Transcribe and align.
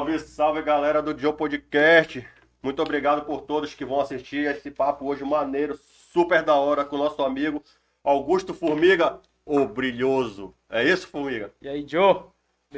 Salve, 0.00 0.18
salve 0.18 0.62
galera 0.62 1.02
do 1.02 1.16
Joe 1.16 1.34
Podcast. 1.34 2.26
Muito 2.62 2.80
obrigado 2.80 3.26
por 3.26 3.42
todos 3.42 3.74
que 3.74 3.84
vão 3.84 4.00
assistir 4.00 4.46
esse 4.46 4.70
papo 4.70 5.04
hoje 5.04 5.22
maneiro, 5.24 5.78
super 6.10 6.42
da 6.42 6.54
hora 6.54 6.86
com 6.86 6.96
o 6.96 6.98
nosso 6.98 7.22
amigo 7.22 7.62
Augusto 8.02 8.54
Formiga, 8.54 9.20
o 9.44 9.66
brilhoso. 9.66 10.54
É 10.70 10.82
isso, 10.82 11.06
Formiga? 11.06 11.52
E 11.60 11.68
aí, 11.68 11.86
Joe? 11.86 12.14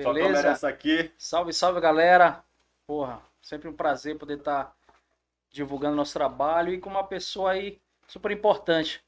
Só 0.02 0.12
Beleza? 0.12 0.48
essa 0.48 0.68
aqui. 0.68 1.12
Salve, 1.16 1.52
salve, 1.52 1.80
galera. 1.80 2.42
Porra, 2.88 3.22
sempre 3.40 3.68
um 3.68 3.72
prazer 3.72 4.18
poder 4.18 4.38
estar 4.38 4.74
divulgando 5.48 5.94
nosso 5.94 6.14
trabalho 6.14 6.74
e 6.74 6.80
com 6.80 6.90
uma 6.90 7.04
pessoa 7.04 7.52
aí 7.52 7.80
super 8.08 8.32
importante 8.32 9.00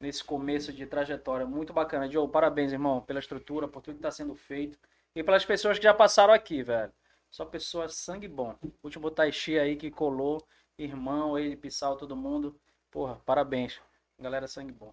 nesse 0.00 0.24
começo 0.24 0.72
de 0.72 0.86
trajetória. 0.86 1.44
Muito 1.44 1.74
bacana. 1.74 2.10
Joe, 2.10 2.26
parabéns, 2.28 2.72
irmão, 2.72 3.02
pela 3.02 3.20
estrutura, 3.20 3.68
por 3.68 3.82
tudo 3.82 3.96
que 3.96 3.98
está 3.98 4.10
sendo 4.10 4.34
feito 4.34 4.78
e 5.14 5.22
pelas 5.22 5.44
pessoas 5.44 5.76
que 5.76 5.84
já 5.84 5.92
passaram 5.92 6.32
aqui, 6.32 6.62
velho. 6.62 6.90
Só 7.30 7.44
pessoas 7.44 7.94
sangue 7.94 8.28
bom. 8.28 8.54
Último 8.82 9.10
Taishi 9.10 9.58
aí 9.58 9.76
que 9.76 9.90
colou, 9.90 10.42
irmão, 10.78 11.38
ele, 11.38 11.56
Pissal, 11.56 11.96
todo 11.96 12.16
mundo. 12.16 12.58
Porra, 12.90 13.20
parabéns. 13.26 13.80
Galera, 14.18 14.48
sangue 14.48 14.72
bom. 14.72 14.92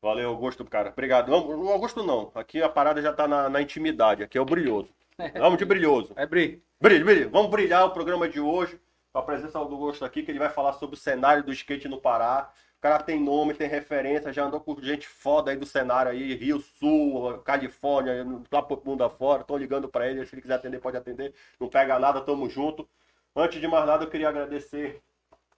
Valeu, 0.00 0.28
Augusto, 0.28 0.64
cara. 0.64 0.90
Obrigado. 0.90 1.30
O 1.30 1.70
Augusto 1.70 2.02
não. 2.02 2.30
Aqui 2.34 2.62
a 2.62 2.68
parada 2.68 3.00
já 3.00 3.12
tá 3.12 3.26
na, 3.26 3.48
na 3.48 3.62
intimidade. 3.62 4.22
Aqui 4.22 4.36
é 4.36 4.40
o 4.40 4.44
brilhoso. 4.44 4.88
Vamos 5.38 5.58
de 5.58 5.64
brilhoso. 5.64 6.12
É, 6.16 6.26
Bri. 6.26 6.62
Brilho, 6.80 7.04
brilho. 7.04 7.30
Vamos 7.30 7.50
brilhar 7.50 7.86
o 7.86 7.90
programa 7.90 8.28
de 8.28 8.38
hoje. 8.38 8.78
Com 9.12 9.18
a 9.18 9.22
presença 9.22 9.58
do 9.58 9.64
Augusto 9.64 10.04
aqui, 10.04 10.22
que 10.22 10.30
ele 10.30 10.38
vai 10.38 10.50
falar 10.50 10.74
sobre 10.74 10.96
o 10.96 10.98
cenário 10.98 11.42
do 11.42 11.52
skate 11.52 11.88
no 11.88 12.00
Pará. 12.00 12.52
O 12.84 12.86
cara 12.86 13.02
tem 13.02 13.18
nome, 13.18 13.54
tem 13.54 13.66
referência, 13.66 14.30
já 14.30 14.44
andou 14.44 14.60
com 14.60 14.78
gente 14.78 15.08
foda 15.08 15.50
aí 15.50 15.56
do 15.56 15.64
cenário 15.64 16.12
aí, 16.12 16.34
Rio 16.34 16.60
Sul, 16.60 17.38
Califórnia, 17.38 18.26
lá 18.52 18.60
pro 18.60 18.82
mundo 18.84 19.02
afora. 19.02 19.42
Tô 19.42 19.56
ligando 19.56 19.88
pra 19.88 20.06
ele, 20.06 20.26
se 20.26 20.34
ele 20.34 20.42
quiser 20.42 20.56
atender, 20.56 20.82
pode 20.82 20.98
atender. 20.98 21.32
Não 21.58 21.66
pega 21.66 21.98
nada, 21.98 22.20
tamo 22.20 22.46
junto. 22.50 22.86
Antes 23.34 23.58
de 23.58 23.66
mais 23.66 23.86
nada, 23.86 24.04
eu 24.04 24.10
queria 24.10 24.28
agradecer 24.28 25.00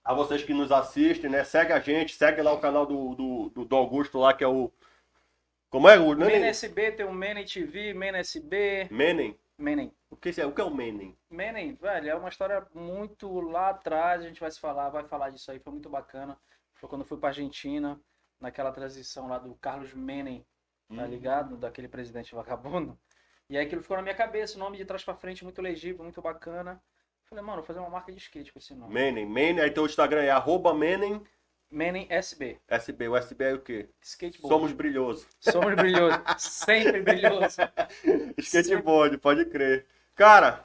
a 0.04 0.14
vocês 0.14 0.44
que 0.44 0.54
nos 0.54 0.70
assistem, 0.70 1.28
né? 1.28 1.42
Segue 1.42 1.72
a 1.72 1.80
gente, 1.80 2.14
segue 2.14 2.40
lá 2.40 2.52
o 2.52 2.60
canal 2.60 2.86
do, 2.86 3.16
do, 3.16 3.64
do, 3.64 3.74
Augusto 3.74 4.20
lá, 4.20 4.32
que 4.32 4.44
é 4.44 4.48
o. 4.48 4.70
Como 5.68 5.88
é 5.88 5.98
o 5.98 6.10
Mena 6.10 6.26
Menem? 6.26 6.48
SB, 6.50 6.92
tem 6.92 7.06
o 7.06 7.12
Mena 7.12 7.44
TV, 7.44 7.92
Mena 7.92 8.18
SB, 8.18 8.86
Menem? 8.88 9.36
Menem. 9.58 9.92
O 10.08 10.16
que 10.16 10.40
é, 10.40 10.46
o 10.46 10.52
que 10.52 10.60
é 10.60 10.64
o 10.64 10.72
Menem? 10.72 11.18
Menem, 11.28 11.74
velho, 11.74 12.08
é 12.08 12.14
uma 12.14 12.28
história 12.28 12.64
muito 12.72 13.40
lá 13.40 13.70
atrás, 13.70 14.22
a 14.22 14.28
gente 14.28 14.38
vai 14.38 14.50
se 14.52 14.60
falar, 14.60 14.90
vai 14.90 15.02
falar 15.02 15.30
disso 15.30 15.50
aí, 15.50 15.58
foi 15.58 15.72
muito 15.72 15.90
bacana. 15.90 16.38
Foi 16.76 16.88
quando 16.88 17.02
eu 17.02 17.06
fui 17.06 17.18
pra 17.18 17.30
Argentina, 17.30 18.00
naquela 18.40 18.70
transição 18.72 19.28
lá 19.28 19.38
do 19.38 19.54
Carlos 19.56 19.92
Menem, 19.94 20.46
tá 20.88 21.02
Hum. 21.02 21.06
ligado? 21.06 21.56
Daquele 21.56 21.88
presidente 21.88 22.34
vagabundo. 22.34 22.98
E 23.48 23.56
aí 23.56 23.64
aquilo 23.66 23.82
ficou 23.82 23.96
na 23.96 24.02
minha 24.02 24.14
cabeça, 24.14 24.56
o 24.56 24.58
nome 24.58 24.76
de 24.76 24.84
trás 24.84 25.04
pra 25.04 25.14
frente, 25.14 25.44
muito 25.44 25.60
legível, 25.62 26.02
muito 26.02 26.20
bacana. 26.20 26.82
Falei, 27.24 27.42
mano, 27.42 27.58
vou 27.58 27.64
fazer 27.66 27.80
uma 27.80 27.90
marca 27.90 28.12
de 28.12 28.18
skate 28.18 28.52
com 28.52 28.58
esse 28.58 28.74
nome. 28.74 28.92
Menem, 28.94 29.26
Menem, 29.26 29.64
aí 29.64 29.70
teu 29.70 29.84
Instagram 29.86 30.22
é 30.22 30.30
arroba 30.30 30.72
Menem 30.74 31.22
Menem 31.68 32.06
SB, 32.08 32.60
SB. 32.68 33.08
O 33.08 33.16
SB 33.16 33.44
é 33.44 33.54
o 33.54 33.60
quê? 33.60 33.88
skateboard. 34.00 34.48
Somos 34.54 34.72
brilhosos. 34.72 35.26
Somos 35.40 35.74
brilhosos, 35.74 36.20
sempre 36.38 37.02
brilhosos. 37.02 37.56
Skateboard, 38.38 39.18
pode 39.18 39.44
crer. 39.46 39.84
Cara, 40.14 40.64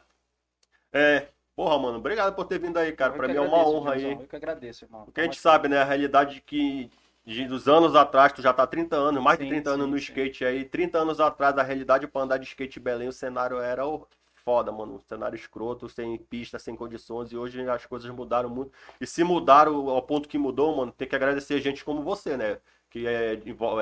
é. 0.93 1.27
Porra, 1.61 1.77
mano, 1.77 1.99
obrigado 1.99 2.33
por 2.35 2.45
ter 2.45 2.57
vindo 2.57 2.77
aí, 2.77 2.91
cara. 2.91 3.13
Que 3.13 3.19
mim 3.19 3.35
é 3.35 3.41
uma 3.41 3.57
agradeço, 3.57 3.77
honra 3.77 3.93
aí. 3.93 4.19
Eu 4.19 4.27
que 4.27 4.35
agradeço, 4.35 4.85
irmão. 4.85 5.05
Porque 5.05 5.21
a 5.21 5.23
gente 5.25 5.37
sabe, 5.39 5.67
né, 5.67 5.77
a 5.77 5.83
realidade 5.83 6.35
de 6.35 6.41
que 6.41 6.89
de, 7.23 7.45
dos 7.45 7.67
anos 7.67 7.95
atrás, 7.95 8.33
tu 8.33 8.41
já 8.41 8.51
tá 8.51 8.65
30 8.65 8.95
anos, 8.95 9.21
mais 9.23 9.37
de 9.37 9.45
Sim, 9.45 9.49
30 9.49 9.69
anos 9.69 9.85
sim, 9.85 9.91
no 9.91 9.97
sim. 9.97 10.01
skate 10.13 10.43
aí. 10.43 10.65
30 10.65 10.97
anos 10.97 11.19
atrás, 11.19 11.55
a 11.59 11.61
realidade 11.63 12.07
pra 12.07 12.21
andar 12.23 12.37
de 12.37 12.45
skate 12.47 12.79
em 12.79 12.81
Belém, 12.81 13.07
o 13.07 13.11
cenário 13.13 13.59
era 13.59 13.85
o- 13.85 14.07
foda, 14.43 14.71
mano. 14.71 14.95
Um 14.95 14.99
cenário 15.07 15.35
escroto, 15.35 15.87
sem 15.87 16.17
pista, 16.17 16.57
sem 16.57 16.75
condições. 16.75 17.31
E 17.31 17.37
hoje 17.37 17.61
as 17.69 17.85
coisas 17.85 18.09
mudaram 18.09 18.49
muito. 18.49 18.71
E 18.99 19.05
se 19.05 19.23
mudaram 19.23 19.87
ao 19.87 20.01
ponto 20.01 20.27
que 20.27 20.39
mudou, 20.39 20.75
mano, 20.75 20.91
tem 20.91 21.07
que 21.07 21.15
agradecer 21.15 21.61
gente 21.61 21.85
como 21.85 22.01
você, 22.01 22.35
né? 22.35 22.57
Que 22.91 23.07
é, 23.07 23.35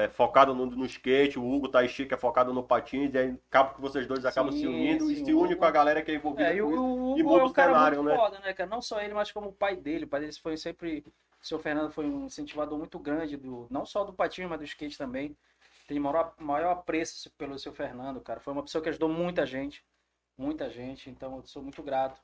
é 0.04 0.10
focado 0.10 0.56
no, 0.56 0.68
no 0.68 0.86
skate, 0.86 1.40
o 1.40 1.44
Hugo 1.46 1.68
Taishi, 1.68 2.06
que 2.06 2.14
é 2.14 2.18
focado 2.18 2.54
no 2.54 2.64
patins, 2.64 3.14
e 3.14 3.18
aí 3.18 3.40
acaba 3.50 3.74
que 3.74 3.82
vocês 3.82 4.08
dois 4.08 4.24
acabam 4.26 4.54
se 4.54 4.68
Sim, 4.68 4.68
unindo 4.68 5.12
e 5.12 5.18
sim, 5.18 5.26
se 5.26 5.34
o 5.34 5.42
une 5.42 5.56
com 5.58 5.66
a 5.66 5.72
galera 5.72 6.02
que 6.04 6.12
é 6.12 6.16
envolvida 6.16 6.54
É, 6.54 6.56
e 6.56 6.62
o, 6.62 6.68
o 6.70 7.18
e 7.18 7.24
Hugo 7.24 7.24
muda 7.24 7.42
é 7.42 7.46
um 7.46 7.52
cara 7.52 7.74
cenário, 7.74 8.04
muito 8.04 8.04
né? 8.04 8.16
foda, 8.16 8.40
né, 8.40 8.54
cara? 8.54 8.70
Não 8.70 8.82
só 8.82 9.02
ele, 9.02 9.14
mas 9.14 9.32
como 9.32 9.50
o 9.50 9.54
pai 9.54 9.76
dele. 9.76 10.06
O 10.06 10.08
pai 10.08 10.22
dele 10.22 10.34
foi 10.34 10.58
sempre. 10.58 11.04
O 11.42 11.46
seu 11.48 11.60
Fernando 11.60 11.92
foi 11.92 12.06
um 12.06 12.26
incentivador 12.26 12.78
muito 12.78 13.00
grande, 13.00 13.38
do, 13.38 13.68
não 13.72 13.86
só 13.86 14.04
do 14.04 14.14
patinho, 14.14 14.50
mas 14.50 14.60
do 14.60 14.66
skate 14.66 14.98
também. 14.98 15.36
Tem 15.88 16.00
maior, 16.00 16.34
maior 16.40 16.72
apreço 16.72 17.32
pelo 17.32 17.58
seu 17.58 17.74
Fernando, 17.74 18.22
cara. 18.22 18.40
Foi 18.40 18.54
uma 18.54 18.64
pessoa 18.64 18.82
que 18.82 18.90
ajudou 18.90 19.10
muita 19.10 19.46
gente. 19.46 19.84
Muita 20.38 20.70
gente. 20.70 21.10
Então 21.10 21.38
eu 21.38 21.44
sou 21.46 21.64
muito 21.64 21.82
grato 21.84 22.22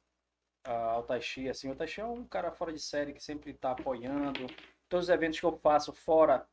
ao 0.63 1.03
Taishi. 1.03 1.49
Assim, 1.49 1.69
o 1.71 1.75
Taishi 1.75 2.01
é 2.01 2.05
um 2.05 2.25
cara 2.25 2.51
fora 2.51 2.71
de 2.73 2.79
série 2.79 3.13
que 3.13 3.23
sempre 3.23 3.53
tá 3.53 3.71
apoiando. 3.71 4.45
Todos 4.89 5.07
os 5.07 5.09
eventos 5.09 5.39
que 5.39 5.45
eu 5.45 5.57
faço 5.57 5.93
fora 5.93 6.47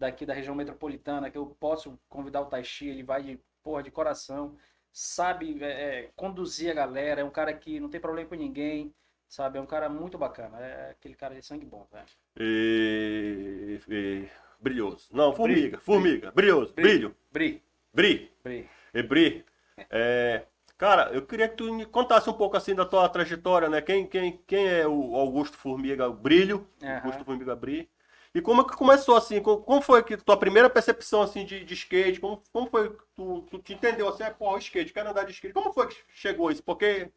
daqui 0.00 0.26
da 0.26 0.34
região 0.34 0.54
metropolitana, 0.56 1.30
que 1.30 1.38
eu 1.38 1.46
posso 1.60 1.98
convidar 2.08 2.40
o 2.42 2.46
Taishi, 2.46 2.88
ele 2.88 3.04
vai 3.04 3.22
de, 3.22 3.40
porra, 3.62 3.82
de 3.84 3.90
coração 3.92 4.56
sabe 4.92 5.62
é, 5.62 6.00
é, 6.06 6.10
conduzir 6.16 6.70
a 6.70 6.74
galera, 6.74 7.20
é 7.20 7.24
um 7.24 7.30
cara 7.30 7.54
que 7.54 7.78
não 7.78 7.88
tem 7.88 8.00
problema 8.00 8.28
com 8.28 8.34
ninguém, 8.34 8.92
sabe? 9.28 9.58
É 9.58 9.60
um 9.60 9.66
cara 9.66 9.88
muito 9.88 10.18
bacana, 10.18 10.58
é 10.60 10.90
aquele 10.90 11.14
cara 11.14 11.34
de 11.34 11.42
sangue 11.46 11.64
bom, 11.64 11.86
velho. 11.92 12.06
E, 12.38 13.80
e- 13.88 14.28
brilhoso. 14.60 15.08
Não, 15.12 15.32
formiga, 15.32 15.76
Bri- 15.76 15.84
formiga, 15.84 16.30
brilhoso, 16.32 16.72
Bri- 16.74 16.82
brilho, 16.82 17.16
Bri, 17.32 17.62
bri, 17.94 18.30
Bri. 18.44 18.68
e 18.94 19.02
bri. 19.02 19.44
É, 19.90 20.44
cara, 20.78 21.10
eu 21.12 21.26
queria 21.26 21.48
que 21.48 21.56
tu 21.56 21.72
me 21.72 21.86
contasse 21.86 22.28
um 22.30 22.32
pouco 22.34 22.56
assim 22.56 22.74
da 22.74 22.84
tua 22.84 23.08
trajetória, 23.08 23.68
né? 23.68 23.80
Quem, 23.80 24.06
quem, 24.06 24.38
quem 24.46 24.66
é 24.66 24.86
o 24.86 25.14
Augusto 25.16 25.56
Formiga 25.56 26.08
Brilho? 26.10 26.66
Aham. 26.82 27.00
Augusto 27.04 27.24
Formiga 27.24 27.54
Bri. 27.56 27.88
E 28.34 28.40
como 28.40 28.62
é 28.62 28.64
que 28.64 28.76
começou 28.76 29.16
assim? 29.16 29.40
Como, 29.42 29.60
como 29.62 29.82
foi 29.82 30.02
que 30.04 30.16
tua 30.16 30.36
primeira 30.38 30.70
percepção 30.70 31.22
assim 31.22 31.44
de, 31.44 31.64
de 31.64 31.74
skate? 31.74 32.20
Como, 32.20 32.42
como 32.52 32.68
foi 32.70 32.90
que 32.90 33.02
tu, 33.16 33.42
tu 33.50 33.58
te 33.58 33.74
entendeu 33.74 34.08
assim? 34.08 34.22
É, 34.22 34.30
pô, 34.30 34.56
skate, 34.58 34.92
quero 34.92 35.10
andar 35.10 35.24
de 35.24 35.32
skate. 35.32 35.52
Como 35.54 35.72
foi 35.72 35.88
que 35.88 35.96
chegou 36.14 36.50
isso? 36.50 36.62
Porque 36.62 37.10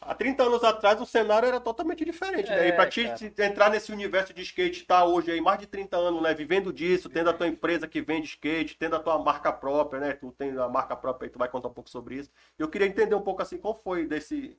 há 0.00 0.14
30 0.14 0.44
anos 0.44 0.64
atrás 0.64 1.00
o 1.00 1.06
cenário 1.06 1.48
era 1.48 1.60
totalmente 1.60 2.04
diferente, 2.04 2.52
né? 2.54 2.68
E 2.68 2.68
É, 2.68 2.72
pra 2.72 2.86
ti 2.86 3.02
cara. 3.02 3.16
se- 3.18 3.34
entrar 3.38 3.70
nesse 3.70 3.92
universo 3.92 4.32
de 4.34 4.42
skate, 4.42 4.84
tá 4.86 5.04
hoje 5.04 5.30
aí 5.32 5.40
mais 5.40 5.58
de 5.58 5.66
30 5.66 5.96
anos, 5.96 6.22
né? 6.22 6.34
Vivendo 6.34 6.72
disso, 6.72 7.08
tendo 7.10 7.30
a 7.30 7.34
tua 7.34 7.48
empresa 7.48 7.88
que 7.88 8.00
vende 8.02 8.26
skate, 8.28 8.76
tendo 8.78 8.96
a 8.96 9.00
tua 9.00 9.18
marca 9.18 9.52
própria, 9.52 10.00
né? 10.00 10.12
Tu 10.14 10.32
tem 10.32 10.50
a 10.58 10.68
marca 10.68 10.96
própria 10.96 11.26
aí, 11.26 11.30
tu 11.32 11.38
vai 11.38 11.48
contar 11.48 11.68
um 11.68 11.74
pouco 11.74 11.90
sobre 11.90 12.16
isso. 12.16 12.30
Eu 12.58 12.68
queria 12.68 12.86
entender 12.86 13.14
um 13.14 13.22
pouco 13.22 13.42
assim, 13.42 13.58
como 13.58 13.74
foi 13.82 14.06
desse, 14.06 14.56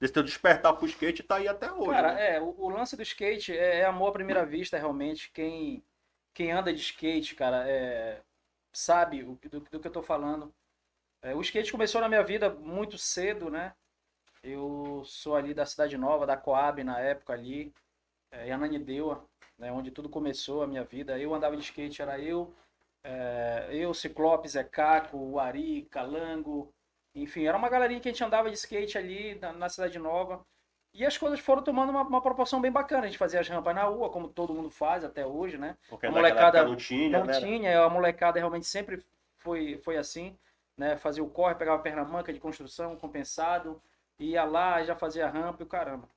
desse 0.00 0.12
teu 0.12 0.22
despertar 0.22 0.72
pro 0.74 0.86
skate 0.86 1.22
tá 1.22 1.36
aí 1.36 1.48
até 1.48 1.72
hoje. 1.72 1.90
Cara, 1.90 2.14
né? 2.14 2.36
é, 2.36 2.40
o, 2.40 2.54
o 2.58 2.68
lance 2.68 2.96
do 2.96 3.02
skate 3.02 3.56
é, 3.56 3.80
é 3.80 3.84
amor 3.84 4.08
à 4.08 4.12
primeira 4.12 4.46
vista, 4.46 4.78
realmente. 4.78 5.30
Quem, 5.32 5.82
quem 6.32 6.52
anda 6.52 6.72
de 6.72 6.80
skate, 6.80 7.34
cara, 7.34 7.68
é, 7.68 8.20
sabe 8.72 9.22
o, 9.24 9.38
do, 9.50 9.60
do 9.60 9.80
que 9.80 9.86
eu 9.86 9.92
tô 9.92 10.02
falando. 10.02 10.54
É, 11.22 11.34
o 11.34 11.40
skate 11.40 11.72
começou 11.72 12.00
na 12.00 12.08
minha 12.08 12.22
vida 12.22 12.48
muito 12.50 12.96
cedo, 12.96 13.50
né? 13.50 13.74
Eu 14.42 15.02
sou 15.04 15.34
ali 15.34 15.52
da 15.52 15.66
Cidade 15.66 15.98
Nova, 15.98 16.26
da 16.26 16.36
Coab 16.36 16.82
na 16.84 17.00
época 17.00 17.32
ali, 17.32 17.72
é, 18.30 18.48
em 18.48 18.52
Ananindeua, 18.52 19.24
né, 19.58 19.72
onde 19.72 19.90
tudo 19.90 20.08
começou 20.08 20.62
a 20.62 20.66
minha 20.66 20.84
vida. 20.84 21.18
Eu 21.18 21.34
andava 21.34 21.56
de 21.56 21.62
skate, 21.62 22.00
era 22.00 22.20
eu, 22.20 22.54
é, 23.02 23.68
eu, 23.72 23.92
Zé 24.46 24.62
Caco, 24.62 25.38
Ari, 25.40 25.88
Calango, 25.90 26.72
enfim, 27.14 27.46
era 27.46 27.56
uma 27.56 27.68
galerinha 27.68 28.00
que 28.00 28.08
a 28.08 28.12
gente 28.12 28.24
andava 28.24 28.48
de 28.50 28.56
skate 28.56 28.96
ali 28.98 29.34
na, 29.36 29.52
na 29.52 29.68
Cidade 29.68 29.98
Nova. 29.98 30.44
E 30.94 31.04
as 31.04 31.16
coisas 31.18 31.38
foram 31.40 31.62
tomando 31.62 31.90
uma, 31.90 32.02
uma 32.02 32.22
proporção 32.22 32.60
bem 32.60 32.72
bacana. 32.72 33.04
A 33.04 33.06
gente 33.06 33.18
fazia 33.18 33.40
as 33.40 33.48
rampas 33.48 33.74
na 33.74 33.84
rua, 33.84 34.10
como 34.10 34.28
todo 34.28 34.54
mundo 34.54 34.70
faz 34.70 35.04
até 35.04 35.24
hoje, 35.26 35.58
né? 35.58 35.76
Porque 35.88 36.06
a 36.06 36.10
molecada 36.10 36.64
não 36.64 36.76
tinha, 36.76 37.18
Não 37.18 37.26
né? 37.26 37.38
tinha, 37.38 37.82
a 37.82 37.88
molecada 37.88 38.38
realmente 38.38 38.66
sempre 38.66 39.04
foi, 39.36 39.78
foi 39.78 39.96
assim, 39.96 40.36
né? 40.76 40.96
Fazia 40.96 41.22
o 41.22 41.28
corre, 41.28 41.54
pegava 41.54 41.78
a 41.78 41.82
perna 41.82 42.04
manca 42.04 42.32
de 42.32 42.40
construção, 42.40 42.96
compensado, 42.96 43.80
ia 44.18 44.44
lá, 44.44 44.82
já 44.82 44.96
fazia 44.96 45.26
a 45.26 45.30
rampa 45.30 45.62
e 45.62 45.64
o 45.64 45.68
caramba. 45.68 46.08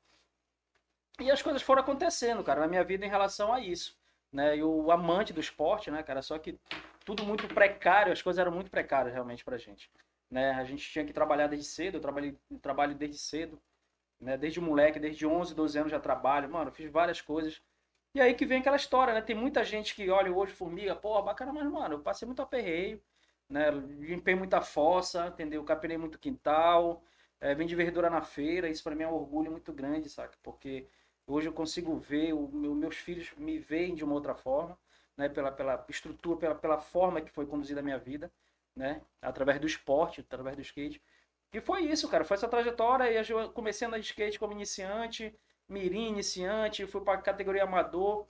E 1.19 1.29
as 1.29 1.41
coisas 1.41 1.61
foram 1.61 1.81
acontecendo, 1.81 2.43
cara, 2.43 2.61
na 2.61 2.67
minha 2.67 2.83
vida 2.83 3.05
em 3.05 3.09
relação 3.09 3.53
a 3.53 3.59
isso, 3.59 3.95
né? 4.31 4.57
E 4.57 4.63
o 4.63 4.91
amante 4.91 5.33
do 5.33 5.39
esporte, 5.39 5.91
né, 5.91 6.01
cara? 6.01 6.21
Só 6.21 6.39
que 6.39 6.57
tudo 7.05 7.23
muito 7.23 7.47
precário, 7.47 8.11
as 8.11 8.21
coisas 8.21 8.39
eram 8.39 8.51
muito 8.51 8.71
precárias 8.71 9.13
realmente 9.13 9.43
pra 9.43 9.57
gente, 9.57 9.91
né? 10.31 10.51
A 10.53 10.65
gente 10.65 10.89
tinha 10.89 11.05
que 11.05 11.13
trabalhar 11.13 11.47
desde 11.47 11.67
cedo, 11.67 11.97
eu 11.97 12.01
trabalhei, 12.01 12.37
trabalho 12.61 12.95
desde 12.95 13.19
cedo, 13.19 13.61
né? 14.19 14.37
Desde 14.37 14.61
moleque, 14.61 14.99
desde 14.99 15.25
11, 15.25 15.55
12 15.55 15.77
anos 15.79 15.91
já 15.91 15.99
trabalho, 15.99 16.49
mano, 16.49 16.71
fiz 16.71 16.89
várias 16.91 17.21
coisas. 17.21 17.61
E 18.13 18.21
aí 18.21 18.33
que 18.33 18.45
vem 18.45 18.59
aquela 18.59 18.75
história, 18.75 19.13
né? 19.13 19.21
Tem 19.21 19.35
muita 19.35 19.63
gente 19.63 19.95
que 19.95 20.09
olha 20.09 20.31
hoje 20.33 20.53
formiga, 20.53 20.95
porra, 20.95 21.21
bacana, 21.23 21.53
mas, 21.53 21.65
mano, 21.71 21.95
eu 21.95 22.01
passei 22.01 22.25
muito 22.25 22.41
aperreio, 22.41 23.01
né? 23.49 23.71
Limpei 23.71 24.35
muita 24.35 24.61
fossa, 24.61 25.27
entendeu? 25.27 25.63
Capinei 25.63 25.97
muito 25.97 26.19
quintal, 26.19 27.03
é, 27.39 27.55
vendi 27.55 27.75
verdura 27.75 28.09
na 28.09 28.21
feira, 28.21 28.69
isso 28.69 28.83
pra 28.83 28.95
mim 28.95 29.03
é 29.03 29.07
um 29.07 29.13
orgulho 29.13 29.51
muito 29.51 29.71
grande, 29.73 30.09
saca? 30.09 30.37
Porque 30.43 30.87
hoje 31.27 31.47
eu 31.47 31.53
consigo 31.53 31.95
ver, 31.97 32.33
o, 32.33 32.47
meu- 32.49 32.75
meus 32.75 32.97
filhos 32.97 33.33
me 33.37 33.57
veem 33.59 33.95
de 33.95 34.03
uma 34.03 34.13
outra 34.13 34.35
forma, 34.35 34.77
né? 35.17 35.29
Pela, 35.29 35.51
pela 35.51 35.85
estrutura, 35.89 36.37
pela, 36.37 36.55
pela 36.55 36.79
forma 36.79 37.21
que 37.21 37.31
foi 37.31 37.45
conduzida 37.45 37.79
a 37.79 37.83
minha 37.83 37.97
vida, 37.99 38.31
né? 38.75 39.01
Através 39.21 39.59
do 39.59 39.67
esporte, 39.67 40.21
através 40.21 40.55
do 40.55 40.61
skate. 40.61 41.01
E 41.53 41.59
foi 41.59 41.83
isso, 41.83 42.07
cara. 42.07 42.23
Foi 42.23 42.35
essa 42.35 42.47
trajetória. 42.47 43.11
E 43.11 43.31
eu 43.31 43.51
comecei 43.51 43.87
a 43.87 43.97
de 43.97 44.05
skate 44.05 44.39
como 44.39 44.53
iniciante, 44.53 45.35
mirim 45.67 46.07
iniciante, 46.07 46.87
fui 46.87 47.01
pra 47.01 47.17
categoria 47.17 47.63
amador. 47.63 48.27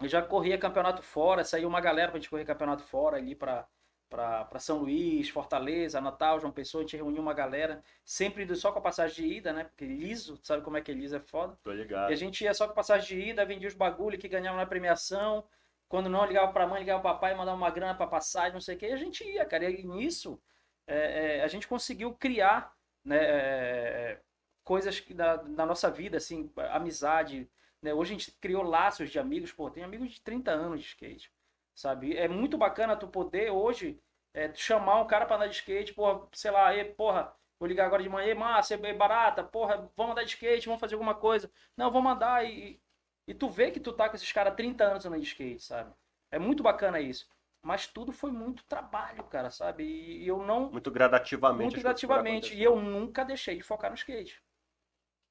Eu 0.00 0.08
já 0.08 0.20
corria 0.20 0.58
campeonato 0.58 1.02
fora, 1.02 1.44
saiu 1.44 1.68
uma 1.68 1.80
galera 1.80 2.10
pra 2.10 2.20
gente 2.20 2.28
correr 2.28 2.44
campeonato 2.44 2.82
fora 2.82 3.16
ali 3.16 3.36
pra, 3.36 3.68
pra, 4.10 4.44
pra 4.44 4.58
São 4.58 4.78
Luís, 4.78 5.28
Fortaleza, 5.28 6.00
Natal, 6.00 6.40
João 6.40 6.52
Pessoa. 6.52 6.82
A 6.82 6.84
gente 6.84 6.96
reuniu 6.96 7.22
uma 7.22 7.32
galera, 7.32 7.82
sempre 8.04 8.42
indo 8.42 8.56
só 8.56 8.72
com 8.72 8.80
a 8.80 8.82
passagem 8.82 9.28
de 9.28 9.34
ida, 9.36 9.52
né? 9.52 9.64
Porque 9.64 9.86
liso, 9.86 10.38
sabe 10.42 10.62
como 10.62 10.76
é 10.76 10.80
que 10.80 10.90
é 10.90 10.94
liso? 10.94 11.16
É 11.16 11.20
foda. 11.20 11.56
Tô 11.62 11.72
ligado. 11.72 12.10
E 12.10 12.12
a 12.12 12.16
gente 12.16 12.42
ia 12.42 12.52
só 12.52 12.66
com 12.66 12.74
passagem 12.74 13.16
de 13.16 13.30
ida, 13.30 13.46
vendia 13.46 13.68
os 13.68 13.74
bagulho 13.74 14.18
que 14.18 14.28
ganhava 14.28 14.56
na 14.56 14.66
premiação. 14.66 15.44
Quando 15.92 16.08
não, 16.08 16.24
ligava 16.24 16.50
pra 16.50 16.66
mãe, 16.66 16.80
ligava 16.80 17.02
pro 17.02 17.12
papai, 17.12 17.34
mandava 17.34 17.54
uma 17.54 17.68
grana 17.68 17.94
pra 17.94 18.06
passagem, 18.06 18.54
não 18.54 18.62
sei 18.62 18.76
o 18.76 18.78
que. 18.78 18.86
E 18.86 18.92
a 18.92 18.96
gente 18.96 19.22
ia, 19.24 19.44
cara. 19.44 19.68
E 19.68 19.84
nisso, 19.84 20.40
é, 20.86 21.40
é, 21.40 21.44
a 21.44 21.48
gente 21.48 21.68
conseguiu 21.68 22.14
criar 22.14 22.74
né, 23.04 23.18
é, 23.20 24.20
coisas 24.64 25.04
da, 25.10 25.36
da 25.36 25.66
nossa 25.66 25.90
vida, 25.90 26.16
assim, 26.16 26.50
amizade. 26.70 27.46
Né? 27.82 27.92
Hoje 27.92 28.14
a 28.14 28.18
gente 28.18 28.32
criou 28.40 28.62
laços 28.62 29.10
de 29.10 29.18
amigos, 29.18 29.52
pô, 29.52 29.70
tem 29.70 29.84
amigos 29.84 30.12
de 30.12 30.22
30 30.22 30.50
anos 30.50 30.80
de 30.80 30.86
skate, 30.86 31.30
sabe? 31.74 32.16
É 32.16 32.26
muito 32.26 32.56
bacana 32.56 32.96
tu 32.96 33.06
poder 33.06 33.50
hoje 33.50 34.00
é, 34.32 34.50
chamar 34.54 35.02
um 35.02 35.06
cara 35.06 35.26
pra 35.26 35.36
andar 35.36 35.48
de 35.48 35.56
skate, 35.56 35.92
porra, 35.92 36.26
sei 36.32 36.50
lá, 36.50 36.74
e, 36.74 36.86
porra, 36.86 37.34
vou 37.60 37.68
ligar 37.68 37.84
agora 37.84 38.02
de 38.02 38.08
manhã, 38.08 38.34
massa, 38.34 38.72
é 38.76 38.94
barata, 38.94 39.44
porra, 39.44 39.92
vamos 39.94 40.12
andar 40.12 40.22
de 40.24 40.30
skate, 40.30 40.68
vamos 40.68 40.80
fazer 40.80 40.94
alguma 40.94 41.14
coisa. 41.14 41.52
Não, 41.76 41.90
vamos 41.90 42.12
andar 42.12 42.46
e, 42.46 42.80
e 43.26 43.34
tu 43.34 43.48
vê 43.48 43.70
que 43.70 43.80
tu 43.80 43.92
tá 43.92 44.08
com 44.08 44.16
esses 44.16 44.30
caras 44.32 44.54
30 44.54 44.84
anos 44.84 45.06
andando 45.06 45.20
de 45.20 45.26
skate, 45.28 45.62
sabe? 45.62 45.92
É 46.30 46.38
muito 46.38 46.62
bacana 46.62 47.00
isso. 47.00 47.28
Mas 47.62 47.86
tudo 47.86 48.10
foi 48.10 48.32
muito 48.32 48.64
trabalho, 48.64 49.22
cara, 49.24 49.48
sabe? 49.50 49.84
E 49.84 50.26
eu 50.26 50.44
não. 50.44 50.70
Muito 50.70 50.90
gradativamente. 50.90 51.62
Muito 51.62 51.80
gradativamente. 51.80 52.54
E 52.54 52.62
eu 52.62 52.80
nunca 52.80 53.24
deixei 53.24 53.56
de 53.56 53.62
focar 53.62 53.90
no 53.90 53.96
skate. 53.96 54.42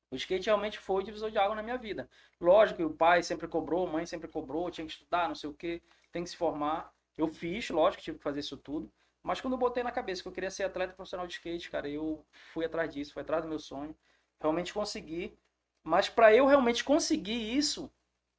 O 0.09 0.15
skate 0.15 0.45
realmente 0.45 0.79
foi 0.79 1.01
o 1.01 1.05
divisor 1.05 1.29
de 1.29 1.37
água 1.37 1.55
na 1.55 1.63
minha 1.63 1.77
vida. 1.77 2.09
Lógico 2.39 2.77
que 2.77 2.83
o 2.83 2.93
pai 2.93 3.23
sempre 3.23 3.47
cobrou, 3.47 3.87
a 3.87 3.91
mãe 3.91 4.05
sempre 4.05 4.27
cobrou, 4.27 4.69
tinha 4.69 4.85
que 4.85 4.93
estudar, 4.93 5.27
não 5.27 5.35
sei 5.35 5.49
o 5.49 5.53
quê, 5.53 5.81
tem 6.11 6.23
que 6.23 6.29
se 6.29 6.37
formar. 6.37 6.93
Eu 7.17 7.27
fiz, 7.27 7.69
lógico, 7.69 8.03
tive 8.03 8.17
que 8.17 8.23
fazer 8.23 8.39
isso 8.41 8.57
tudo. 8.57 8.91
Mas 9.23 9.39
quando 9.39 9.53
eu 9.53 9.59
botei 9.59 9.83
na 9.83 9.91
cabeça 9.91 10.21
que 10.21 10.27
eu 10.27 10.33
queria 10.33 10.49
ser 10.49 10.63
atleta 10.63 10.93
profissional 10.93 11.27
de 11.27 11.33
skate, 11.33 11.69
cara, 11.69 11.87
eu 11.87 12.25
fui 12.53 12.65
atrás 12.65 12.93
disso, 12.93 13.13
fui 13.13 13.21
atrás 13.21 13.43
do 13.43 13.49
meu 13.49 13.59
sonho. 13.59 13.95
Realmente 14.39 14.73
consegui. 14.73 15.37
Mas 15.83 16.09
para 16.09 16.33
eu 16.33 16.45
realmente 16.45 16.83
conseguir 16.83 17.55
isso, 17.57 17.91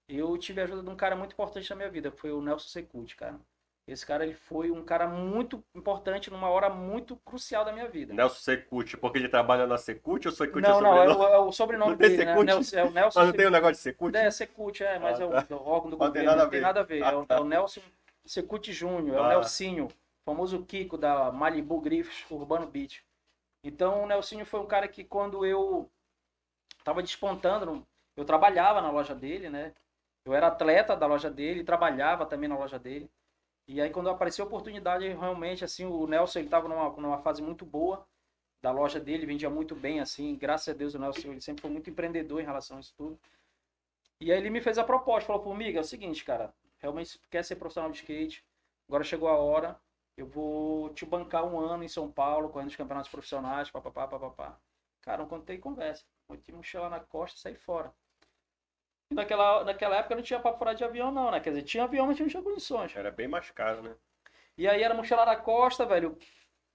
eu 0.08 0.36
tive 0.38 0.60
a 0.60 0.64
ajuda 0.64 0.82
de 0.82 0.90
um 0.90 0.96
cara 0.96 1.16
muito 1.16 1.32
importante 1.32 1.68
na 1.70 1.76
minha 1.76 1.90
vida, 1.90 2.10
foi 2.10 2.30
o 2.32 2.40
Nelson 2.40 2.68
Secuti, 2.68 3.16
cara. 3.16 3.38
Esse 3.84 4.06
cara 4.06 4.24
ele 4.24 4.34
foi 4.34 4.70
um 4.70 4.84
cara 4.84 5.08
muito 5.08 5.62
importante 5.74 6.30
numa 6.30 6.48
hora 6.48 6.70
muito 6.70 7.16
crucial 7.24 7.64
da 7.64 7.72
minha 7.72 7.88
vida. 7.88 8.14
Nelson 8.14 8.36
Secuti, 8.40 8.96
porque 8.96 9.18
ele 9.18 9.28
trabalha 9.28 9.66
na 9.66 9.76
Secuti 9.76 10.28
ou 10.28 10.32
Secuti 10.34 10.62
não, 10.62 10.78
é 10.78 10.82
não, 10.82 10.90
sobrenome? 10.94 11.24
é 11.24 11.28
o, 11.28 11.34
é 11.34 11.38
o 11.38 11.52
sobrenome 11.52 11.90
Não 11.90 11.98
dele, 11.98 12.24
né? 12.24 12.42
Nelson- 12.44 12.76
é 12.76 12.84
o 12.84 12.90
Nelson 12.92 13.18
Mas 13.18 13.28
não 13.28 13.34
tem 13.36 13.46
o 13.46 13.50
negócio 13.50 13.74
de 13.74 13.80
Secuti? 13.80 14.16
É, 14.16 14.30
Secuti, 14.30 14.84
é, 14.84 14.98
mas 15.00 15.18
Ah, 15.20 15.24
é, 15.24 15.26
o, 15.26 15.30
tá. 15.30 15.46
é 15.50 15.54
o 15.54 15.62
órgão 15.66 15.90
do 15.90 15.96
Não 15.98 16.12
tem 16.12 16.22
governo. 16.24 16.30
nada 16.30 16.44
não 16.44 16.50
tem 16.50 16.60
nada 16.60 16.80
a 16.80 16.84
ver. 16.84 17.00
É 17.02 17.16
o, 17.16 17.26
Ah, 17.28 17.34
é 17.34 17.40
o 17.40 17.44
Nelson 17.44 17.80
Secuti 18.24 18.72
Júnior, 18.72 19.16
é 19.16 19.20
o 19.20 19.24
Ah. 19.24 19.28
Nelsinho, 19.30 19.88
famoso 20.24 20.64
Kiko 20.64 20.96
da 20.96 21.32
Malibu 21.32 21.80
Griffiths 21.80 22.24
Urbano 22.30 22.68
Beach. 22.68 23.04
Então 23.64 24.04
o 24.04 24.06
Nelsinho 24.06 24.46
foi 24.46 24.60
um 24.60 24.66
cara 24.66 24.86
que 24.86 25.02
quando 25.02 25.44
eu 25.44 25.90
tava 26.84 27.02
despontando, 27.02 27.86
eu 28.16 28.24
trabalhava 28.24 28.80
na 28.80 28.90
loja 28.90 29.14
dele, 29.14 29.48
né? 29.50 29.74
Eu 30.24 30.34
era 30.34 30.48
atleta 30.48 30.96
da 30.96 31.06
loja 31.06 31.30
dele, 31.30 31.64
trabalhava 31.64 32.26
também 32.26 32.48
na 32.48 32.56
loja 32.56 32.78
dele. 32.78 33.10
E 33.66 33.80
aí 33.80 33.90
quando 33.90 34.10
apareceu 34.10 34.44
a 34.44 34.48
oportunidade, 34.48 35.08
realmente 35.08 35.64
assim, 35.64 35.84
o 35.84 36.06
Nelson 36.06 36.40
ele 36.40 36.48
tava 36.48 36.68
numa, 36.68 36.90
numa 36.90 37.18
fase 37.18 37.42
muito 37.42 37.64
boa 37.64 38.06
da 38.60 38.70
loja 38.70 39.00
dele, 39.00 39.26
vendia 39.26 39.50
muito 39.50 39.74
bem 39.74 40.00
assim, 40.00 40.36
graças 40.36 40.68
a 40.68 40.76
Deus 40.76 40.94
o 40.94 40.98
Nelson 40.98 41.28
ele 41.28 41.40
sempre 41.40 41.62
foi 41.62 41.70
muito 41.70 41.90
empreendedor 41.90 42.40
em 42.40 42.44
relação 42.44 42.76
a 42.76 42.80
isso 42.80 42.94
tudo. 42.96 43.18
E 44.20 44.30
aí 44.30 44.38
ele 44.38 44.50
me 44.50 44.60
fez 44.60 44.78
a 44.78 44.84
proposta, 44.84 45.26
falou, 45.26 45.52
amiga, 45.52 45.78
é 45.78 45.82
o 45.82 45.84
seguinte, 45.84 46.24
cara, 46.24 46.54
realmente 46.78 47.20
quer 47.28 47.44
ser 47.44 47.56
profissional 47.56 47.90
de 47.90 47.98
skate, 47.98 48.44
agora 48.88 49.02
chegou 49.02 49.28
a 49.28 49.36
hora, 49.36 49.80
eu 50.16 50.26
vou 50.26 50.90
te 50.90 51.04
bancar 51.04 51.44
um 51.44 51.58
ano 51.58 51.82
em 51.82 51.88
São 51.88 52.10
Paulo, 52.10 52.48
correndo 52.50 52.68
os 52.68 52.76
campeonatos 52.76 53.10
profissionais, 53.10 53.70
papapá, 53.70 54.06
papapá. 54.06 54.56
Cara, 55.00 55.22
não 55.22 55.28
contei 55.28 55.58
conversa. 55.58 56.04
Meti 56.28 56.52
mochila 56.52 56.88
na 56.88 57.00
costa 57.00 57.36
e 57.38 57.40
saí 57.40 57.54
fora. 57.56 57.92
E 59.10 59.14
naquela, 59.14 59.64
naquela 59.64 59.96
época 59.96 60.14
não 60.14 60.22
tinha 60.22 60.40
papo 60.40 60.58
fora 60.58 60.74
de 60.74 60.84
avião, 60.84 61.12
não, 61.12 61.30
né? 61.30 61.40
Quer 61.40 61.50
dizer, 61.50 61.62
tinha 61.62 61.84
avião, 61.84 62.06
mas 62.06 62.18
não 62.18 62.28
tinha 62.28 62.42
condições. 62.42 62.94
Era 62.96 63.10
bem 63.10 63.28
mais 63.28 63.50
caro, 63.50 63.82
né? 63.82 63.94
E 64.56 64.66
aí 64.68 64.82
era 64.82 64.94
mochila 64.94 65.24
na 65.26 65.36
costa, 65.36 65.84
velho. 65.84 66.16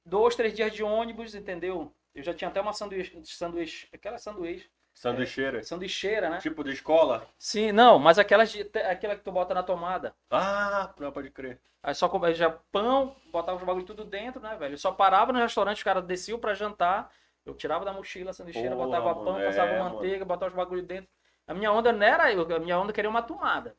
Dois, 0.06 0.36
três 0.36 0.54
dias 0.54 0.72
de 0.72 0.84
ônibus, 0.84 1.36
entendeu? 1.36 1.94
Eu 2.14 2.24
já 2.24 2.34
tinha 2.34 2.50
até 2.50 2.62
uma 2.62 2.74
sanduíche, 2.74 3.20
sanduíche 3.26 3.88
aquela 3.94 4.18
sanduíche, 4.18 4.70
Sanduicheira. 4.94 5.62
sanduicheira, 5.64 6.30
né? 6.30 6.40
Tipo 6.40 6.64
de 6.64 6.72
escola? 6.72 7.28
Sim, 7.38 7.72
não, 7.72 8.00
mas 8.00 8.18
aquelas 8.18 8.52
de, 8.52 8.62
aquela 8.80 9.16
que 9.16 9.24
tu 9.24 9.32
bota 9.32 9.54
na 9.54 9.62
tomada. 9.62 10.16
Ah, 10.32 10.94
não 11.00 11.12
pode 11.12 11.30
crer. 11.30 11.60
Aí 11.84 11.94
só 11.94 12.10
comia 12.10 12.34
já 12.34 12.50
pão, 12.50 13.16
botava 13.32 13.58
os 13.58 13.64
bagulho 13.64 13.86
tudo 13.86 14.04
dentro, 14.04 14.42
né, 14.42 14.56
velho? 14.56 14.74
Eu 14.74 14.78
só 14.78 14.92
parava 14.92 15.32
no 15.32 15.40
restaurante, 15.40 15.78
os 15.78 15.84
caras 15.84 16.04
desciam 16.04 16.40
pra 16.40 16.56
jantar, 16.56 17.12
eu 17.48 17.56
tirava 17.56 17.86
da 17.86 17.94
mochila 17.94 18.32
a 18.32 18.34
sanduicheira, 18.34 18.76
Porra, 18.76 18.86
botava 18.86 19.14
mano, 19.14 19.26
pão, 19.26 19.40
é, 19.40 19.46
passava 19.46 19.72
mano. 19.72 19.96
manteiga, 19.96 20.26
botava 20.26 20.52
os 20.52 20.56
bagulho 20.56 20.84
dentro. 20.84 21.10
A 21.48 21.54
minha 21.54 21.72
onda 21.72 21.92
não 21.94 22.06
era 22.06 22.32
eu, 22.32 22.42
a 22.56 22.60
minha 22.60 22.78
onda 22.78 22.92
queria 22.92 23.10
uma 23.10 23.24
tomada. 23.24 23.76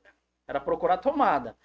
Era 0.47 0.59
procurar 0.59 0.99
tomada. 0.99 1.56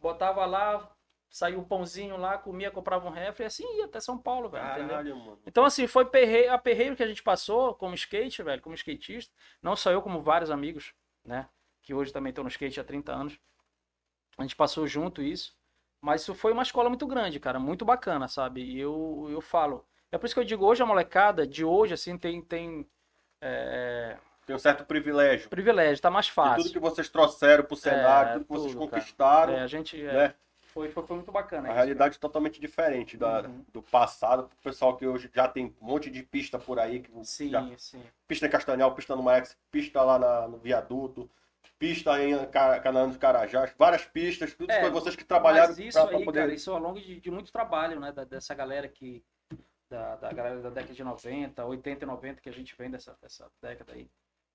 Botava 0.00 0.46
lá, 0.46 0.90
saía 1.28 1.58
o 1.58 1.64
pãozinho 1.64 2.16
lá, 2.16 2.38
comia, 2.38 2.70
comprava 2.70 3.06
um 3.06 3.10
refri 3.10 3.44
e 3.44 3.46
assim 3.46 3.76
ia 3.76 3.84
até 3.84 4.00
São 4.00 4.18
Paulo, 4.18 4.48
velho, 4.48 4.66
entendeu? 4.66 4.88
Caralho, 4.88 5.16
mano. 5.16 5.38
Então, 5.46 5.64
assim, 5.64 5.86
foi 5.86 6.06
perreio, 6.06 6.52
a 6.52 6.58
perreio 6.58 6.96
que 6.96 7.02
a 7.02 7.06
gente 7.06 7.22
passou 7.22 7.74
como 7.74 7.94
skate, 7.94 8.42
velho, 8.42 8.62
como 8.62 8.74
skatista. 8.74 9.34
Não 9.62 9.76
só 9.76 9.90
eu, 9.90 10.00
como 10.00 10.22
vários 10.22 10.50
amigos, 10.50 10.94
né? 11.24 11.48
Que 11.82 11.92
hoje 11.92 12.12
também 12.12 12.30
estão 12.30 12.42
no 12.42 12.48
skate 12.48 12.80
há 12.80 12.84
30 12.84 13.12
anos. 13.12 13.38
A 14.38 14.42
gente 14.42 14.56
passou 14.56 14.86
junto 14.86 15.22
isso. 15.22 15.54
Mas 16.00 16.22
isso 16.22 16.34
foi 16.34 16.52
uma 16.52 16.62
escola 16.62 16.88
muito 16.88 17.06
grande, 17.06 17.38
cara. 17.38 17.58
Muito 17.60 17.84
bacana, 17.84 18.26
sabe? 18.26 18.62
E 18.62 18.80
eu, 18.80 19.28
eu 19.30 19.40
falo. 19.42 19.86
É 20.12 20.18
por 20.18 20.26
isso 20.26 20.34
que 20.34 20.40
eu 20.40 20.44
digo, 20.44 20.64
hoje 20.66 20.82
a 20.82 20.86
molecada 20.86 21.46
de 21.46 21.64
hoje, 21.64 21.94
assim, 21.94 22.18
tem, 22.18 22.42
tem 22.42 22.86
é, 23.40 24.16
Tem 24.44 24.54
um 24.56 24.58
certo 24.58 24.84
privilégio. 24.84 25.48
privilégio, 25.48 26.02
tá 26.02 26.10
mais 26.10 26.26
De 26.26 26.32
fácil. 26.32 26.64
tudo 26.64 26.72
que 26.72 26.78
vocês 26.80 27.08
trouxeram 27.08 27.64
pro 27.64 27.76
cenário, 27.76 28.30
É, 28.30 28.32
tudo 28.34 28.44
que 28.44 28.52
vocês 28.52 28.72
tudo, 28.72 28.88
cara. 28.88 29.00
conquistaram, 29.02 29.52
É, 29.54 29.60
a 29.62 29.66
gente 29.68 30.00
é, 30.04 30.12
né? 30.12 30.34
foi, 30.74 30.88
foi, 30.90 31.06
foi 31.06 31.16
muito 31.16 31.30
bacana. 31.30 31.68
A 31.68 31.70
isso, 31.70 31.76
realidade 31.76 32.16
é 32.16 32.18
totalmente 32.18 32.60
diferente 32.60 33.16
da, 33.16 33.42
Uhum. 33.42 33.64
do 33.72 33.82
passado. 33.82 34.50
O 34.60 34.64
pessoal 34.64 34.96
que 34.96 35.06
hoje 35.06 35.30
já 35.32 35.46
tem 35.46 35.74
um 35.80 35.86
monte 35.86 36.10
de 36.10 36.22
pista 36.24 36.58
por 36.58 36.78
aí. 36.80 37.00
Que 37.00 37.10
cara. 37.12 37.24
Sim, 37.24 37.48
já- 37.50 37.68
sim. 37.78 38.02
pista 38.26 38.46
em 38.46 38.50
Castanhal, 38.50 38.92
pista 38.94 39.14
no 39.14 39.22
Max, 39.22 39.56
pista 39.70 40.02
lá 40.02 40.18
na- 40.18 40.48
no 40.48 40.58
viaduto, 40.58 41.30
pista 41.78 42.20
em 42.22 42.46
Ca- 42.46 42.80
Canaã 42.80 43.06
dos 43.08 43.16
Carajás, 43.16 43.72
várias 43.78 44.04
pistas, 44.04 44.52
tudo 44.54 44.70
É, 44.70 44.80
foi 44.80 44.90
vocês 44.90 45.14
que 45.16 45.24
trabalharam 45.24 45.68
Mas 45.68 45.78
isso 45.78 46.08
poder. 46.24 46.40
cara, 46.40 46.52
isso 46.52 46.70
ao 46.72 46.78
longo 46.80 47.00
de, 47.00 47.18
de 47.20 47.30
muito 47.30 47.50
trabalho, 47.52 47.98
né? 48.00 48.10
da- 48.12 48.24
dessa 48.24 48.52
galera 48.54 48.86
que. 48.88 49.22
Da, 49.90 50.14
da 50.14 50.32
galera 50.32 50.62
da 50.62 50.70
década 50.70 50.94
de 50.94 51.02
90, 51.02 51.64
80 51.64 52.04
e 52.04 52.06
90, 52.06 52.40
que 52.40 52.48
a 52.48 52.52
gente 52.52 52.76
vem 52.76 52.88
dessa, 52.88 53.18
dessa 53.20 53.50
década 53.60 53.92
aí. 53.92 54.08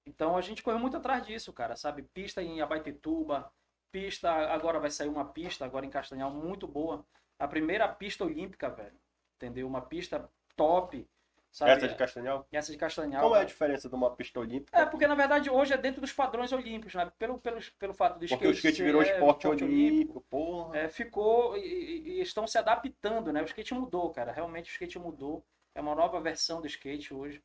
Então 0.08 0.38
a 0.38 0.42
gente 0.42 0.64
correu 0.64 0.80
muito 0.80 0.96
atrás 0.96 1.26
disso, 1.26 1.52
cara, 1.52 1.76
sabe? 1.76 2.04
Pista 2.04 2.42
em 2.42 2.62
Abaitetuba, 2.62 3.52
pista. 3.92 4.32
Agora 4.32 4.80
vai 4.80 4.90
sair 4.90 5.10
uma 5.10 5.26
pista, 5.26 5.66
agora 5.66 5.86
em 5.86 5.90
Castanhal, 5.90 6.32
muito 6.32 6.68
boa. 6.68 7.06
A 7.38 7.48
primeira 7.48 7.88
pista 7.88 8.24
olímpica, 8.24 8.70
velho. 8.70 8.98
Entendeu? 9.36 9.68
Uma 9.68 9.82
pista 9.82 10.30
top. 10.56 11.06
Sabe? 11.56 11.72
Essa 11.72 11.88
de 11.88 11.96
Castanhal? 11.96 12.48
Essa 12.52 12.72
de 12.74 12.78
Castanhal. 12.78 13.22
Qual 13.22 13.34
é 13.34 13.38
a 13.38 13.40
velho. 13.40 13.48
diferença 13.48 13.88
de 13.88 13.96
uma 13.96 14.14
pista 14.14 14.42
olímpica? 14.42 14.78
É, 14.78 14.86
porque 14.86 15.08
na 15.08 15.16
verdade 15.16 15.50
hoje 15.50 15.74
é 15.74 15.78
dentro 15.78 16.02
dos 16.02 16.12
padrões 16.12 16.52
olímpicos, 16.52 16.94
né? 16.94 17.10
Pelo, 17.18 17.40
pelo, 17.40 17.62
pelo 17.80 17.94
fato 17.94 18.20
do 18.20 18.28
Porque 18.28 18.46
o 18.46 18.52
skate 18.52 18.84
virou 18.84 19.02
é, 19.02 19.14
esporte 19.14 19.48
olímpico, 19.48 20.20
porra. 20.30 20.78
é, 20.78 20.90
ficou 20.90 21.56
e, 21.56 22.18
e- 22.18 22.22
estão 22.22 22.46
se 22.46 22.58
adaptando, 22.58 23.32
né? 23.32 23.42
O 23.42 23.46
skate 23.46 23.74
mudou, 23.74 24.12
cara. 24.12 24.34
Realmente 24.34 24.70
o 24.70 24.74
skate 24.74 25.00
mudou. 25.00 25.46
É 25.74 25.80
uma 25.80 25.96
nova 25.96 26.20
versão 26.20 26.60
do 26.60 26.68
skate 26.68 27.14
hoje. 27.14 27.42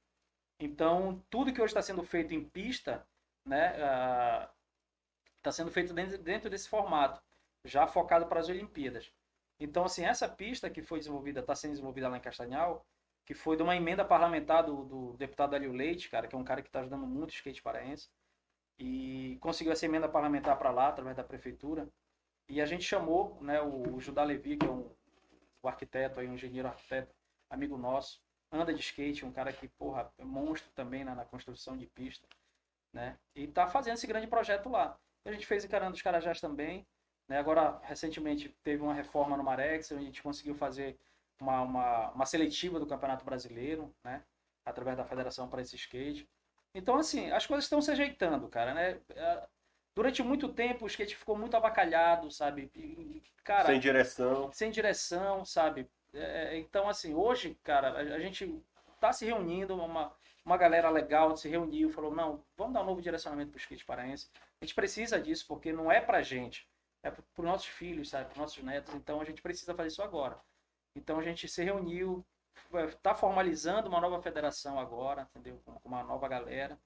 Então, 0.58 1.22
tudo 1.30 1.52
que 1.52 1.60
hoje 1.60 1.70
está 1.70 1.80
sendo 1.80 2.02
feito 2.02 2.34
em 2.34 2.42
pista, 2.42 3.06
né? 3.46 3.76
Está 5.36 5.52
sendo 5.52 5.70
feito 5.70 5.94
dentro, 5.94 6.18
dentro 6.18 6.50
desse 6.50 6.68
formato, 6.68 7.22
já 7.64 7.86
focado 7.86 8.26
para 8.26 8.40
as 8.40 8.48
Olimpíadas. 8.48 9.12
Então, 9.60 9.84
assim, 9.84 10.04
essa 10.04 10.28
pista 10.28 10.68
que 10.68 10.82
foi 10.82 10.98
desenvolvida, 10.98 11.38
está 11.38 11.54
sendo 11.54 11.70
desenvolvida 11.72 12.08
lá 12.08 12.16
em 12.16 12.20
Castanhal, 12.20 12.84
que 13.30 13.34
foi 13.34 13.56
de 13.56 13.62
uma 13.62 13.76
emenda 13.76 14.04
parlamentar 14.04 14.64
do, 14.64 14.84
do 14.84 15.16
deputado 15.16 15.54
Alio 15.54 15.72
Leite, 15.72 16.10
cara, 16.10 16.26
que 16.26 16.34
é 16.34 16.38
um 16.38 16.42
cara 16.42 16.60
que 16.60 16.68
está 16.68 16.80
ajudando 16.80 17.06
muito 17.06 17.30
o 17.30 17.32
skate 17.32 17.62
paraense, 17.62 18.10
e 18.76 19.38
conseguiu 19.40 19.72
essa 19.72 19.86
emenda 19.86 20.08
parlamentar 20.08 20.58
para 20.58 20.72
lá, 20.72 20.88
através 20.88 21.16
da 21.16 21.22
prefeitura. 21.22 21.88
E 22.48 22.60
a 22.60 22.66
gente 22.66 22.82
chamou 22.82 23.38
né, 23.40 23.60
o, 23.62 23.94
o 23.94 24.00
Judá 24.00 24.24
Levi, 24.24 24.56
que 24.56 24.66
é 24.66 24.68
um, 24.68 24.92
o 25.62 25.68
arquiteto, 25.68 26.18
aí, 26.18 26.26
um 26.26 26.34
engenheiro 26.34 26.66
arquiteto, 26.66 27.14
amigo 27.48 27.78
nosso, 27.78 28.20
anda 28.50 28.74
de 28.74 28.80
skate, 28.80 29.24
um 29.24 29.30
cara 29.30 29.52
que, 29.52 29.68
porra, 29.68 30.12
é 30.18 30.24
monstro 30.24 30.72
também 30.74 31.04
na, 31.04 31.14
na 31.14 31.24
construção 31.24 31.76
de 31.76 31.86
pista, 31.86 32.26
né? 32.92 33.16
E 33.32 33.46
tá 33.46 33.68
fazendo 33.68 33.94
esse 33.94 34.08
grande 34.08 34.26
projeto 34.26 34.68
lá. 34.68 34.98
A 35.24 35.30
gente 35.30 35.46
fez 35.46 35.64
encarando 35.64 35.94
os 35.94 36.02
Carajás 36.02 36.40
também, 36.40 36.84
né? 37.28 37.38
Agora, 37.38 37.78
recentemente, 37.84 38.48
teve 38.64 38.82
uma 38.82 38.92
reforma 38.92 39.36
no 39.36 39.44
Marex, 39.44 39.92
a 39.92 40.00
gente 40.00 40.20
conseguiu 40.20 40.56
fazer 40.56 40.98
uma, 41.40 41.62
uma, 41.62 42.10
uma 42.10 42.26
seletiva 42.26 42.78
do 42.78 42.86
Campeonato 42.86 43.24
Brasileiro, 43.24 43.94
né? 44.04 44.22
Através 44.64 44.96
da 44.96 45.04
federação 45.04 45.48
para 45.48 45.62
esse 45.62 45.74
skate. 45.76 46.28
Então, 46.74 46.96
assim, 46.96 47.30
as 47.32 47.46
coisas 47.46 47.64
estão 47.64 47.80
se 47.82 47.90
ajeitando, 47.90 48.48
cara, 48.48 48.74
né? 48.74 49.00
É, 49.10 49.48
durante 49.96 50.22
muito 50.22 50.52
tempo 50.52 50.84
o 50.84 50.88
skate 50.88 51.16
ficou 51.16 51.36
muito 51.36 51.56
avacalhado, 51.56 52.30
sabe? 52.30 52.70
E, 52.74 53.22
cara, 53.42 53.66
Sem 53.66 53.80
direção. 53.80 54.52
sem 54.52 54.70
direção, 54.70 55.44
sabe? 55.44 55.90
É, 56.12 56.56
então, 56.58 56.88
assim, 56.88 57.14
hoje, 57.14 57.58
cara, 57.62 57.90
a, 57.92 58.00
a 58.16 58.18
gente 58.20 58.62
tá 59.00 59.12
se 59.12 59.24
reunindo, 59.24 59.74
uma, 59.74 60.14
uma 60.44 60.56
galera 60.56 60.90
legal 60.90 61.36
se 61.36 61.48
reuniu, 61.48 61.90
falou, 61.90 62.14
não, 62.14 62.44
vamos 62.56 62.74
dar 62.74 62.82
um 62.82 62.86
novo 62.86 63.00
direcionamento 63.02 63.50
pro 63.50 63.60
skate 63.60 63.84
paraense. 63.84 64.30
A 64.60 64.64
gente 64.64 64.74
precisa 64.74 65.20
disso, 65.20 65.46
porque 65.48 65.72
não 65.72 65.90
é 65.90 66.00
pra 66.00 66.22
gente, 66.22 66.68
é 67.02 67.10
para 67.10 67.24
os 67.38 67.44
nossos 67.44 67.66
filhos, 67.68 68.10
sabe? 68.10 68.26
Pros 68.26 68.38
nossos 68.38 68.62
netos, 68.62 68.94
então 68.94 69.20
a 69.20 69.24
gente 69.24 69.40
precisa 69.42 69.74
fazer 69.74 69.88
isso 69.88 70.02
agora. 70.02 70.38
Então 70.94 71.18
a 71.18 71.22
gente 71.22 71.46
se 71.48 71.62
reuniu, 71.62 72.24
tá 73.02 73.14
formalizando 73.14 73.88
uma 73.88 74.00
nova 74.00 74.20
federação 74.22 74.78
agora, 74.78 75.28
entendeu? 75.34 75.60
Com 75.64 75.88
uma 75.88 76.02
nova 76.02 76.28
galera. 76.28 76.78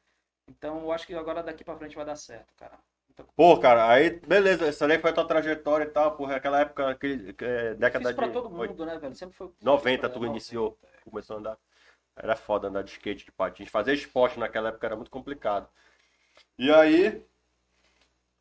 Então 0.49 0.81
eu 0.81 0.93
acho 0.93 1.07
que 1.07 1.15
agora 1.15 1.43
daqui 1.43 1.65
pra 1.65 1.77
frente 1.77 1.97
vai 1.97 2.05
dar 2.05 2.17
certo, 2.17 2.53
cara. 2.57 2.79
Então, 3.11 3.27
Pô, 3.37 3.59
cara, 3.59 3.89
aí, 3.89 4.11
beleza, 4.21 4.67
essa 4.67 4.87
aí 4.87 4.99
foi 4.99 5.11
a 5.11 5.13
tua 5.13 5.27
trajetória 5.27 5.85
e 5.85 5.89
tal, 5.89 6.17
porra, 6.17 6.37
aquela 6.37 6.61
época, 6.61 6.91
aquele, 6.91 7.35
é, 7.39 7.75
década 7.75 8.13
Difícil 8.13 8.17
pra 8.17 8.27
de 8.27 8.33
todo 8.33 8.51
mundo, 8.51 8.85
né, 8.85 8.99
velho? 8.99 9.15
Sempre 9.15 9.37
foi. 9.37 9.53
90 9.63 10.09
tu 10.09 10.15
90. 10.15 10.31
iniciou, 10.33 10.79
começou 11.05 11.37
a 11.37 11.39
andar. 11.39 11.59
Era 12.17 12.37
foda 12.37 12.69
andar 12.69 12.83
de 12.83 12.91
skate, 12.91 13.25
de 13.25 13.33
patins. 13.33 13.69
Fazer 13.69 13.95
esporte 13.95 14.39
naquela 14.39 14.69
época 14.71 14.87
era 14.87 14.97
muito 14.97 15.11
complicado. 15.11 15.69
E 16.59 16.71
aí, 16.73 17.25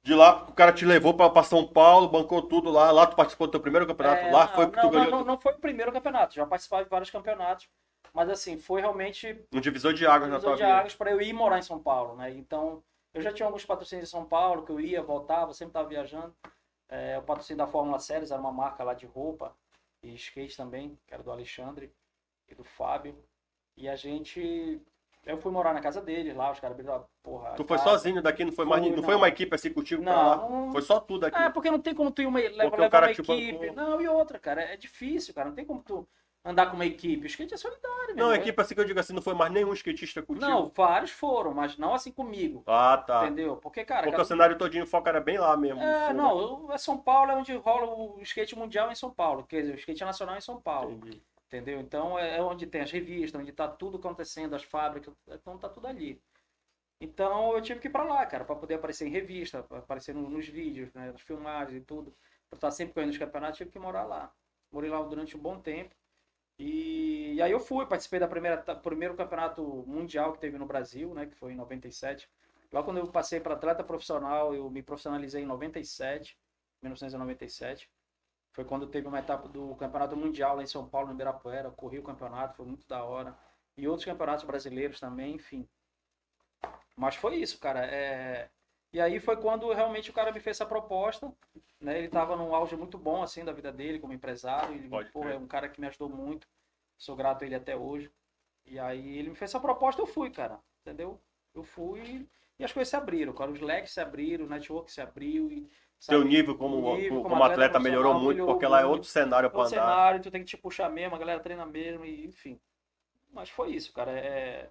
de 0.03 0.13
lá, 0.13 0.43
o 0.43 0.53
cara 0.53 0.73
te 0.73 0.85
levou 0.85 1.13
pra, 1.13 1.29
pra 1.29 1.43
São 1.43 1.65
Paulo, 1.65 2.09
bancou 2.09 2.41
tudo 2.41 2.69
lá. 2.69 2.91
Lá 2.91 3.07
tu 3.07 3.15
participou 3.15 3.47
do 3.47 3.51
teu 3.51 3.61
primeiro 3.61 3.87
campeonato. 3.87 4.25
É, 4.25 4.31
lá 4.31 4.47
não, 4.47 4.53
foi 4.53 4.65
que 4.69 4.73
tu 4.73 4.83
não, 4.83 4.91
ganhou 4.91 5.11
não, 5.11 5.23
não, 5.23 5.39
foi 5.39 5.53
o 5.53 5.59
primeiro 5.59 5.93
campeonato, 5.93 6.35
já 6.35 6.45
participava 6.45 6.83
de 6.83 6.89
vários 6.89 7.09
campeonatos. 7.09 7.69
Mas 8.13 8.29
assim, 8.29 8.59
foi 8.59 8.81
realmente 8.81 9.43
um 9.51 9.61
divisor 9.61 9.93
de 9.93 10.05
águas 10.05 10.29
na 10.29 10.35
divisor 10.35 10.51
tua 10.51 10.57
de 10.57 10.63
vida. 10.63 10.77
águas 10.77 10.95
para 10.95 11.11
eu 11.11 11.21
ir 11.21 11.31
morar 11.33 11.57
em 11.57 11.63
São 11.63 11.79
Paulo, 11.79 12.15
né? 12.17 12.31
Então, 12.31 12.83
eu 13.13 13.21
já 13.21 13.31
tinha 13.31 13.45
alguns 13.45 13.65
patrocínios 13.65 14.09
em 14.09 14.11
São 14.11 14.25
Paulo, 14.25 14.65
que 14.65 14.71
eu 14.71 14.79
ia, 14.79 15.01
voltava, 15.01 15.53
sempre 15.53 15.69
estava 15.69 15.87
viajando. 15.87 16.35
É, 16.89 17.17
o 17.17 17.23
patrocínio 17.23 17.57
da 17.57 17.71
Fórmula 17.71 17.97
Séries 17.97 18.29
era 18.29 18.41
uma 18.41 18.51
marca 18.51 18.83
lá 18.83 18.93
de 18.93 19.05
roupa 19.05 19.55
e 20.03 20.13
skate 20.15 20.57
também, 20.57 20.99
que 21.07 21.13
era 21.13 21.23
do 21.23 21.31
Alexandre 21.31 21.91
e 22.49 22.53
do 22.53 22.63
Fábio. 22.63 23.15
E 23.77 23.87
a 23.87 23.95
gente. 23.95 24.81
Eu 25.25 25.37
fui 25.37 25.51
morar 25.51 25.73
na 25.73 25.81
casa 25.81 26.01
deles 26.01 26.35
lá, 26.35 26.51
os 26.51 26.59
caras 26.59 26.77
abriram 26.77 27.05
porra. 27.23 27.49
a 27.49 27.53
Tu 27.53 27.63
foi 27.63 27.77
casa. 27.77 27.89
sozinho 27.89 28.21
daqui, 28.21 28.43
não 28.45 28.51
foi 28.51 28.65
mais 28.65 28.81
Fui, 28.83 28.91
Não 28.95 29.01
foi 29.03 29.13
não. 29.13 29.19
uma 29.21 29.27
equipe 29.29 29.55
assim 29.55 29.71
contigo 29.73 30.03
pra 30.03 30.13
Não, 30.13 30.29
lá? 30.29 30.49
não- 30.49 30.71
Foi 30.71 30.81
só 30.81 30.99
tu 30.99 31.17
daqui. 31.17 31.37
É, 31.41 31.49
porque 31.49 31.71
não 31.71 31.79
tem 31.79 31.95
como 31.95 32.11
tu 32.11 32.21
ir 32.21 32.25
uma, 32.27 32.39
levar, 32.39 32.63
Porque 32.65 32.75
o 32.75 32.83
levar 32.83 32.89
cara 32.89 33.05
uma 33.07 33.11
equipe. 33.11 33.51
bancou. 33.69 33.75
Não, 33.75 34.01
e 34.01 34.07
outra, 34.07 34.37
cara, 34.37 34.61
é 34.61 34.75
difícil, 34.77 35.33
cara. 35.33 35.47
Não 35.47 35.55
tem 35.55 35.65
como 35.65 35.81
tu 35.81 36.07
andar 36.45 36.65
com 36.67 36.75
uma 36.75 36.85
equipe. 36.85 37.23
O 37.23 37.27
skate 37.27 37.53
é 37.53 37.57
solidário, 37.57 38.09
Não, 38.15 38.25
irmão. 38.31 38.33
equipe 38.33 38.61
assim 38.61 38.75
que 38.75 38.81
eu 38.81 38.85
digo 38.85 38.99
assim, 38.99 39.13
não 39.13 39.21
foi 39.21 39.33
mais 39.33 39.51
nenhum 39.51 39.71
skatista 39.73 40.21
contigo. 40.21 40.45
Não, 40.45 40.69
vários 40.75 41.11
foram, 41.11 41.53
mas 41.53 41.77
não 41.77 41.93
assim 41.93 42.11
comigo. 42.11 42.63
Ah, 42.67 42.97
tá. 42.97 43.25
Entendeu? 43.25 43.55
Porque, 43.55 43.85
cara. 43.85 44.01
Porque 44.01 44.11
cada- 44.11 44.23
o 44.23 44.27
cenário 44.27 44.57
todinho 44.57 44.83
o 44.83 44.87
foco 44.87 45.07
era 45.07 45.21
bem 45.21 45.37
lá 45.37 45.55
mesmo. 45.55 45.81
É, 45.81 46.07
sul, 46.07 46.13
não, 46.15 46.39
eu- 46.39 46.71
é 46.73 46.77
São 46.77 46.97
Paulo 46.97 47.31
é 47.31 47.35
onde 47.35 47.55
rola 47.55 47.85
o 47.87 48.19
skate 48.21 48.57
mundial 48.57 48.91
em 48.91 48.95
São 48.95 49.09
Paulo, 49.09 49.45
quer 49.45 49.61
dizer, 49.61 49.73
o 49.73 49.77
skate 49.77 50.03
nacional 50.03 50.35
em 50.37 50.41
São 50.41 50.55
né? 50.55 50.61
Paulo, 50.61 50.91
Entendi. 50.91 51.23
entendeu? 51.47 51.79
Então 51.79 52.19
é 52.19 52.41
onde 52.41 52.67
tem 52.67 52.81
as 52.81 52.91
revistas, 52.91 53.39
onde 53.39 53.53
tá 53.53 53.67
tudo 53.69 53.95
acontecendo, 53.97 54.53
as 54.53 54.63
fábricas, 54.63 55.13
então 55.29 55.57
tá 55.57 55.69
tudo 55.69 55.87
ali. 55.87 56.21
Então 57.05 57.53
eu 57.55 57.61
tive 57.61 57.79
que 57.81 57.87
ir 57.87 57.91
pra 57.91 58.03
lá, 58.03 58.25
cara, 58.25 58.45
pra 58.45 58.55
poder 58.55 58.75
aparecer 58.75 59.05
em 59.07 59.11
revista, 59.11 59.59
aparecer 59.59 60.13
no- 60.15 60.29
nos 60.29 60.47
vídeos, 60.47 60.91
né, 60.93 61.11
nas 61.11 61.21
filmagens 61.21 61.81
e 61.81 61.85
tudo, 61.85 62.15
pra 62.49 62.57
estar 62.57 62.71
sempre 62.71 62.93
correndo 62.93 63.09
nos 63.09 63.17
campeonatos, 63.17 63.57
tive 63.57 63.71
que 63.71 63.79
morar 63.79 64.05
lá. 64.05 64.31
Morei 64.71 64.89
lá 64.89 65.01
durante 65.03 65.35
um 65.35 65.39
bom 65.39 65.59
tempo. 65.59 65.93
E, 66.59 67.33
e 67.35 67.41
aí 67.41 67.51
eu 67.51 67.59
fui, 67.59 67.85
participei 67.87 68.19
da 68.19 68.27
primeira 68.27 68.57
primeiro 68.77 69.15
campeonato 69.15 69.63
mundial 69.87 70.33
que 70.33 70.39
teve 70.41 70.57
no 70.57 70.65
Brasil, 70.67 71.13
né, 71.15 71.25
que 71.27 71.35
foi 71.35 71.53
em 71.53 71.55
97. 71.57 72.29
Lá 72.71 72.83
quando 72.83 72.97
eu 72.99 73.07
passei 73.11 73.39
para 73.39 73.53
atleta 73.55 73.83
profissional, 73.83 74.53
eu 74.55 74.69
me 74.71 74.83
profissionalizei 74.83 75.43
em 75.43 75.45
97, 75.47 76.37
1997. 76.81 77.89
Foi 78.53 78.65
quando 78.65 78.87
teve 78.87 79.07
uma 79.07 79.19
etapa 79.19 79.47
do 79.49 79.75
Campeonato 79.77 80.15
Mundial 80.17 80.55
lá 80.57 80.63
em 80.63 80.67
São 80.67 80.87
Paulo, 80.89 81.07
no 81.09 81.13
Ibirapuera. 81.15 81.69
Eu 81.69 81.73
corri 81.73 81.99
o 81.99 82.03
campeonato, 82.03 82.55
foi 82.57 82.65
muito 82.67 82.87
da 82.87 83.03
hora. 83.03 83.37
E 83.77 83.87
outros 83.87 84.05
campeonatos 84.05 84.45
brasileiros 84.45 84.99
também, 84.99 85.35
enfim. 85.35 85.67
Mas 86.95 87.15
foi 87.15 87.35
isso, 87.35 87.59
cara. 87.59 87.85
É... 87.85 88.49
E 88.91 89.01
aí 89.01 89.19
foi 89.19 89.37
quando 89.37 89.71
realmente 89.73 90.09
o 90.09 90.13
cara 90.13 90.31
me 90.31 90.39
fez 90.39 90.57
essa 90.57 90.65
proposta. 90.65 91.31
Né? 91.81 91.97
Ele 91.97 92.07
estava 92.07 92.35
num 92.35 92.53
auge 92.53 92.75
muito 92.75 92.97
bom 92.97 93.23
assim 93.23 93.43
da 93.43 93.51
vida 93.51 93.71
dele 93.71 93.99
como 93.99 94.13
empresário. 94.13 94.75
Ele 94.75 94.87
Pode 94.87 95.11
pô, 95.11 95.27
é 95.27 95.37
um 95.37 95.47
cara 95.47 95.67
que 95.67 95.81
me 95.81 95.87
ajudou 95.87 96.09
muito. 96.09 96.47
Sou 96.97 97.15
grato 97.15 97.43
a 97.43 97.45
ele 97.45 97.55
até 97.55 97.75
hoje. 97.75 98.11
E 98.65 98.79
aí 98.79 99.17
ele 99.17 99.29
me 99.29 99.35
fez 99.35 99.51
essa 99.51 99.59
proposta, 99.59 100.01
eu 100.01 100.05
fui, 100.05 100.29
cara. 100.29 100.59
Entendeu? 100.81 101.19
Eu 101.53 101.63
fui 101.63 102.27
e 102.59 102.63
as 102.63 102.71
coisas 102.71 102.89
se 102.89 102.95
abriram, 102.95 103.33
cara. 103.33 103.51
Os 103.51 103.59
leques 103.59 103.91
se 103.91 103.99
abriram, 103.99 104.45
o 104.45 104.49
network 104.49 104.91
se 104.91 105.01
abriu. 105.01 105.51
E, 105.51 105.69
Teu 106.07 106.19
sabe, 106.19 106.29
nível 106.29 106.55
como, 106.55 106.95
nível 106.95 107.17
como, 107.17 107.29
como 107.29 107.43
atleta 107.43 107.65
atleta 107.65 107.79
melhorou 107.79 108.13
muito, 108.13 108.27
melhorou 108.29 108.53
porque 108.53 108.67
lá 108.67 108.79
é 108.79 108.83
muito. 108.83 108.93
outro 108.93 109.09
cenário 109.09 109.49
pra 109.49 109.59
o 109.59 109.61
andar. 109.61 109.69
cenário, 109.69 110.21
tu 110.21 110.31
tem 110.31 110.41
que 110.41 110.47
te 110.47 110.57
puxar 110.57 110.89
mesmo, 110.89 111.15
a 111.15 111.19
galera 111.19 111.39
treina 111.39 111.65
mesmo, 111.65 112.05
e 112.05 112.25
enfim. 112.25 112.59
Mas 113.31 113.49
foi 113.49 113.71
isso, 113.71 113.91
cara. 113.91 114.11
É... 114.11 114.69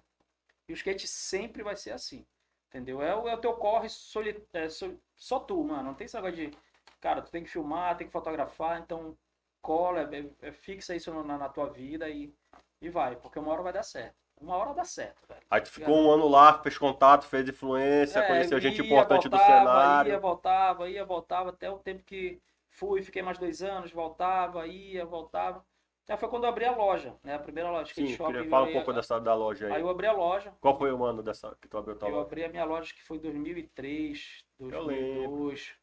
E 0.67 0.73
o 0.73 0.75
skate 0.75 1.07
sempre 1.07 1.63
vai 1.63 1.75
ser 1.75 1.91
assim. 1.91 2.25
Entendeu? 2.69 3.01
É 3.01 3.15
o, 3.15 3.27
é 3.27 3.35
o 3.35 3.37
teu 3.41 3.53
corre 3.53 3.89
soli... 3.89 4.43
é, 4.53 4.69
so- 4.69 4.99
só 5.15 5.39
tu, 5.39 5.63
mano. 5.63 5.83
Não 5.83 5.93
tem 5.93 6.05
esse 6.05 6.15
negócio 6.15 6.35
de. 6.37 6.57
Cara, 7.01 7.21
tu 7.21 7.31
tem 7.31 7.43
que 7.43 7.49
filmar, 7.49 7.97
tem 7.97 8.07
que 8.07 8.13
fotografar, 8.13 8.79
então 8.81 9.17
cola, 9.61 10.01
é, 10.41 10.47
é- 10.47 10.51
fixa 10.51 10.95
isso 10.95 11.13
na, 11.23 11.37
na 11.37 11.49
tua 11.49 11.69
vida 11.69 12.09
e, 12.09 12.33
e 12.81 12.89
vai, 12.89 13.15
porque 13.15 13.39
uma 13.39 13.51
hora 13.51 13.61
vai 13.63 13.73
dar 13.73 13.83
certo. 13.83 14.15
Uma 14.39 14.55
hora 14.57 14.73
dá 14.73 14.83
certo, 14.85 15.27
velho. 15.27 15.41
Aí 15.49 15.61
tu 15.61 15.69
ficou 15.69 15.95
um 15.95 16.11
ano 16.11 16.27
lá, 16.27 16.61
fez 16.61 16.77
contato, 16.77 17.25
fez 17.27 17.47
influência, 17.47 18.21
É, 18.21 18.27
conheceu 18.27 18.59
gente 18.59 18.81
ia, 18.81 18.81
importante 18.81 19.29
do 19.29 19.37
voltava, 19.37 19.45
cenário. 19.45 20.09
Ia, 20.09 20.19
voltava, 20.19 20.89
ia, 20.89 21.05
voltava, 21.05 21.49
até 21.49 21.69
o 21.69 21.79
tempo 21.79 22.03
que 22.03 22.41
fui, 22.69 23.01
fiquei 23.01 23.21
mais 23.21 23.37
dois 23.37 23.61
anos, 23.61 23.91
voltava, 23.91 24.67
ia, 24.67 25.05
voltava. 25.05 25.65
Aí 26.09 26.17
foi 26.17 26.27
quando 26.29 26.43
eu 26.43 26.49
abri 26.49 26.65
a 26.65 26.75
loja, 26.75 27.15
né? 27.23 27.35
A 27.35 27.39
primeira 27.39 27.71
loja, 27.71 27.89
skate 27.91 28.09
Sim, 28.11 28.15
shop. 28.17 28.49
falar 28.49 28.63
um 28.63 28.67
eu- 28.67 28.73
pouco 28.73 28.91
dessa 28.93 29.19
da 29.19 29.33
loja 29.33 29.67
aí. 29.67 29.73
Aí 29.73 29.81
eu 29.81 29.89
abri 29.89 30.05
a 30.05 30.11
loja, 30.11 30.53
Qual 30.59 30.77
foi 30.77 30.91
o 30.91 31.03
ano 31.05 31.23
dessa 31.23 31.55
que 31.61 31.67
tu 31.67 31.77
abriu 31.77 31.95
tua 31.97 32.09
eu 32.09 32.15
loja? 32.15 32.25
abri 32.27 32.43
a 32.43 32.49
minha 32.49 32.65
loja 32.65 32.93
que 32.93 33.01
foi 33.03 33.17
em 33.17 33.21
2003, 33.21 34.43
Eu 34.59 34.69
2002. 34.69 35.75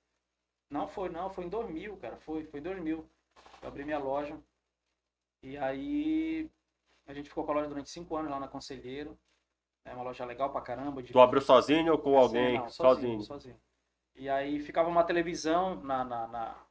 Não 0.70 0.86
foi 0.86 1.08
não, 1.08 1.30
foi 1.30 1.44
em 1.46 1.48
2000, 1.48 1.96
cara, 1.96 2.16
foi, 2.18 2.44
foi 2.44 2.60
em 2.60 2.62
2000. 2.62 3.08
Eu 3.62 3.68
abri 3.68 3.84
minha 3.84 3.98
loja. 3.98 4.38
E 5.42 5.56
aí 5.56 6.50
a 7.06 7.14
gente 7.14 7.28
ficou 7.30 7.44
com 7.44 7.52
a 7.52 7.54
loja 7.54 7.68
durante 7.68 7.88
cinco 7.90 8.14
anos 8.16 8.30
lá 8.30 8.38
na 8.38 8.46
Conselheiro. 8.48 9.18
É 9.86 9.94
uma 9.94 10.04
loja 10.04 10.24
legal 10.26 10.50
pra 10.52 10.60
caramba. 10.60 11.02
De 11.02 11.12
Tu 11.12 11.18
abriu 11.18 11.40
sozinho 11.40 11.92
ou 11.92 11.98
com 11.98 12.18
alguém? 12.18 12.58
Não, 12.58 12.68
sozinho. 12.68 13.20
sozinho. 13.22 13.60
E 14.14 14.28
aí 14.28 14.60
ficava 14.60 14.88
uma 14.88 15.02
televisão 15.02 15.76
na, 15.82 16.04
na, 16.04 16.26
na, 16.28 16.66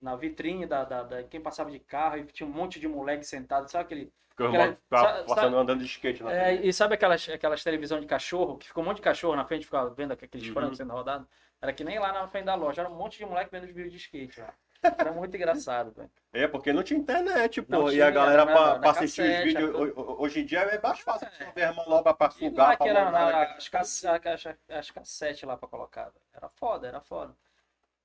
na 0.00 0.14
vitrine 0.16 0.66
da, 0.66 0.84
da, 0.84 1.02
da- 1.02 1.22
quem 1.24 1.40
passava 1.40 1.70
de 1.70 1.78
carro 1.78 2.18
e 2.18 2.24
tinha 2.26 2.48
um 2.48 2.52
monte 2.52 2.78
de 2.78 2.86
moleque 2.88 3.24
sentado, 3.24 3.68
sabe 3.70 3.84
aquele. 3.84 4.12
Aquela- 4.38 4.76
sabe- 4.88 5.26
passando 5.28 5.56
andando 5.58 5.80
de 5.80 5.86
skate 5.86 6.22
na 6.22 6.32
É, 6.32 6.54
e 6.54 6.72
sabe 6.72 6.94
aquelas, 6.94 7.28
aquelas 7.28 7.62
televisão 7.64 7.98
de 8.00 8.06
cachorro, 8.06 8.56
que 8.56 8.68
ficou 8.68 8.84
um 8.84 8.86
monte 8.86 8.96
de 8.98 9.02
cachorro 9.02 9.34
na 9.34 9.44
frente, 9.44 9.64
ficava 9.64 9.90
vendo 9.90 10.12
aqueles 10.12 10.46
Uhum. 10.46 10.54
frangos 10.54 10.76
sendo 10.78 10.92
rodados? 10.92 11.26
Era 11.60 11.72
que 11.72 11.82
nem 11.82 11.98
lá 11.98 12.12
na 12.12 12.28
frente 12.28 12.44
da 12.44 12.54
loja, 12.54 12.82
era 12.82 12.88
um 12.90 12.94
monte 12.94 13.18
de 13.18 13.26
moleque 13.26 13.50
vendo 13.50 13.64
os 13.64 13.70
vídeos 13.72 13.90
de 13.92 13.98
skate 13.98 14.40
lá. 14.40 14.54
Era 14.96 15.10
muito 15.10 15.34
engraçado, 15.36 15.90
velho. 15.90 16.08
É, 16.32 16.46
porque 16.46 16.72
não 16.72 16.84
tinha 16.84 17.00
internet, 17.00 17.60
pô. 17.62 17.90
E 17.90 18.00
a 18.00 18.12
galera 18.12 18.42
era 18.42 18.46
pra, 18.46 18.78
pra 18.78 18.90
assistir 18.92 19.22
os 19.22 19.42
vídeos. 19.42 19.72
Hoje 19.96 20.40
em 20.42 20.44
dia 20.46 20.60
é 20.60 20.80
mais 20.80 21.00
fácil 21.00 21.28
de 21.36 21.44
ver 21.52 21.64
a 21.64 21.72
manobra 21.72 22.14
pra 22.14 22.30
sugar, 22.30 22.68
lá 22.68 22.76
pra 22.76 22.86
que 22.86 22.90
era 22.90 23.10
né? 23.10 23.56
as, 23.58 24.04
as, 24.04 24.46
as 24.70 24.90
cassete 24.92 25.44
lá 25.44 25.56
pra 25.56 25.68
colocar. 25.68 26.12
Era 26.32 26.48
foda, 26.50 26.86
era 26.86 27.00
foda. 27.00 27.34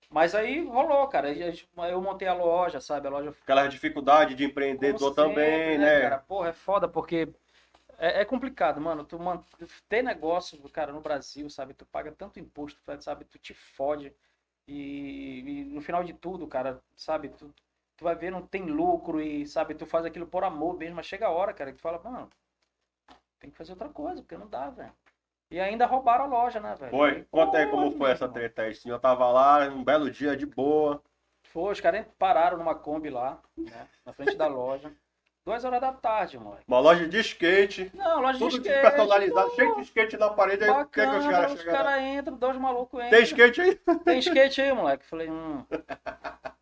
Mas 0.10 0.36
aí 0.36 0.65
rolou, 0.65 1.07
cara. 1.07 1.29
Eu 1.31 2.01
montei 2.01 2.27
a 2.27 2.33
loja, 2.33 2.79
sabe? 2.79 3.07
A 3.07 3.12
loja 3.12 3.29
Aquela 3.29 3.67
dificuldade 3.67 4.36
de 4.36 4.45
empreendedor 4.45 5.13
sempre, 5.13 5.15
também, 5.15 5.77
né? 5.77 6.01
Cara, 6.01 6.19
porra, 6.19 6.50
é 6.50 6.53
foda 6.53 6.88
porque 6.88 7.27
é, 7.98 8.22
é 8.22 8.25
complicado, 8.25 8.79
mano. 8.81 9.03
Tu 9.03 9.17
man... 9.19 9.43
ter 9.88 10.03
negócio, 10.03 10.57
cara, 10.69 10.91
no 10.91 11.01
Brasil, 11.01 11.50
sabe? 11.50 11.74
Tu 11.74 11.86
paga 11.86 12.12
tanto 12.12 12.39
imposto, 12.39 12.79
sabe? 13.01 13.25
Tu 13.25 13.38
te 13.39 13.53
fode. 13.53 14.13
E, 14.67 15.39
e 15.39 15.63
no 15.65 15.81
final 15.81 16.03
de 16.03 16.13
tudo, 16.13 16.48
cara, 16.48 16.81
sabe? 16.95 17.29
Tu, 17.29 17.53
tu 17.98 18.03
vai 18.03 18.15
ver, 18.15 18.31
não 18.31 18.41
tem 18.45 18.65
lucro 18.65 19.22
e, 19.22 19.45
sabe? 19.45 19.75
Tu 19.75 19.86
faz 19.86 20.05
aquilo 20.05 20.27
por 20.27 20.43
amor 20.43 20.77
mesmo, 20.77 20.95
mas 20.95 21.05
chega 21.05 21.27
a 21.27 21.31
hora, 21.31 21.53
cara, 21.53 21.72
que 21.72 21.77
tu 21.77 21.81
fala, 21.81 22.00
mano, 22.03 22.29
tem 23.39 23.50
que 23.50 23.57
fazer 23.57 23.74
outra 23.74 23.89
coisa, 23.89 24.22
porque 24.22 24.38
não 24.38 24.48
dá, 24.48 24.69
velho. 24.69 24.93
E 25.53 25.60
ainda 25.60 25.86
roubaram 25.86 26.25
a 26.25 26.27
loja, 26.27 26.60
né, 26.60 26.74
velho? 26.74 26.89
Foi. 26.89 27.27
Conta 27.29 27.60
aí 27.60 27.67
como 27.67 27.91
foi 27.91 28.10
essa 28.10 28.27
treta 28.27 28.63
aí. 28.63 28.72
O 28.72 28.75
senhor 28.75 29.00
tava 29.00 29.29
lá, 29.29 29.60
um 29.67 29.83
belo 29.83 30.10
dia 30.10 30.36
de 30.36 30.48
boa. 30.48 31.00
Foi, 31.43 31.72
os 31.72 31.79
caras 31.79 32.07
pararam 32.17 32.57
numa 32.57 32.74
Kombi 32.74 33.12
lá, 33.12 33.39
né? 33.55 33.88
Na 34.03 34.12
frente 34.13 34.36
da 34.36 34.48
loja. 34.48 34.91
Duas 35.45 35.63
horas 35.63 35.79
da 35.79 35.93
tarde, 35.93 36.39
moleque. 36.39 36.63
Uma 36.67 36.79
loja 36.79 37.07
de 37.07 37.19
skate. 37.19 37.91
Não, 37.93 38.19
loja 38.19 38.39
Tudo 38.39 38.60
de 38.60 38.67
skate. 38.67 38.81
personalizado, 38.81 39.50
pô. 39.51 39.55
cheio 39.55 39.75
de 39.75 39.81
skate 39.83 40.17
na 40.17 40.29
parede. 40.31 40.63
Aí 40.63 40.72
o 40.72 40.86
que, 40.88 41.01
é 41.01 41.03
que 41.03 41.10
os 41.12 41.17
Bacana, 41.17 41.31
caras 41.31 41.53
os 41.53 41.60
chegaram? 41.60 41.83
caras 41.83 42.01
entram, 42.03 42.38
dois 42.38 42.57
malucos 42.57 43.00
entram. 43.00 43.12
Tem 43.12 43.24
skate 43.24 43.62
aí? 43.62 43.75
Tem 44.03 44.19
skate 44.19 44.62
aí, 44.62 44.74
moleque. 44.74 45.05
Falei, 45.05 45.29
hum. 45.29 45.63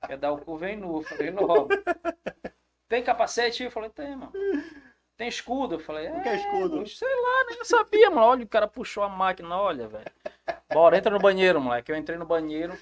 Quer 0.06 0.18
dar 0.18 0.34
o 0.34 0.38
cu, 0.38 0.58
vem 0.58 0.76
nu. 0.76 1.02
Falei, 1.04 1.32
logo. 1.32 1.70
tem 2.90 3.02
capacete? 3.02 3.64
Eu 3.64 3.72
falei, 3.72 3.90
tem, 3.90 4.18
mano. 4.18 4.34
Tem 5.22 5.28
escudo? 5.30 5.76
Eu 5.76 5.80
falei, 5.80 6.08
é. 6.08 6.18
O 6.18 6.24
que 6.24 6.30
é 6.30 6.36
escudo? 6.36 6.88
Sei 6.88 7.08
lá, 7.08 7.46
nem 7.52 7.64
sabia, 7.64 8.10
mano. 8.10 8.26
Olha, 8.26 8.44
o 8.44 8.48
cara 8.48 8.68
puxou 8.68 9.04
a 9.04 9.08
máquina, 9.08 9.56
olha, 9.56 9.88
velho. 9.88 10.12
Bora, 10.74 10.98
entra 10.98 11.12
no 11.12 11.20
banheiro, 11.20 11.62
moleque. 11.62 11.92
Eu 11.92 11.96
entrei 11.96 12.18
no 12.18 12.26
banheiro. 12.26 12.76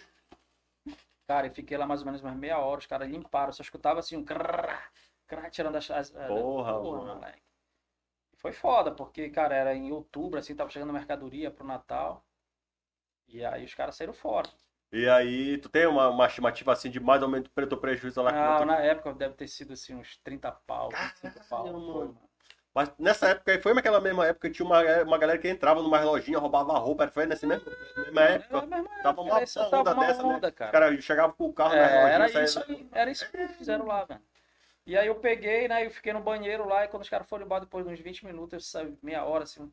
Cara, 1.27 1.47
e 1.47 1.49
fiquei 1.49 1.77
lá 1.77 1.85
mais 1.85 1.99
ou 1.99 2.05
menos 2.05 2.21
umas 2.21 2.37
meia 2.37 2.57
hora. 2.57 2.79
Os 2.79 2.85
caras 2.85 3.09
limparam. 3.09 3.51
Só 3.51 3.61
escutava 3.61 3.99
assim 3.99 4.15
um 4.15 4.23
crrr, 4.23 4.69
crrr, 5.27 5.49
tirando 5.51 5.75
as. 5.75 5.91
as 5.91 6.15
as- 6.15 6.27
Porra, 6.29 6.71
mano. 6.81 7.15
moleque. 7.15 7.41
Foi 8.37 8.53
foda, 8.53 8.89
porque, 8.89 9.29
cara, 9.29 9.53
era 9.53 9.75
em 9.75 9.91
outubro, 9.91 10.39
assim, 10.39 10.55
tava 10.55 10.69
chegando 10.69 10.93
mercadoria 10.93 11.51
pro 11.51 11.67
Natal. 11.67 12.23
E 13.27 13.43
aí 13.43 13.65
os 13.65 13.73
caras 13.73 13.97
saíram 13.97 14.13
fora. 14.13 14.47
E 14.93 15.09
aí, 15.09 15.57
tu 15.57 15.67
tem 15.67 15.85
uma, 15.85 16.07
uma 16.07 16.25
estimativa 16.25 16.71
assim 16.71 16.89
de 16.89 17.01
mais 17.01 17.21
ou 17.21 17.27
menos 17.27 17.49
preto 17.49 17.75
prejuízo 17.75 18.21
lá 18.21 18.31
Não, 18.31 18.51
botou? 18.53 18.65
na 18.65 18.77
época 18.79 19.13
deve 19.13 19.33
ter 19.35 19.47
sido 19.49 19.73
assim, 19.73 19.93
uns 19.93 20.15
30 20.23 20.53
pau, 20.53 20.89
25 20.89 21.49
pau. 21.49 21.65
Foi, 21.65 22.05
mano. 22.07 22.28
Mas 22.79 22.89
nessa 22.97 23.27
época 23.27 23.51
aí, 23.51 23.61
foi 23.61 23.73
naquela 23.73 23.99
mesma 23.99 24.25
época 24.25 24.47
que 24.47 24.55
tinha 24.55 24.65
uma, 24.65 24.81
uma 25.03 25.17
galera 25.17 25.37
que 25.37 25.49
entrava 25.49 25.81
numa 25.83 26.01
lojinha, 26.01 26.39
roubava 26.39 26.77
roupa, 26.79 27.09
foi 27.09 27.25
nessa 27.25 27.45
mesma, 27.45 27.69
mesma 27.97 28.21
época. 28.21 28.57
Era 28.57 28.65
mesma 28.67 28.89
Tava 29.03 29.21
uma 29.21 29.35
era 29.35 29.43
isso, 29.43 29.59
onda 29.59 29.69
tava 29.69 29.93
uma 29.99 30.07
dessa, 30.07 30.23
né? 30.23 30.35
onda, 30.35 30.47
Os 30.47 30.53
cara. 30.55 30.71
caras 30.71 31.03
chegavam 31.03 31.35
com 31.35 31.47
o 31.47 31.53
carro 31.53 31.75
na 31.75 31.75
É, 31.75 32.13
era 32.13 32.29
lojinha, 32.29 32.43
isso 32.45 32.59
aí, 32.71 32.87
era 32.93 33.11
isso 33.11 33.29
que 33.29 33.47
fizeram 33.49 33.85
lá, 33.85 34.05
velho. 34.05 34.21
E 34.85 34.97
aí 34.97 35.07
eu 35.07 35.15
peguei, 35.15 35.67
né, 35.67 35.85
eu 35.85 35.91
fiquei 35.91 36.13
no 36.13 36.21
banheiro 36.21 36.67
lá, 36.67 36.85
e 36.85 36.87
quando 36.87 37.03
os 37.03 37.09
caras 37.09 37.27
foram 37.29 37.45
embora, 37.45 37.65
depois 37.65 37.85
de 37.85 37.91
uns 37.93 37.99
20 37.99 38.25
minutos, 38.25 38.53
eu 38.53 38.59
saí, 38.61 38.97
meia 39.03 39.25
hora, 39.25 39.43
assim, 39.43 39.71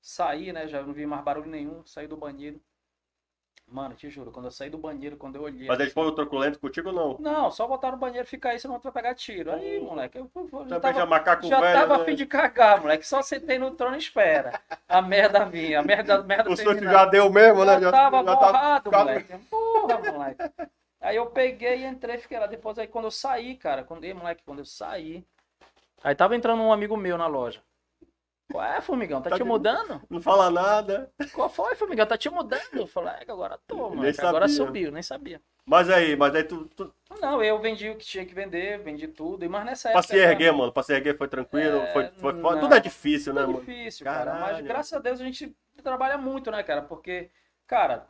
saí, 0.00 0.52
né, 0.52 0.68
já 0.68 0.82
não 0.82 0.92
vi 0.92 1.06
mais 1.06 1.24
barulho 1.24 1.50
nenhum, 1.50 1.84
saí 1.86 2.06
do 2.06 2.16
banheiro. 2.16 2.60
Mano, 3.72 3.94
te 3.94 4.10
juro, 4.10 4.30
quando 4.30 4.46
eu 4.46 4.50
saí 4.50 4.68
do 4.68 4.76
banheiro, 4.76 5.16
quando 5.16 5.36
eu 5.36 5.42
olhei... 5.42 5.66
Mas 5.66 5.80
eles 5.80 5.94
foram 5.94 6.14
truculento 6.14 6.58
contigo 6.58 6.90
ou 6.90 6.94
não? 6.94 7.18
Não, 7.18 7.50
só 7.50 7.66
botar 7.66 7.90
no 7.90 7.96
banheiro 7.96 8.26
e 8.26 8.28
ficar 8.28 8.50
aí, 8.50 8.58
senão 8.60 8.78
tu 8.78 8.82
vai 8.84 8.92
pegar 8.92 9.14
tiro. 9.14 9.50
Aí, 9.50 9.80
moleque, 9.80 10.18
eu, 10.18 10.30
eu, 10.34 10.48
eu 10.52 10.68
já 10.68 10.74
já 10.74 10.80
tava, 10.80 11.06
macaco 11.06 11.48
já 11.48 11.60
velho, 11.60 11.80
tava 11.80 11.96
né? 11.96 12.02
a 12.02 12.04
fim 12.04 12.14
de 12.14 12.26
cagar, 12.26 12.82
moleque. 12.82 13.06
Só 13.06 13.22
sentei 13.22 13.58
no 13.58 13.70
trono 13.70 13.96
e 13.96 13.98
espera. 13.98 14.60
A 14.88 15.00
merda 15.00 15.44
vinha, 15.46 15.80
a 15.80 15.82
merda, 15.82 16.16
a 16.16 16.22
merda 16.22 16.50
O 16.50 16.56
susto 16.56 16.84
já 16.84 17.06
deu 17.06 17.30
mesmo, 17.30 17.64
né? 17.64 17.80
Já 17.80 17.90
tava 17.90 18.22
já 18.22 18.36
borrado, 18.36 18.90
tava- 18.90 19.04
moleque. 19.04 19.38
Porra, 19.50 19.98
moleque. 19.98 20.42
Aí 21.00 21.16
eu 21.16 21.26
peguei 21.26 21.78
e 21.78 21.86
entrei, 21.86 22.18
fiquei 22.18 22.38
lá. 22.38 22.46
Depois 22.46 22.78
aí 22.78 22.86
quando 22.86 23.06
eu 23.06 23.10
saí, 23.10 23.56
cara, 23.56 23.82
quando, 23.84 24.04
ei, 24.04 24.12
moleque, 24.12 24.42
quando 24.44 24.58
eu 24.58 24.64
saí. 24.66 25.24
Aí 26.04 26.14
tava 26.14 26.36
entrando 26.36 26.62
um 26.62 26.72
amigo 26.72 26.96
meu 26.96 27.16
na 27.16 27.26
loja. 27.26 27.62
Qual 28.50 28.64
é, 28.64 28.80
Formigão? 28.80 29.22
Tá, 29.22 29.30
Tá 29.30 29.36
te 29.36 29.44
mudando? 29.44 30.02
Não 30.10 30.20
fala 30.20 30.50
nada. 30.50 31.10
Qual 31.32 31.48
foi, 31.48 31.74
Formigão? 31.74 32.06
Tá 32.06 32.18
te 32.18 32.28
mudando? 32.28 32.60
Eu 32.74 32.86
falei, 32.86 33.14
é 33.26 33.30
agora 33.30 33.58
tô, 33.66 33.90
moleque. 33.90 34.20
Agora 34.20 34.48
subiu, 34.48 34.90
nem 34.92 35.02
sabia. 35.02 35.40
Mas 35.64 35.88
aí, 35.88 36.16
mas 36.16 36.34
aí 36.34 36.42
tu, 36.44 36.66
tu 36.76 36.92
Não, 37.20 37.42
eu 37.42 37.58
vendi 37.60 37.88
o 37.88 37.96
que 37.96 38.04
tinha 38.04 38.26
que 38.26 38.34
vender, 38.34 38.78
vendi 38.82 39.06
tudo. 39.08 39.44
e 39.44 39.48
Mas 39.48 39.64
nessa 39.64 39.90
pra 39.90 40.00
época. 40.00 40.14
se 40.14 40.18
erguer, 40.18 40.52
mano, 40.52 40.72
pra 40.72 40.82
se 40.82 40.92
erguer 40.92 41.16
foi 41.16 41.28
tranquilo, 41.28 41.78
É, 41.78 41.92
foi, 41.92 42.08
foi 42.20 42.32
não. 42.34 42.60
Tudo 42.60 42.74
é 42.74 42.80
difícil, 42.80 43.32
né, 43.32 43.42
É 43.42 43.46
mano? 43.46 43.60
difícil, 43.60 44.04
cara. 44.04 44.32
Mas 44.32 44.42
Caralho. 44.42 44.64
graças 44.66 44.92
a 44.92 44.98
Deus 44.98 45.20
a 45.20 45.24
gente 45.24 45.56
trabalha 45.82 46.18
muito, 46.18 46.50
né, 46.50 46.62
cara? 46.62 46.82
Porque, 46.82 47.30
cara, 47.66 48.06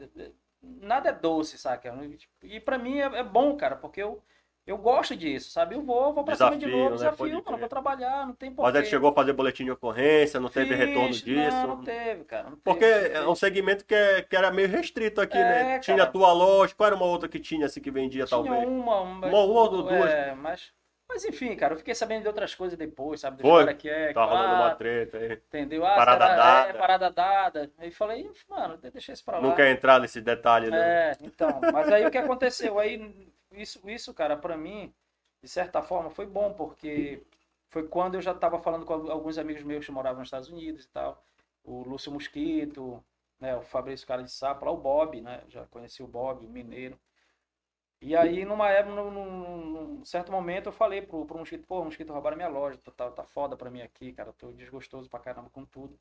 nada 0.62 1.10
é 1.10 1.12
doce, 1.12 1.58
saca? 1.58 1.94
E 2.42 2.58
pra 2.58 2.78
mim 2.78 2.98
é, 3.00 3.04
é 3.18 3.22
bom, 3.22 3.54
cara, 3.56 3.76
porque 3.76 4.02
eu, 4.02 4.22
eu 4.66 4.78
gosto 4.78 5.16
disso, 5.16 5.50
sabe? 5.50 5.74
Eu 5.74 5.82
vou, 5.82 6.12
vou 6.14 6.24
pra 6.24 6.34
cima 6.36 6.50
de 6.52 6.58
Desafio, 6.58 6.76
novo, 6.78 6.90
né? 6.90 6.96
desafio, 6.96 7.16
Pode 7.18 7.44
mano, 7.46 7.58
vou 7.58 7.68
trabalhar, 7.68 8.26
não 8.26 8.34
tem 8.34 8.52
porquê. 8.54 8.72
Mas 8.72 8.86
tu 8.86 8.90
chegou 8.90 9.10
a 9.10 9.14
fazer 9.14 9.32
boletim 9.32 9.64
de 9.64 9.70
ocorrência, 9.72 10.38
não 10.40 10.48
teve 10.48 10.76
Fiz, 10.76 10.78
retorno 10.78 11.10
disso. 11.10 11.56
Não, 11.56 11.66
não 11.66 11.84
teve, 11.84 12.24
cara. 12.24 12.50
não 12.50 12.56
Porque 12.58 12.80
teve, 12.84 13.06
é 13.06 13.08
teve. 13.10 13.26
um 13.26 13.34
segmento 13.34 13.84
que, 13.84 13.94
é- 13.94 14.22
que 14.22 14.36
era 14.36 14.50
meio 14.52 14.68
restrito 14.68 15.20
aqui, 15.20 15.36
É, 15.36 15.42
né? 15.42 15.64
cara. 15.64 15.80
Tinha 15.80 16.02
a 16.04 16.06
tua 16.06 16.32
loja, 16.32 16.74
qual 16.76 16.86
era 16.86 16.96
uma 16.96 17.06
outra 17.06 17.28
que 17.28 17.40
tinha 17.40 17.66
assim 17.66 17.80
que 17.80 17.90
vendia, 17.90 18.24
Tinha 18.24 18.28
talvez? 18.42 18.64
uma, 18.68 19.00
uma, 19.00 19.26
Uma 19.26 19.38
ou 19.38 19.68
duas. 19.82 20.10
É, 20.10 20.34
mas, 20.34 20.72
mas 21.08 21.24
enfim, 21.24 21.56
cara, 21.56 21.74
eu 21.74 21.78
fiquei 21.78 21.94
sabendo 21.94 22.22
de 22.22 22.28
outras 22.28 22.54
coisas 22.54 22.78
depois, 22.78 23.20
sabe? 23.20 23.38
Do 23.38 23.42
Foi? 23.42 23.74
que 23.74 23.88
é, 23.88 24.12
Tá 24.12 24.24
rolando 24.24 24.54
uma 24.54 24.74
treta 24.76 25.18
aí. 25.18 25.32
entendeu? 25.32 25.84
Ah, 25.84 25.96
Parada 25.96 26.24
será- 26.24 26.36
dada. 26.36 26.68
É, 26.68 26.72
parada 26.72 27.10
dada. 27.10 27.72
Aí 27.78 27.90
falei, 27.90 28.30
mano, 28.48 28.76
deixa 28.78 29.12
isso 29.12 29.24
pra 29.24 29.38
lá. 29.38 29.42
Não 29.42 29.54
quer 29.56 29.70
entrar 29.72 29.98
nesse 30.00 30.20
detalhe, 30.20 30.70
né? 30.70 31.10
É, 31.10 31.16
então, 31.20 31.60
mas 31.72 31.88
aí 31.92 32.06
o 32.06 32.10
que 32.10 32.18
aconteceu? 32.18 32.78
Aí, 32.78 32.98
isso, 33.54 33.88
isso, 33.88 34.14
cara, 34.14 34.36
pra 34.36 34.56
mim, 34.56 34.94
de 35.42 35.48
certa 35.48 35.82
forma, 35.82 36.10
foi 36.10 36.26
bom, 36.26 36.52
porque 36.54 37.24
foi 37.68 37.86
quando 37.88 38.14
eu 38.16 38.22
já 38.22 38.34
tava 38.34 38.58
falando 38.58 38.84
com 38.86 38.92
alguns 39.10 39.38
amigos 39.38 39.62
meus 39.62 39.84
que 39.86 39.92
moravam 39.92 40.20
nos 40.20 40.28
Estados 40.28 40.48
Unidos 40.50 40.84
e 40.84 40.88
tal. 40.90 41.24
O 41.64 41.82
Lúcio 41.84 42.12
Mosquito, 42.12 43.02
né, 43.40 43.56
o 43.56 43.62
Fabrício 43.62 44.06
Cara 44.06 44.22
de 44.22 44.30
Sapo, 44.32 44.64
lá 44.64 44.70
o 44.72 44.76
Bob, 44.76 45.20
né? 45.20 45.44
Já 45.48 45.66
conheci 45.66 46.02
o 46.02 46.06
Bob, 46.08 46.46
o 46.46 46.50
mineiro. 46.50 46.98
E 48.00 48.16
aí, 48.16 48.44
numa 48.44 48.68
época, 48.68 48.94
num, 48.96 49.10
num- 49.10 49.66
num 49.98 50.04
certo 50.04 50.32
momento, 50.32 50.66
eu 50.68 50.72
falei 50.72 51.00
pro, 51.02 51.24
pro 51.24 51.38
Mosquito, 51.38 51.66
pô, 51.66 51.84
Mosquito, 51.84 52.12
roubaram 52.12 52.36
minha 52.36 52.48
loja, 52.48 52.76
tá, 52.78 52.90
tá, 52.90 53.10
tá 53.10 53.24
foda 53.24 53.56
pra 53.56 53.70
mim 53.70 53.80
aqui, 53.80 54.12
cara, 54.12 54.32
tô 54.32 54.52
desgostoso 54.52 55.08
pra 55.08 55.20
caramba 55.20 55.48
com 55.50 55.64
tudo. 55.64 55.98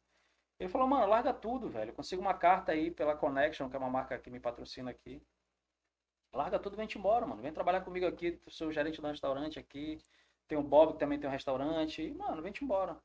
Ele 0.60 0.70
falou, 0.70 0.88
mano, 0.88 1.08
larga 1.08 1.34
tudo, 1.34 1.70
velho. 1.70 1.92
Eu 1.92 1.96
consigo 1.96 2.22
uma 2.22 2.34
carta 2.36 2.72
aí 2.74 2.92
pela 2.92 3.16
Connection, 3.16 3.70
que 3.70 3.76
é 3.78 3.80
uma 3.80 3.90
marca 3.90 4.18
que 4.20 4.30
me 4.32 4.40
patrocina 4.40 4.92
aqui. 4.92 5.22
Larga 6.34 6.60
tudo 6.60 6.74
e 6.76 6.78
vem-te 6.78 6.98
embora, 6.98 7.26
mano. 7.26 7.42
Vem 7.42 7.52
trabalhar 7.52 7.82
comigo 7.82 8.06
aqui, 8.06 8.40
sou 8.48 8.72
gerente 8.72 9.02
do 9.02 9.08
restaurante 9.08 9.60
aqui. 9.60 10.00
Tem 10.48 10.58
o 10.58 10.64
Bob 10.64 10.94
que 10.94 11.00
também 11.00 11.20
tem 11.20 11.30
um 11.30 11.34
restaurante. 11.34 12.02
E, 12.02 12.14
mano, 12.14 12.42
vem-te 12.42 12.64
embora. 12.64 12.98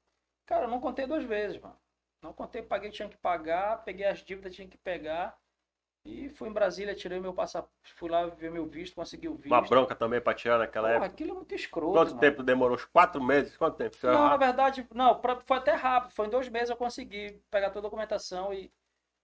Cara, 0.46 0.64
eu 0.64 0.68
não 0.70 0.80
contei 0.80 1.06
duas 1.06 1.24
vezes, 1.24 1.58
mano. 1.60 1.76
Não 2.22 2.32
contei, 2.32 2.62
paguei, 2.62 2.90
tinha 2.90 3.08
que 3.08 3.16
pagar, 3.16 3.84
peguei 3.84 4.06
as 4.06 4.20
dívidas, 4.20 4.54
tinha 4.54 4.66
que 4.68 4.78
pegar. 4.78 5.36
E 6.04 6.28
fui 6.30 6.48
em 6.48 6.52
Brasília, 6.52 6.94
tirei 6.94 7.18
meu 7.18 7.34
passaporte, 7.34 7.92
fui 7.94 8.08
lá 8.08 8.26
ver 8.26 8.50
meu 8.50 8.64
visto, 8.64 8.94
consegui 8.94 9.28
o 9.28 9.34
visto. 9.34 9.50
Uma 9.52 9.60
bronca 9.62 9.94
também 9.94 10.20
pra 10.20 10.34
tirar 10.34 10.58
naquela 10.58 10.86
Porra, 10.88 11.06
época. 11.06 11.12
aquilo 11.12 11.30
é 11.32 11.34
muito 11.34 11.54
escroto, 11.54 11.92
Quanto 11.92 12.08
mano. 12.10 12.20
tempo 12.20 12.42
demorou? 12.44 12.76
Uns 12.76 12.84
quatro 12.84 13.22
meses? 13.22 13.56
Quanto 13.56 13.76
tempo? 13.76 13.96
Foi 13.96 14.08
Não, 14.10 14.20
na 14.20 14.28
rápido. 14.30 14.46
verdade, 14.46 14.88
não, 14.94 15.20
pra- 15.20 15.40
foi 15.40 15.56
até 15.56 15.72
rápido. 15.72 16.12
Foi 16.12 16.26
em 16.26 16.30
dois 16.30 16.48
meses 16.48 16.70
eu 16.70 16.76
consegui 16.76 17.40
pegar 17.50 17.70
toda 17.70 17.80
a 17.86 17.90
documentação 17.90 18.54
e. 18.54 18.72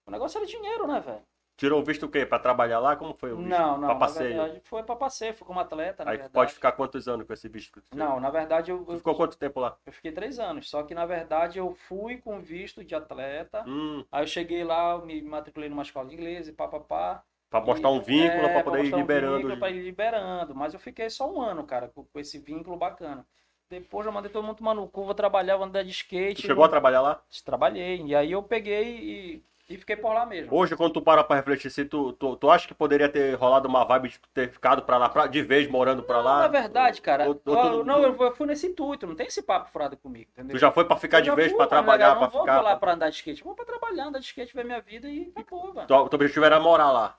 O 0.07 0.11
negócio 0.11 0.39
era 0.39 0.47
dinheiro, 0.47 0.87
né, 0.87 1.01
velho? 1.01 1.25
Tirou 1.57 1.81
o 1.81 1.85
visto 1.85 2.07
o 2.07 2.09
quê? 2.09 2.27
Pra 2.27 2.39
trabalhar 2.39 2.81
lá? 2.81 2.97
Como 2.97 3.15
foi 3.15 3.33
o 3.33 3.37
visto? 3.37 3.49
Não, 3.49 3.73
não. 3.73 3.81
Pra 3.81 3.95
Na 3.95 3.99
passeio. 4.01 4.41
verdade, 4.41 4.61
foi 4.65 4.83
pra 4.83 4.97
passeio, 4.97 5.35
fui 5.35 5.47
como 5.47 5.61
atleta, 5.61 6.05
na 6.05 6.11
Aí 6.11 6.17
verdade. 6.19 6.35
pode 6.35 6.53
ficar 6.55 6.73
quantos 6.73 7.07
anos 7.09 7.27
com 7.27 7.33
esse 7.33 7.49
visto? 7.49 7.83
Não, 7.95 8.19
na 8.19 8.31
verdade 8.31 8.71
eu, 8.71 8.85
eu, 8.89 8.97
ficou 8.99 9.15
quanto 9.15 9.37
tempo 9.39 9.61
lá? 9.61 9.77
eu 9.87 9.93
fiquei 9.93 10.13
três 10.13 10.39
anos. 10.39 10.69
Só 10.69 10.83
que 10.83 10.95
na 10.95 11.07
verdade 11.07 11.59
eu 11.59 11.73
fui 11.75 12.17
com 12.19 12.41
visto 12.41 12.85
de 12.85 12.95
atleta. 12.95 13.63
Hum, 13.67 14.05
Aí 14.11 14.23
eu 14.23 14.27
cheguei 14.27 14.65
lá, 14.65 14.93
eu 14.93 15.07
me 15.07 15.23
matriculei 15.23 15.69
numa 15.69 15.83
escola 15.83 16.09
de 16.09 16.15
inglês 16.15 16.49
e 16.49 16.53
papapá. 16.53 17.23
pra 17.51 17.61
mostrar 17.61 17.91
um 17.91 18.01
vínculo, 18.01 18.47
é, 18.47 18.53
pra 18.55 18.63
poder 18.65 18.79
ir 18.79 18.83
mostrar 18.83 18.99
um 18.99 19.01
liberando. 19.01 19.39
vínculo, 19.39 19.59
pra 19.59 19.71
ir 19.71 19.83
liberando. 19.83 20.55
Mas 20.55 20.75
eu 20.75 20.81
fiquei 20.81 21.09
só 21.11 21.31
um 21.31 21.41
ano, 21.41 21.65
cara, 21.65 21.89
com, 21.89 22.05
com 22.05 22.19
esse 22.21 22.39
vínculo 22.39 22.77
bacana. 22.77 23.27
Depois 23.69 24.07
eu 24.07 24.13
mandei 24.13 24.31
todo 24.31 24.45
mundo 24.45 24.57
tomar 24.59 24.75
no 24.75 24.87
cu, 24.89 25.05
vou 25.05 25.15
trabalhar, 25.15 25.57
vou 25.57 25.67
andar 25.67 25.83
de 25.83 25.91
skate. 25.91 26.43
Tu 26.43 26.47
chegou 26.47 26.65
a 26.65 26.69
trabalhar 26.69 27.01
lá? 27.01 27.23
Trabalhei. 27.45 28.03
E 28.05 28.15
aí 28.15 28.33
eu 28.33 28.43
peguei 28.43 28.99
e, 29.37 29.45
e 29.69 29.77
fiquei 29.77 29.97
por 29.97 30.13
lá 30.13 30.27
mesmo. 30.27 30.55
Hoje, 30.55 30.77
quando 30.77 30.93
tu 30.93 31.01
para 31.03 31.25
pra 31.25 31.37
refletir, 31.37 31.71
se 31.71 31.85
tu, 31.85 32.13
tu, 32.13 32.37
tu 32.37 32.51
acha 32.51 32.67
que 32.69 32.75
poderia 32.75 33.09
ter 33.09 33.35
rolado 33.35 33.69
uma 33.69 33.85
vibe 33.85 34.09
de 34.11 34.21
ter 34.35 34.51
ficado 34.51 34.83
pra 34.83 34.99
lá, 34.99 35.09
pra- 35.09 35.27
de 35.27 35.43
vez 35.43 35.69
morando 35.71 36.03
pra 36.03 36.17
Não, 36.19 36.25
lá? 36.25 36.41
na 36.41 36.49
verdade, 36.49 37.01
cara, 37.01 37.29
Ou- 37.29 37.41
ou 37.47 37.55
eu- 37.55 37.71
tu- 37.81 37.85
não, 37.85 38.03
eu, 38.03 38.35
fui 38.35 38.47
nesse 38.47 38.67
intuito, 38.67 39.07
não 39.07 39.15
tem 39.15 39.27
esse 39.27 39.43
papo 39.43 39.71
furado 39.71 39.97
comigo, 39.97 40.31
entendeu? 40.33 40.57
Tu 40.57 40.61
já 40.61 40.71
foi 40.71 40.85
pra 40.85 40.97
ficar 40.97 41.19
Eu 41.19 41.23
de 41.25 41.31
vez, 41.35 41.49
fui, 41.49 41.57
pra 41.57 41.67
trabalhar, 41.67 42.09
eu 42.09 42.13
pra 42.17 42.21
não 42.23 42.31
vou 42.31 42.41
ficar? 42.43 42.61
lá 42.61 42.77
pra 42.77 42.93
andar 42.95 43.09
de 43.11 43.17
skate, 43.17 43.43
vou 43.45 43.55
pra 43.55 43.65
trabalhar, 43.65 44.07
andar 44.07 44.19
de 44.19 44.27
skate, 44.27 44.55
ver 44.55 44.65
minha 44.65 44.81
vida 44.81 45.09
e 45.09 45.33
acabou, 45.37 45.73
mano. 45.73 45.87
Teu 45.87 45.97
objetivo 46.13 46.45
era 46.45 46.61
morar 46.61 46.91
lá. 46.91 47.17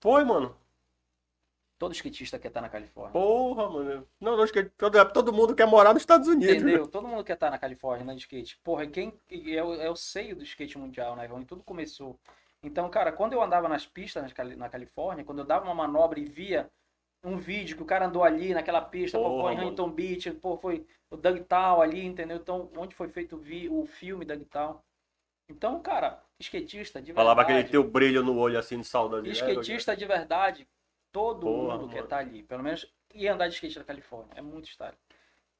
Foi, 0.00 0.24
mano. 0.24 0.54
Todo 1.80 1.94
skatista 1.94 2.38
quer 2.38 2.48
estar 2.48 2.60
na 2.60 2.68
Califórnia. 2.68 3.10
Porra, 3.10 3.70
mano. 3.70 4.06
Não, 4.20 4.36
não, 4.36 4.46
todo, 4.76 5.12
todo 5.14 5.32
mundo 5.32 5.54
quer 5.54 5.66
morar 5.66 5.94
nos 5.94 6.02
Estados 6.02 6.28
Unidos. 6.28 6.56
Entendeu? 6.56 6.86
Todo 6.86 7.08
mundo 7.08 7.24
quer 7.24 7.32
estar 7.32 7.50
na 7.50 7.56
Califórnia 7.58 8.02
andando 8.04 8.18
de 8.18 8.24
skate. 8.24 8.58
Porra, 8.62 8.86
quem 8.86 9.14
é 9.30 9.64
o, 9.64 9.72
é 9.80 9.88
o 9.88 9.96
seio 9.96 10.36
do 10.36 10.42
skate 10.42 10.76
mundial, 10.76 11.16
né? 11.16 11.26
Onde 11.32 11.46
tudo 11.46 11.62
começou. 11.62 12.20
Então, 12.62 12.86
cara, 12.90 13.10
quando 13.10 13.32
eu 13.32 13.40
andava 13.42 13.66
nas 13.66 13.86
pistas 13.86 14.22
na 14.22 14.28
Cali- 14.28 14.56
na 14.56 14.68
Califórnia, 14.68 15.24
quando 15.24 15.38
eu 15.38 15.44
dava 15.46 15.64
uma 15.64 15.74
manobra 15.74 16.20
e 16.20 16.26
via 16.26 16.70
um 17.24 17.38
vídeo 17.38 17.78
que 17.78 17.82
o 17.82 17.86
cara 17.86 18.04
andou 18.04 18.22
ali 18.22 18.52
naquela 18.52 18.82
pista, 18.82 19.16
pô, 19.16 19.24
Porra, 19.24 19.42
foi 19.44 19.54
em. 19.54 19.64
Huntington 19.64 19.90
Beach, 19.90 20.30
pô, 20.32 20.58
foi 20.58 20.86
o 21.10 21.16
Dugtown 21.16 21.80
ali, 21.80 22.04
entendeu? 22.04 22.36
Então, 22.36 22.70
onde 22.76 22.94
foi 22.94 23.08
feito 23.08 23.36
o, 23.36 23.38
vi, 23.38 23.70
o 23.70 23.86
filme 23.86 24.26
Dugtown. 24.26 24.78
Então, 25.48 25.80
cara, 25.80 26.22
skatista 26.38 27.00
de 27.00 27.14
Falava 27.14 27.40
verdade. 27.42 27.58
aquele 27.60 27.72
teu 27.72 27.90
brilho 27.90 28.22
no 28.22 28.36
olho 28.38 28.58
assim 28.58 28.78
de 28.80 28.86
saudade. 28.86 29.30
Skatista 29.30 29.96
de 29.96 30.04
verdade, 30.04 30.68
todo 31.12 31.48
mundo 31.50 31.88
quer 31.88 32.02
mano. 32.02 32.04
estar 32.04 32.18
ali. 32.18 32.42
Pelo 32.42 32.62
menos 32.62 32.86
ir 33.14 33.28
andar 33.28 33.48
de 33.48 33.54
skate 33.54 33.78
na 33.78 33.84
Califórnia. 33.84 34.34
É 34.36 34.42
muito 34.42 34.68
style. 34.68 34.96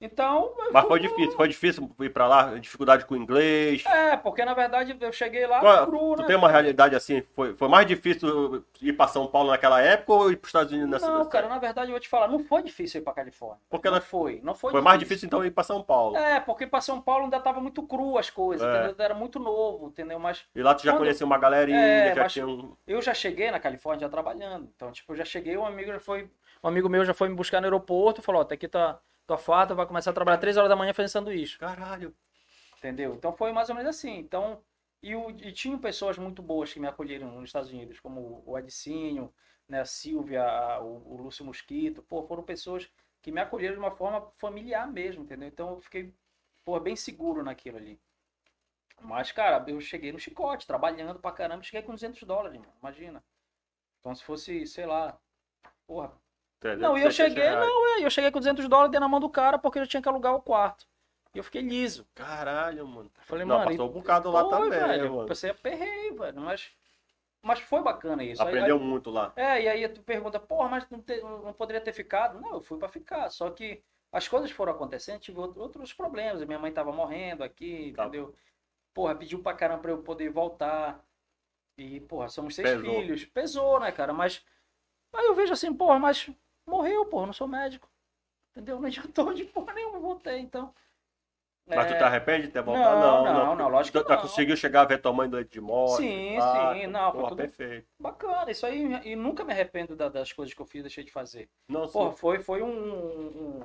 Então. 0.01 0.55
Mas 0.73 0.87
foi 0.87 0.99
difícil, 0.99 1.33
foi 1.33 1.49
difícil 1.49 1.91
ir 2.01 2.09
pra 2.11 2.27
lá, 2.27 2.55
dificuldade 2.59 3.05
com 3.05 3.15
o 3.15 3.17
inglês. 3.19 3.85
É, 3.87 4.17
porque 4.17 4.43
na 4.45 4.55
verdade 4.55 4.97
eu 4.99 5.13
cheguei 5.13 5.47
lá 5.47 5.61
Qual- 5.61 5.87
cru, 5.87 6.15
tu 6.17 6.23
né? 6.23 6.27
tem 6.27 6.37
uma 6.37 6.49
realidade 6.49 6.97
assim, 6.97 7.23
foi, 7.35 7.55
foi 7.55 7.69
mais 7.69 7.87
difícil 7.87 8.65
ir 8.81 8.95
pra 8.95 9.07
São 9.09 9.27
Paulo 9.27 9.51
naquela 9.51 9.81
época 9.83 10.13
ou 10.13 10.31
ir 10.33 10.37
pros 10.37 10.49
Estados 10.49 10.73
Unidos 10.73 10.91
nessa 10.91 11.07
Não, 11.07 11.19
nessa 11.19 11.29
cara, 11.31 11.45
época? 11.45 11.55
na 11.55 11.61
verdade 11.61 11.89
eu 11.89 11.93
vou 11.93 12.01
te 12.01 12.09
falar, 12.09 12.29
não 12.29 12.39
foi 12.39 12.63
difícil 12.63 13.01
ir 13.01 13.05
pra 13.05 13.13
Califórnia. 13.13 13.61
Porque 13.69 13.89
não 13.89 13.97
ela- 13.97 14.05
foi, 14.05 14.41
não 14.43 14.55
foi. 14.55 14.71
Foi 14.71 14.81
mais 14.81 14.99
difícil 14.99 15.27
então 15.27 15.45
ir 15.45 15.51
pra 15.51 15.63
São 15.65 15.83
Paulo. 15.83 16.17
É, 16.17 16.41
porque 16.41 16.67
pra 16.67 16.81
São 16.81 17.01
Paulo 17.01 17.25
ainda 17.25 17.39
tava 17.39 17.61
muito 17.61 17.83
cru 17.83 18.17
as 18.17 18.31
coisas, 18.31 18.67
É. 18.67 18.87
entendeu? 18.87 19.05
Era 19.05 19.15
muito 19.15 19.39
novo, 19.39 19.89
entendeu? 19.89 20.19
Mas 20.19 20.45
E 20.55 20.63
lá 20.63 20.75
tu 20.75 20.83
já 20.83 20.93
Quando- 20.93 21.01
conhecia 21.01 21.27
uma 21.27 21.37
galerinha, 21.39 21.79
É, 21.79 22.15
já 22.15 22.27
tinha 22.27 22.47
um. 22.47 22.75
eu 22.87 23.03
já 23.03 23.13
cheguei 23.13 23.51
na 23.51 23.61
Califórnia 23.61 24.01
já 24.07 24.09
trabalhando. 24.09 24.71
Então, 24.75 24.91
tipo, 24.93 25.13
eu 25.13 25.17
já 25.17 25.25
cheguei, 25.27 25.59
um 25.59 25.67
amigo 25.67 25.93
já 25.93 26.01
foi. 26.01 26.31
Um 26.63 26.69
amigo 26.69 26.89
meu 26.89 27.05
já 27.05 27.13
foi 27.15 27.29
me 27.29 27.35
buscar 27.35 27.61
no 27.61 27.67
aeroporto 27.67 28.21
e 28.21 28.25
falou, 28.25 28.41
ó, 28.43 28.45
tá 28.45 28.55
aqui 28.55 28.69
tá, 28.69 28.99
tua 29.37 29.39
farta, 29.39 29.75
vai 29.75 29.87
começar 29.87 30.11
a 30.11 30.15
trabalhar 30.15 30.39
3 30.39 30.57
horas 30.57 30.69
da 30.71 30.77
manhã 30.77 30.93
fazendo 30.95 31.11
sanduíche. 31.13 31.59
Caralho. 31.59 32.15
Entendeu? 32.79 33.15
Então 33.15 33.33
foi 33.37 33.53
mais 33.53 33.69
ou 33.69 33.75
menos 33.77 33.91
assim. 33.97 34.19
Então, 34.19 34.63
e, 35.03 35.15
o, 35.15 35.31
e 35.31 35.53
tinham 35.53 35.79
pessoas 35.79 36.19
muito 36.19 36.43
boas 36.43 36.73
que 36.73 36.81
me 36.81 36.89
acolheram 36.89 37.31
nos 37.33 37.49
Estados 37.51 37.71
Unidos, 37.71 38.01
como 38.01 38.43
o 38.47 38.59
Edicinho, 38.59 39.33
né, 39.69 39.81
a 39.81 39.85
Silvia, 39.85 40.43
a- 40.45 40.81
o, 40.83 41.15
o 41.15 41.17
Lúcio 41.23 41.45
Mosquito. 41.45 42.03
Pô, 42.03 42.23
foram 42.27 42.43
pessoas 42.43 42.91
que 43.23 43.31
me 43.33 43.41
acolheram 43.41 43.75
de 43.75 43.81
uma 43.81 43.91
forma 43.91 44.31
familiar 44.39 44.91
mesmo, 44.91 45.23
entendeu? 45.25 45.49
Então 45.49 45.71
eu 45.75 45.81
fiquei, 45.81 46.15
pô, 46.65 46.79
bem 46.81 46.97
seguro 46.97 47.43
naquilo 47.45 47.77
ali. 47.77 48.01
Mas, 49.03 49.33
cara, 49.33 49.65
eu 49.69 49.81
cheguei 49.81 50.13
no 50.13 50.19
chicote, 50.19 50.67
trabalhando 50.67 51.19
pra 51.21 51.33
caramba, 51.33 51.63
cheguei 51.63 51.83
com 51.83 51.93
200 51.93 52.23
dólares, 52.23 52.59
mano, 52.61 52.73
imagina. 52.81 53.25
Então 54.01 54.15
se 54.15 54.25
fosse, 54.25 54.67
sei 54.67 54.87
lá, 54.87 55.19
porra. 55.87 56.13
Não, 56.63 56.97
e 56.97 57.01
eu 57.03 57.09
300 57.09 57.15
cheguei, 57.17 57.43
reais. 57.45 57.59
não, 57.67 57.87
é, 57.99 58.05
eu 58.05 58.11
cheguei 58.11 58.31
com 58.31 58.39
200 58.39 58.69
dólares, 58.69 58.91
dei 58.91 59.01
na 59.01 59.09
mão 59.09 59.19
do 59.21 59.29
cara 59.31 59.59
porque 59.59 59.79
eu 59.79 59.87
tinha 59.87 60.03
que 60.03 60.09
alugar 60.09 60.35
o 60.35 60.43
quarto. 60.43 60.87
E 61.35 61.39
eu 61.39 61.45
fiquei 61.45 61.63
liso. 61.63 62.07
Caralho, 62.15 62.87
mano. 62.87 63.11
Falei, 63.21 63.45
Não, 63.47 63.57
mano, 63.59 63.71
passou 63.71 63.89
um 63.89 63.93
bocado 63.93 64.31
lá 64.31 64.41
foi, 64.43 64.51
também, 64.51 64.71
velho. 64.71 65.11
mano. 65.11 65.23
Eu 65.23 65.27
pensei, 65.27 65.51
aperrei, 65.51 66.11
velho, 66.13 66.41
mas, 66.41 66.71
mas 67.43 67.61
foi 67.61 67.81
bacana 67.83 68.23
isso. 68.25 68.43
Aprendeu 68.43 68.77
aí- 68.77 68.83
muito 68.83 69.11
lá. 69.11 69.33
é, 69.37 69.63
e 69.63 69.69
aí 69.69 69.89
tu 69.89 70.03
pergunta, 70.03 70.39
porra, 70.41 70.69
mas 70.69 70.87
não, 70.91 71.01
te- 71.01 71.21
não 71.23 71.53
poderia 71.53 71.81
ter 71.81 71.93
ficado? 71.93 72.41
Não, 72.41 72.55
eu 72.55 72.61
fui 72.61 72.79
pra 72.79 72.89
ficar, 72.89 73.31
só 73.31 73.49
que 73.51 73.83
as 74.13 74.27
coisas 74.27 74.51
foram 74.51 74.73
acontecendo, 74.73 75.21
tive 75.21 75.39
outro- 75.39 75.63
outros 75.63 75.93
problemas. 75.93 76.43
Minha 76.45 76.59
mãe 76.59 76.73
tava 76.73 76.91
morrendo 76.93 77.45
aqui, 77.45 77.93
Tá. 77.97 78.03
entendeu? 78.07 78.35
Porra, 78.93 79.15
pediu 79.15 79.41
pra 79.41 79.55
caramba 79.55 79.83
pra 79.83 79.91
eu 79.93 80.03
poder 80.03 80.29
voltar. 80.31 81.01
E, 81.79 82.01
porra, 82.01 82.29
somos 82.29 82.55
seis 82.57 82.69
Pesou. 82.69 82.85
filhos. 83.01 83.25
Pesou, 83.25 83.79
né, 83.81 83.93
cara? 83.93 84.13
Mas 84.13 84.45
aí 85.15 85.27
eu 85.27 85.35
vejo 85.37 85.53
assim, 85.53 85.73
porra, 85.73 85.97
mas 85.99 86.29
morreu, 86.71 87.05
porra, 87.07 87.27
não 87.27 87.33
sou 87.33 87.49
médico. 87.49 87.89
Entendeu? 88.53 88.81
Não 88.81 88.87
adiantou 88.89 89.33
de 89.35 89.45
porra 89.45 89.73
nenhuma, 89.75 89.99
voltei, 90.01 90.39
então. 90.39 90.75
Mas 91.67 91.87
tu 91.87 91.93
É, 91.95 91.99
tá 91.99 92.07
arrepende 92.07 92.47
de 92.49 92.53
ter 92.53 92.63
voltado? 92.63 92.99
Não, 93.01 93.25
Não, 93.25 93.35
não, 93.35 93.57
não, 93.57 93.69
lógico 93.69 93.97
Tu 93.99 94.03
que 94.03 94.09
tá 94.09 94.17
não. 94.17 94.23
conseguiu 94.23 94.57
chegar 94.57 94.81
a 94.83 94.85
ver 94.87 94.99
tua 94.99 95.13
mãe 95.13 95.29
doente 95.29 95.51
de 95.51 95.61
morte? 95.61 96.03
Sim, 96.03 96.37
sim, 96.41 96.87
não, 96.89 97.13
Porra, 97.13 97.29
tudo- 97.29 97.37
perfeito. 97.37 97.87
Bacana, 97.99 98.51
isso 98.51 98.67
aí, 98.67 98.83
e 99.05 99.15
nunca 99.15 99.45
me 99.45 99.53
arrependo 99.53 99.95
da- 99.95 100.09
das 100.09 100.33
coisas 100.33 100.53
que 100.53 100.61
eu 100.61 100.67
fiz, 100.67 100.83
deixei 100.83 101.05
de 101.05 101.13
fazer. 101.13 101.49
Não. 101.69 101.87
Porra, 101.89 102.13
foi, 102.13 102.41
foi 102.41 102.61
um- 102.63 103.61
um, 103.61 103.63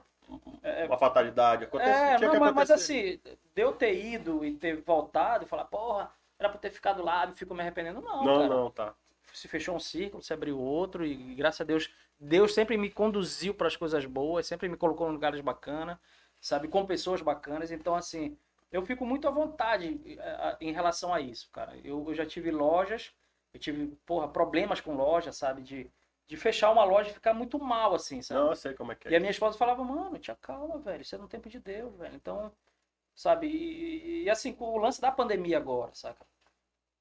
é, 0.61 0.85
Uma 0.85 0.97
fatalidade. 0.99 1.63
Acontece, 1.65 1.89
É, 1.89 2.15
tinha 2.17 2.33
não, 2.33 2.53
mas, 2.53 2.69
assim, 2.69 3.19
de 3.55 3.61
eu 3.61 3.71
ter 3.73 3.95
ido 3.95 4.45
e 4.45 4.53
ter 4.55 4.81
voltado 4.81 5.45
e 5.45 5.47
falar, 5.47 5.65
porra, 5.65 6.11
era 6.37 6.49
pra 6.49 6.59
ter 6.59 6.69
ficado 6.69 7.03
lá, 7.03 7.25
me 7.25 7.33
fico 7.33 7.55
me 7.55 7.61
arrependendo. 7.61 8.01
Não, 8.01 8.23
Não, 8.23 8.47
não, 8.47 8.71
tá. 8.71 8.93
Se 9.35 9.47
fechou 9.47 9.75
um 9.75 9.79
círculo, 9.79 10.23
se 10.23 10.33
abriu 10.33 10.59
outro 10.59 11.05
e 11.05 11.35
graças 11.35 11.61
a 11.61 11.63
Deus, 11.63 11.89
Deus 12.19 12.53
sempre 12.53 12.77
me 12.77 12.89
conduziu 12.89 13.53
para 13.53 13.67
as 13.67 13.75
coisas 13.75 14.05
boas, 14.05 14.47
sempre 14.47 14.69
me 14.69 14.77
colocou 14.77 15.09
em 15.09 15.13
lugares 15.13 15.41
bacanas, 15.41 15.97
sabe, 16.39 16.67
com 16.67 16.85
pessoas 16.85 17.21
bacanas. 17.21 17.71
Então, 17.71 17.95
assim, 17.95 18.37
eu 18.71 18.85
fico 18.85 19.05
muito 19.05 19.27
à 19.27 19.31
vontade 19.31 19.99
eh, 20.05 20.57
em 20.61 20.71
relação 20.71 21.13
a 21.13 21.19
isso, 21.19 21.49
cara. 21.51 21.77
Eu, 21.83 22.05
eu 22.07 22.13
já 22.13 22.25
tive 22.25 22.51
lojas, 22.51 23.13
eu 23.53 23.59
tive, 23.59 23.87
porra, 24.05 24.27
problemas 24.27 24.81
com 24.81 24.95
loja, 24.95 25.31
sabe, 25.31 25.61
de, 25.61 25.91
de 26.27 26.37
fechar 26.37 26.71
uma 26.71 26.83
loja 26.83 27.09
e 27.09 27.13
ficar 27.13 27.33
muito 27.33 27.59
mal, 27.59 27.93
assim, 27.95 28.21
sabe? 28.21 28.41
Não, 28.41 28.49
eu 28.49 28.55
sei 28.55 28.73
como 28.73 28.91
é 28.91 28.95
que 28.95 29.07
é. 29.07 29.11
E 29.11 29.15
a 29.15 29.19
minha 29.19 29.31
esposa 29.31 29.57
falava, 29.57 29.83
mano, 29.83 30.17
tinha 30.19 30.35
calma, 30.35 30.77
velho, 30.79 31.01
isso 31.01 31.15
é 31.15 31.17
no 31.17 31.27
tempo 31.27 31.49
de 31.49 31.59
Deus, 31.59 31.95
velho. 31.95 32.15
Então, 32.15 32.51
sabe, 33.13 33.47
e, 33.47 34.23
e, 34.23 34.29
assim, 34.29 34.53
com 34.53 34.65
o 34.65 34.77
lance 34.77 34.99
da 35.01 35.11
pandemia 35.11 35.57
agora, 35.57 35.93
saca? 35.93 36.25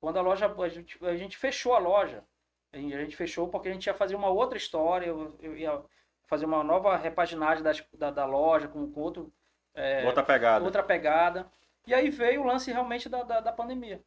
Quando 0.04 0.18
a 0.18 0.22
loja, 0.22 0.46
a 0.54 0.68
gente, 0.68 0.98
a 1.02 1.16
gente 1.16 1.34
fechou 1.38 1.74
a 1.74 1.78
loja, 1.78 2.22
a 2.70 2.76
gente, 2.76 2.94
a 2.94 3.00
gente 3.00 3.16
fechou 3.16 3.48
porque 3.48 3.68
a 3.70 3.72
gente 3.72 3.86
ia 3.86 3.94
fazer 3.94 4.14
uma 4.14 4.28
outra 4.28 4.58
história, 4.58 5.06
eu, 5.06 5.34
eu 5.40 5.56
ia 5.56 5.82
fazer 6.26 6.44
uma 6.44 6.62
nova 6.62 6.94
repaginagem 6.94 7.62
das, 7.64 7.82
da, 7.94 8.10
da 8.10 8.26
loja 8.26 8.68
com, 8.68 8.92
com 8.92 9.00
outro, 9.00 9.32
é, 9.74 10.04
Outra 10.04 10.22
pegada. 10.22 10.62
outra 10.62 10.82
pegada. 10.82 11.50
E 11.86 11.94
aí 11.94 12.10
veio 12.10 12.42
o 12.42 12.46
lance 12.46 12.70
realmente 12.70 13.08
da, 13.08 13.22
da, 13.22 13.40
da 13.40 13.50
pandemia. 13.52 14.04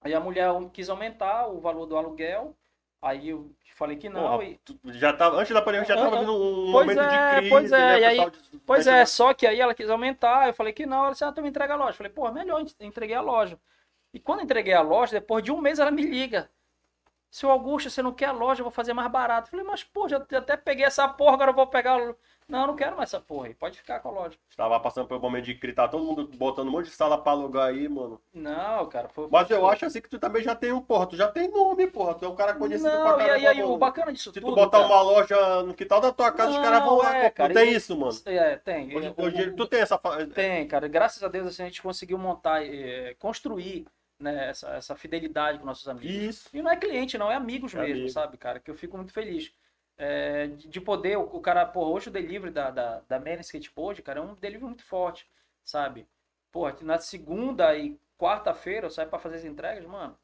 Aí 0.00 0.14
a 0.14 0.20
mulher 0.20 0.48
quis 0.72 0.88
aumentar 0.88 1.48
o 1.48 1.60
valor 1.60 1.86
do 1.86 1.96
aluguel, 1.96 2.56
aí 3.00 3.30
eu 3.30 3.50
falei 3.74 3.96
que 3.96 4.08
não, 4.08 4.22
Porra, 4.22 4.44
e, 4.44 4.60
já 5.00 5.12
tava, 5.12 5.36
antes 5.36 5.52
da 5.52 5.62
pandemia 5.62 5.86
já 5.88 5.96
tava 5.96 6.16
Ah, 6.16 6.20
vindo 6.20 6.32
um 6.32 6.70
pois 6.70 6.88
momento 6.88 7.00
é, 7.00 7.08
de 7.08 7.18
crise, 7.28 7.48
pois 7.48 7.72
é, 7.72 7.86
né? 7.86 8.00
e 8.00 8.04
aí- 8.04 8.30
de- 8.30 8.60
Pois 8.64 8.86
é, 8.86 9.04
só 9.06 9.34
que 9.34 9.46
aí 9.46 9.60
ela 9.60 9.74
quis 9.74 9.90
aumentar, 9.90 10.46
eu 10.48 10.54
falei 10.54 10.72
que 10.72 10.86
não, 10.86 10.98
ela 11.04 11.10
disse, 11.12 11.24
ah, 11.24 11.32
tu 11.32 11.42
me 11.42 11.48
entrega 11.48 11.74
a 11.74 11.76
loja. 11.76 11.90
Eu 11.90 11.94
falei, 11.96 12.12
pô, 12.12 12.30
melhor, 12.30 12.62
entreguei 12.80 13.16
a 13.16 13.20
loja. 13.20 13.58
E 14.12 14.20
quando 14.20 14.42
entreguei 14.42 14.74
a 14.74 14.80
loja, 14.82 15.12
depois 15.12 15.42
de 15.42 15.50
um 15.52 15.60
mês 15.60 15.78
ela 15.78 15.90
me 15.90 16.02
liga. 16.02 16.50
Seu 17.30 17.50
Augusto, 17.50 17.88
você 17.88 18.02
não 18.02 18.12
quer 18.12 18.26
a 18.26 18.32
loja, 18.32 18.60
eu 18.60 18.64
vou 18.64 18.70
fazer 18.70 18.92
mais 18.92 19.10
barato. 19.10 19.46
Eu 19.48 19.50
falei, 19.52 19.64
mas 19.66 19.82
pô, 19.82 20.06
já 20.06 20.18
até 20.18 20.54
peguei 20.54 20.84
essa 20.84 21.08
porra, 21.08 21.32
agora 21.32 21.50
eu 21.50 21.54
vou 21.54 21.66
pegar. 21.66 21.94
a 21.94 22.14
Não, 22.46 22.60
eu 22.60 22.66
não 22.66 22.76
quero 22.76 22.94
mais 22.94 23.08
essa 23.08 23.20
porra 23.22 23.46
aí, 23.46 23.54
pode 23.54 23.78
ficar 23.78 24.00
com 24.00 24.10
a 24.10 24.12
loja. 24.12 24.36
Tava 24.54 24.78
passando 24.78 25.06
pelo 25.08 25.18
momento 25.18 25.46
de 25.46 25.72
tá 25.72 25.88
todo 25.88 26.04
mundo 26.04 26.28
botando 26.36 26.68
um 26.68 26.72
monte 26.72 26.86
de 26.86 26.90
sala 26.92 27.16
pra 27.16 27.32
alugar 27.32 27.68
aí, 27.68 27.88
mano. 27.88 28.20
Não, 28.34 28.86
cara, 28.86 29.08
foi. 29.08 29.28
Mas 29.30 29.48
eu 29.48 29.66
acho 29.66 29.86
assim 29.86 30.02
que 30.02 30.10
tu 30.10 30.18
também 30.18 30.42
já 30.42 30.54
tem 30.54 30.72
um, 30.72 30.82
porra, 30.82 31.06
tu 31.06 31.16
já 31.16 31.26
tem 31.28 31.50
nome, 31.50 31.86
porra. 31.86 32.14
Tu 32.14 32.26
é 32.26 32.28
um 32.28 32.36
cara 32.36 32.52
conhecido 32.54 32.90
pra 32.90 33.00
Não, 33.00 33.08
e 33.08 33.16
caramba. 33.16 33.34
aí, 33.34 33.46
aí 33.46 33.64
o 33.64 33.78
bacana 33.78 34.12
disso 34.12 34.30
Se 34.30 34.38
tu 34.38 34.46
tudo. 34.46 34.54
botar 34.54 34.80
cara, 34.82 34.86
uma 34.92 35.00
loja 35.00 35.62
no 35.62 35.72
quintal 35.72 36.02
da 36.02 36.12
tua 36.12 36.30
casa, 36.32 36.50
os 36.50 36.56
Não, 36.56 36.62
caras 36.62 36.84
vão 36.84 36.96
lá. 36.98 37.16
é, 37.16 37.30
cara, 37.30 37.48
não 37.54 37.60
tem 37.62 37.72
e- 37.72 37.76
isso, 37.76 37.96
mano. 37.96 38.12
É, 38.26 38.56
tem. 38.56 38.94
Hoje, 38.94 39.14
hoje 39.16 39.52
tu 39.52 39.66
tem 39.66 39.80
essa. 39.80 39.98
Tem, 40.34 40.68
cara. 40.68 40.86
Graças 40.86 41.22
a 41.22 41.28
Deus 41.28 41.46
assim, 41.46 41.62
a 41.62 41.66
gente 41.66 41.80
conseguiu 41.80 42.18
montar, 42.18 42.62
eh, 42.62 43.14
construir 43.18 43.86
né, 44.22 44.48
essa, 44.48 44.68
essa 44.70 44.96
fidelidade 44.96 45.58
com 45.58 45.66
nossos 45.66 45.88
amigos. 45.88 46.22
Isso. 46.28 46.48
E 46.52 46.62
não 46.62 46.70
é 46.70 46.76
cliente, 46.76 47.18
não, 47.18 47.30
é 47.30 47.34
amigos 47.36 47.74
É 47.74 47.78
mesmo, 47.78 47.92
amigo. 48.00 48.08
sabe, 48.08 48.36
cara? 48.38 48.60
Que 48.60 48.70
eu 48.70 48.76
fico 48.76 48.96
muito 48.96 49.12
feliz. 49.12 49.52
É, 49.96 50.46
de 50.48 50.68
de 50.68 50.80
poder, 50.80 51.16
o, 51.18 51.22
o 51.22 51.40
cara, 51.40 51.66
porra, 51.66 51.90
hoje 51.90 52.08
o 52.08 52.12
delivery 52.12 52.50
da, 52.52 52.70
da, 52.70 53.00
da 53.08 53.20
Man 53.20 53.40
Skateboard, 53.40 54.02
cara, 54.02 54.20
é 54.20 54.22
um 54.22 54.34
delivery 54.34 54.64
muito 54.66 54.84
forte, 54.84 55.28
sabe? 55.64 56.08
Porra, 56.50 56.76
na 56.82 56.98
segunda 56.98 57.76
e 57.76 57.98
quarta-feira 58.18 58.86
eu 58.86 58.90
saio 58.90 59.08
pra 59.08 59.18
fazer 59.18 59.36
as 59.36 59.44
entregas, 59.44 59.84
mano. 59.86 60.18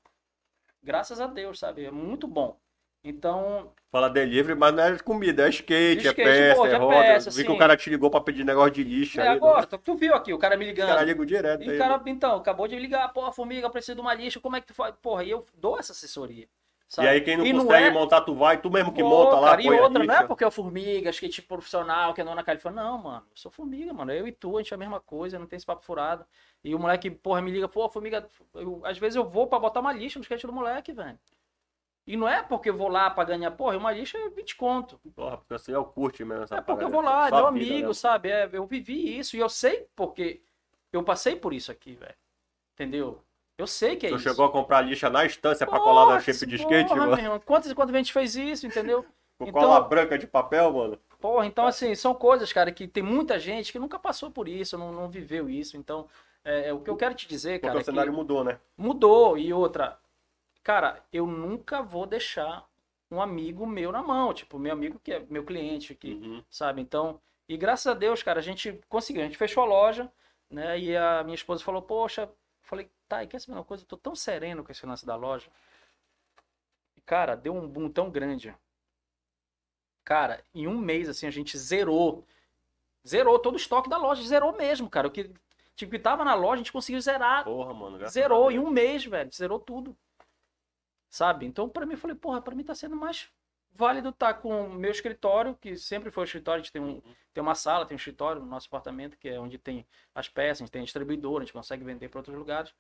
Graças 0.83 1.21
a 1.21 1.27
Deus, 1.27 1.59
sabe? 1.59 1.85
É 1.85 1.91
muito 1.91 2.27
bom. 2.27 2.59
Então, 3.03 3.73
Fala 3.91 4.09
delivery, 4.11 4.55
mas 4.59 4.75
não 4.75 4.83
é 4.83 4.99
comida, 4.99 5.47
é 5.47 5.49
skate, 5.51 6.09
é 6.09 6.13
skate, 6.13 6.43
peça, 6.43 6.55
pô, 6.57 6.67
é 6.67 6.75
é 6.75 6.77
roda. 6.77 7.05
peça, 7.15 7.31
Vi 7.31 7.45
que 7.45 7.51
o 7.51 7.57
cara 7.57 7.77
te 7.77 7.89
ligou 7.89 8.11
pra 8.11 8.21
pedir 8.21 8.45
negócio 8.45 8.73
de 8.73 8.85
lixo 8.85 9.21
é 9.21 9.27
aí. 9.27 9.29
agora, 9.29 9.67
tu, 9.67 9.79
tu 9.79 9.97
viu 9.97 10.15
aqui, 10.15 10.33
o 10.33 10.39
cara 10.39 10.57
me 10.57 10.65
ligando. 10.65 10.89
caras 10.89 11.07
ligam 11.07 11.25
direto 11.25 11.63
E 11.63 11.71
aí. 11.71 11.75
o 11.77 11.79
cara, 11.79 11.99
né? 11.99 12.05
então, 12.07 12.37
acabou 12.37 12.69
de 12.69 12.79
ligar, 12.79 13.09
porra, 13.13 13.33
formiga, 13.33 13.67
eu 13.67 13.71
preciso 13.71 13.97
de 13.97 14.01
uma 14.01 14.15
lixa, 14.15 14.41
como 14.41 14.57
é 14.57 14.61
que 14.61 14.67
tu 14.69 14.75
faz? 14.75 14.95
Porra, 15.03 15.25
e 15.25 15.31
eu 15.31 15.45
dou 15.55 15.79
essa 15.79 15.93
assessoria. 15.93 16.49
E 16.99 17.07
sabe? 17.07 17.09
aí 17.09 17.21
quem 17.21 17.37
não 17.37 17.47
E 17.47 17.51
consegue 17.51 17.87
é- 17.87 17.91
montar, 17.91 18.21
tu 18.23 18.35
vai, 18.35 18.61
tu 18.61 18.71
mesmo 18.71 18.93
que 18.93 19.03
Pô, 19.03 19.09
monta 19.11 19.39
lá, 19.39 19.51
cara, 19.51 19.63
e 19.63 19.71
outra, 19.71 20.05
não 20.05 20.15
é 20.15 20.23
porque 20.25 20.43
é 20.45 20.47
o 20.47 20.51
formiga, 20.51 21.11
skate 21.11 21.43
profissional, 21.43 22.13
que 22.15 22.21
é 22.21 22.25
na 22.25 22.43
cara. 22.43 22.59
Falou, 22.59 22.77
não, 22.83 22.99
mano, 22.99 23.27
eu 23.31 23.37
sou 23.37 23.51
formiga, 23.51 23.93
mano. 23.93 24.13
Eu 24.13 24.27
e 24.27 24.33
tu, 24.33 24.57
a 24.57 24.63
gente 24.63 24.73
é 24.73 24.77
a 24.77 24.79
mesma 24.79 25.01
coisa, 25.01 25.39
não 25.39 25.47
tem 25.47 25.57
esse 25.57 25.67
papo 25.67 25.85
furado. 25.85 26.25
E 26.65 26.75
o 26.75 26.79
moleque, 26.79 27.11
porra, 27.11 27.41
me 27.41 27.51
liga, 27.51 27.69
pô, 27.69 27.89
formiga. 27.89 28.27
eu- 28.55 28.81
às 28.85 28.99
vezes 28.99 29.17
eu 29.17 29.25
vou 29.29 29.47
pra 29.47 29.59
botar 29.59 29.81
uma 29.81 29.93
lixa 29.93 30.19
no 30.19 30.23
skate 30.25 30.47
do 30.47 30.53
moleque, 30.53 30.93
velho. 30.93 31.19
E 32.09 32.17
não 32.17 32.27
é 32.27 32.43
porque 32.43 32.71
eu 32.71 32.77
vou 32.77 32.89
lá 32.89 33.11
pra 33.11 33.23
ganhar, 33.23 33.51
porra, 33.51 33.77
uma 33.77 33.93
lixa 33.93 34.17
é 34.17 34.31
20 34.31 34.57
conto. 34.57 34.99
Porra, 35.15 35.37
porque 35.37 35.53
assim 35.53 35.73
é 35.73 35.79
o 35.79 35.85
curte 35.85 36.25
mesmo. 36.25 36.45
Essa 36.45 36.57
É 36.57 36.61
porque 36.63 36.83
eu 36.83 36.89
vou 36.89 37.03
lá, 37.03 37.29
é 37.29 37.31
meu 37.31 37.53
vida, 37.53 37.71
amigo, 37.75 37.89
né? 37.89 37.93
sabe? 37.95 38.31
É, 38.31 38.49
eu 38.51 38.65
vivi 38.67 39.19
isso 39.19 39.37
e 39.37 39.41
eu 39.41 39.49
sei 39.51 39.87
porque 39.95 40.41
eu 40.91 41.03
passei 41.03 41.37
por 41.37 41.53
isso 41.53 41.71
aqui, 41.71 41.93
velho. 41.95 42.15
Entendeu? 42.75 43.21
Eu 43.59 43.67
sei 43.67 43.95
que 43.97 44.07
é 44.07 44.09
Tu 44.09 44.15
isso. 44.17 44.25
chegou 44.29 44.47
a 44.47 44.51
comprar 44.51 44.81
lixa 44.81 45.11
na 45.11 45.25
estância 45.27 45.67
pra 45.67 45.79
Porra, 45.79 45.91
colar 45.91 46.15
na 46.15 46.21
shape 46.21 46.47
de 46.47 46.57
porra, 46.57 46.71
skate, 46.77 46.95
meu 46.95 47.09
mano? 47.11 47.21
irmão, 47.23 47.41
Quantas 47.45 47.71
e 47.71 47.75
quantas 47.75 47.93
vezes 47.93 48.01
a 48.01 48.05
gente 48.05 48.13
fez 48.15 48.37
isso, 48.37 48.67
entendeu? 48.67 49.05
Com 49.39 49.47
Então- 49.47 49.61
cola 49.61 49.81
branca 49.81 50.17
de 50.19 50.27
papel, 50.27 50.73
mano. 50.73 50.99
Porra, 51.21 51.45
então 51.45 51.67
assim, 51.67 51.95
são 51.95 52.15
coisas, 52.15 52.51
cara, 52.53 52.73
que 52.73 52.89
tem 52.89 53.03
muita 53.03 53.39
gente 53.39 53.71
que 53.71 53.79
nunca 53.79 53.99
passou 53.99 54.31
por 54.31 54.49
isso, 54.49 54.79
não, 54.79 54.93
não 54.93 55.11
viveu 55.11 55.51
isso. 55.51 55.77
Então, 55.77 56.07
é, 56.45 56.69
é 56.69 56.73
o 56.73 56.81
que 56.81 56.89
eu 56.89 56.97
quero 56.97 57.15
te 57.15 57.29
dizer, 57.29 57.55
Porque 57.61 57.67
cara, 57.67 57.79
o 57.79 57.81
é 57.81 57.85
cenário 57.85 58.13
que 58.13 58.17
mudou, 58.17 58.43
né? 58.45 58.59
mudou. 58.77 59.37
E 59.37 59.53
outra, 59.53 59.99
cara, 60.63 61.03
eu 61.13 61.27
nunca 61.27 61.83
vou 61.83 62.07
deixar 62.07 62.67
um 63.11 63.21
amigo 63.23 63.67
meu 63.67 63.91
na 63.91 64.03
mão, 64.03 64.35
tipo, 64.35 64.59
meu 64.59 64.73
amigo 64.73 64.99
que 65.03 65.13
é 65.13 65.21
meu 65.31 65.45
cliente 65.45 65.93
aqui, 65.93 66.15
Uhum. 66.15 66.45
sabe? 66.51 66.83
Então, 66.83 67.21
e 67.49 67.57
graças 67.57 67.87
a 67.87 67.95
Deus, 67.95 68.23
cara, 68.23 68.39
a 68.39 68.43
gente 68.43 68.79
conseguiu, 68.89 69.23
a 69.23 69.25
gente 69.25 69.39
fechou 69.39 69.63
a 69.63 69.67
loja, 69.67 70.13
né? 70.51 70.79
E 70.79 70.97
a 70.97 71.23
minha 71.25 71.35
esposa 71.35 71.65
falou, 71.65 71.81
poxa, 71.83 72.31
falei, 72.63 72.91
tá, 73.09 73.25
e 73.25 73.27
quer 73.27 73.41
saber 73.41 73.57
uma 73.59 73.65
coisa? 73.65 73.83
Eu 73.85 73.89
tô 73.89 73.97
tão 73.97 74.15
sereno 74.15 74.63
com 74.63 74.71
esse 74.71 74.85
lance 74.85 75.07
da 75.07 75.17
loja. 75.17 75.51
E, 76.97 77.01
cara, 77.01 77.35
deu 77.35 77.55
um 77.55 77.67
boom 77.67 77.89
tão 77.89 78.11
grande. 78.11 78.55
Cara, 80.05 80.43
em 80.55 80.67
um 80.67 80.77
mês, 80.79 81.09
assim, 81.09 81.27
a 81.27 81.31
gente 81.31 81.57
zerou. 81.59 82.27
Zerou 83.07 83.39
todo 83.39 83.55
o 83.55 83.59
estoque 83.59 83.89
da 83.89 83.97
loja, 83.97 84.23
zerou 84.23 84.53
mesmo, 84.57 84.89
cara. 84.91 85.09
O 85.09 85.11
que, 85.11 85.31
tipo, 85.75 85.93
que 85.93 85.99
tava 85.99 86.25
na 86.25 86.35
loja, 86.35 86.55
a 86.55 86.57
gente 86.59 86.73
conseguiu 86.73 87.01
zerar. 87.01 87.45
Porra, 87.45 87.73
mano. 87.73 88.07
Zerou 88.09 88.51
em 88.51 88.59
um 88.59 88.71
mês, 88.71 89.05
velho. 89.05 89.31
Zerou 89.33 89.59
tudo. 89.59 89.97
Sabe? 91.11 91.47
Então, 91.47 91.69
pra 91.69 91.87
mim, 91.87 91.93
eu 91.93 91.99
falei, 91.99 92.17
porra, 92.17 92.41
pra 92.43 92.55
mim 92.55 92.65
tá 92.65 92.75
sendo 92.75 92.97
mais 92.97 93.29
válido 93.75 94.09
estar 94.11 94.35
com 94.35 94.65
o 94.67 94.75
meu 94.75 94.91
escritório, 94.91 95.55
que 95.57 95.77
sempre 95.77 96.11
foi 96.11 96.25
o 96.25 96.27
escritório. 96.27 96.61
A 96.61 96.63
gente 96.65 96.73
tem, 96.73 96.83
um, 96.83 97.01
tem 97.33 97.43
uma 97.43 97.55
sala, 97.55 97.87
tem 97.87 97.95
um 97.95 97.99
escritório 97.99 98.41
no 98.43 98.47
nosso 98.49 98.67
apartamento, 98.67 99.17
que 99.17 99.29
é 99.29 99.39
onde 99.41 99.59
tem 99.59 99.87
as 100.15 100.29
peças, 100.29 100.63
a 100.63 100.65
gente 100.65 100.73
tem 100.73 100.83
distribuidor, 100.83 101.39
a 101.39 101.45
gente 101.45 101.53
consegue 101.53 101.85
vender 101.85 102.09
para 102.09 102.19
outros 102.19 102.37
lugares. 102.37 102.75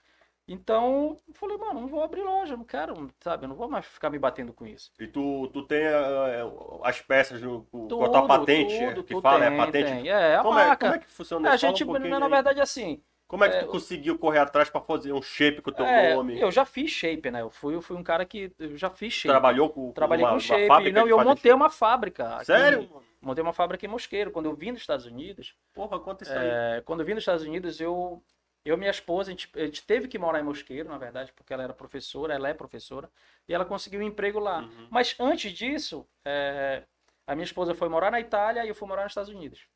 Então, 0.51 1.19
eu 1.29 1.35
falei, 1.35 1.59
mano, 1.59 1.83
não 1.83 1.89
vou 1.89 2.03
abrir 2.03 2.23
loja, 2.23 2.57
não 2.57 2.65
quero, 2.65 3.11
sabe? 3.21 3.45
Eu 3.45 3.51
não 3.51 3.57
vou 3.57 3.69
mais 3.69 3.85
ficar 3.85 4.09
me 4.09 4.19
batendo 4.19 4.51
com 4.53 4.67
isso. 4.67 4.91
E 4.99 5.07
tu, 5.07 5.49
tu 5.53 5.63
tem 5.67 5.83
eh, 5.83 6.41
as 6.83 7.03
peças 7.03 7.39
com 7.43 7.61
Tudo, 7.65 7.99
com 7.99 8.05
a 8.05 8.09
tua 8.09 8.27
patente, 8.27 8.79
tudo, 8.79 9.01
é, 9.01 9.03
que 9.03 9.21
fala, 9.21 9.45
é 9.45 9.49
tem, 9.51 9.59
patente? 9.59 9.91
tem. 9.91 10.09
É, 10.09 10.37
a 10.37 10.43
como, 10.43 10.59
é, 10.59 10.67
marca. 10.69 10.87
como 10.87 10.95
é 10.95 10.99
que 11.05 11.11
funciona 11.13 11.51
É, 11.51 11.53
a 11.53 11.57
gente, 11.57 11.85
um 11.85 11.93
na 11.93 12.25
aí. 12.25 12.31
verdade, 12.31 12.61
assim, 12.63 13.03
Como 13.29 13.45
é 13.45 13.51
que 13.51 13.57
é, 13.57 13.61
tu 13.61 13.67
conseguiu 13.67 14.19
correr 14.19 14.39
atrás 14.39 14.71
pra 14.71 14.81
fazer 14.81 15.13
um 15.13 15.21
shape 15.21 15.61
com 15.61 15.69
o 15.69 15.73
teu 15.73 15.85
é, 15.85 16.15
nome? 16.15 16.41
eu 16.41 16.51
já 16.51 16.65
fiz 16.65 16.91
shape, 16.91 17.31
né? 17.31 17.43
Eu 17.43 17.51
fui, 17.51 17.75
eu 17.75 17.83
fui 17.83 17.95
um 17.95 18.03
cara 18.03 18.25
que 18.25 18.51
eu 18.59 18.75
já 18.75 18.89
fiz 18.89 19.13
shape. 19.13 19.29
Trabalhou 19.29 19.69
com, 19.69 19.93
Trabalhei 19.93 20.25
uma, 20.25 20.31
com 20.31 20.37
uma 20.37 20.41
shape. 20.41 20.67
fábrica 20.67 20.99
não, 20.99 21.07
eu 21.07 21.23
montei 21.23 21.53
uma 21.53 21.69
fábrica. 21.69 22.37
aqui. 22.37 22.47
Sério? 22.47 22.89
mano? 22.89 23.05
Montei 23.21 23.43
uma 23.43 23.53
fábrica 23.53 23.85
em 23.85 23.89
Mosqueiro. 23.89 24.31
Quando 24.31 24.47
eu 24.47 24.55
vim 24.55 24.73
dos 24.73 24.81
Estados 24.81 25.05
Unidos, 25.05 25.55
Porra, 25.75 26.01
conta 26.01 26.25
isso 26.25 26.33
aí. 26.33 26.49
é, 26.79 26.83
quando 26.87 27.01
eu 27.01 27.07
vim 27.07 27.13
dos 27.13 27.23
Estados 27.23 27.45
Unidos, 27.45 27.79
eu, 27.83 28.23
eu 28.65 28.77
e 28.77 28.79
minha 28.79 28.91
esposa, 28.91 29.31
a 29.31 29.33
gente, 29.33 29.51
a 29.55 29.67
gente 29.67 29.85
teve 29.85 30.09
que 30.09 30.19
morar 30.19 30.41
em 30.41 30.45
Mosqueiro, 30.45 30.89
na 30.89 30.97
verdade, 30.97 31.31
porque 31.35 31.53
ela 31.53 31.63
era 31.63 31.75
professora, 31.75 32.33
ela 32.33 32.49
é 32.49 32.55
professora, 32.55 33.11
e 33.47 33.53
ela 33.53 33.67
conseguiu 33.67 34.01
um 34.01 34.05
emprego 34.05 34.39
lá. 34.39 34.61
Uhum. 34.61 34.89
Mas 34.91 35.15
antes 35.21 35.53
disso, 35.53 36.09
é, 36.25 36.83
a 37.27 37.35
minha 37.35 37.45
esposa 37.45 37.75
foi 37.75 37.91
morar 37.91 38.11
na 38.11 38.21
Itália 38.21 38.65
e 38.65 38.69
eu 38.69 38.75
fui 38.75 38.89
morar 38.89 39.03
nos 39.03 39.11
Estados 39.11 39.31
Unidos. 39.31 39.69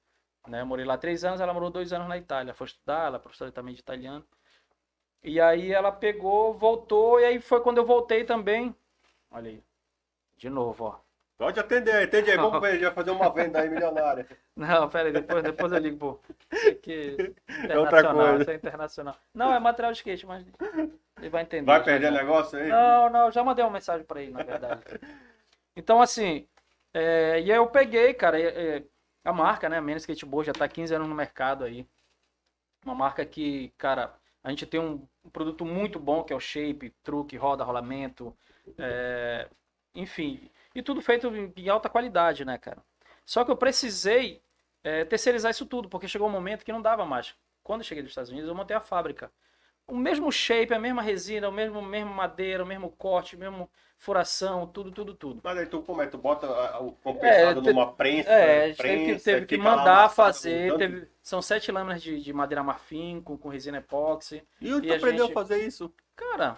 Né? 0.48 0.60
Eu 0.60 0.66
morei 0.66 0.84
lá 0.84 0.98
três 0.98 1.24
anos, 1.24 1.40
ela 1.40 1.54
morou 1.54 1.70
dois 1.70 1.92
anos 1.92 2.08
na 2.08 2.18
Itália. 2.18 2.54
Foi 2.54 2.66
estudar, 2.66 3.06
ela 3.06 3.16
é 3.16 3.20
professora 3.20 3.52
também 3.52 3.74
de 3.74 3.80
italiano. 3.80 4.24
E 5.22 5.40
aí 5.40 5.72
ela 5.72 5.92
pegou, 5.92 6.52
voltou, 6.54 7.20
e 7.20 7.24
aí 7.24 7.40
foi 7.40 7.60
quando 7.60 7.78
eu 7.78 7.86
voltei 7.86 8.24
também. 8.24 8.74
Olha 9.30 9.50
aí. 9.50 9.62
De 10.36 10.50
novo, 10.50 10.84
ó. 10.84 11.12
Pode 11.38 11.58
atender, 11.58 12.04
atende 12.04 12.30
aí. 12.30 12.36
Vamos 12.36 12.60
ver, 12.60 12.78
já 12.78 12.92
fazer 12.92 13.10
uma 13.10 13.28
venda 13.30 13.60
aí 13.60 13.68
milionária. 13.68 14.26
Não, 14.54 14.88
pera 14.88 15.08
aí, 15.08 15.12
depois, 15.12 15.42
depois 15.42 15.72
eu 15.72 15.78
ligo, 15.78 15.96
pô. 15.96 16.20
Que 16.82 17.34
É 17.68 17.78
outra 17.78 18.00
internacional, 18.00 18.26
coisa. 18.28 18.42
isso 18.42 18.50
é 18.50 18.54
internacional. 18.54 19.16
Não, 19.34 19.52
é 19.52 19.58
material 19.58 19.92
de 19.92 19.98
skate, 19.98 20.26
mas 20.26 20.44
ele 21.18 21.30
vai 21.30 21.42
entender. 21.42 21.66
Vai 21.66 21.82
perder 21.82 22.12
já. 22.12 22.18
negócio 22.18 22.58
aí? 22.58 22.68
Não, 22.68 23.10
não, 23.10 23.30
já 23.30 23.42
mandei 23.42 23.64
uma 23.64 23.70
mensagem 23.72 24.04
pra 24.04 24.20
ele, 24.22 24.32
na 24.32 24.42
verdade. 24.42 24.82
Então, 25.74 26.02
assim, 26.02 26.46
é, 26.92 27.40
e 27.40 27.50
aí 27.50 27.56
eu 27.56 27.66
peguei, 27.66 28.12
cara, 28.12 28.38
é, 28.38 28.76
é, 28.76 28.82
a 29.24 29.32
marca, 29.32 29.68
né, 29.68 29.80
Menos 29.80 30.02
Skateboard, 30.02 30.46
já 30.46 30.52
tá 30.52 30.68
15 30.68 30.94
anos 30.94 31.08
no 31.08 31.14
mercado 31.14 31.64
aí. 31.64 31.86
Uma 32.84 32.94
marca 32.94 33.24
que, 33.24 33.72
cara, 33.78 34.14
a 34.42 34.50
gente 34.50 34.66
tem 34.66 34.80
um, 34.80 35.06
um 35.24 35.30
produto 35.30 35.64
muito 35.64 35.98
bom, 35.98 36.24
que 36.24 36.32
é 36.32 36.36
o 36.36 36.40
shape, 36.40 36.90
truque, 37.02 37.36
roda, 37.36 37.62
rolamento, 37.64 38.36
é, 38.76 39.48
enfim, 39.94 40.50
e 40.74 40.82
tudo 40.82 41.00
feito 41.00 41.28
em 41.56 41.68
alta 41.68 41.88
qualidade, 41.88 42.44
né, 42.44 42.58
cara? 42.58 42.82
Só 43.24 43.44
que 43.44 43.50
eu 43.50 43.56
precisei 43.56 44.42
é, 44.82 45.04
terceirizar 45.04 45.50
isso 45.50 45.66
tudo, 45.66 45.88
porque 45.88 46.08
chegou 46.08 46.28
um 46.28 46.30
momento 46.32 46.64
que 46.64 46.72
não 46.72 46.82
dava 46.82 47.04
mais. 47.04 47.34
Quando 47.62 47.82
eu 47.82 47.84
cheguei 47.84 48.02
dos 48.02 48.10
Estados 48.10 48.30
Unidos, 48.30 48.48
eu 48.48 48.54
montei 48.54 48.76
a 48.76 48.80
fábrica. 48.80 49.30
O 49.92 49.96
mesmo 49.96 50.32
shape, 50.32 50.72
a 50.72 50.78
mesma 50.78 51.02
resina, 51.02 51.48
o 51.48 51.52
mesmo, 51.52 51.82
mesmo 51.82 52.14
madeira, 52.14 52.64
o 52.64 52.66
mesmo 52.66 52.90
corte, 52.90 53.36
o 53.36 53.38
mesmo 53.38 53.68
furação, 53.98 54.66
tudo, 54.66 54.90
tudo, 54.90 55.14
tudo. 55.14 55.40
Mas 55.44 55.58
aí 55.58 55.66
tu, 55.66 55.82
como 55.82 56.00
é? 56.00 56.06
Tu 56.06 56.16
bota 56.16 56.46
o 56.80 56.92
compensado 56.92 57.60
É, 57.60 57.62
te- 57.62 57.72
numa 57.72 57.92
prensa, 57.92 58.30
É, 58.30 58.64
a 58.64 58.68
gente 58.68 58.76
teve 58.78 58.98
que, 58.98 59.04
prensa, 59.04 59.24
teve 59.24 59.46
que 59.46 59.56
mandar 59.58 60.08
fazer. 60.10 60.76
teve- 60.78 61.08
são 61.22 61.42
sete 61.42 61.70
lâminas 61.70 62.02
de, 62.02 62.20
de 62.20 62.32
madeira 62.32 62.62
marfim 62.62 63.20
com, 63.20 63.36
com 63.36 63.48
resina 63.50 63.78
epóxi. 63.78 64.42
E 64.60 64.72
onde 64.72 64.86
tu 64.88 64.94
aprendeu 64.94 65.26
gente- 65.26 65.32
a 65.32 65.34
fazer 65.34 65.66
isso? 65.66 65.92
Cara, 66.16 66.56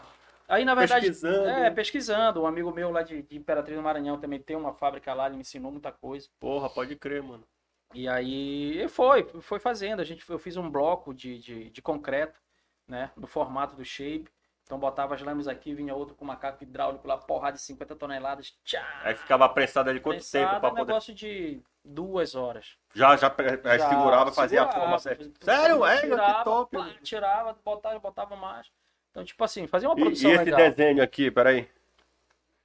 aí 0.49 0.65
na 0.65 0.75
verdade. 0.75 1.07
Pesquisando. 1.07 1.49
É, 1.49 1.71
pesquisando. 1.71 2.43
Um 2.43 2.47
amigo 2.47 2.71
meu 2.73 2.91
lá 2.91 3.03
de, 3.03 3.23
de 3.23 3.37
Imperatriz 3.37 3.77
do 3.77 3.83
Maranhão 3.83 4.19
também 4.19 4.39
tem 4.41 4.57
uma 4.57 4.73
fábrica 4.73 5.13
lá, 5.13 5.27
ele 5.27 5.35
me 5.35 5.41
ensinou 5.43 5.73
muita 5.73 5.91
coisa. 5.93 6.29
Porra, 6.39 6.71
pode 6.71 6.95
crer, 6.97 7.23
mano. 7.23 7.45
E 7.93 8.09
aí 8.09 8.89
foi, 8.89 9.25
foi 9.41 9.59
fazendo. 9.59 10.01
A 10.01 10.05
gente, 10.05 10.29
eu 10.29 10.39
fiz 10.39 10.57
um 10.57 10.69
bloco 10.71 11.15
de, 11.15 11.39
de, 11.39 11.71
de 11.71 11.83
concreto, 11.83 12.41
né? 12.89 13.11
No 13.17 13.27
formato 13.27 13.75
do 13.77 13.85
shape. 13.85 14.29
Então 14.65 14.79
botava 14.79 15.15
as 15.15 15.21
lâminas 15.21 15.47
aqui, 15.47 15.75
vinha 15.75 15.95
outro 15.95 16.15
com 16.15 16.25
macaco 16.25 16.65
hidráulico 16.65 17.07
lá, 17.07 17.19
porrada 17.19 17.57
de 17.57 17.63
50 17.63 17.95
toneladas. 17.97 18.57
Tchá! 18.65 18.83
Aí 19.03 19.15
ficava 19.15 19.47
prensado 19.49 19.91
ali 19.91 20.01
quanto 20.01 20.25
tempo 20.31 20.49
pra 20.49 20.57
é 20.57 20.61
poder... 20.61 20.87
negócio 20.87 21.15
de 21.15 21.61
duas 21.85 22.35
horas. 22.35 22.79
Já, 22.95 23.15
já, 23.17 23.29
pre- 23.29 23.61
aí 23.63 23.79
Já 23.79 23.89
segurava, 23.91 24.33
fazia 24.33 24.63
a 24.63 24.73
forma 24.73 24.99
certa. 24.99 25.31
Sério? 25.45 25.85
É, 25.85 26.01
tirava, 26.01 26.39
que 26.39 26.45
top. 26.45 26.99
tirava, 27.03 27.57
botava, 27.63 27.99
botava 27.99 28.37
mais. 28.37 28.73
Então, 29.11 29.23
tipo 29.23 29.45
assim, 29.45 29.67
fazia 29.67 29.87
uma 29.87 29.99
E, 29.99 30.01
produção 30.03 30.31
e 30.31 30.35
esse 30.35 30.45
legal. 30.45 30.59
desenho 30.61 31.03
aqui, 31.03 31.31
peraí. 31.31 31.69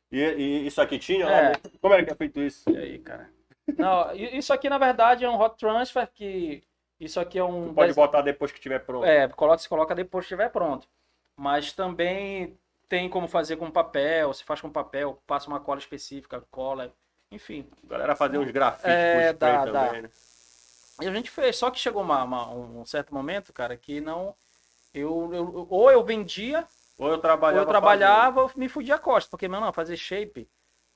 E, 0.09 0.19
e 0.21 0.67
isso 0.67 0.81
aqui 0.81 0.97
tinha 0.97 1.25
lá? 1.25 1.31
É. 1.37 1.49
né? 1.49 1.53
Como 1.81 1.93
é 1.93 2.03
que 2.03 2.11
é 2.11 2.15
feito 2.15 2.39
isso? 2.39 2.69
E 2.69 2.77
aí, 2.77 2.99
cara? 2.99 3.29
Não, 3.77 4.11
isso 4.15 4.53
aqui 4.53 4.69
na 4.69 4.77
verdade 4.77 5.25
é 5.25 5.29
um 5.29 5.39
hot 5.39 5.57
transfer 5.57 6.07
que 6.13 6.63
isso 6.99 7.19
aqui 7.19 7.37
é 7.39 7.43
um 7.43 7.67
Tu 7.67 7.73
pode 7.73 7.87
des- 7.87 7.95
botar 7.95 8.21
depois 8.21 8.51
que 8.51 8.59
tiver 8.59 8.79
pronto. 8.79 9.05
é, 9.05 9.27
coloca, 9.29 9.57
se 9.59 9.69
coloca 9.69 9.95
depois 9.95 10.23
que 10.25 10.33
estiver 10.33 10.49
pronto. 10.49 10.87
Mas 11.35 11.71
também 11.71 12.57
tem 12.87 13.09
como 13.09 13.27
fazer 13.27 13.57
com 13.57 13.71
papel, 13.71 14.33
se 14.33 14.43
faz 14.43 14.59
com 14.61 14.69
papel, 14.69 15.21
passa 15.25 15.47
uma 15.47 15.59
cola 15.59 15.79
específica, 15.79 16.41
cola, 16.51 16.93
enfim. 17.31 17.69
A 17.83 17.87
galera 17.87 18.15
fazia 18.15 18.39
uns 18.39 18.51
grafites 18.51 19.05
É, 19.05 19.11
com 19.11 19.19
spray 19.21 19.57
dá, 19.57 19.65
dá. 19.65 19.85
também, 19.87 20.01
né? 20.03 20.09
E 21.01 21.07
a 21.07 21.13
gente 21.13 21.29
fez, 21.31 21.55
só 21.57 21.71
que 21.71 21.79
chegou 21.79 22.01
uma- 22.01 22.23
uma- 22.23 22.49
um 22.51 22.85
certo 22.85 23.13
momento, 23.13 23.53
cara, 23.53 23.77
que 23.77 24.01
não 24.01 24.35
eu, 24.93 25.33
eu- 25.33 25.67
ou 25.69 25.91
eu 25.91 26.03
vendia 26.03 26.67
Ou 26.99 27.07
eu 27.09 27.17
Ou 27.17 27.19
trabalhava 27.19 27.61
eu 27.61 27.65
trabalhava, 27.65 28.41
eu 28.41 28.51
me 28.55 28.69
fudia 28.69 28.95
a 28.95 28.99
costa, 28.99 29.29
porque, 29.31 29.47
meu, 29.47 29.61
não, 29.61 29.73
fazer 29.73 29.97
shape 29.97 30.49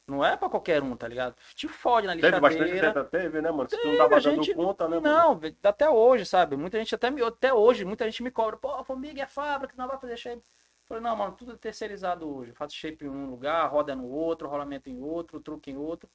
não 0.08 0.24
é 0.24 0.36
pra 0.36 0.50
qualquer 0.50 0.82
um, 0.84 0.96
tá 0.96 1.08
ligado? 1.08 1.36
Te 1.56 1.68
fode 1.68 2.08
na 2.08 2.14
fazendo. 2.14 2.30
Teve 2.30 2.42
bastante 2.42 2.64
lixadeira. 2.64 2.92
treta, 2.94 3.10
teve, 3.10 3.42
né, 3.42 3.52
mano? 3.52 3.70
Se 3.70 3.78
tu 3.78 3.84
não 3.84 3.84
Teve, 3.92 3.98
tava 3.98 4.18
a 4.18 4.20
dando 4.20 4.44
gente- 4.44 4.54
conta, 4.56 4.88
né, 4.88 5.00
mano? 5.00 5.42
Não, 5.42 5.52
até 5.64 5.90
hoje, 5.90 6.26
sabe? 6.26 6.58
Muita 6.58 6.78
gente 6.78 6.94
até, 6.94 7.10
me- 7.10 7.24
até 7.24 7.54
hoje, 7.54 7.86
muita 7.86 8.06
gente 8.06 8.22
me 8.22 8.30
cobra, 8.32 8.58
pô, 8.58 8.84
Formiga 8.84 9.22
é 9.22 9.28
fábrica, 9.28 9.74
não 9.78 9.88
vai 9.88 9.98
fazer 9.98 10.18
shape. 10.18 10.38
Eu 10.38 10.88
falei, 10.88 11.04
não, 11.04 11.16
mano, 11.16 11.34
tudo 11.34 11.54
é 11.54 11.56
terceirizado 11.56 12.28
hoje. 12.30 12.52
Eu 12.52 12.56
faço 12.56 12.76
shape 12.76 13.06
em 13.06 13.10
um 13.10 13.30
lugar, 13.30 13.66
roda 13.70 13.96
no 13.96 14.06
outro, 14.10 14.50
rolamento 14.50 14.90
em 14.90 15.02
outro, 15.02 15.40
truque 15.40 15.72
em 15.72 15.78
outro. 15.78 16.10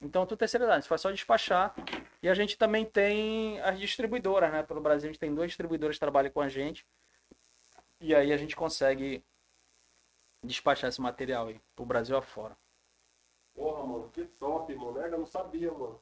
Então 0.00 0.24
tudo 0.24 0.38
terceirizado, 0.38 0.80
você 0.82 0.88
faz 0.88 1.00
só 1.00 1.10
despachar. 1.10 1.74
E 2.22 2.28
a 2.28 2.34
gente 2.34 2.56
também 2.56 2.84
tem 2.86 3.60
as 3.60 3.78
distribuidoras, 3.78 4.50
né? 4.50 4.62
Pelo 4.62 4.80
Brasil 4.80 5.08
a 5.10 5.12
gente 5.12 5.20
tem 5.20 5.34
duas 5.34 5.48
distribuidoras 5.48 5.96
que 5.96 6.00
trabalham 6.00 6.30
com 6.30 6.40
a 6.40 6.48
gente. 6.48 6.86
E 8.00 8.14
aí 8.14 8.32
a 8.32 8.36
gente 8.36 8.54
consegue 8.56 9.22
despachar 10.42 10.88
esse 10.88 11.00
material 11.00 11.48
aí, 11.48 11.60
pro 11.74 11.84
Brasil 11.84 12.16
afora. 12.16 12.56
Porra, 13.58 13.84
mano, 13.84 14.08
que 14.10 14.24
top, 14.24 14.74
mano. 14.76 14.98
Eu 15.00 15.18
não 15.18 15.26
sabia, 15.26 15.72
mano. 15.72 16.00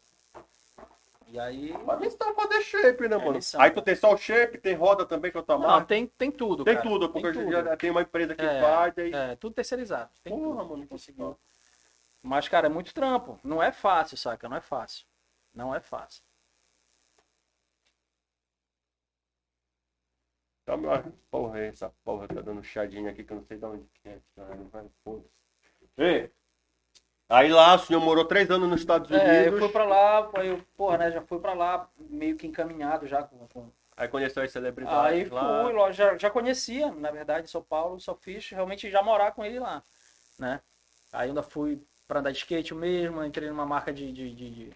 E 1.28 1.38
aí. 1.40 1.72
Mas 1.84 2.00
eles 2.00 2.12
estão 2.12 2.34
fazer 2.34 2.62
shape, 2.62 3.08
né, 3.08 3.16
É, 3.16 3.18
mano? 3.18 3.42
são, 3.42 3.60
Aí 3.60 3.70
tu 3.70 3.82
tem 3.82 3.96
só 3.96 4.12
o 4.12 4.16
shape, 4.16 4.58
tem 4.58 4.74
roda 4.74 5.04
também 5.06 5.32
que 5.32 5.38
eu 5.38 5.42
tô 5.42 5.58
Não, 5.58 5.84
tem, 5.84 6.06
tem 6.06 6.30
tudo. 6.30 6.64
Tem 6.64 6.76
cara. 6.76 6.88
tudo, 6.88 7.08
porque 7.08 7.32
Tem 7.32 7.44
tudo. 7.44 7.48
dia 7.48 7.76
tem 7.76 7.90
uma 7.90 8.02
empresa 8.02 8.34
que 8.34 8.44
É, 8.44 8.60
faz, 8.60 8.98
aí. 8.98 9.12
É, 9.12 9.36
tudo 9.36 9.54
terceirizado. 9.54 10.10
Tem 10.22 10.32
Porra, 10.32 10.58
tudo. 10.62 10.68
mano, 10.70 10.86
conseguiu. 10.86 11.36
Mas, 12.22 12.48
cara, 12.48 12.66
é 12.66 12.70
muito 12.70 12.92
trampo. 12.92 13.38
Não 13.42 13.62
é 13.62 13.72
fácil, 13.72 14.16
saca? 14.16 14.48
Não 14.48 14.56
é 14.56 14.60
fácil. 14.60 15.06
Não 15.54 15.74
é 15.74 15.80
fácil. 15.80 16.22
Tá, 20.64 20.76
meu- 20.76 20.90
Porra, 21.30 21.60
essa 21.60 21.90
porra 22.04 22.26
tá 22.28 22.40
dando 22.40 22.62
chadinha 22.62 23.10
aqui 23.10 23.24
que 23.24 23.32
eu 23.32 23.36
não 23.36 23.44
sei 23.44 23.56
de 23.58 23.64
onde 23.64 23.88
que 23.94 24.08
é. 24.08 24.20
Cara, 24.34 24.54
vai, 24.64 24.88
foda-se. 25.04 25.30
Ei, 25.96 26.32
aí 27.28 27.48
lá 27.52 27.74
o 27.74 27.78
senhor 27.78 28.00
morou 28.00 28.24
três 28.24 28.50
anos 28.50 28.68
nos 28.68 28.80
Estados 28.80 29.10
Unidos. 29.10 29.20
É, 29.20 29.48
eu 29.48 29.58
fui 29.58 29.68
pra 29.68 29.84
lá, 29.84 30.30
eu, 30.44 30.62
porra, 30.76 30.98
né, 30.98 31.10
já 31.12 31.22
fui 31.22 31.38
pra 31.38 31.52
lá 31.54 31.88
meio 31.98 32.36
que 32.36 32.46
encaminhado 32.46 33.06
já 33.06 33.22
com... 33.22 33.46
com- 33.48 33.70
Aí 33.96 34.08
conheceu 34.08 34.42
as 34.42 34.52
celebridades 34.52 35.22
Aí 35.22 35.30
lá. 35.30 35.62
fui, 35.72 35.92
já, 35.92 36.16
já 36.18 36.30
conhecia, 36.30 36.92
na 36.92 37.10
verdade, 37.10 37.48
São 37.48 37.62
Paulo, 37.62 37.98
só 37.98 38.14
fiz 38.14 38.48
realmente 38.50 38.90
já 38.90 39.02
morar 39.02 39.32
com 39.32 39.44
ele 39.44 39.58
lá, 39.58 39.82
né? 40.38 40.60
Aí 41.12 41.28
ainda 41.28 41.42
fui 41.42 41.80
pra 42.06 42.20
andar 42.20 42.32
de 42.32 42.38
skate 42.38 42.74
mesmo, 42.74 43.24
entrei 43.24 43.48
numa 43.48 43.66
marca 43.66 43.92
de, 43.92 44.12
de, 44.12 44.34
de, 44.34 44.50
de- 44.50 44.72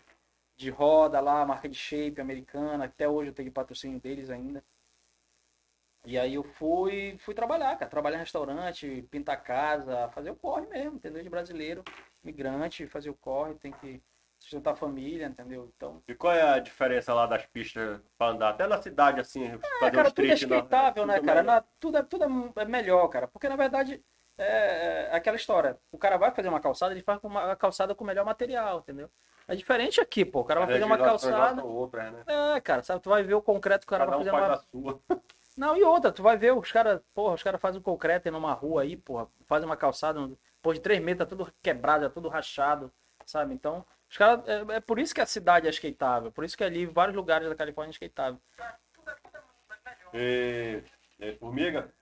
de 0.56 0.70
roda 0.70 1.20
lá, 1.20 1.44
marca 1.46 1.68
de 1.68 1.76
shape 1.76 2.20
americana, 2.20 2.84
até 2.86 3.08
hoje 3.08 3.30
eu 3.30 3.34
tenho 3.34 3.52
patrocínio 3.52 4.00
deles 4.00 4.30
ainda. 4.30 4.62
E 6.04 6.18
aí 6.18 6.34
eu 6.34 6.42
fui, 6.42 7.16
fui 7.18 7.34
trabalhar, 7.34 7.76
cara, 7.76 7.90
trabalhar 7.90 8.16
em 8.16 8.20
restaurante, 8.20 9.02
pintar 9.10 9.42
casa, 9.42 10.08
fazer 10.10 10.30
o 10.30 10.36
corre 10.36 10.66
mesmo, 10.66 10.96
entendeu? 10.96 11.22
De 11.22 11.28
brasileiro, 11.28 11.84
migrante, 12.22 12.87
fazer 12.87 13.11
o 13.11 13.14
corre, 13.14 13.54
tem 13.54 13.72
que 13.72 14.02
sustentar 14.38 14.72
a 14.72 14.76
família, 14.76 15.26
entendeu? 15.26 15.70
Então, 15.76 16.02
E 16.09 16.14
qual 16.14 16.33
é 16.33 16.42
a 16.42 16.59
diferença 16.59 17.12
lá 17.12 17.26
das 17.26 17.44
pistas 17.46 18.00
pra 18.16 18.28
andar? 18.28 18.50
Até 18.50 18.66
na 18.66 18.80
cidade, 18.80 19.20
assim, 19.20 19.44
É, 19.46 19.59
fazer 19.78 19.92
cara, 19.92 20.09
um 20.09 20.12
tudo 20.12 20.26
é 20.30 20.35
street 20.35 20.42
na- 20.50 20.56
respeitável, 20.56 21.06
né, 21.06 21.14
tudo 21.16 21.26
cara? 21.26 21.42
Na- 21.42 21.64
tudo, 21.78 21.96
é, 21.98 22.02
tudo 22.02 22.52
é 22.56 22.64
melhor, 22.64 23.06
cara. 23.09 23.28
Porque, 23.28 23.48
na 23.48 23.56
verdade, 23.56 24.02
é, 24.38 25.09
é 25.12 25.16
aquela 25.16 25.37
história. 25.37 25.78
O 25.92 25.98
cara 25.98 26.16
vai 26.16 26.30
fazer 26.30 26.48
uma 26.48 26.61
calçada, 26.61 26.94
ele 26.94 27.02
faz 27.02 27.22
uma 27.22 27.54
calçada 27.56 27.94
com 27.94 28.04
melhor 28.04 28.24
material, 28.24 28.78
entendeu? 28.80 29.11
É 29.46 29.54
diferente 29.54 30.00
aqui, 30.00 30.24
pô. 30.24 30.40
O 30.40 30.44
cara 30.44 30.61
vai 30.61 30.70
fazer 30.70 30.85
uma 30.85 30.96
calçada... 30.98 31.61
são 31.61 31.68
outras, 31.68 32.12
né? 32.12 32.24
É, 32.26 32.61
cara, 32.61 32.83
sabe? 32.83 33.02
Tu 33.02 33.11
vai 33.11 33.22
ver 33.22 33.35
o 33.35 33.42
concreto, 33.42 33.85
o 33.85 33.88
cara 33.88 34.04
Cada 34.06 34.16
vai 34.16 34.20
um 34.20 34.30
fazer 34.30 34.30
faz 34.30 34.44
uma... 34.48 34.54
a 34.54 34.59
sua. 34.59 35.00
Não, 35.56 35.76
e 35.76 35.83
outra, 35.83 36.12
tu 36.12 36.22
vai 36.22 36.37
ver 36.38 36.54
os 36.54 36.70
caras, 36.72 37.00
porra, 37.12 37.35
os 37.35 37.42
caras 37.42 37.61
fazem 37.61 37.80
um 37.80 37.83
concreto 37.83 38.30
numa 38.30 38.52
rua 38.54 38.83
aí, 38.83 38.96
porra, 38.96 39.26
fazem 39.46 39.66
uma 39.68 39.76
calçada, 39.76 40.18
pô, 40.62 40.72
de 40.72 40.80
3 40.80 41.02
metros, 41.02 41.28
tá 41.28 41.36
tudo 41.36 41.52
quebrado, 41.62 42.04
é 42.04 42.08
tudo 42.08 42.28
rachado, 42.28 42.92
sabe? 43.24 43.54
Então, 43.54 43.84
os 44.08 44.16
caras, 44.16 44.46
é, 44.48 44.76
é 44.76 44.80
por 44.80 44.98
isso 44.98 45.14
que 45.14 45.20
a 45.20 45.26
cidade 45.26 45.66
é 45.66 45.70
skateável, 45.70 46.32
por 46.32 46.44
isso 46.44 46.56
que 46.56 46.64
ali, 46.64 46.86
vários 46.86 47.16
lugares 47.16 47.48
da 47.48 47.54
Califórnia 47.54 47.90
é 47.90 47.94
skateável. 47.94 48.40
E, 50.12 50.82
e, 51.20 51.32
formiga, 51.36 51.92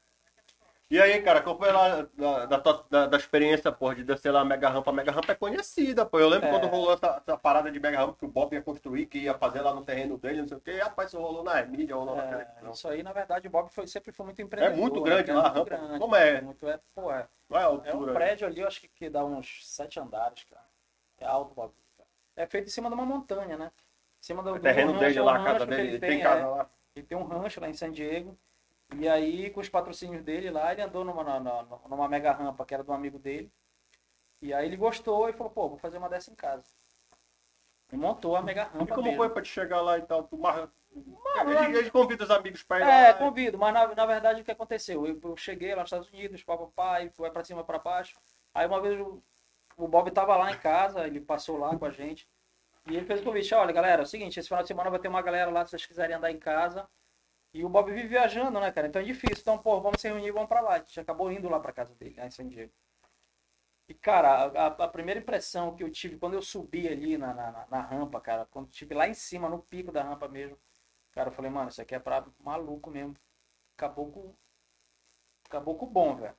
E 0.90 0.98
aí, 1.01 1.20
cara, 1.22 1.42
qual 1.42 1.59
foi 1.59 1.70
lá 1.70 2.03
da, 2.14 2.46
da, 2.46 2.57
da, 2.88 3.07
da 3.09 3.16
experiência, 3.18 3.70
porra, 3.70 3.94
de 3.96 4.05
descer 4.05 4.31
lá 4.33 4.40
a 4.40 4.44
Mega 4.44 4.70
Rampa? 4.70 4.90
A 4.90 4.92
Mega 4.94 5.12
Rampa 5.12 5.33
é 5.33 5.35
conhecida, 5.35 6.07
pô. 6.07 6.18
Eu 6.18 6.29
lembro 6.31 6.46
É. 6.46 6.51
quando 6.51 6.66
rolou 6.66 6.94
essa, 6.94 7.16
essa 7.22 7.37
parada 7.37 7.70
de 7.70 7.79
Mega 7.79 7.98
Rampa 7.98 8.16
que 8.18 8.24
o 8.24 8.29
Bob 8.29 8.55
ia 8.55 8.62
construir, 8.62 9.05
que 9.07 9.18
ia 9.18 9.35
fazer 9.35 9.61
lá 9.61 9.74
no 9.74 9.85
terreno 9.85 10.16
dele, 10.16 10.40
não 10.40 10.48
sei 10.48 10.57
o 10.57 10.61
quê. 10.61 10.70
E, 10.72 10.79
rapaz, 10.81 11.09
isso 11.11 11.20
rolou 11.20 11.44
na 11.44 11.62
mídia, 11.64 11.94
rolou 11.94 12.16
na 12.16 12.22
É, 12.22 12.70
isso 12.70 12.88
aí, 12.88 13.03
na 13.03 13.12
verdade, 13.12 13.46
o 13.48 13.51
Bob 13.51 13.68
foi, 13.70 13.87
sempre 13.87 14.12
foi 14.12 14.24
muito 14.24 14.40
É 14.40 14.44
empreendedor. 14.44 14.79
muito 14.79 15.01
né, 15.05 15.11
grande 15.11 15.27
cara? 15.27 15.38
lá 15.40 15.48
a 15.48 15.53
muito 15.53 15.70
rampa. 15.70 15.77
grande, 15.87 15.98
Como 15.98 16.16
é? 16.16 16.40
Muito, 16.40 16.66
é, 16.68 16.81
pô, 16.94 17.12
é, 17.12 17.29
Qual 17.48 17.61
é 17.61 17.64
a 17.64 17.66
é 17.66 17.94
um 17.94 17.98
altura? 17.98 18.12
prédio 18.14 18.46
ali, 18.46 18.61
eu 18.61 18.66
acho 18.66 18.81
que, 18.81 18.88
que 18.88 19.11
dá 19.11 19.24
uns 19.24 19.66
sete 19.66 20.01
andares, 20.01 20.44
cara. 20.44 20.64
É 21.18 21.27
alto 21.27 21.55
cara. 21.55 21.70
É 22.37 22.46
feito 22.46 22.66
em 22.68 22.70
cima 22.70 22.88
de 22.88 22.94
uma 22.94 23.05
montanha, 23.05 23.59
né? 23.59 23.70
Em 24.20 24.22
cima 24.27 24.42
do, 24.42 24.51
O 24.51 24.55
do 24.55 24.61
terreno 24.61 24.98
dele 24.98 25.18
é 25.18 25.22
lá, 25.22 25.37
a 25.37 25.44
casa 25.44 25.66
dele. 25.66 25.83
ele 25.83 25.90
Ele 25.92 25.98
tem 26.01 26.11
tem, 26.11 26.20
casa 26.22 26.42
é. 26.42 26.46
lá. 26.46 26.70
Ele 26.96 27.07
tem 27.07 27.18
um 27.18 27.24
rancho 27.24 27.61
lá 27.61 27.68
em 27.68 27.74
San 27.74 27.90
Diego. 27.92 28.38
E 28.96 29.09
aí, 29.09 29.51
com 29.51 29.61
os 29.61 29.68
patrocínios 29.68 30.22
dele 30.22 30.51
lá, 30.51 30.72
ele 30.72 30.83
andou 30.83 31.05
numa, 31.05 31.22
na- 31.22 31.62
numa 31.88 32.09
mega 32.09 32.33
rampa 32.33 32.64
que 32.64 32.74
era 32.74 32.83
do 32.85 32.92
amigo 32.92 33.18
dele. 33.18 33.53
E 34.42 34.53
aí 34.55 34.66
ele 34.66 34.77
gostou 34.77 35.29
e 35.29 35.33
falou, 35.33 35.53
pô, 35.53 35.68
vou 35.68 35.79
fazer 35.79 35.98
uma 35.98 36.09
dessa 36.09 36.31
em 36.31 36.35
casa. 36.35 36.66
E 37.92 37.96
montou 37.96 38.37
a 38.37 38.42
mega 38.42 38.62
E 38.74 38.79
rampa 38.79 38.94
como 38.94 39.03
mesmo. 39.07 39.16
foi 39.18 39.31
pra 39.31 39.42
te 39.42 39.48
chegar 39.48 39.81
lá 39.81 39.98
e 39.98 40.03
tal? 40.03 40.22
Tu 40.24 40.37
mar... 40.37 40.70
eles, 41.46 41.77
eles 41.77 41.90
convidam 41.90 42.24
os 42.27 42.31
amigos 42.31 42.62
pra 42.62 42.81
ir 42.81 42.85
lá. 42.85 42.92
É, 43.09 43.14
convido, 43.14 43.59
mas 43.59 43.72
na, 43.72 43.94
na 43.94 44.07
verdade 44.07 44.40
o 44.40 44.44
que 44.44 44.51
aconteceu? 44.51 45.07
Eu, 45.07 45.18
eu 45.22 45.37
cheguei 45.37 45.74
lá 45.74 45.83
nos 45.83 45.88
Estados 45.88 46.09
Unidos, 46.11 46.42
papai, 46.42 47.11
vai 47.16 47.31
pra 47.31 47.44
cima, 47.44 47.64
pra 47.64 47.79
baixo. 47.79 48.18
Aí 48.55 48.66
uma 48.66 48.81
vez 48.81 48.98
o, 49.01 49.22
o 49.77 49.88
Bob 49.88 50.11
tava 50.11 50.37
lá 50.37 50.51
em 50.51 50.59
casa, 50.59 51.07
ele 51.07 51.20
passou 51.20 51.57
lá 51.59 51.77
com 51.77 51.85
a 51.87 51.90
gente. 51.90 52.29
E 52.87 52.96
ele 52.96 53.07
fez 53.07 53.20
o 53.20 53.24
convite, 53.24 53.55
olha 53.55 53.72
galera, 53.72 54.03
é 54.03 54.05
o 54.05 54.09
seguinte, 54.09 54.38
esse 54.40 54.48
final 54.48 54.62
de 54.62 54.68
semana 54.68 54.90
vai 54.90 54.98
ter 54.98 55.09
uma 55.09 55.22
galera 55.22 55.51
lá, 55.51 55.64
se 55.64 55.70
vocês 55.70 55.87
quiserem 55.87 56.16
andar 56.16 56.31
em 56.31 56.38
casa. 56.38 56.88
E 57.52 57.62
o 57.62 57.68
Bob 57.68 57.92
vive 57.92 58.08
viajando, 58.08 58.58
né, 58.58 58.72
cara? 58.72 58.87
Então 58.88 59.02
é 59.02 59.04
difícil. 59.04 59.40
Então, 59.42 59.58
pô, 59.58 59.80
vamos 59.82 60.00
se 60.00 60.08
reunir, 60.08 60.30
vamos 60.32 60.48
pra 60.48 60.61
lá. 60.62 60.74
A 60.74 60.78
gente 60.78 60.98
acabou 61.00 61.30
indo 61.30 61.48
lá 61.48 61.61
pra 61.61 61.72
casa 61.74 61.94
dele, 61.94 62.14
lá 62.18 62.26
em 62.26 62.30
San 62.30 62.48
Diego. 62.48 62.72
E, 63.88 63.94
cara, 63.94 64.44
a, 64.46 64.66
a 64.84 64.88
primeira 64.88 65.18
impressão 65.20 65.74
que 65.74 65.82
eu 65.82 65.90
tive 65.90 66.18
quando 66.18 66.34
eu 66.34 66.42
subi 66.42 66.87
ali 66.88 67.16
na, 67.18 67.32
na, 67.34 67.66
na- 67.70 67.80
rampa, 67.80 68.20
cara, 68.20 68.46
quando 68.46 68.66
eu 68.66 68.70
estive 68.70 68.94
lá 68.94 69.08
em 69.08 69.14
cima, 69.14 69.48
no 69.48 69.62
pico 69.62 69.90
da 69.90 70.02
rampa 70.02 70.28
mesmo, 70.28 70.58
cara, 71.12 71.30
eu 71.30 71.34
falei, 71.34 71.50
mano, 71.50 71.70
isso 71.70 71.80
aqui 71.82 71.94
é 71.94 71.98
pra 72.00 72.26
maluco 72.40 72.90
mesmo. 72.90 73.14
Caboclo. 73.76 74.37
Caboclo 75.50 75.87
bom, 75.90 76.14
velho. 76.16 76.34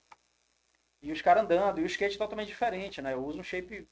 E 1.02 1.12
os 1.12 1.22
caras 1.22 1.43
andando, 1.43 1.80
e 1.80 1.84
o 1.84 1.86
skate 1.88 2.17
totalmente 2.17 2.48
diferente, 2.48 3.02
né? 3.02 3.13
Eu 3.13 3.26
uso 3.26 3.39
um 3.39 3.43
shape. 3.43 3.86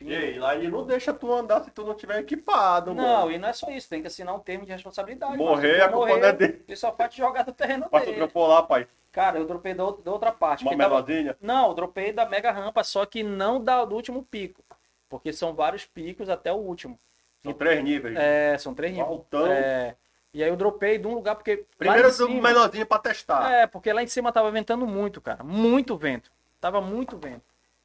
E 0.00 0.14
aí, 0.14 0.38
lá 0.38 0.54
ele 0.56 0.68
não 0.68 0.84
deixa 0.84 1.12
tu 1.12 1.32
andar 1.32 1.62
se 1.62 1.70
tu 1.70 1.84
não 1.84 1.94
tiver 1.94 2.18
equipado, 2.18 2.92
Não, 2.92 3.04
mano. 3.20 3.30
e 3.32 3.38
não 3.38 3.48
é 3.48 3.52
só 3.52 3.70
isso, 3.70 3.88
tem 3.88 4.00
que 4.00 4.08
assinar 4.08 4.34
um 4.34 4.40
termo 4.40 4.66
de 4.66 4.72
responsabilidade. 4.72 5.36
Morrer, 5.36 5.76
se 5.76 5.80
a 5.82 5.88
culpa 5.88 6.18
não 6.18 6.24
é 6.26 6.32
dele. 6.32 6.64
Ele 6.66 6.76
só 6.76 6.90
pode 6.90 7.16
jogar 7.16 7.44
do 7.44 7.52
terreno 7.52 7.86
Mas 7.90 8.02
tu 8.02 8.06
dele. 8.06 8.16
dropou 8.18 8.46
lá, 8.48 8.62
pai. 8.62 8.88
Cara, 9.12 9.38
eu 9.38 9.46
dropei 9.46 9.74
da, 9.74 9.84
outra- 9.84 10.02
da 10.02 10.10
outra 10.10 10.32
parte. 10.32 10.62
Uma 10.64 10.70
porque 10.72 10.82
tava-. 10.82 11.36
Não, 11.40 11.68
eu 11.68 11.74
dropei 11.74 12.12
da 12.12 12.26
mega 12.26 12.50
rampa, 12.50 12.82
só 12.82 13.04
que 13.06 13.22
não 13.22 13.62
da, 13.62 13.84
do 13.84 13.94
último 13.94 14.24
pico. 14.24 14.64
Porque 15.08 15.32
são 15.32 15.54
vários 15.54 15.84
picos 15.84 16.28
até 16.30 16.50
o 16.52 16.56
último. 16.56 16.98
São 17.42 17.52
três 17.52 17.84
níveis. 17.84 18.16
É, 18.18 18.56
são 18.58 18.72
três 18.74 18.92
níveis. 18.92 19.08
Altão. 19.10 19.46
É, 19.52 19.94
e 20.32 20.42
aí 20.42 20.48
eu 20.48 20.56
dropei 20.56 20.96
de 20.96 21.06
um 21.06 21.14
lugar 21.14 21.34
porque. 21.34 21.66
Primeiro 21.76 22.08
em 22.08 22.12
cima- 22.12 22.48
menorzinho 22.48 22.86
pra 22.86 22.98
testar. 22.98 23.52
É, 23.52 23.66
porque 23.66 23.92
lá 23.92 24.02
em 24.02 24.06
cima 24.06 24.32
tava 24.32 24.50
ventando 24.50 24.86
muito, 24.86 25.20
cara. 25.20 25.44
Muito 25.44 25.94
vento. 25.96 26.30
Tava 26.58 26.80
muito 26.80 27.18
vento. 27.18 27.42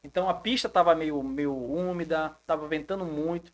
Então 0.08 0.30
a 0.30 0.34
pista 0.34 0.70
tava 0.70 0.96
meio, 0.96 1.22
meio 1.22 1.54
úmida, 1.56 2.36
tava 2.46 2.67
ventando 2.67 3.06
muito. 3.06 3.52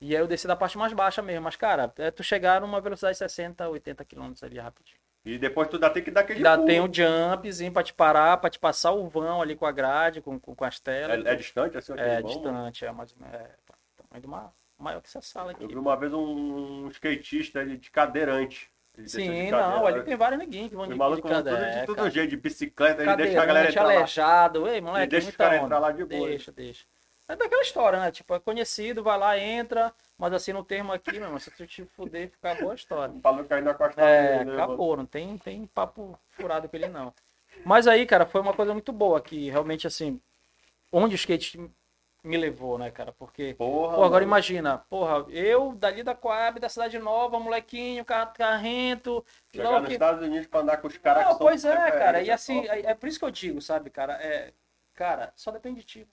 E 0.00 0.14
aí 0.14 0.20
eu 0.22 0.26
desci 0.28 0.46
da 0.46 0.54
parte 0.56 0.76
mais 0.78 0.92
baixa 0.92 1.22
mesmo. 1.22 1.42
Mas, 1.44 1.56
cara, 1.56 1.92
é 1.96 2.10
tu 2.10 2.22
chegar 2.22 2.60
numa 2.60 2.80
velocidade 2.80 3.14
de 3.14 3.18
60, 3.18 3.68
80 3.68 4.04
km 4.04 4.32
ali 4.42 4.58
rapidinho. 4.58 4.98
E 5.24 5.38
depois 5.38 5.68
tu 5.68 5.76
ainda 5.76 5.90
tem 5.90 6.04
que 6.04 6.10
dar 6.10 6.20
aquele 6.20 6.38
Ainda 6.38 6.54
pulo. 6.54 6.66
tem 6.66 6.80
um 6.80 6.92
jumpzinho 6.92 7.72
pra 7.72 7.82
te 7.82 7.92
parar, 7.94 8.36
pra 8.36 8.50
te 8.50 8.58
passar 8.58 8.92
o 8.92 9.08
vão 9.08 9.42
ali 9.42 9.56
com 9.56 9.66
a 9.66 9.72
grade, 9.72 10.20
com, 10.20 10.38
com, 10.38 10.54
com 10.54 10.64
as 10.64 10.78
telas. 10.78 11.24
É, 11.24 11.32
é 11.32 11.34
distante 11.34 11.76
assim? 11.78 11.94
É, 11.96 11.96
vão, 11.96 12.06
mano? 12.06 12.26
distante, 12.28 12.84
é 12.84 12.92
mais. 12.92 13.12
É, 13.32 13.50
tamanho 13.96 14.20
de 14.20 14.26
uma. 14.26 14.52
Maior 14.78 15.00
que 15.00 15.08
essa 15.08 15.22
sala 15.22 15.52
Eu 15.52 15.56
aqui. 15.56 15.66
vi 15.66 15.76
uma 15.76 15.96
vez 15.96 16.12
um 16.12 16.88
skatista 16.90 17.64
de 17.64 17.90
cadeirante. 17.90 18.70
De 18.96 19.10
Sim, 19.10 19.50
não, 19.50 19.86
ali 19.86 20.02
tem 20.04 20.16
vários 20.16 20.38
neguinhos 20.38 20.70
que 20.70 20.76
vão 20.76 20.86
de, 20.86 20.92
de 20.92 20.98
malucos 20.98 21.30
vão 21.30 21.42
tudo 21.42 21.56
de 21.80 21.86
todo 21.86 22.10
jeito, 22.10 22.30
de 22.30 22.36
bicicleta, 22.36 23.02
ele 23.02 23.16
deixa 23.16 23.42
a 23.42 23.46
galera 23.46 23.68
entrar 23.68 23.82
lá. 23.84 23.92
aleijado. 23.92 24.66
Ei, 24.68 24.80
moleque, 24.80 25.02
Ele 25.04 25.10
deixa 25.10 25.28
os 25.28 25.36
caras 25.36 25.62
entrar 25.62 25.78
lá 25.78 25.92
de 25.92 26.04
boa. 26.04 26.28
Deixa, 26.28 26.50
deixa. 26.50 26.84
É 27.28 27.34
daquela 27.36 27.62
história, 27.62 28.00
né? 28.00 28.10
Tipo, 28.10 28.34
é 28.34 28.40
conhecido, 28.40 29.02
vai 29.02 29.18
lá, 29.18 29.38
entra, 29.38 29.92
mas 30.16 30.32
assim 30.32 30.52
no 30.52 30.62
termo 30.64 30.92
aqui, 30.92 31.12
meu 31.12 31.24
irmão, 31.24 31.38
se 31.40 31.50
tu 31.50 31.66
te 31.66 31.84
fuder, 31.84 32.30
fica 32.30 32.54
boa 32.54 32.72
a 32.72 32.74
história. 32.76 33.14
Falou 33.20 33.44
cair 33.44 33.62
na 33.62 33.74
costa 33.74 34.00
É, 34.00 34.38
dele, 34.38 34.44
né, 34.44 34.56
mano? 34.56 34.62
acabou, 34.62 34.96
não 34.96 35.04
tem, 35.06 35.36
tem 35.38 35.66
papo 35.66 36.18
furado 36.30 36.68
com 36.68 36.76
ele 36.76 36.88
não. 36.88 37.12
Mas 37.64 37.86
aí, 37.88 38.06
cara, 38.06 38.24
foi 38.26 38.40
uma 38.40 38.54
coisa 38.54 38.72
muito 38.72 38.92
boa 38.92 39.20
que 39.20 39.50
realmente 39.50 39.86
assim, 39.86 40.20
onde 40.92 41.14
o 41.14 41.16
skate 41.16 41.58
me 42.26 42.36
levou, 42.36 42.78
né, 42.78 42.90
cara? 42.90 43.12
Porque 43.12 43.54
Porra, 43.54 43.96
Pô, 43.96 44.04
agora 44.04 44.24
imagina, 44.24 44.78
porra, 44.78 45.24
eu 45.30 45.74
dali 45.74 46.02
da 46.02 46.14
Coab, 46.14 46.58
da 46.60 46.68
Cidade 46.68 46.98
Nova, 46.98 47.38
molequinho, 47.40 48.04
car- 48.04 48.32
carrento, 48.32 49.24
Chegar 49.52 49.80
nos 49.80 49.88
que- 49.88 49.94
Estados 49.94 50.22
Unidos 50.26 50.46
pra 50.46 50.60
andar 50.60 50.76
com 50.78 50.88
os 50.88 50.96
caras 50.98 51.24
não, 51.26 51.38
pois 51.38 51.64
é, 51.64 51.90
cara, 51.92 52.22
e 52.22 52.30
assim, 52.30 52.62
top. 52.62 52.68
é, 52.68 52.90
é 52.90 52.94
por 52.94 53.08
isso 53.08 53.18
que 53.18 53.24
eu 53.24 53.30
digo, 53.30 53.60
sabe, 53.62 53.90
cara, 53.90 54.14
é, 54.14 54.52
cara, 54.94 55.32
só 55.36 55.50
depende 55.50 55.80
de 55.80 55.86
ti. 55.86 56.08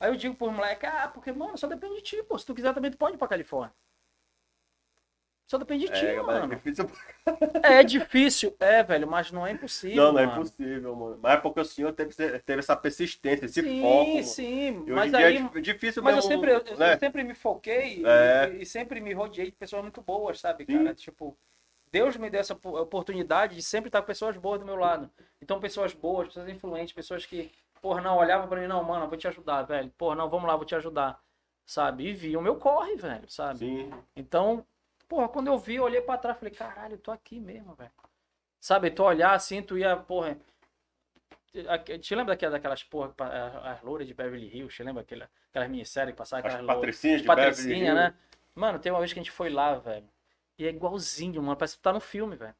Aí 0.00 0.10
eu 0.10 0.16
digo 0.16 0.34
pros 0.34 0.52
moleques, 0.52 0.88
ah, 0.92 1.08
porque, 1.08 1.32
mano, 1.32 1.56
só 1.56 1.66
depende 1.66 1.96
de 1.96 2.02
ti, 2.02 2.22
pô, 2.24 2.38
se 2.38 2.44
tu 2.46 2.54
quiser 2.54 2.74
também 2.74 2.90
tu 2.90 2.98
pode 2.98 3.14
ir 3.14 3.18
pra 3.18 3.28
Califórnia. 3.28 3.74
Só 5.52 5.58
depende 5.58 5.84
de 5.84 5.92
ti, 5.92 6.06
É, 6.06 6.22
mas 6.22 6.44
é 6.44 6.46
mano. 6.46 6.56
difícil. 6.56 6.86
É 7.60 7.82
difícil, 7.82 8.56
é, 8.60 8.84
velho, 8.84 9.08
mas 9.08 9.32
não 9.32 9.44
é 9.46 9.50
impossível, 9.50 10.00
Não, 10.00 10.12
não 10.12 10.20
é 10.20 10.24
mano. 10.24 10.24
impossível, 10.24 10.96
mano. 10.96 11.18
Mas 11.22 11.34
é 11.34 11.36
porque 11.40 11.60
o 11.60 11.64
senhor 11.64 11.92
teve, 11.92 12.14
teve 12.40 12.58
essa 12.60 12.76
persistência, 12.76 13.46
esse 13.46 13.62
sim, 13.62 14.22
foco. 14.22 14.22
sim, 14.22 14.86
hoje 14.88 14.90
mas 14.90 15.12
dia 15.12 15.26
aí... 15.26 15.28
é 15.28 15.32
dif- 15.32 15.60
difícil 15.60 16.02
Mas 16.02 16.16
eu 16.16 16.22
mesmo, 16.22 16.22
sempre, 16.22 16.52
eu, 16.52 16.64
eu 16.66 16.76
né? 16.76 16.98
sempre 16.98 17.22
me 17.24 17.34
foquei 17.34 18.02
É. 18.04 18.58
e, 18.58 18.62
e 18.62 18.66
sempre 18.66 19.00
me 19.00 19.12
rodeei 19.12 19.50
de 19.50 19.56
pessoas 19.56 19.82
muito 19.82 20.02
boas, 20.02 20.40
sabe, 20.40 20.66
Sim. 20.66 20.66
cara? 20.66 20.94
Tipo, 20.94 21.36
Deus 21.92 22.16
me 22.16 22.30
deu 22.30 22.40
essa 22.40 22.54
po- 22.56 22.78
oportunidade 22.80 23.56
de 23.56 23.62
sempre 23.62 23.88
estar 23.88 24.00
com 24.02 24.06
pessoas 24.08 24.36
boas 24.36 24.60
do 24.60 24.66
meu 24.66 24.76
lado. 24.76 25.10
Então, 25.42 25.60
pessoas 25.60 25.94
boas, 25.94 26.28
pessoas 26.28 26.48
influentes, 26.48 26.92
pessoas 26.94 27.26
que, 27.26 27.52
porra, 27.82 28.00
não, 28.02 28.18
olhavam 28.18 28.48
pra 28.48 28.60
mim, 28.60 28.66
não, 28.68 28.82
mano, 28.84 29.04
eu 29.06 29.08
vou 29.08 29.18
te 29.18 29.28
ajudar, 29.28 29.62
velho. 29.64 29.90
Porra, 29.98 30.16
não, 30.16 30.30
vamos 30.30 30.48
lá, 30.48 30.56
vou 30.56 30.66
te 30.66 30.74
ajudar. 30.74 31.20
Sabe? 31.66 32.08
E 32.08 32.14
vi 32.14 32.36
o 32.36 32.42
meu 32.42 32.56
corre, 32.58 32.96
velho, 32.96 33.28
sabe? 33.30 33.60
Sim. 33.60 33.92
Então, 34.16 34.66
porra, 35.12 35.28
quando 35.28 35.48
eu 35.48 35.58
vi, 35.58 35.74
eu 35.74 35.82
olhei 35.84 36.00
pra 36.00 36.16
trás, 36.16 36.38
falei, 36.38 36.54
caralho, 36.54 36.94
eu 36.94 36.98
tô 36.98 37.10
aqui 37.10 37.38
mesmo, 37.38 37.74
velho. 37.74 37.90
Sabe, 38.58 38.90
tu 38.90 39.02
olhar 39.02 39.34
assim, 39.34 39.60
tu 39.62 39.76
ia, 39.76 39.94
porra. 39.94 40.38
Te 42.00 42.14
lembra 42.14 42.32
daquela- 42.32 42.52
daquelas, 42.52 42.82
porra, 42.82 43.12
as 43.18 43.66
as 43.76 43.82
louras 43.82 44.06
de 44.06 44.14
Beverly 44.14 44.46
Hills? 44.46 44.74
Te 44.74 44.82
lembra 44.82 45.02
aquela, 45.02 45.28
aquelas 45.50 45.68
minisséries 45.68 46.12
que 46.14 46.16
passavam 46.18 46.46
As 46.46 46.54
aquelas 46.54 46.66
louras? 46.66 46.80
patricinhas 46.80 47.20
de 47.20 47.26
Patricinha, 47.26 47.92
Beverly 47.92 47.94
né? 47.94 48.14
Mano, 48.54 48.78
tem 48.78 48.90
uma 48.90 49.00
vez 49.00 49.12
que 49.12 49.18
a 49.18 49.22
gente 49.22 49.30
foi 49.30 49.50
lá, 49.50 49.74
velho. 49.74 50.08
E 50.58 50.66
é 50.66 50.70
igualzinho, 50.70 51.42
mano. 51.42 51.56
Parece 51.56 51.76
que 51.76 51.82
tá 51.82 51.92
no 51.92 52.00
filme, 52.00 52.36
velho. 52.36 52.54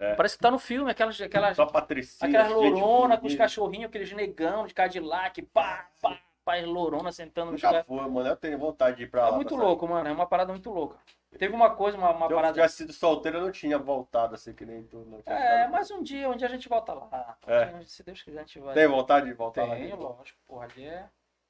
É. 0.00 0.14
Parece 0.16 0.36
que 0.36 0.42
tá 0.42 0.50
no 0.50 0.58
filme, 0.58 0.90
aquelas, 0.90 1.18
aquelas, 1.18 1.56
Só 1.56 1.64
patricinha. 1.64 2.28
aquelas 2.28 2.52
louronas 2.52 3.20
com 3.20 3.26
os 3.26 3.34
cachorrinhos, 3.34 3.86
aqueles 3.88 4.12
negão 4.12 4.66
de 4.66 4.74
Cadillac, 4.74 5.40
pá, 5.42 5.88
pá, 6.02 6.20
pá, 6.44 6.56
as 6.56 6.64
louronas 6.66 7.16
sentando 7.16 7.52
Nunca 7.52 7.62
caras. 7.62 7.86
foi, 7.86 8.06
mano. 8.08 8.28
Eu 8.28 8.36
tenho 8.36 8.58
vontade 8.58 8.98
de 8.98 9.04
ir 9.04 9.10
pra 9.10 9.22
lá. 9.22 9.28
É 9.28 9.32
muito 9.32 9.48
pra 9.48 9.56
sair. 9.56 9.66
louco, 9.66 9.88
mano. 9.88 10.08
É 10.08 10.12
uma 10.12 10.26
parada 10.26 10.52
muito 10.52 10.70
louca. 10.70 10.98
Teve 11.36 11.54
uma 11.54 11.70
coisa, 11.70 11.96
uma, 11.98 12.10
uma 12.10 12.26
Se 12.26 12.32
eu 12.32 12.36
parada. 12.36 12.54
tivesse 12.54 12.76
sido 12.76 12.92
solteiro, 12.92 13.38
eu 13.38 13.42
não 13.42 13.52
tinha 13.52 13.78
voltado 13.78 14.34
assim 14.34 14.54
que 14.54 14.64
nem 14.64 14.82
tu. 14.84 14.98
Não 15.06 15.20
tinha 15.22 15.34
É, 15.36 15.56
ficado. 15.58 15.72
mas 15.72 15.90
um 15.90 16.02
dia, 16.02 16.28
um 16.28 16.36
dia 16.36 16.46
a 16.48 16.50
gente 16.50 16.68
volta 16.68 16.94
lá. 16.94 17.36
É. 17.46 17.84
Se 17.84 18.02
Deus 18.02 18.22
quiser, 18.22 18.38
a 18.40 18.42
gente 18.42 18.58
vai. 18.60 18.74
Tem 18.74 18.86
vontade 18.88 19.26
de 19.26 19.34
voltar 19.34 19.64
lá? 19.66 19.74
Tenho, 19.76 19.96
lógico. 19.96 20.38
Porra, 20.46 20.64
ali 20.64 20.86
é 20.86 21.06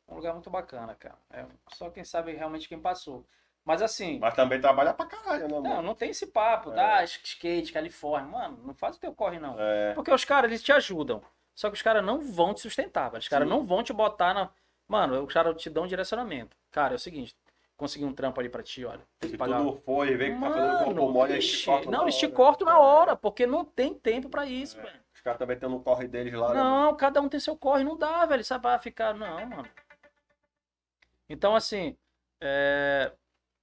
um 0.09 0.17
lugar 0.17 0.33
muito 0.35 0.51
bacana, 0.51 0.95
cara. 0.97 1.17
É 1.31 1.45
só 1.75 1.89
quem 1.91 2.05
sabe 2.05 2.33
realmente 2.33 2.69
quem 2.69 2.81
passou. 2.81 3.25
Mas 3.65 3.83
assim, 3.83 4.19
Mas 4.19 4.35
também 4.35 4.61
trabalha 4.61 4.95
pra 4.95 5.05
caralho, 5.07 5.43
né, 5.43 5.49
não, 5.49 5.61
mano? 5.63 5.83
não 5.83 5.95
tem 5.95 6.11
esse 6.11 6.27
papo, 6.27 6.73
tá? 6.73 7.05
Skate, 7.05 7.71
Califórnia. 7.73 8.29
Mano, 8.31 8.59
não 8.65 8.75
faz 8.75 8.97
o 8.97 9.01
teu 9.01 9.13
corre, 9.15 9.39
não. 9.39 9.57
É. 9.59 9.93
Porque 9.95 10.11
os 10.11 10.25
caras, 10.25 10.51
eles 10.51 10.63
te 10.63 10.73
ajudam. 10.73 11.23
Só 11.55 11.69
que 11.69 11.75
os 11.77 11.83
caras 11.83 12.05
não 12.05 12.19
vão 12.21 12.55
te 12.55 12.61
sustentar, 12.61 13.11
velho. 13.11 13.21
Os 13.21 13.29
caras 13.29 13.47
não 13.49 13.65
vão 13.67 13.83
te 13.83 13.93
botar 13.93 14.33
na. 14.33 14.49
Mano, 14.87 15.23
os 15.23 15.33
caras 15.35 15.61
te 15.61 15.69
dão 15.69 15.85
um 15.85 15.87
direcionamento. 15.89 16.57
Cara, 16.71 16.95
é 16.95 16.97
o 16.97 16.99
seguinte, 16.99 17.37
consegui 17.79 18.05
um 18.05 18.13
trampo 18.13 18.39
ali 18.41 18.51
pra 18.51 18.63
ti, 18.63 18.85
olha. 18.85 19.01
Tem 19.21 19.31
Se 19.31 19.37
que 19.37 19.39
tu 19.39 19.39
pagar. 19.39 19.61
não 19.63 19.73
for 19.73 20.07
e 20.07 20.15
vê 20.17 20.31
que 20.35 20.39
tá 20.41 20.51
fazendo 20.51 20.85
corpo 20.85 21.13
mole, 21.13 21.33
eles 21.33 21.51
te 21.51 21.65
cortam 21.65 21.91
não, 21.93 22.03
eles 22.03 22.17
te 22.19 22.29
cortam 22.29 22.67
na 22.67 22.79
hora, 22.79 23.17
porque 23.17 23.47
não 23.47 23.65
tem 23.65 23.95
tempo 23.95 24.29
pra 24.29 24.45
isso, 24.45 24.79
É. 24.79 24.83
velho. 24.83 25.01
Os 25.15 25.21
caras 25.23 25.39
também 25.39 25.59
têm 25.59 25.69
no 25.69 25.81
corre 25.81 26.07
deles 26.07 26.35
lá, 26.35 26.49
né? 26.53 26.55
Não, 26.61 26.97
cada 26.97 27.21
um 27.23 27.29
tem 27.29 27.41
seu 27.41 27.57
corre, 27.57 27.83
não 27.85 27.97
dá, 27.97 28.27
velho. 28.27 28.45
Sabe, 28.45 28.63
pra 28.63 28.79
ficar. 28.79 29.15
Não, 29.15 29.47
mano. 29.47 29.69
Então, 31.29 31.55
assim, 31.55 31.97
é, 32.41 33.13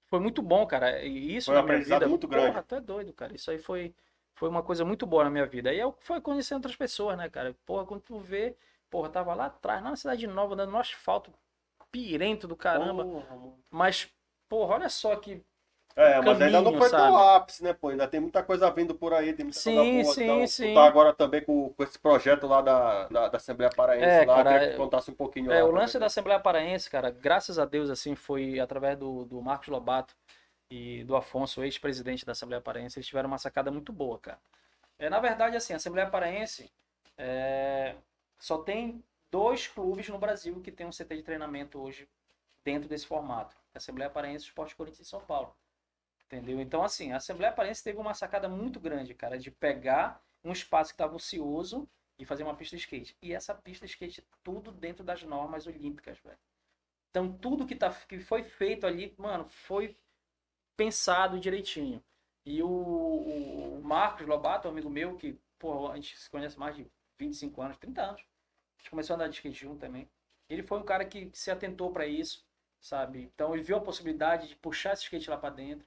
foi 0.07 0.19
muito 0.19 0.41
bom, 0.41 0.65
cara. 0.65 1.01
E 1.03 1.35
isso 1.35 1.47
Foi 1.51 1.55
um 1.55 1.61
na 1.61 1.63
minha 1.67 1.83
vida. 1.83 2.07
muito 2.07 2.27
grande. 2.27 2.47
Porra, 2.47 2.63
tu 2.63 2.75
é 2.75 2.81
doido, 2.81 3.13
cara. 3.13 3.33
Isso 3.35 3.49
aí 3.51 3.57
foi, 3.57 3.93
foi 4.33 4.49
uma 4.49 4.63
coisa 4.63 4.83
muito 4.85 5.05
boa 5.05 5.23
na 5.23 5.29
minha 5.29 5.45
vida. 5.45 5.73
E 5.73 5.79
eu 5.79 5.95
foi 6.01 6.21
conhecendo 6.21 6.57
outras 6.57 6.75
pessoas, 6.75 7.17
né, 7.17 7.29
cara? 7.29 7.55
Porra, 7.65 7.85
quando 7.85 8.01
tu 8.01 8.19
vê, 8.19 8.55
porra, 8.89 9.09
tava 9.09 9.33
lá 9.33 9.45
atrás, 9.47 9.81
na 9.83 9.95
cidade 9.95 10.27
nova, 10.27 10.53
andando 10.53 10.71
no 10.71 10.77
asfalto, 10.77 11.33
pirento 11.95 12.47
do 12.47 12.55
caramba. 12.57 13.07
Porra. 13.07 13.55
Mas, 13.71 14.09
porra, 14.49 14.75
olha 14.75 14.89
só 14.89 15.15
que 15.17 15.43
É, 15.95 16.21
mas 16.21 16.41
ainda 16.41 16.61
não 16.61 16.73
caminho, 16.73 16.75
foi 16.75 16.89
sabe? 16.91 17.29
ápice, 17.37 17.63
né, 17.63 17.73
pô? 17.73 17.87
Ainda 17.89 18.07
tem 18.07 18.19
muita 18.19 18.43
coisa 18.43 18.69
vindo 18.71 18.93
por 18.95 19.13
aí, 19.13 19.33
tem 19.33 19.45
muita 19.45 19.61
Sim, 19.61 19.63
coisa 19.63 19.85
boa. 19.85 20.13
sim, 20.13 20.45
então, 20.45 20.47
sim. 20.47 20.73
Tá 20.73 20.85
agora 20.85 21.13
também 21.13 21.43
com, 21.43 21.73
com 21.73 21.83
esse 21.83 21.97
projeto 21.97 22.47
lá 22.47 22.61
da, 22.61 23.07
da, 23.07 23.29
da 23.29 23.37
Assembleia 23.37 23.71
Paraense 23.71 24.21
É, 24.21 24.25
lá, 24.25 24.43
cara, 24.43 24.43
queria 24.43 24.59
que 24.67 24.73
contasse 24.73 25.09
um 25.09 25.15
pouquinho 25.15 25.53
É, 25.57 25.63
lá 25.63 25.63
o 25.63 25.69
também. 25.69 25.93
lance 25.93 25.99
da 25.99 26.07
Assembleia 26.07 26.39
Paraense, 26.39 26.89
cara, 26.89 27.11
graças 27.11 27.59
a 27.59 27.65
Deus, 27.65 27.89
assim, 27.89 28.15
foi 28.15 28.59
através 28.59 28.97
do, 28.97 29.25
do 29.25 29.41
Marcos 29.41 29.67
Lobato 29.69 30.15
e 30.71 31.03
do 31.05 31.15
Afonso, 31.15 31.63
ex-presidente 31.63 32.25
da 32.25 32.33
Assembleia 32.33 32.61
Paraense, 32.61 32.99
eles 32.99 33.07
tiveram 33.07 33.27
uma 33.29 33.37
sacada 33.39 33.71
muito 33.71 33.93
boa, 33.93 34.19
cara. 34.19 34.39
É, 34.99 35.09
na 35.09 35.19
verdade, 35.19 35.57
assim, 35.57 35.73
a 35.73 35.77
Assembleia 35.77 36.09
Paraense 36.09 36.71
é, 37.17 37.95
só 38.39 38.59
tem 38.59 39.03
dois 39.31 39.67
clubes 39.67 40.09
no 40.09 40.17
Brasil 40.17 40.61
que 40.61 40.71
tem 40.71 40.85
um 40.85 40.91
CT 40.91 41.17
de 41.17 41.23
treinamento 41.23 41.79
hoje 41.79 42.09
dentro 42.63 42.89
desse 42.89 43.05
formato. 43.05 43.55
Assembleia 43.73 44.09
Paraense, 44.09 44.45
Esporte 44.45 44.75
Corinthians 44.75 45.07
e 45.07 45.09
São 45.09 45.21
Paulo. 45.21 45.55
Entendeu? 46.25 46.59
Então, 46.59 46.83
assim, 46.83 47.11
a 47.11 47.17
Assembleia 47.17 47.53
Paraense 47.53 47.83
teve 47.83 47.99
uma 47.99 48.13
sacada 48.13 48.49
muito 48.49 48.79
grande, 48.79 49.13
cara, 49.13 49.37
de 49.37 49.51
pegar 49.51 50.21
um 50.43 50.51
espaço 50.51 50.89
que 50.89 50.95
estava 50.95 51.15
ocioso 51.15 51.87
e 52.17 52.25
fazer 52.25 52.43
uma 52.43 52.55
pista 52.55 52.75
de 52.75 52.81
skate. 52.81 53.15
E 53.21 53.33
essa 53.33 53.53
pista 53.53 53.85
de 53.85 53.91
skate, 53.91 54.25
tudo 54.43 54.71
dentro 54.71 55.03
das 55.03 55.21
normas 55.23 55.67
olímpicas, 55.67 56.17
velho. 56.19 56.39
Então, 57.09 57.31
tudo 57.37 57.65
que, 57.65 57.75
tá, 57.75 57.91
que 57.91 58.19
foi 58.19 58.43
feito 58.43 58.85
ali, 58.87 59.13
mano, 59.17 59.47
foi 59.47 59.97
pensado 60.75 61.39
direitinho. 61.39 62.03
E 62.45 62.61
o, 62.61 62.67
o 62.67 63.81
Marcos 63.83 64.27
Lobato, 64.27 64.67
amigo 64.67 64.89
meu, 64.89 65.15
que, 65.15 65.39
pô, 65.57 65.89
a 65.89 65.95
gente 65.95 66.17
se 66.17 66.29
conhece 66.29 66.59
mais 66.59 66.75
de 66.75 66.87
25 67.17 67.61
anos, 67.61 67.77
30 67.77 68.01
anos. 68.01 68.25
A 68.77 68.81
gente 68.81 68.89
começou 68.89 69.13
a 69.13 69.15
andar 69.15 69.27
de 69.27 69.35
skate 69.35 69.59
junto 69.59 69.79
também. 69.79 70.09
Ele 70.49 70.63
foi 70.63 70.79
um 70.79 70.83
cara 70.83 71.05
que 71.05 71.29
se 71.33 71.49
atentou 71.49 71.91
para 71.91 72.05
isso, 72.05 72.45
sabe? 72.79 73.23
Então, 73.33 73.53
ele 73.53 73.63
viu 73.63 73.77
a 73.77 73.81
possibilidade 73.81 74.47
de 74.47 74.55
puxar 74.55 74.93
esse 74.93 75.03
skate 75.03 75.29
lá 75.29 75.37
para 75.37 75.49
dentro. 75.55 75.85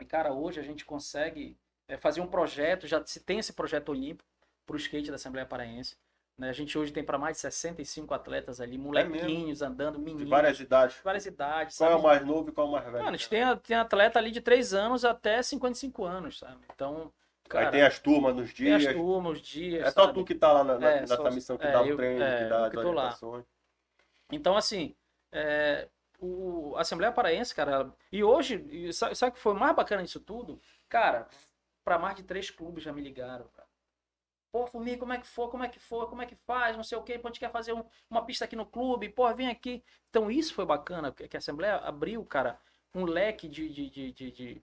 E, 0.00 0.04
cara, 0.04 0.32
hoje 0.32 0.60
a 0.60 0.62
gente 0.62 0.84
consegue 0.84 1.56
é, 1.88 1.96
fazer 1.96 2.20
um 2.20 2.26
projeto, 2.26 2.86
já 2.86 3.04
se 3.04 3.20
tem 3.20 3.38
esse 3.38 3.52
projeto 3.52 3.88
olímpico 3.90 4.28
para 4.66 4.74
o 4.74 4.78
skate 4.78 5.08
da 5.10 5.16
Assembleia 5.16 5.46
Paraense. 5.46 5.96
Né? 6.36 6.48
A 6.48 6.52
gente 6.52 6.76
hoje 6.76 6.92
tem 6.92 7.04
para 7.04 7.18
mais 7.18 7.36
de 7.36 7.42
65 7.42 8.12
atletas 8.12 8.60
ali, 8.60 8.76
molequinhos 8.76 9.62
andando, 9.62 9.98
De 9.98 10.04
meninos, 10.04 10.28
várias 10.28 10.58
idades. 10.58 10.96
várias 11.02 11.26
idades. 11.26 11.76
Qual 11.76 11.90
é 11.90 11.92
sabe? 11.92 12.00
o 12.00 12.04
mais 12.04 12.24
novo 12.24 12.48
e 12.48 12.52
qual 12.52 12.66
é 12.66 12.70
o 12.70 12.72
mais 12.72 12.84
velho? 12.84 13.04
Mano, 13.04 13.14
a 13.14 13.16
gente 13.16 13.28
tem, 13.28 13.56
tem 13.58 13.76
atleta 13.76 14.18
ali 14.18 14.30
de 14.30 14.40
3 14.40 14.74
anos 14.74 15.04
até 15.04 15.42
55 15.42 16.04
anos, 16.04 16.38
sabe? 16.38 16.60
Então, 16.74 17.12
cara, 17.48 17.66
Aí 17.66 17.72
tem 17.72 17.82
as 17.82 17.98
turmas 17.98 18.34
nos 18.34 18.52
tem 18.54 18.72
as 18.72 18.82
dias. 18.82 18.94
turmas, 18.94 19.32
os 19.38 19.40
dias. 19.46 19.86
É 19.86 19.90
só 19.90 20.06
sabe? 20.06 20.14
tu 20.14 20.24
que 20.24 20.34
tá 20.34 20.52
lá 20.52 20.64
na, 20.64 20.78
na- 20.78 20.90
É, 20.90 21.00
nessa 21.00 21.16
só- 21.16 21.30
missão 21.30 21.56
que 21.56 21.66
é, 21.66 21.72
dá 21.72 21.82
o 21.82 21.86
eu- 21.86 21.96
treino, 21.96 22.22
é, 22.24 22.38
que 22.44 22.48
dá 22.48 22.66
as 22.66 22.74
orientações. 22.74 23.44
Então, 24.30 24.56
assim, 24.56 24.94
é, 25.32 25.88
o, 26.18 26.74
a 26.76 26.80
Assembleia 26.82 27.12
Paraense, 27.12 27.54
cara, 27.54 27.72
ela- 27.72 27.96
e 28.10 28.22
hoje, 28.24 28.64
e 28.70 28.92
sabe, 28.92 29.14
sabe 29.14 29.30
o 29.32 29.34
que 29.34 29.40
foi 29.40 29.54
mais 29.54 29.74
bacana 29.76 30.02
disso 30.02 30.20
tudo? 30.20 30.60
Cara, 30.88 31.28
para 31.84 31.98
mais 31.98 32.16
de 32.16 32.22
três 32.22 32.50
clubes 32.50 32.82
já 32.84 32.92
me 32.92 33.02
ligaram, 33.02 33.46
cara. 33.48 33.68
Pô, 34.52 34.66
Formiga, 34.68 34.98
como 35.00 35.12
é 35.12 35.18
que 35.18 35.26
for, 35.26 35.48
como 35.50 35.64
é 35.64 35.68
que 35.68 35.80
for, 35.80 36.08
como 36.08 36.22
é 36.22 36.26
que 36.26 36.36
faz, 36.36 36.76
não 36.76 36.84
sei 36.84 36.96
o 36.96 37.02
quê, 37.02 37.18
pô, 37.18 37.26
a 37.28 37.30
gente 37.30 37.40
quer 37.40 37.50
fazer 37.50 37.72
um- 37.72 37.84
uma 38.08 38.24
pista 38.24 38.44
aqui 38.44 38.54
no 38.56 38.64
clube, 38.66 39.08
pô, 39.08 39.32
vem 39.34 39.48
aqui. 39.48 39.84
Então 40.10 40.30
isso 40.30 40.54
foi 40.54 40.64
bacana, 40.64 41.12
que 41.12 41.26
que 41.28 41.36
a 41.36 41.38
Assembleia 41.38 41.76
abriu, 41.78 42.24
cara, 42.24 42.58
um 42.94 43.04
leque 43.04 43.48
de, 43.48 43.68
de, 43.68 43.90
de, 43.90 44.12
de, 44.12 44.62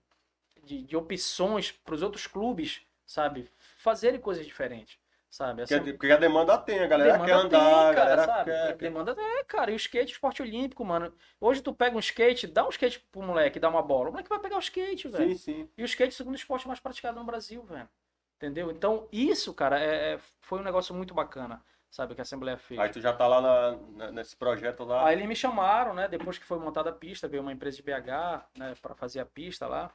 de, 0.62 0.82
de- 0.82 0.96
opções 0.96 1.72
para 1.72 1.94
os 1.94 2.02
outros 2.02 2.26
clubes, 2.26 2.82
sabe, 3.04 3.50
fazerem 3.78 4.20
coisas 4.20 4.46
diferentes, 4.46 4.98
sabe? 5.30 5.62
A 5.62 5.66
Porque, 5.66 5.92
porque 5.92 6.12
a 6.12 6.16
demanda 6.16 6.58
tem, 6.58 6.78
a 6.80 6.86
galera 6.86 7.18
quer 7.18 7.34
Demanda 7.34 7.48
tem, 7.48 7.58
andar, 7.58 7.90
a 7.90 7.94
cara, 7.94 8.06
galera 8.16 8.26
sabe? 8.26 8.50
quer. 8.50 8.66
quer- 8.78 8.88
Demanda 8.88 9.16
é, 9.18 9.44
cara. 9.44 9.70
E 9.70 9.74
o 9.74 9.76
skate, 9.76 10.12
esporte 10.12 10.42
olímpico, 10.42 10.84
mano. 10.84 11.12
Hoje 11.40 11.62
tu 11.62 11.72
pega 11.74 11.96
um 11.96 12.00
skate, 12.00 12.46
dá 12.46 12.66
um 12.66 12.70
skate 12.70 13.00
pro 13.10 13.22
moleque, 13.22 13.58
dá 13.60 13.68
uma 13.68 13.82
bola. 13.82 14.08
O 14.08 14.12
moleque 14.12 14.28
vai 14.28 14.38
pegar 14.38 14.56
o 14.56 14.60
skate, 14.60 15.08
velho. 15.08 15.36
Sim, 15.36 15.36
sim. 15.36 15.68
E 15.76 15.82
o 15.82 15.84
skate 15.86 16.10
é 16.10 16.14
o 16.14 16.16
segundo 16.16 16.36
esporte 16.36 16.66
mais 16.66 16.80
praticado 16.80 17.18
no 17.18 17.24
Brasil, 17.24 17.62
velho. 17.64 17.88
Entendeu? 18.36 18.70
Então, 18.72 19.08
isso, 19.12 19.54
cara, 19.54 19.78
é, 19.80 20.14
é- 20.14 20.18
foi 20.40 20.58
um 20.58 20.64
negócio 20.64 20.94
muito 20.94 21.14
bacana, 21.14 21.62
sabe? 21.90 22.14
Que 22.14 22.20
a 22.20 22.22
Assembleia 22.22 22.56
fez. 22.58 22.80
Aí 22.80 22.88
tu 22.88 23.00
já 23.00 23.12
tá 23.12 23.26
lá 23.28 23.40
na- 23.40 23.76
na- 23.96 24.10
nesse 24.12 24.36
projeto 24.36 24.84
lá. 24.84 25.06
Aí 25.06 25.14
eles 25.16 25.28
me 25.28 25.36
chamaram, 25.36 25.94
né? 25.94 26.08
Depois 26.08 26.38
que 26.38 26.44
foi 26.44 26.58
montada 26.58 26.90
a 26.90 26.92
pista, 26.92 27.28
veio 27.28 27.42
uma 27.42 27.52
empresa 27.52 27.76
de 27.76 27.82
BH, 27.84 28.44
né? 28.58 28.74
Pra 28.82 28.94
fazer 28.96 29.20
a 29.20 29.26
pista 29.26 29.66
lá. 29.68 29.92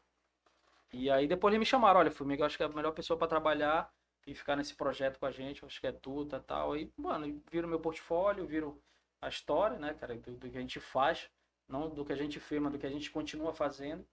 E 0.94 1.10
aí 1.10 1.28
depois 1.28 1.54
eles 1.54 1.60
me 1.60 1.66
chamaram, 1.66 2.00
olha, 2.00 2.12
Formiga, 2.12 2.46
acho 2.46 2.58
que 2.58 2.64
é 2.64 2.66
a 2.66 2.70
melhor 2.70 2.92
pessoa 2.92 3.18
pra 3.18 3.28
trabalhar 3.28 3.92
e 4.26 4.34
ficar 4.36 4.56
nesse 4.56 4.76
projeto 4.76 5.20
com 5.20 5.26
a 5.26 5.32
gente, 5.32 5.64
acho 5.66 5.80
que 5.80 5.88
é 5.88 5.92
tu, 5.92 6.26
tá, 6.26 6.40
tal. 6.40 6.74
Aí, 6.74 6.92
mano, 6.98 7.42
viram 7.52 7.70
meu 7.70 7.80
portfólio, 7.80 8.46
viram 8.46 8.78
a 9.22 9.30
história, 9.30 9.78
né, 9.80 9.94
cara, 9.94 10.16
do, 10.18 10.34
do 10.34 10.50
que 10.50 10.58
a 10.58 10.62
gente 10.62 10.80
faz, 10.80 11.30
não 11.68 11.90
do 11.90 12.06
que 12.06 12.14
a 12.14 12.16
gente 12.16 12.40
fez, 12.40 12.62
mas 12.62 12.72
do 12.72 12.80
que 12.80 12.86
a 12.86 12.90
gente 12.90 13.12
continua 13.12 13.54
fazendo. 13.54 14.06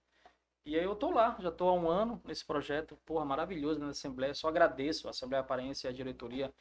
E 0.65 0.79
aí 0.79 0.85
eu 0.85 0.97
tô 0.97 1.11
lá, 1.11 1.37
já 1.41 1.51
tô 1.51 1.69
há 1.69 1.75
um 1.75 1.89
ano 1.89 2.21
nesse 2.25 2.45
projeto, 2.45 2.97
porra, 3.05 3.25
maravilhoso 3.25 3.81
na 3.81 3.89
Assembleia, 3.89 4.35
só 4.35 4.49
agradeço 4.49 5.07
a 5.07 5.11
Assembleia 5.11 5.45
Paraense 5.45 5.87
e 5.87 5.89
a 5.89 5.93
diretoria, 5.93 6.53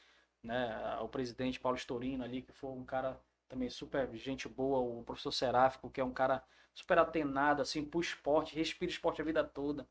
né, 0.43 0.97
o 1.01 1.07
presidente 1.07 1.59
Paulo 1.59 1.77
Storino 1.77 2.23
ali, 2.23 2.41
que 2.41 2.51
foi 2.51 2.71
um 2.71 2.83
cara 2.83 3.19
também 3.53 3.69
super 3.69 4.09
gente 4.15 4.49
boa, 4.49 4.79
o 4.79 5.03
professor 5.03 5.31
Seráfico, 5.31 5.89
que 5.89 6.01
é 6.01 6.03
um 6.03 6.13
cara 6.13 6.43
super 6.73 6.97
atenado, 6.97 7.61
assim, 7.61 7.85
pro 7.85 8.01
esporte, 8.01 8.55
respira 8.55 8.91
esporte 8.91 9.21
a 9.21 9.25
vida 9.25 9.43
toda. 9.43 9.87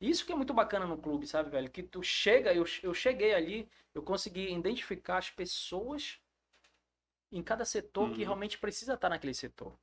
Isso 0.00 0.26
que 0.26 0.32
é 0.32 0.36
muito 0.36 0.52
bacana 0.52 0.86
no 0.86 0.98
clube, 0.98 1.26
sabe, 1.26 1.50
velho? 1.50 1.70
Que 1.70 1.82
tu 1.82 2.02
chega, 2.02 2.52
eu, 2.52 2.64
eu 2.82 2.92
cheguei 2.92 3.34
ali, 3.34 3.68
eu 3.94 4.02
consegui 4.02 4.52
identificar 4.52 5.18
as 5.18 5.30
pessoas 5.30 6.20
em 7.30 7.42
cada 7.42 7.66
setor 7.66 8.10
que 8.12 8.22
Uhum. 8.22 8.24
realmente 8.24 8.56
precisa 8.58 8.94
estar 8.94 9.10
naquele 9.10 9.34
setor. 9.34 9.78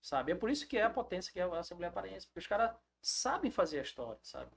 Sabe? 0.00 0.32
É 0.32 0.34
por 0.34 0.50
isso 0.50 0.66
que 0.66 0.78
é 0.78 0.82
a 0.84 0.90
potência 0.90 1.32
que 1.32 1.40
é 1.40 1.42
a 1.42 1.58
Assembleia 1.58 1.92
Paraense, 1.92 2.26
porque 2.26 2.38
os 2.40 2.46
caras 2.46 2.74
sabem 3.02 3.50
fazer 3.50 3.80
a 3.80 3.82
história, 3.82 4.18
sabe? 4.22 4.50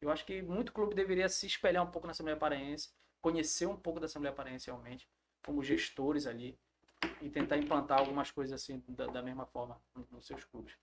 Eu 0.00 0.10
acho 0.10 0.24
que 0.24 0.42
muito 0.42 0.72
clube 0.72 0.94
deveria 0.94 1.28
se 1.28 1.46
espelhar 1.46 1.82
um 1.84 1.90
pouco 1.90 2.06
na 2.06 2.12
Assembleia 2.12 2.38
Paraense, 2.38 2.90
conhecer 3.20 3.66
um 3.66 3.76
pouco 3.76 4.00
da 4.00 4.06
Assembleia 4.06 4.34
Paraense 4.34 4.66
realmente, 4.66 5.08
como 5.44 5.62
gestores 5.62 6.26
ali, 6.26 6.58
e 7.20 7.28
tentar 7.30 7.56
implantar 7.56 7.98
algumas 7.98 8.30
coisas 8.30 8.60
assim 8.60 8.82
da, 8.88 9.06
da 9.06 9.22
mesma 9.22 9.46
forma 9.46 9.80
nos, 10.10 10.26
seus 10.26 10.44
clubes. 10.44 10.74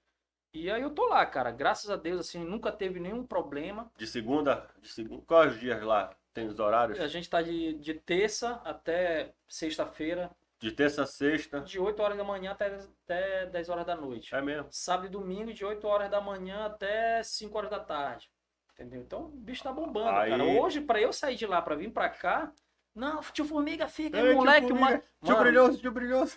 E 0.54 0.72
aí 0.72 0.82
eu 0.82 0.90
tô 0.92 1.06
lá, 1.08 1.26
cara. 1.26 1.52
Graças 1.52 1.90
a 1.90 1.96
Deus, 1.98 2.20
assim, 2.22 2.44
nunca 2.44 2.72
teve 2.72 3.00
nenhum 3.00 3.26
problema. 3.26 3.92
De 3.98 4.08
segunda, 4.08 4.70
de 4.82 4.88
segunda. 4.90 5.22
Quais 5.28 5.60
dias 5.60 5.82
lá? 5.84 6.16
Tem 6.34 6.48
os 6.48 6.60
horários? 6.60 7.00
A 7.00 7.08
gente 7.08 7.30
tá 7.30 7.42
de, 7.42 7.74
de 7.74 7.94
terça 7.94 8.62
até 8.64 9.34
sexta-feira, 9.48 10.32
De 10.60 10.72
terça 10.72 11.04
a 11.04 11.06
sexta. 11.06 11.60
de 11.62 11.80
8 11.80 12.02
horas 12.02 12.18
da 12.18 12.24
manhã 12.24 12.52
até, 12.52 12.68
até 13.04 13.46
10 13.48 13.70
horas 13.70 13.86
da 13.86 13.96
noite. 13.96 14.34
É 14.34 14.42
mesmo. 14.42 14.68
Sábado 14.72 15.08
e 15.08 15.10
domingo, 15.10 15.54
de 15.54 15.66
8 15.66 15.86
horas 15.88 16.10
da 16.10 16.22
manhã 16.22 16.66
até 16.66 17.22
5 17.24 17.58
horas 17.58 17.70
da 17.70 17.80
tarde. 17.80 18.30
Entendeu? 18.74 19.02
Então 19.02 19.26
o 19.26 19.30
bicho 19.30 19.64
tá 19.64 19.72
bombando, 19.72 20.10
Aí- 20.20 20.32
cara. 20.32 20.44
Hoje, 20.44 20.82
pra 20.82 21.00
eu 21.02 21.12
sair 21.14 21.36
de 21.36 21.46
lá 21.46 21.62
pra 21.62 21.76
vir 21.76 21.92
pra 21.92 22.10
cá, 22.10 22.52
não, 22.96 23.22
tio 23.22 23.46
Formiga 23.46 23.88
fica, 23.88 24.18
Ei, 24.18 24.24
tio 24.30 24.36
moleque, 24.36 24.68
Formiga, 24.68 24.88
uma... 24.88 24.98
Tio 24.98 25.08
Mano, 25.34 25.40
Brilhoso, 25.44 25.78
tio 25.80 25.92
Brilhoso. 25.92 26.36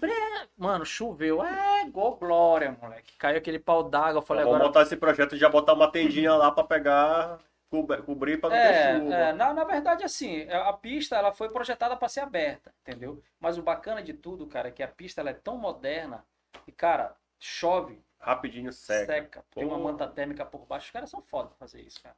Mano, 0.57 0.85
choveu. 0.85 1.43
É, 1.45 1.83
igual 1.87 2.17
glória, 2.17 2.77
moleque. 2.83 3.17
Caiu 3.17 3.39
aquele 3.39 3.59
pau 3.59 3.83
d'água. 3.85 4.19
Eu 4.19 4.23
falei 4.23 4.43
Vamos 4.45 4.57
agora. 4.57 4.69
montar 4.69 4.83
esse 4.83 4.97
projeto 4.97 5.35
e 5.37 5.39
já 5.39 5.49
botar 5.49 5.75
uma 5.75 5.91
tendinha 5.91 6.35
lá 6.35 6.51
pra 6.51 6.65
pegar, 6.65 7.39
cobrir, 7.71 8.39
pra 8.41 8.51
não 8.51 8.57
ter 8.57 8.63
É, 8.63 8.99
chuva. 8.99 9.15
é, 9.15 9.33
na, 9.33 9.55
na 9.55 9.65
verdade, 9.65 10.03
assim, 10.03 10.49
a 10.51 10.73
pista 10.73 11.17
ela 11.17 11.33
foi 11.33 11.49
projetada 11.51 11.97
para 11.97 12.09
ser 12.09 12.21
aberta, 12.21 12.75
entendeu? 12.81 13.23
Mas 13.39 13.57
o 13.59 13.63
bacana 13.63 14.03
de 14.03 14.13
tudo, 14.15 14.47
cara, 14.47 14.69
é 14.69 14.73
que 14.73 14.83
a 14.83 14.89
pista 14.89 15.21
ela 15.21 15.31
é 15.31 15.35
tão 15.35 15.57
moderna 15.57 16.25
e, 16.67 16.73
cara, 16.73 17.15
chove, 17.39 18.03
Rapidinho 18.21 18.73
seca, 18.73 19.07
seca. 19.13 19.45
tem 19.55 19.65
uma 19.65 19.79
manta 19.79 20.07
térmica 20.09 20.45
por 20.45 20.67
baixo. 20.67 20.87
Os 20.87 20.91
caras 20.91 21.09
são 21.09 21.23
foda 21.23 21.49
pra 21.51 21.57
fazer 21.59 21.81
isso, 21.83 22.03
cara. 22.03 22.17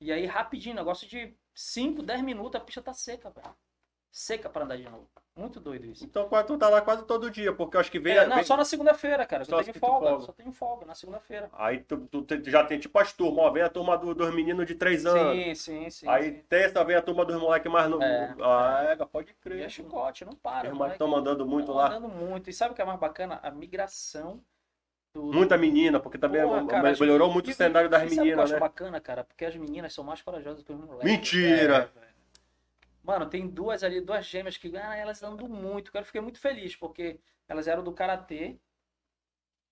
E 0.00 0.10
aí, 0.10 0.24
rapidinho, 0.26 0.74
negócio 0.74 1.06
de 1.06 1.34
5, 1.54 2.02
10 2.02 2.22
minutos, 2.22 2.58
a 2.60 2.64
pista 2.64 2.80
tá 2.80 2.92
seca, 2.94 3.28
velho. 3.30 3.54
Seca 4.16 4.48
para 4.48 4.64
andar 4.64 4.76
de 4.76 4.84
novo. 4.84 5.08
Muito 5.36 5.58
doido 5.58 5.86
isso. 5.86 6.04
Então 6.04 6.28
tu 6.46 6.56
tá 6.56 6.68
lá 6.68 6.80
quase 6.80 7.04
todo 7.04 7.28
dia, 7.28 7.52
porque 7.52 7.76
eu 7.76 7.80
acho 7.80 7.90
que 7.90 7.98
vem. 7.98 8.16
É, 8.16 8.24
não, 8.28 8.36
vem- 8.36 8.44
só 8.44 8.56
na 8.56 8.64
segunda-feira, 8.64 9.26
cara. 9.26 9.44
Só 9.44 9.58
Eu 9.58 9.64
tenho 9.64 9.74
tu 9.74 9.80
folga, 9.80 10.06
folga. 10.10 10.24
só 10.26 10.32
tenho 10.32 10.52
folga 10.52 10.86
na 10.86 10.94
segunda-feira. 10.94 11.50
Aí 11.54 11.78
tu, 11.78 11.96
tu 12.06 12.22
te- 12.22 12.48
já 12.48 12.62
tem 12.64 12.78
tipo 12.78 12.96
as 13.00 13.12
turmas, 13.12 13.44
ó, 13.44 13.50
vem 13.50 13.64
a 13.64 13.68
turma 13.68 13.98
do- 13.98 14.14
dos 14.14 14.32
meninos 14.32 14.66
de 14.66 14.76
3 14.76 15.04
anos. 15.04 15.36
Sim, 15.36 15.54
sim, 15.56 15.90
sim. 15.90 16.08
Aí 16.08 16.30
sim. 16.30 16.42
terça 16.48 16.84
vem 16.84 16.94
a 16.94 17.02
turma 17.02 17.24
dos 17.24 17.34
moleques 17.40 17.70
mais 17.72 17.90
novos. 17.90 18.06
É. 18.06 18.34
Ah, 18.40 18.86
é, 18.90 18.96
pode 19.04 19.30
E 19.30 19.32
é 19.32 19.34
crer. 19.42 19.68
chicote, 19.70 20.24
não 20.24 20.34
para. 20.36 20.58
Os 20.58 20.62
moleque. 20.62 20.78
moleques 20.78 20.94
estão 20.94 21.08
mandando 21.08 21.44
muito 21.44 21.72
lá. 21.72 21.88
andando 21.88 22.08
muito. 22.08 22.48
E 22.48 22.52
sabe 22.52 22.70
o 22.70 22.76
que 22.76 22.82
é 22.82 22.84
mais 22.84 23.00
bacana? 23.00 23.40
A 23.42 23.50
migração 23.50 24.40
do. 25.12 25.24
Muita 25.24 25.58
menina, 25.58 25.98
porque 25.98 26.18
também 26.18 26.40
Porra, 26.42 26.64
cara, 26.68 26.90
as- 26.90 27.00
melhorou 27.00 27.32
muito 27.32 27.50
e- 27.50 27.52
o 27.52 27.56
cenário 27.56 27.90
das 27.90 28.02
e 28.04 28.10
sabe 28.10 28.12
o 28.12 28.14
que 28.14 28.20
eu 28.20 28.24
meninas, 28.26 28.44
acho 28.44 28.54
né? 28.54 28.60
bacana, 28.60 29.00
cara? 29.00 29.24
Porque 29.24 29.44
as 29.44 29.56
meninas 29.56 29.92
são 29.92 30.04
mais 30.04 30.22
corajosas 30.22 30.62
que 30.62 30.72
os 30.72 30.78
moleques. 30.78 31.04
Mentira! 31.04 31.74
É, 31.74 31.80
velho. 31.98 32.03
Mano, 33.04 33.28
tem 33.30 33.46
duas 33.48 33.84
ali, 33.84 34.00
duas 34.00 34.26
gêmeas 34.26 34.56
que 34.56 34.76
ah, 34.76 34.96
elas 34.96 35.22
andam 35.22 35.48
muito. 35.48 35.90
Eu 35.94 36.04
fiquei 36.04 36.20
muito 36.20 36.40
feliz, 36.40 36.74
porque 36.76 37.20
elas 37.48 37.68
eram 37.68 37.84
do 37.84 37.92
karatê 37.92 38.58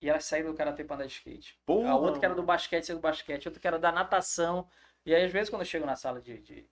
e 0.01 0.09
elas 0.09 0.25
saíram 0.25 0.51
do 0.51 0.57
karatê 0.57 0.83
pra 0.83 0.95
andar 0.95 1.05
de 1.05 1.13
skate. 1.13 1.57
Porra, 1.65 1.89
A 1.91 1.95
outra 1.95 2.19
que 2.19 2.25
era 2.25 2.35
do 2.35 2.43
basquete, 2.43 2.85
saiu 2.85 2.97
do 2.97 3.01
basquete. 3.01 3.45
Outra 3.47 3.59
que 3.61 3.67
era 3.67 3.79
da 3.79 3.91
natação. 3.91 4.67
E 5.05 5.13
aí, 5.15 5.23
às 5.25 5.31
vezes, 5.31 5.49
quando 5.49 5.61
eu 5.61 5.65
chego 5.65 5.85
na 5.85 5.95
sala 5.95 6.21
de, 6.21 6.39
de- 6.39 6.67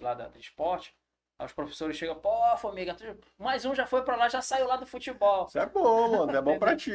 lá 0.00 0.14
da, 0.14 0.28
de 0.28 0.40
esporte, 0.40 0.94
os 1.42 1.52
professores 1.52 1.96
chegam, 1.96 2.16
pô, 2.20 2.30
Formiga, 2.58 2.96
mais 3.38 3.64
um 3.64 3.74
já 3.74 3.86
foi 3.86 4.02
pra 4.04 4.16
lá, 4.16 4.28
já 4.28 4.42
saiu 4.42 4.66
lá 4.68 4.76
do 4.76 4.86
futebol. 4.86 5.46
Isso 5.48 5.58
é 5.58 5.66
bom, 5.66 6.16
mano. 6.16 6.36
É 6.36 6.42
bom 6.42 6.58
pra 6.58 6.76
ti. 6.76 6.90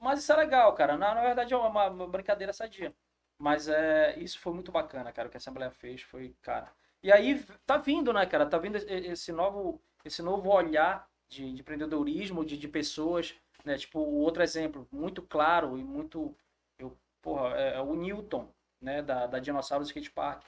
Mas 0.00 0.20
isso 0.20 0.32
é 0.32 0.36
legal, 0.36 0.74
cara. 0.74 0.96
Na, 0.96 1.14
na 1.14 1.22
verdade 1.22 1.54
é 1.54 1.56
uma, 1.56 1.88
uma 1.88 2.08
brincadeira 2.08 2.52
sadia. 2.52 2.94
Mas 3.38 3.68
é, 3.68 4.18
isso 4.18 4.38
foi 4.40 4.52
muito 4.54 4.72
bacana, 4.72 5.12
cara. 5.12 5.28
O 5.28 5.30
que 5.30 5.36
a 5.36 5.38
Assembleia 5.40 5.70
fez 5.70 6.02
foi, 6.02 6.34
cara. 6.42 6.72
E 7.06 7.12
aí 7.12 7.42
tá 7.66 7.76
vindo, 7.78 8.12
né, 8.12 8.26
cara? 8.26 8.46
Tá 8.46 8.58
vindo 8.58 8.76
esse- 8.78 9.32
novo, 9.32 9.80
esse 10.04 10.22
novo 10.22 10.50
olhar 10.50 11.08
de, 11.28 11.52
de 11.54 11.60
empreendedorismo, 11.60 12.44
de, 12.44 12.56
de 12.58 12.68
pessoas, 12.68 13.34
né? 13.64 13.76
Tipo, 13.78 14.00
outro 14.00 14.42
exemplo, 14.42 14.86
muito 14.92 15.22
claro 15.22 15.78
e 15.78 15.84
muito. 15.84 16.34
Eu, 16.78 16.96
porra, 17.22 17.56
é, 17.56 17.74
é 17.76 17.80
o 17.80 17.94
Newton, 17.94 18.48
né, 18.80 19.02
da, 19.02 19.26
da 19.26 19.38
Dinossauros 19.38 19.88
Skate 19.88 20.10
Park. 20.10 20.42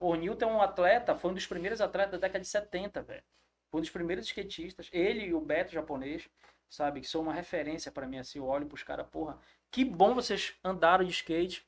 O 0.00 0.14
Newton 0.16 0.50
é 0.50 0.54
um 0.54 0.62
atleta, 0.62 1.16
foi 1.16 1.30
um 1.30 1.34
dos 1.34 1.46
primeiros 1.46 1.80
atletas 1.80 2.12
da 2.12 2.18
década 2.28 2.40
de 2.42 2.48
70, 2.48 3.02
velho. 3.02 3.24
Foi 3.70 3.80
um 3.80 3.82
dos 3.82 3.90
primeiros 3.90 4.26
skatistas. 4.26 4.88
Ele 4.92 5.26
e 5.26 5.34
o 5.34 5.40
Beto 5.40 5.72
japonês, 5.72 6.28
sabe, 6.68 7.00
que 7.00 7.08
são 7.08 7.22
uma 7.22 7.32
referência 7.34 7.92
pra 7.92 8.06
mim, 8.06 8.18
assim. 8.18 8.38
Eu 8.38 8.46
olho 8.46 8.66
pros 8.66 8.82
caras, 8.82 9.06
porra, 9.08 9.38
que 9.70 9.84
bom 9.84 10.14
vocês 10.14 10.54
andaram 10.64 11.04
de 11.04 11.12
skate 11.12 11.66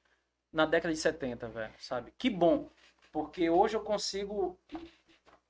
na 0.53 0.67
década 0.67 0.93
de 0.95 1.01
70, 1.01 1.49
velho, 1.49 1.73
sabe? 1.79 2.13
Que 2.19 2.31
bom. 2.31 2.71
Porque 3.17 3.49
hoje 3.49 3.75
eu 3.75 3.81
consigo 3.81 4.59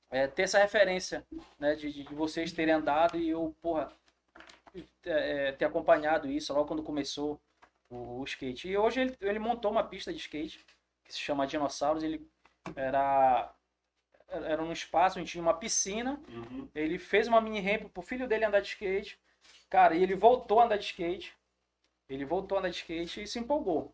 é, 0.09 0.25
ter 0.25 0.43
essa 0.43 0.57
referência, 0.57 1.27
né, 1.59 1.75
de, 1.75 1.91
de 1.91 2.15
vocês 2.15 2.53
terem 2.53 2.73
andado 2.73 3.17
e 3.17 3.27
eu, 3.27 3.53
porra, 3.61 3.91
é, 5.03 5.51
ter 5.51 5.65
acompanhado 5.65 6.31
isso 6.31 6.53
logo 6.53 6.69
quando 6.69 6.81
começou 6.81 7.37
o, 7.89 8.21
o 8.21 8.23
skate. 8.23 8.69
E 8.69 8.77
hoje 8.77 9.01
ele, 9.01 9.17
ele 9.19 9.37
montou 9.37 9.69
uma 9.69 9.83
pista 9.83 10.13
de 10.13 10.17
skate 10.17 10.65
que 11.03 11.11
se 11.11 11.19
chama 11.19 11.45
Dinossauros. 11.45 12.03
Ele 12.03 12.25
era 12.73 13.53
era 14.29 14.61
num 14.61 14.71
espaço 14.71 15.19
onde 15.19 15.29
tinha 15.29 15.41
uma 15.41 15.53
piscina. 15.53 16.21
Uhum. 16.29 16.69
Ele 16.73 16.97
fez 16.97 17.27
uma 17.27 17.41
mini 17.41 17.59
ramp 17.59 17.91
pro 17.91 18.01
filho 18.01 18.29
dele 18.29 18.45
andar 18.45 18.61
de 18.61 18.69
skate. 18.69 19.19
Cara, 19.69 19.93
e 19.93 20.01
ele 20.01 20.15
voltou 20.15 20.61
a 20.61 20.63
andar 20.63 20.77
de 20.77 20.85
skate. 20.85 21.35
Ele 22.07 22.23
voltou 22.23 22.55
a 22.55 22.59
andar 22.59 22.69
de 22.69 22.77
skate 22.77 23.23
e 23.23 23.27
se 23.27 23.39
empolgou. 23.39 23.93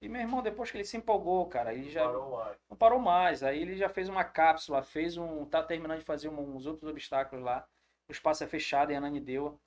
E 0.00 0.08
meu 0.08 0.20
irmão, 0.20 0.42
depois 0.42 0.70
que 0.70 0.76
ele 0.76 0.84
se 0.84 0.96
empolgou, 0.96 1.46
cara, 1.46 1.72
ele 1.72 1.90
já 1.90 2.04
Parou 2.04 2.44
não 2.70 2.76
parou 2.76 2.98
mais. 3.00 3.42
Aí 3.42 3.60
ele 3.60 3.76
já 3.76 3.88
fez 3.88 4.08
uma 4.08 4.24
cápsula, 4.24 4.82
fez 4.82 5.16
um. 5.16 5.44
tá 5.46 5.62
terminando 5.62 5.98
de 5.98 6.04
fazer 6.04 6.28
um- 6.28 6.54
uns 6.56 6.66
outros 6.66 6.88
obstáculos 6.90 7.44
lá. 7.44 7.66
O 8.08 8.12
espaço 8.12 8.44
é 8.44 8.46
fechado 8.46 8.92
em 8.92 8.96
Ananindeua. 8.96 9.58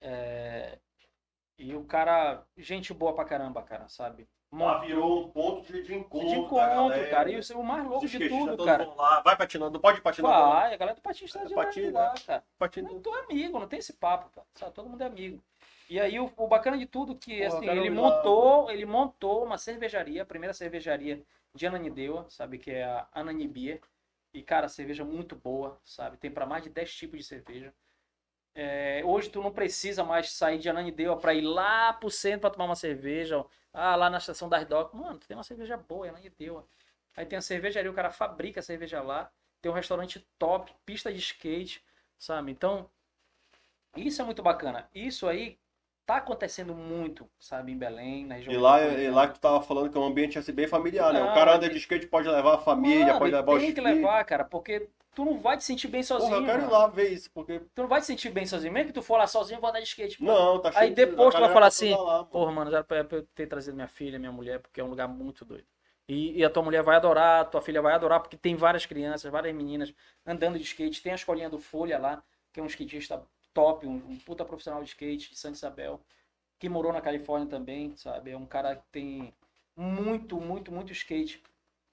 É, 0.00 0.78
E 1.58 1.74
o 1.76 1.84
cara, 1.84 2.44
gente 2.56 2.92
boa 2.92 3.14
pra 3.14 3.24
caramba, 3.24 3.62
cara, 3.62 3.88
sabe? 3.88 4.28
Lá 4.52 4.78
virou 4.78 5.24
um 5.24 5.30
ponto 5.30 5.62
de, 5.62 5.82
de 5.82 5.94
encontro. 5.94 6.28
de 6.28 6.34
encontro, 6.34 7.10
cara. 7.10 7.30
E 7.30 7.40
o 7.54 7.62
mais 7.62 7.84
louco 7.86 8.06
de 8.06 8.28
tudo, 8.28 8.50
todos 8.56 8.66
cara. 8.66 8.84
lá. 8.94 9.20
Vai 9.22 9.36
patinando. 9.36 9.80
Pode 9.80 10.00
patinar. 10.02 10.30
não. 10.30 10.50
Vai, 10.50 10.74
a 10.74 10.76
galera 10.76 10.96
do 10.96 11.00
patins 11.02 11.32
tá 11.32 11.44
de 11.44 11.54
lá, 11.54 11.64
Patina. 11.64 11.86
de 11.86 11.92
lá, 11.92 12.14
cara. 12.26 12.44
Patinando. 12.58 12.96
Eu 12.96 13.00
tô 13.00 13.12
amigo, 13.14 13.58
não 13.58 13.66
tem 13.68 13.78
esse 13.78 13.94
papo, 13.94 14.28
cara. 14.30 14.46
Sabe, 14.54 14.72
todo 14.74 14.90
mundo 14.90 15.02
é 15.02 15.06
amigo. 15.06 15.42
E 15.92 16.00
aí 16.00 16.18
o, 16.18 16.32
o 16.36 16.46
bacana 16.48 16.78
de 16.78 16.86
tudo 16.86 17.14
que 17.16 17.32
Porra, 17.36 17.58
assim, 17.58 17.66
ele 17.66 17.90
lá. 17.90 17.94
montou, 18.00 18.70
ele 18.70 18.86
montou 18.86 19.44
uma 19.44 19.58
cervejaria, 19.58 20.22
a 20.22 20.26
primeira 20.26 20.54
cervejaria 20.54 21.22
de 21.54 21.66
Ananindeua, 21.66 22.26
sabe, 22.30 22.58
que 22.58 22.70
é 22.70 22.84
a 22.84 23.06
Anani 23.12 23.46
Beer. 23.46 23.80
E 24.32 24.42
cara, 24.42 24.68
cerveja 24.68 25.04
muito 25.04 25.36
boa, 25.36 25.78
sabe? 25.84 26.16
Tem 26.16 26.30
para 26.30 26.46
mais 26.46 26.62
de 26.64 26.70
10 26.70 26.94
tipos 26.94 27.18
de 27.18 27.24
cerveja. 27.26 27.74
É, 28.54 29.02
hoje 29.04 29.30
tu 29.30 29.42
não 29.42 29.52
precisa 29.52 30.04
mais 30.04 30.30
sair 30.32 30.58
de 30.58 30.68
Ananindeua 30.68 31.18
para 31.18 31.34
ir 31.34 31.42
lá 31.42 31.92
pro 31.92 32.10
centro 32.10 32.40
para 32.42 32.50
tomar 32.50 32.66
uma 32.66 32.76
cerveja, 32.76 33.44
ah, 33.72 33.96
lá 33.96 34.08
na 34.10 34.18
estação 34.18 34.48
das 34.48 34.66
docas. 34.66 34.98
Mano, 35.00 35.18
tu 35.18 35.26
tem 35.28 35.36
uma 35.36 35.42
cerveja 35.44 35.76
boa, 35.76 36.08
Ananindeua. 36.08 36.66
Aí 37.16 37.26
tem 37.26 37.38
a 37.38 37.42
cervejaria, 37.42 37.90
o 37.90 37.94
cara 37.94 38.10
fabrica 38.10 38.60
a 38.60 38.62
cerveja 38.62 39.02
lá. 39.02 39.30
Tem 39.60 39.70
um 39.70 39.74
restaurante 39.74 40.20
top, 40.38 40.72
pista 40.86 41.12
de 41.12 41.18
skate, 41.18 41.84
sabe? 42.18 42.50
Então, 42.52 42.90
isso 43.96 44.20
é 44.22 44.24
muito 44.24 44.42
bacana. 44.42 44.88
Isso 44.94 45.26
aí 45.28 45.58
tá 46.06 46.16
acontecendo 46.16 46.74
muito, 46.74 47.28
sabe, 47.38 47.72
em 47.72 47.78
Belém, 47.78 48.26
na 48.26 48.36
região 48.36 48.52
E 48.52 48.56
lá, 48.56 48.78
metropolitana. 48.78 49.08
e 49.08 49.10
lá 49.10 49.26
que 49.28 49.34
tu 49.34 49.40
tava 49.40 49.60
falando 49.62 49.90
que 49.90 49.96
é 49.96 50.00
um 50.00 50.04
ambiente 50.04 50.38
assim, 50.38 50.52
bem 50.52 50.68
familiar, 50.68 51.12
né? 51.12 51.22
O 51.22 51.32
cara 51.32 51.56
anda 51.56 51.66
ele- 51.66 51.74
de 51.74 51.78
skate, 51.78 52.06
pode 52.06 52.28
levar 52.28 52.54
a 52.54 52.58
família, 52.58 53.06
Mano, 53.06 53.18
pode 53.18 53.32
levar 53.32 53.52
os 53.54 53.58
tem 53.60 53.72
que 53.74 53.80
filhos. 53.80 53.84
levar, 53.96 54.24
cara, 54.24 54.44
porque 54.44 54.88
tu 55.14 55.24
não 55.24 55.38
vai 55.38 55.56
te 55.56 55.64
sentir 55.64 55.88
bem 55.88 56.02
sozinho. 56.02 56.30
Porra, 56.30 56.40
eu 56.42 56.44
quero 56.46 56.62
ir 56.62 56.64
mano. 56.64 56.72
lá 56.72 56.86
ver 56.88 57.08
isso, 57.12 57.30
porque... 57.32 57.60
Tu 57.74 57.82
não 57.82 57.88
vai 57.88 58.00
te 58.00 58.06
sentir 58.06 58.30
bem 58.30 58.46
sozinho. 58.46 58.72
Mesmo 58.72 58.88
que 58.88 58.94
tu 58.94 59.02
for 59.02 59.16
lá 59.18 59.26
sozinho, 59.26 59.60
vou 59.60 59.70
andar 59.70 59.80
de 59.80 59.86
skate. 59.86 60.18
pô. 60.18 60.24
Não, 60.24 60.60
tá 60.60 60.70
cheio 60.72 60.82
Aí 60.82 60.90
de- 60.90 60.94
depois 60.94 61.34
tu 61.34 61.40
vai 61.40 61.48
falar 61.52 61.66
assim, 61.66 61.90
lá. 61.90 62.24
Porra, 62.24 62.52
mano, 62.52 62.70
era 62.70 62.82
pra 62.84 63.04
pra 63.04 63.18
eu 63.18 63.26
ter 63.34 63.46
trazido 63.46 63.74
minha 63.74 63.88
filha, 63.88 64.18
minha 64.18 64.32
mulher, 64.32 64.58
porque 64.60 64.80
é 64.80 64.84
um 64.84 64.88
lugar 64.88 65.06
muito 65.08 65.44
doido. 65.44 65.66
E, 66.08 66.38
e 66.38 66.44
a 66.44 66.50
tua 66.50 66.62
mulher 66.62 66.82
vai 66.82 66.96
adorar, 66.96 67.48
tua 67.50 67.62
filha 67.62 67.80
vai 67.80 67.94
adorar, 67.94 68.20
porque 68.20 68.36
tem 68.36 68.56
várias 68.56 68.84
crianças, 68.86 69.30
várias 69.30 69.54
meninas 69.54 69.94
andando 70.26 70.58
de 70.58 70.64
skate. 70.64 71.02
Tem 71.02 71.12
a 71.12 71.14
escolinha 71.14 71.48
do 71.50 71.58
Folha 71.58 71.98
lá, 71.98 72.22
que 72.52 72.60
é 72.60 72.62
um 72.62 72.66
skatista 72.66 73.22
top, 73.54 73.86
um, 73.86 73.96
um 73.96 74.18
puta 74.18 74.44
profissional 74.44 74.82
de 74.82 74.88
skate 74.90 75.30
de 75.30 75.38
Santa 75.38 75.56
Isabel, 75.56 76.00
que 76.58 76.68
morou 76.68 76.92
na 76.92 77.00
Califórnia 77.00 77.48
também, 77.48 77.96
sabe? 77.96 78.30
É 78.30 78.36
um 78.36 78.46
cara 78.46 78.76
que 78.76 78.84
tem 78.92 79.34
muito, 79.76 80.40
muito, 80.40 80.72
muito 80.72 80.92
skate. 80.92 81.42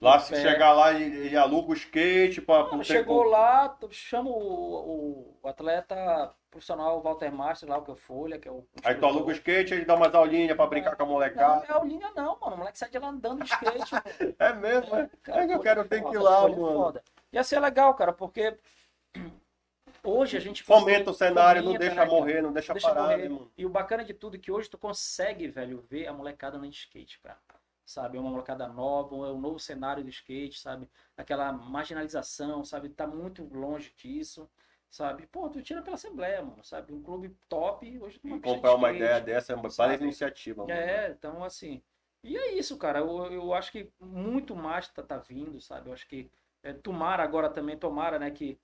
Lá, 0.00 0.18
se 0.18 0.34
É. 0.34 0.40
chegar 0.40 0.72
lá, 0.72 0.92
ele, 0.94 1.26
ele 1.26 1.36
aluga 1.36 1.70
o 1.72 1.74
skate. 1.74 2.42
Mano, 2.46 2.82
chegou 2.84 3.22
lá, 3.24 3.68
tu 3.68 3.90
chama 3.92 4.30
o, 4.30 5.36
o 5.42 5.48
atleta 5.48 6.34
profissional 6.50 7.00
Walter 7.02 7.30
Master 7.32 7.68
lá, 7.68 7.78
o 7.78 7.82
que 7.82 7.90
é 7.90 7.94
o 7.94 7.96
Folha, 7.96 8.38
que 8.38 8.48
é 8.48 8.50
o. 8.50 8.64
Aí 8.84 8.94
tu 8.94 9.04
aluga 9.06 9.28
o 9.28 9.32
skate, 9.32 9.74
ele 9.74 9.84
dá 9.84 9.94
umas 9.94 10.14
aulinhas 10.14 10.56
pra 10.56 10.66
brincar 10.66 10.96
com 10.96 11.02
a 11.02 11.06
Não, 11.06 11.12
molecada. 11.12 11.60
não 11.60 11.64
é 11.64 11.72
aulinha 11.72 12.10
não, 12.16 12.38
mano. 12.40 12.54
O 12.54 12.58
moleque 12.58 12.78
sai 12.78 12.90
de 12.90 12.98
lá 12.98 13.08
andando 13.08 13.42
de 13.42 13.48
skate. 13.50 13.94
É 14.38 14.52
mesmo, 14.54 14.96
é? 14.96 15.10
Cara, 15.22 15.42
É 15.42 15.46
que 15.46 15.52
eu 15.52 15.60
quero 15.60 15.80
é 15.80 15.84
ter 15.84 16.02
que 16.02 16.14
ir 16.14 16.18
lá, 16.18 16.44
é 16.48 16.48
mano. 16.48 16.72
foda. 16.72 17.02
Ia 17.32 17.44
ser 17.44 17.60
legal, 17.60 17.94
cara, 17.94 18.12
porque 18.12 18.56
hoje 20.04 20.36
a 20.36 20.40
gente 20.40 20.62
Fomenta 20.62 21.10
o 21.10 21.14
cenário, 21.14 21.62
não 21.62 21.72
deixa 21.74 21.94
né, 21.94 21.96
cara? 21.96 22.10
morrer, 22.10 22.42
não 22.42 22.52
deixa 22.52 22.72
deixa 22.72 22.88
parar, 22.88 23.02
morrer. 23.16 23.28
né? 23.28 23.38
E 23.56 23.66
o 23.66 23.68
bacana 23.68 24.04
de 24.04 24.14
tudo 24.14 24.36
é 24.36 24.38
que 24.38 24.50
hoje 24.52 24.68
tu 24.68 24.78
consegue, 24.78 25.48
velho, 25.48 25.80
ver 25.88 26.06
a 26.06 26.12
molecada 26.12 26.58
de 26.58 26.68
skate, 26.68 27.18
cara. 27.20 27.38
Sabe? 27.84 28.16
É 28.16 28.20
uma 28.20 28.30
molecada 28.30 28.68
nova, 28.68 29.14
é 29.16 29.32
um 29.32 29.40
novo 29.40 29.58
cenário 29.58 30.04
do 30.04 30.10
skate, 30.10 30.60
sabe? 30.60 30.88
Aquela 31.16 31.52
marginalização, 31.52 32.64
sabe? 32.64 32.88
Tá 32.88 33.04
muito 33.06 33.42
longe 33.52 33.92
disso, 33.96 34.48
sabe? 34.88 35.26
Pô, 35.26 35.48
tu 35.48 35.60
tira 35.60 35.82
pela 35.82 35.96
Assembleia, 35.96 36.40
mano, 36.40 36.62
sabe? 36.62 36.92
Um 36.92 37.02
clube 37.02 37.36
top, 37.48 37.98
hoje 38.00 38.18
tem 38.20 38.36
E 38.36 38.40
comprar 38.40 38.74
uma 38.74 38.88
skate. 38.88 39.02
ideia 39.04 39.20
dessa 39.20 39.52
é 39.52 39.56
uma 39.56 39.68
várias 39.68 40.00
iniciativa, 40.00 40.62
mano. 40.64 40.72
É, 40.72 41.10
então 41.10 41.42
assim. 41.44 41.82
E 42.22 42.36
é 42.36 42.52
isso, 42.54 42.76
cara. 42.76 43.00
Eu, 43.00 43.32
eu 43.32 43.54
acho 43.54 43.72
que 43.72 43.90
muito 43.98 44.54
mais 44.54 44.88
tá, 44.88 45.02
tá 45.02 45.16
vindo, 45.18 45.60
sabe? 45.60 45.88
Eu 45.88 45.94
acho 45.94 46.06
que 46.06 46.30
é, 46.62 46.72
tomara 46.72 47.22
agora 47.22 47.48
também, 47.48 47.76
tomara, 47.78 48.18
né, 48.18 48.30
que, 48.30 48.58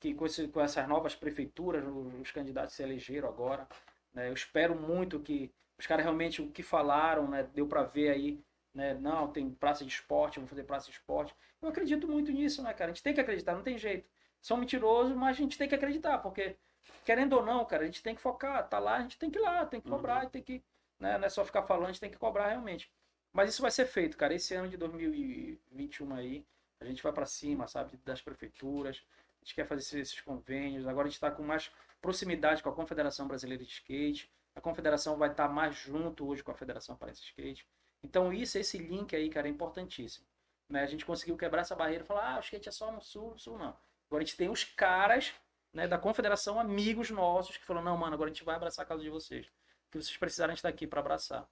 que 0.00 0.14
com, 0.14 0.26
esse- 0.26 0.48
com 0.48 0.60
essas 0.60 0.88
novas 0.88 1.14
prefeituras, 1.14 1.84
os, 1.86 2.14
os 2.20 2.30
candidatos 2.32 2.74
se 2.74 2.82
elegeram 2.82 3.28
agora. 3.28 3.66
né, 4.14 4.28
eu 4.28 4.34
espero 4.34 4.74
muito 4.74 5.20
que 5.20 5.50
os 5.78 5.86
caras 5.86 6.04
realmente 6.04 6.42
o 6.42 6.50
que 6.50 6.62
falaram, 6.62 7.28
né, 7.28 7.42
deu 7.54 7.66
pra 7.66 7.82
ver 7.82 8.10
aí, 8.10 8.40
né? 8.74 8.94
Não, 8.94 9.28
tem 9.32 9.50
praça 9.50 9.84
de 9.84 9.90
esporte, 9.92 10.36
vamos 10.36 10.50
fazer 10.50 10.64
praça 10.64 10.86
de 10.86 10.92
esporte. 10.92 11.34
Eu 11.62 11.68
acredito 11.68 12.06
muito 12.08 12.30
nisso, 12.32 12.62
né, 12.62 12.72
cara? 12.74 12.90
A 12.90 12.94
gente 12.94 13.02
tem 13.02 13.14
que 13.14 13.20
acreditar, 13.20 13.54
não 13.54 13.62
tem 13.62 13.78
jeito. 13.78 14.08
São 14.40 14.56
mentirosos, 14.56 15.14
mas 15.16 15.36
a 15.36 15.40
gente 15.40 15.56
tem 15.58 15.68
que 15.68 15.74
acreditar, 15.74 16.18
porque 16.18 16.56
querendo 17.04 17.34
ou 17.34 17.44
não, 17.44 17.64
cara, 17.64 17.82
a 17.82 17.86
gente 17.86 18.02
tem 18.02 18.14
que 18.14 18.20
focar, 18.20 18.68
tá 18.68 18.78
lá, 18.78 18.96
a 18.96 19.02
gente 19.02 19.18
tem 19.18 19.30
que 19.30 19.38
ir 19.38 19.42
lá, 19.42 19.64
tem 19.66 19.80
que 19.80 19.88
Uhum. 19.88 19.96
cobrar, 19.96 20.28
tem 20.30 20.42
que 20.42 20.62
né? 20.98 21.16
Não 21.18 21.26
é 21.26 21.30
só 21.30 21.44
ficar 21.44 21.62
falando, 21.62 21.86
a 21.88 21.92
gente 21.92 22.00
tem 22.00 22.10
que 22.10 22.18
cobrar 22.18 22.48
realmente. 22.48 22.90
Mas 23.32 23.50
isso 23.50 23.62
vai 23.62 23.70
ser 23.70 23.86
feito, 23.86 24.16
cara. 24.18 24.34
Esse 24.34 24.54
ano 24.54 24.68
de 24.68 24.76
2021 24.76 26.14
aí, 26.14 26.44
a 26.80 26.84
gente 26.84 27.02
vai 27.02 27.12
para 27.12 27.24
cima, 27.26 27.66
sabe, 27.66 27.96
das 28.04 28.20
prefeituras. 28.20 29.02
A 29.40 29.44
gente 29.44 29.54
quer 29.54 29.66
fazer 29.66 30.00
esses- 30.00 30.20
convênios. 30.20 30.86
Agora 30.86 31.06
a 31.06 31.08
gente 31.08 31.16
está 31.16 31.30
com 31.30 31.42
mais 31.42 31.70
proximidade 32.00 32.62
com 32.62 32.68
a 32.68 32.74
Confederação 32.74 33.26
Brasileira 33.26 33.64
de 33.64 33.70
Skate. 33.70 34.30
A 34.54 34.60
Confederação 34.60 35.16
vai 35.16 35.30
estar 35.30 35.48
mais 35.48 35.74
junto 35.76 36.26
hoje 36.26 36.42
com 36.42 36.50
a 36.50 36.54
Federação 36.54 36.96
Paraense 36.96 37.22
Skate. 37.22 37.66
Então 38.02 38.32
isso, 38.32 38.58
esse 38.58 38.78
link 38.78 39.14
aí, 39.14 39.28
cara, 39.30 39.46
é 39.48 39.50
importantíssimo. 39.50 40.26
Né? 40.68 40.82
A 40.82 40.86
gente 40.86 41.04
conseguiu 41.04 41.36
quebrar 41.36 41.62
essa 41.62 41.76
barreira 41.76 42.04
e 42.04 42.06
falar, 42.06 42.34
ah, 42.34 42.36
o 42.38 42.40
skate 42.40 42.68
é 42.68 42.72
só 42.72 42.92
no 42.92 43.00
sul, 43.00 43.32
no 43.32 43.38
sul 43.38 43.58
não. 43.58 43.76
Agora 44.08 44.22
a 44.22 44.26
gente 44.26 44.36
tem 44.36 44.48
os 44.48 44.64
caras 44.64 45.34
né, 45.72 45.86
da 45.86 45.98
Confederação, 45.98 46.58
amigos 46.58 47.10
nossos, 47.10 47.56
que 47.56 47.64
falam, 47.64 47.82
não, 47.82 47.96
mano, 47.96 48.14
agora 48.14 48.30
a 48.30 48.32
gente 48.32 48.44
vai 48.44 48.56
abraçar 48.56 48.84
a 48.84 48.88
causa 48.88 49.02
de 49.02 49.10
vocês 49.10 49.50
que 49.90 49.98
vocês 50.00 50.16
precisarem 50.16 50.54
estar 50.54 50.68
aqui 50.68 50.86
para 50.86 51.00
abraçar. 51.00 51.48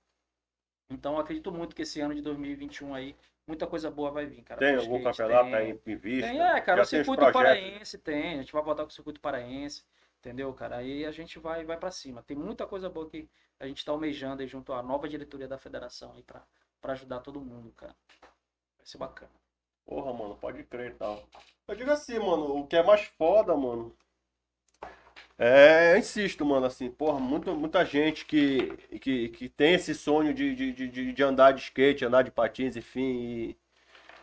Então 0.88 1.18
acredito 1.18 1.52
muito 1.52 1.74
que 1.74 1.82
esse 1.82 2.00
ano 2.00 2.14
de 2.14 2.22
2021 2.22 2.94
aí, 2.94 3.16
muita 3.48 3.66
coisa 3.66 3.90
boa 3.90 4.10
vai 4.10 4.26
vir, 4.26 4.42
cara. 4.42 4.58
Tem 4.60 4.76
algum 4.76 4.98
skate, 4.98 5.16
campeonato 5.16 5.44
tem- 5.46 5.54
aí 5.54 5.70
em 5.86 5.96
vista? 5.96 6.28
Tem, 6.30 6.40
é, 6.40 6.60
cara, 6.60 6.76
Já 6.76 6.82
o 6.82 6.86
circuito 6.86 7.32
paraense 7.32 7.98
tem, 7.98 8.34
a 8.34 8.42
gente 8.42 8.52
vai 8.52 8.62
botar 8.62 8.82
com 8.84 8.90
o 8.90 8.92
circuito 8.92 9.20
paraense, 9.20 9.84
entendeu, 10.20 10.52
cara? 10.52 10.76
Aí 10.76 11.04
a 11.04 11.10
gente 11.10 11.38
vai 11.38 11.64
vai 11.64 11.76
para 11.78 11.90
cima. 11.90 12.22
Tem 12.22 12.36
muita 12.36 12.66
coisa 12.66 12.88
boa 12.88 13.08
que 13.08 13.28
a 13.58 13.66
gente 13.66 13.84
tá 13.84 13.90
almejando 13.90 14.42
aí 14.42 14.46
junto 14.48 14.72
à 14.72 14.82
nova 14.82 15.08
diretoria 15.08 15.48
da 15.48 15.58
federação 15.58 16.12
aí 16.14 16.22
para 16.22 16.44
para 16.80 16.92
ajudar 16.92 17.18
todo 17.20 17.40
mundo, 17.40 17.72
cara. 17.72 17.96
Vai 18.76 18.86
ser 18.86 18.98
bacana. 18.98 19.32
Porra, 19.84 20.12
mano, 20.12 20.36
pode 20.36 20.62
crer 20.64 20.92
e 20.92 20.94
tal. 20.94 21.26
Eu 21.66 21.74
digo 21.74 21.90
assim, 21.90 22.18
mano, 22.20 22.58
o 22.58 22.66
que 22.68 22.76
é 22.76 22.82
mais 22.84 23.02
foda, 23.04 23.56
mano. 23.56 23.92
É, 25.40 25.92
eu 25.94 25.98
insisto, 25.98 26.44
mano, 26.44 26.66
assim, 26.66 26.90
porra, 26.90 27.20
muita, 27.20 27.54
muita 27.54 27.84
gente 27.84 28.24
que, 28.24 28.76
que, 29.00 29.28
que 29.28 29.48
tem 29.48 29.74
esse 29.74 29.94
sonho 29.94 30.34
de, 30.34 30.52
de, 30.54 30.72
de, 30.72 31.12
de 31.12 31.22
andar 31.22 31.52
de 31.52 31.60
skate, 31.62 32.04
andar 32.04 32.22
de 32.22 32.30
patins, 32.32 32.76
enfim, 32.76 33.00
e, 33.50 33.56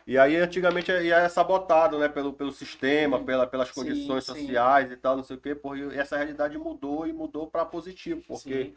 E 0.06 0.18
aí, 0.18 0.36
antigamente, 0.36 0.90
ia 0.92 1.18
é 1.18 1.28
sabotado, 1.28 1.98
né? 1.98 2.08
Pelo, 2.08 2.32
pelo 2.34 2.52
sistema, 2.52 3.20
pela, 3.20 3.46
pelas 3.46 3.70
Sim, 3.70 3.72
condições 3.72 4.24
sim. 4.24 4.24
sociais 4.24 4.90
e 4.92 4.96
tal, 4.96 5.16
não 5.16 5.24
sei 5.24 5.36
o 5.36 5.40
quê. 5.40 5.54
Porra, 5.54 5.78
e 5.78 5.98
essa 5.98 6.16
realidade 6.16 6.58
mudou 6.58 7.06
e 7.06 7.12
mudou 7.12 7.48
pra 7.48 7.64
positivo. 7.66 8.22
Porque 8.28 8.70
Sim. 8.70 8.76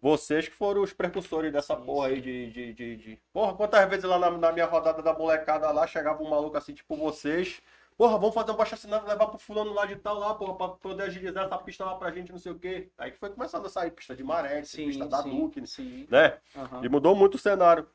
vocês 0.00 0.48
que 0.48 0.54
foram 0.54 0.82
os 0.82 0.92
precursores 0.92 1.52
dessa 1.52 1.76
Sim, 1.76 1.86
porra 1.86 2.08
aí 2.08 2.20
de, 2.20 2.50
de, 2.52 2.74
de, 2.74 2.96
de- 2.96 3.20
Porra, 3.32 3.54
quantas 3.56 3.88
vezes 3.88 4.04
lá 4.04 4.18
na, 4.18 4.30
na 4.30 4.52
minha 4.52 4.66
rodada 4.66 5.02
da 5.02 5.12
molecada 5.14 5.70
lá, 5.72 5.86
chegava 5.86 6.22
um 6.22 6.30
maluco 6.30 6.56
assim, 6.56 6.74
tipo 6.74 6.96
vocês... 6.96 7.60
Porra, 7.96 8.18
vamos 8.18 8.34
fazer 8.34 8.50
um 8.52 8.56
baixo 8.56 8.74
assinado, 8.74 9.06
levar 9.08 9.26
pro 9.28 9.38
fulano 9.38 9.72
lá 9.72 9.86
de 9.86 9.96
tal 9.96 10.18
lá, 10.18 10.34
porra, 10.34 10.54
pra 10.54 10.68
poder 10.68 11.04
agilizar 11.04 11.46
essa 11.46 11.56
pista 11.56 11.84
lá 11.84 11.94
pra 11.94 12.10
gente, 12.10 12.30
não 12.30 12.38
sei 12.38 12.52
o 12.52 12.58
quê. 12.58 12.90
Aí 12.98 13.10
que 13.10 13.18
foi 13.18 13.30
começando 13.30 13.64
a 13.64 13.70
sair 13.70 13.90
pista 13.90 14.14
de 14.14 14.22
maré, 14.22 14.62
Sim, 14.64 14.86
pista 14.86 15.06
da 15.06 15.22
sim, 15.22 15.30
Duque, 15.30 15.66
sim. 15.66 16.06
né? 16.10 16.38
Aham. 16.54 16.84
E 16.84 16.88
mudou 16.90 17.16
muito 17.16 17.36
o 17.36 17.38
cenário. 17.38 17.88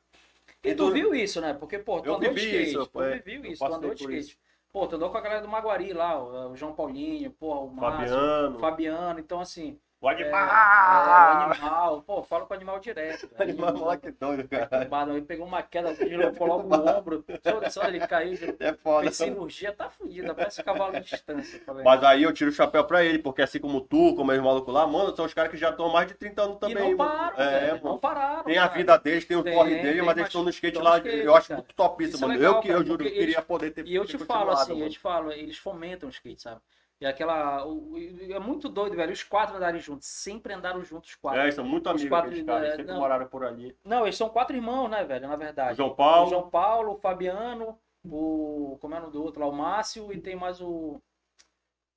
E 0.63 0.73
tu 0.73 0.91
viu 0.91 1.13
isso, 1.13 1.39
né? 1.39 1.53
Porque, 1.53 1.77
pô, 1.77 2.01
tu 2.01 2.07
Eu 2.09 2.15
andou 2.15 2.33
de 2.33 2.39
skate. 2.39 2.69
isso, 2.69 2.87
tu 2.87 3.01
é, 3.01 3.19
viu 3.19 3.45
isso, 3.45 3.63
tu 3.65 3.73
andou 3.73 3.93
de 3.93 4.01
skate. 4.03 4.39
Pô, 4.71 4.87
tu 4.87 4.95
andou 4.95 5.09
com 5.11 5.17
a 5.17 5.21
galera 5.21 5.41
do 5.41 5.47
Maguari 5.47 5.93
lá, 5.93 6.17
o 6.47 6.55
João 6.55 6.73
Paulinho, 6.73 7.29
porra, 7.31 7.59
o 7.59 7.69
Márcio, 7.69 8.15
Fabiano. 8.15 8.55
o 8.55 8.59
Fabiano. 8.59 9.19
Então, 9.19 9.39
assim, 9.39 9.79
O 10.01 10.09
é, 10.09 10.13
animal! 10.13 10.49
é, 10.49 11.35
o 11.35 11.51
animal. 11.51 12.01
Pô, 12.01 12.23
falo 12.23 12.47
com 12.47 12.53
o 12.53 12.57
animal 12.57 12.79
direto. 12.79 13.29
velho. 13.37 13.51
Animal, 13.51 13.73
moleque 13.77 14.11
doido, 14.11 14.47
cara. 14.47 14.65
Perturbado, 14.65 15.11
Ele 15.11 15.21
pegou 15.21 15.45
uma 15.45 15.61
queda, 15.61 15.93
girou 15.93 16.33
logo 16.39 16.75
o 16.75 16.89
ombro. 16.97 17.23
Só, 17.69 17.83
ele 17.83 17.99
caiu, 18.07 18.33
É 18.59 18.73
foda. 18.73 19.03
fez 19.03 19.17
cirurgia, 19.17 19.71
tá 19.71 19.89
fudido, 19.91 20.33
parece 20.33 20.63
cavalo 20.63 20.93
de 20.93 21.01
distância. 21.01 21.59
Tá? 21.59 21.73
Mas 21.73 22.03
aí 22.03 22.23
eu 22.23 22.33
tiro 22.33 22.49
o 22.49 22.53
chapéu 22.53 22.83
pra 22.83 23.03
ele, 23.03 23.19
porque 23.19 23.43
assim 23.43 23.59
como 23.59 23.79
tu, 23.79 24.15
como 24.15 24.31
os 24.31 24.39
malucos 24.39 24.73
lá, 24.73 24.87
mano, 24.87 25.15
são 25.15 25.25
os 25.25 25.33
caras 25.33 25.51
que 25.51 25.57
já 25.57 25.69
estão 25.69 25.85
há 25.85 25.93
mais 25.93 26.07
de 26.07 26.15
30 26.15 26.41
anos 26.41 26.57
e 26.57 26.59
também. 26.59 26.89
não 26.89 26.97
pararam, 26.97 27.37
mano. 27.37 27.49
É, 27.51 27.71
mano. 27.73 27.83
não 27.83 27.97
pararam. 27.99 28.43
Tem 28.43 28.57
a 28.57 28.67
vida 28.67 28.97
deles, 28.97 29.25
tem 29.25 29.37
o 29.37 29.43
Tem, 29.43 29.53
corre 29.53 29.75
deles, 29.81 29.97
mas 29.97 30.05
mas 30.07 30.17
eles 30.17 30.27
estão 30.29 30.43
no 30.43 30.49
skate 30.49 30.77
lá. 30.79 30.97
skate, 30.97 31.17
eu 31.17 31.35
acho 31.35 31.61
topíssimo, 31.75 32.25
é 32.25 32.27
mano. 32.29 32.43
eu 32.43 32.59
que 32.59 32.69
eu 32.69 32.83
juro 32.85 33.03
que 33.03 33.11
queria 33.11 33.41
poder 33.41 33.71
ter 33.71 33.85
E 33.85 33.95
eu 33.95 34.05
te 34.05 34.17
falo 34.17 34.51
assim, 34.51 34.71
eu 34.73 34.79
mano. 34.79 34.89
te 34.89 34.99
falo, 34.99 35.31
eles 35.31 35.57
fomentam 35.57 36.09
o 36.09 36.11
skate, 36.11 36.41
sabe? 36.41 36.61
E 37.01 37.05
aquela. 37.07 37.65
o- 37.65 37.93
o- 37.93 37.97
é 38.31 38.39
muito 38.39 38.69
doido, 38.69 38.95
velho. 38.95 39.11
Os 39.11 39.23
quatro 39.23 39.57
andarem 39.57 39.81
juntos, 39.81 40.07
sempre 40.07 40.53
andaram 40.53 40.83
juntos 40.83 41.09
os 41.09 41.15
quatro. 41.15 41.39
É, 41.39 41.43
eles 41.45 41.55
são 41.55 41.65
muito 41.65 41.87
Os 41.87 41.91
amigos 41.93 42.09
quatro, 42.09 42.29
aqueles 42.29 42.45
caras, 42.45 42.67
é, 42.67 42.71
sempre 42.75 42.85
não. 42.93 42.99
moraram 42.99 43.25
por 43.27 43.43
ali. 43.43 43.75
Não, 43.83 44.03
eles 44.03 44.15
são 44.15 44.29
quatro 44.29 44.55
irmãos, 44.55 44.87
né, 44.87 45.03
velho? 45.03 45.27
Na 45.27 45.33
O 45.33 45.37
verdade. 45.37 45.75
João 45.77 45.89
O 45.89 45.95
Paulo, 45.95 46.29
João 46.29 46.49
Paulo, 46.49 46.91
o 46.93 46.97
Fabiano, 46.99 47.75
o. 48.05 48.77
Como 48.79 48.93
é 48.93 48.97
o 48.99 49.01
nome 49.01 49.13
do 49.13 49.23
outro 49.23 49.41
lá? 49.41 49.47
O 49.47 49.51
Márcio 49.51 50.13
e 50.13 50.21
tem 50.21 50.35
mais 50.35 50.61
o. 50.61 51.01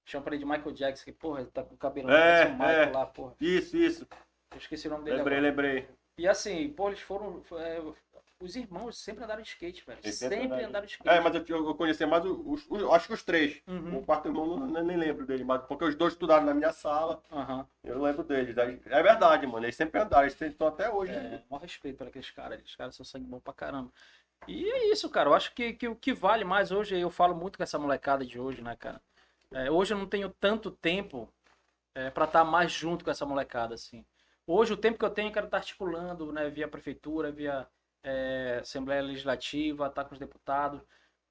Chama 0.06 0.24
pra 0.24 0.34
ele 0.34 0.44
de 0.44 0.50
Michael 0.50 0.72
Jackson, 0.72 1.04
que, 1.04 1.12
porra, 1.12 1.40
ele 1.42 1.50
tá 1.50 1.62
com 1.62 1.74
o 1.74 1.78
cabelo 1.78 2.10
É, 2.10 2.46
o 2.46 2.52
Michael 2.52 2.70
é. 2.88 2.92
lá, 2.92 3.06
porra. 3.06 3.34
isso, 3.40 3.76
isso. 3.76 4.06
Eu 4.52 4.58
esqueci 4.58 4.86
o 4.86 4.90
nome 4.90 5.04
dele 5.04 5.18
Lembrei, 5.18 5.38
agora. 5.38 5.50
lembrei. 5.50 5.88
E 6.18 6.26
assim, 6.28 6.68
pô, 6.70 6.88
eles 6.88 7.00
foram. 7.00 7.42
É, 8.44 8.46
os 8.46 8.56
irmãos 8.56 8.98
sempre 8.98 9.24
andaram 9.24 9.42
de 9.42 9.48
skate, 9.48 9.84
velho. 9.86 9.98
Eles 10.02 10.16
Sempre, 10.16 10.42
andaram. 10.46 10.66
andaram 10.68 10.86
de 10.86 10.92
skate. 10.92 11.08
É, 11.10 11.20
mas 11.20 11.34
eu, 11.34 11.44
eu 11.66 11.74
conheci 11.74 12.04
mais 12.06 12.24
os, 12.24 12.66
os- 12.68 12.92
acho 12.92 13.06
que 13.08 13.14
os 13.14 13.22
três. 13.22 13.62
Uhum. 13.66 13.98
O 13.98 14.04
quarto 14.04 14.28
irmão, 14.28 14.46
não, 14.58 14.82
nem- 14.82 14.96
lembro 14.96 15.26
dele, 15.26 15.44
mas 15.44 15.62
porque 15.66 15.84
os 15.84 15.94
dois 15.94 16.12
estudaram 16.12 16.44
na 16.44 16.54
minha 16.54 16.72
sala, 16.72 17.22
Aham. 17.32 17.66
eu 17.82 18.00
lembro 18.02 18.22
deles. 18.24 18.56
Aí- 18.58 18.80
É 18.86 19.02
verdade, 19.02 19.46
mano, 19.46 19.64
eles 19.64 19.76
sempre 19.76 20.00
andaram, 20.00 20.24
eles 20.24 20.40
estão 20.40 20.66
até 20.68 20.90
hoje. 20.90 21.12
né? 21.12 21.42
É, 21.46 21.50
maior 21.50 21.62
respeito 21.62 21.98
por 21.98 22.06
aqueles 22.06 22.30
caras. 22.30 22.54
Aqueles 22.54 22.76
caras 22.76 22.94
são 22.94 23.04
sangue 23.04 23.26
bom 23.26 23.40
pra 23.40 23.52
caramba. 23.52 23.90
E 24.46 24.68
é 24.70 24.92
isso, 24.92 25.08
cara. 25.08 25.30
Eu 25.30 25.34
acho 25.34 25.54
que, 25.54 25.72
que 25.72 25.88
o 25.88 25.96
que 25.96 26.12
vale 26.12 26.44
mais 26.44 26.70
hoje, 26.70 26.98
eu 26.98 27.10
falo 27.10 27.34
muito 27.34 27.56
com 27.56 27.62
essa 27.62 27.78
molecada 27.78 28.24
de 28.26 28.38
hoje, 28.38 28.60
né, 28.62 28.76
cara? 28.76 29.00
É, 29.52 29.70
hoje 29.70 29.94
eu 29.94 29.98
não 29.98 30.06
tenho 30.06 30.28
tanto 30.28 30.70
tempo 30.70 31.32
é, 31.94 32.10
para 32.10 32.24
estar 32.24 32.44
mais 32.44 32.72
junto 32.72 33.04
com 33.04 33.10
essa 33.10 33.24
molecada, 33.24 33.74
assim. 33.74 34.04
Hoje 34.46 34.72
o 34.72 34.76
tempo 34.76 34.98
que 34.98 35.04
eu 35.04 35.10
tenho, 35.10 35.28
eu 35.28 35.32
quero 35.32 35.46
estar 35.46 35.58
articulando, 35.58 36.30
né, 36.32 36.50
via 36.50 36.68
prefeitura, 36.68 37.32
via 37.32 37.66
é, 38.04 38.58
Assembleia 38.60 39.02
Legislativa, 39.02 39.86
estar 39.86 40.04
com 40.04 40.12
os 40.12 40.18
deputados. 40.18 40.80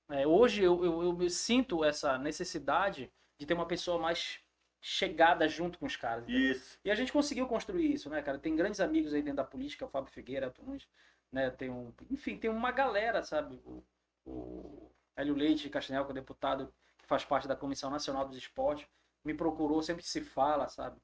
É, 0.10 0.28
hoje 0.28 0.64
eu, 0.64 0.84
eu, 0.84 1.04
eu 1.04 1.14
me 1.14 1.30
sinto 1.30 1.86
essa 1.86 2.18
necessidade 2.18 3.12
de 3.38 3.46
ter 3.46 3.54
uma 3.54 3.68
pessoa 3.68 4.00
mais 4.00 4.40
chegada 4.82 5.48
junto 5.48 5.80
com 5.80 5.86
os 5.86 5.96
caras. 5.96 6.24
entendeu? 6.24 6.52
Isso. 6.52 6.78
E 6.84 6.92
a 6.92 6.96
gente 6.96 7.14
conseguiu 7.14 7.48
construir 7.48 7.94
isso, 7.94 8.10
né, 8.10 8.22
cara? 8.22 8.38
Tem 8.38 8.56
grandes 8.56 8.82
amigos 8.82 9.14
aí 9.14 9.22
dentro 9.22 9.38
da 9.38 9.44
política, 9.44 9.86
o 9.86 9.90
Fábio 9.90 10.12
Figueira, 10.12 10.50
Tunes, 10.50 10.86
né? 11.32 11.50
Tem 11.52 11.70
um, 11.70 11.94
enfim, 12.12 12.38
tem 12.38 12.50
uma 12.50 12.72
galera, 12.72 13.24
sabe? 13.24 13.62
O, 13.66 13.82
o 14.26 14.92
Hélio 15.16 15.36
Leite 15.36 15.70
Castanhal, 15.70 16.06
que 16.06 16.12
é 16.12 16.16
deputado 16.16 16.74
que 16.98 17.06
faz 17.06 17.24
parte 17.24 17.48
da 17.48 17.56
Comissão 17.56 17.90
Nacional 17.90 18.28
dos 18.28 18.38
Esportes, 18.38 18.88
me 19.24 19.34
procurou, 19.34 19.82
sempre 19.82 20.04
se 20.04 20.22
fala, 20.22 20.68
sabe? 20.68 21.00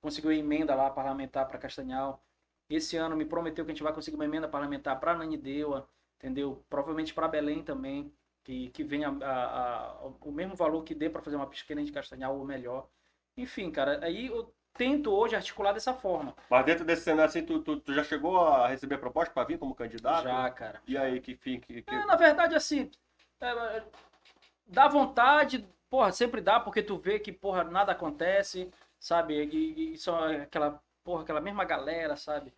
Conseguiu 0.00 0.30
emenda 0.30 0.74
lá 0.74 0.90
parlamentar 0.90 1.48
para 1.48 1.58
Castanhal. 1.58 2.22
Esse 2.74 2.96
ano 2.96 3.16
me 3.16 3.24
prometeu 3.24 3.64
que 3.64 3.70
a 3.70 3.74
gente 3.74 3.82
vai 3.82 3.92
conseguir 3.92 4.16
uma 4.16 4.24
emenda 4.24 4.48
parlamentar 4.48 4.98
para 4.98 5.14
Nanideua, 5.14 5.88
entendeu? 6.16 6.64
Provavelmente 6.68 7.14
para 7.14 7.28
Belém 7.28 7.62
também, 7.62 8.12
que, 8.42 8.68
que 8.70 8.82
venha 8.82 9.10
o 10.20 10.32
mesmo 10.32 10.54
valor 10.54 10.82
que 10.82 10.94
dê 10.94 11.08
para 11.08 11.22
fazer 11.22 11.36
uma 11.36 11.46
piscina 11.46 11.82
de 11.82 11.92
Castanhal 11.92 12.36
ou 12.36 12.44
melhor. 12.44 12.86
Enfim, 13.36 13.70
cara, 13.70 14.04
aí 14.04 14.26
eu 14.26 14.52
tento 14.74 15.12
hoje 15.12 15.36
articular 15.36 15.72
dessa 15.72 15.94
forma. 15.94 16.34
Mas 16.50 16.66
dentro 16.66 16.84
desse 16.84 17.02
cenário, 17.02 17.28
assim, 17.30 17.44
tu, 17.44 17.60
tu, 17.60 17.78
tu 17.78 17.94
já 17.94 18.04
chegou 18.04 18.38
a 18.38 18.68
receber 18.68 18.98
proposta 18.98 19.32
pra 19.32 19.44
vir 19.44 19.58
como 19.58 19.74
candidato? 19.74 20.24
Já, 20.24 20.50
cara. 20.50 20.80
E 20.86 20.96
aí, 20.98 21.20
que 21.20 21.34
fim? 21.36 21.60
Que, 21.60 21.82
que... 21.82 21.94
É, 21.94 22.04
na 22.04 22.16
verdade, 22.16 22.54
assim, 22.54 22.90
é, 23.40 23.82
dá 24.66 24.88
vontade, 24.88 25.66
porra, 25.88 26.12
sempre 26.12 26.40
dá, 26.40 26.58
porque 26.58 26.82
tu 26.82 26.98
vê 26.98 27.18
que, 27.18 27.32
porra, 27.32 27.64
nada 27.64 27.92
acontece, 27.92 28.70
sabe? 28.98 29.44
E, 29.44 29.94
e 29.94 29.96
só 29.96 30.28
aquela, 30.32 30.82
porra, 31.04 31.22
aquela 31.22 31.40
mesma 31.40 31.64
galera, 31.64 32.16
sabe? 32.16 32.52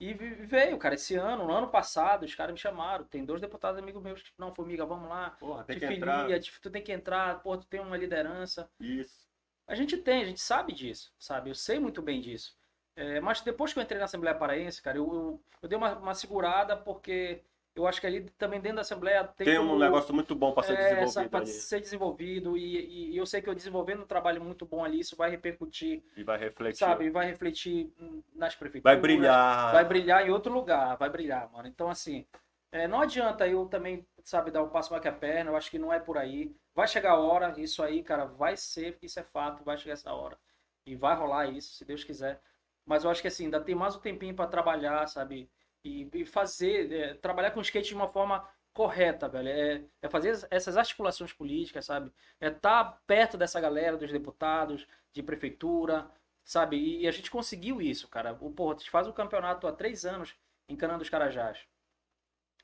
E 0.00 0.12
veio, 0.14 0.76
cara, 0.78 0.96
esse 0.96 1.14
ano, 1.14 1.46
no 1.46 1.52
ano 1.54 1.68
passado, 1.68 2.24
os 2.24 2.34
caras 2.34 2.52
me 2.52 2.58
chamaram. 2.58 3.04
Tem 3.04 3.24
dois 3.24 3.40
deputados 3.40 3.78
amigos 3.78 4.02
meus 4.02 4.20
que, 4.22 4.32
não, 4.36 4.54
formiga, 4.54 4.84
vamos 4.84 5.08
lá. 5.08 5.30
Porra, 5.30 5.64
tem 5.64 5.76
Te 5.76 5.80
que 5.80 5.86
filia, 5.86 5.98
entrar. 5.98 6.40
te- 6.40 6.60
tu 6.60 6.70
tem 6.70 6.82
que 6.82 6.92
entrar, 6.92 7.40
porra, 7.42 7.58
tu 7.58 7.66
tem 7.66 7.80
uma 7.80 7.96
liderança. 7.96 8.68
Isso. 8.80 9.26
A 9.66 9.74
gente 9.74 9.96
tem, 9.96 10.22
a 10.22 10.24
gente 10.26 10.40
sabe 10.40 10.72
disso, 10.72 11.12
sabe? 11.18 11.50
Eu 11.50 11.54
sei 11.54 11.78
muito 11.78 12.02
bem 12.02 12.20
disso. 12.20 12.56
É, 12.96 13.20
mas 13.20 13.40
depois 13.40 13.72
que 13.72 13.78
eu 13.78 13.82
entrei 13.82 13.98
na 13.98 14.04
Assembleia 14.04 14.36
Paraense, 14.36 14.82
cara, 14.82 14.98
eu, 14.98 15.04
eu, 15.12 15.44
eu 15.62 15.68
dei 15.68 15.78
uma, 15.78 15.96
uma 15.98 16.14
segurada 16.14 16.76
porque 16.76 17.42
eu 17.74 17.86
acho 17.86 18.00
que 18.00 18.06
ali 18.06 18.28
também 18.38 18.60
dentro 18.60 18.76
da 18.76 18.82
Assembleia 18.82 19.24
tem, 19.24 19.46
Tem 19.46 19.58
um 19.58 19.68
como- 19.68 19.78
negócio 19.78 20.14
muito 20.14 20.34
bom 20.34 20.52
pra 20.52 20.62
ser 20.62 20.74
é, 20.74 20.94
desenvolvido 21.04 21.36
ali. 21.36 21.46
ser 21.46 21.80
desenvolvido 21.80 22.56
e, 22.56 23.12
e- 23.12 23.16
eu 23.16 23.24
sei 23.26 23.40
que 23.40 23.48
eu 23.48 23.54
desenvolvendo 23.54 24.02
um 24.02 24.06
trabalho 24.06 24.42
muito 24.42 24.66
bom 24.66 24.84
ali, 24.84 25.00
isso 25.00 25.16
vai 25.16 25.30
repercutir, 25.30 26.02
E 26.16 26.22
vai 26.22 26.38
refletir. 26.38 26.78
sabe? 26.78 27.08
Vai 27.10 27.26
refletir 27.26 27.92
nas 28.34 28.54
prefeituras. 28.54 28.94
Vai 28.94 29.00
brilhar. 29.00 29.72
Vai 29.72 29.84
brilhar 29.84 30.26
em 30.26 30.30
outro 30.30 30.52
lugar, 30.52 30.96
vai 30.96 31.08
brilhar, 31.08 31.50
mano. 31.50 31.66
Então, 31.68 31.88
assim, 31.88 32.26
é, 32.70 32.86
não 32.86 33.00
adianta 33.00 33.46
eu 33.48 33.66
também, 33.66 34.06
sabe, 34.22 34.50
dar 34.50 34.62
o 34.62 34.68
passo 34.68 34.90
mais 34.90 35.02
que 35.02 35.08
a 35.08 35.12
perna, 35.12 35.50
eu 35.50 35.56
acho 35.56 35.70
que 35.70 35.78
não 35.78 35.92
é 35.92 35.98
por 35.98 36.18
aí. 36.18 36.54
Vai 36.74 36.86
chegar 36.88 37.12
a 37.12 37.18
hora, 37.18 37.54
isso 37.58 37.82
aí, 37.82 38.02
cara, 38.02 38.24
vai 38.26 38.56
ser, 38.56 38.98
isso 39.02 39.18
é 39.18 39.22
fato, 39.22 39.64
vai 39.64 39.76
chegar 39.78 39.92
essa 39.94 40.12
hora. 40.12 40.38
E 40.86 40.94
vai 40.96 41.14
rolar 41.14 41.46
isso, 41.48 41.74
se 41.74 41.84
Deus 41.84 42.02
quiser. 42.04 42.40
Mas 42.84 43.04
eu 43.04 43.10
acho 43.10 43.22
que, 43.22 43.28
assim, 43.28 43.44
ainda 43.44 43.60
tem 43.60 43.74
mais 43.74 43.94
um 43.94 44.00
tempinho 44.00 44.34
pra 44.34 44.46
trabalhar, 44.46 45.06
sabe? 45.06 45.48
E, 45.84 46.08
e 46.12 46.24
fazer, 46.24 46.92
é, 46.92 47.14
trabalhar 47.14 47.50
com 47.50 47.60
skate 47.60 47.88
de 47.88 47.94
uma 47.94 48.08
forma 48.08 48.48
correta, 48.72 49.28
velho. 49.28 49.48
É, 49.48 49.84
é 50.02 50.08
fazer 50.08 50.46
essas 50.50 50.76
articulações 50.76 51.32
políticas, 51.32 51.84
sabe? 51.84 52.12
É 52.40 52.48
estar 52.48 53.00
perto 53.06 53.36
dessa 53.36 53.60
galera, 53.60 53.96
dos 53.96 54.10
deputados, 54.10 54.86
de 55.12 55.22
prefeitura, 55.22 56.10
sabe? 56.44 56.76
E, 57.00 57.06
a 57.08 57.10
gente 57.10 57.30
conseguiu 57.30 57.80
isso, 57.80 58.08
cara. 58.08 58.36
O, 58.40 58.50
porra, 58.50 58.74
a 58.74 58.78
gente 58.78 58.90
faz 58.90 59.06
o 59.06 59.12
campeonato 59.12 59.66
há 59.66 59.72
três 59.72 60.04
anos 60.04 60.34
encanando 60.68 61.02
os 61.02 61.10
Carajás. 61.10 61.58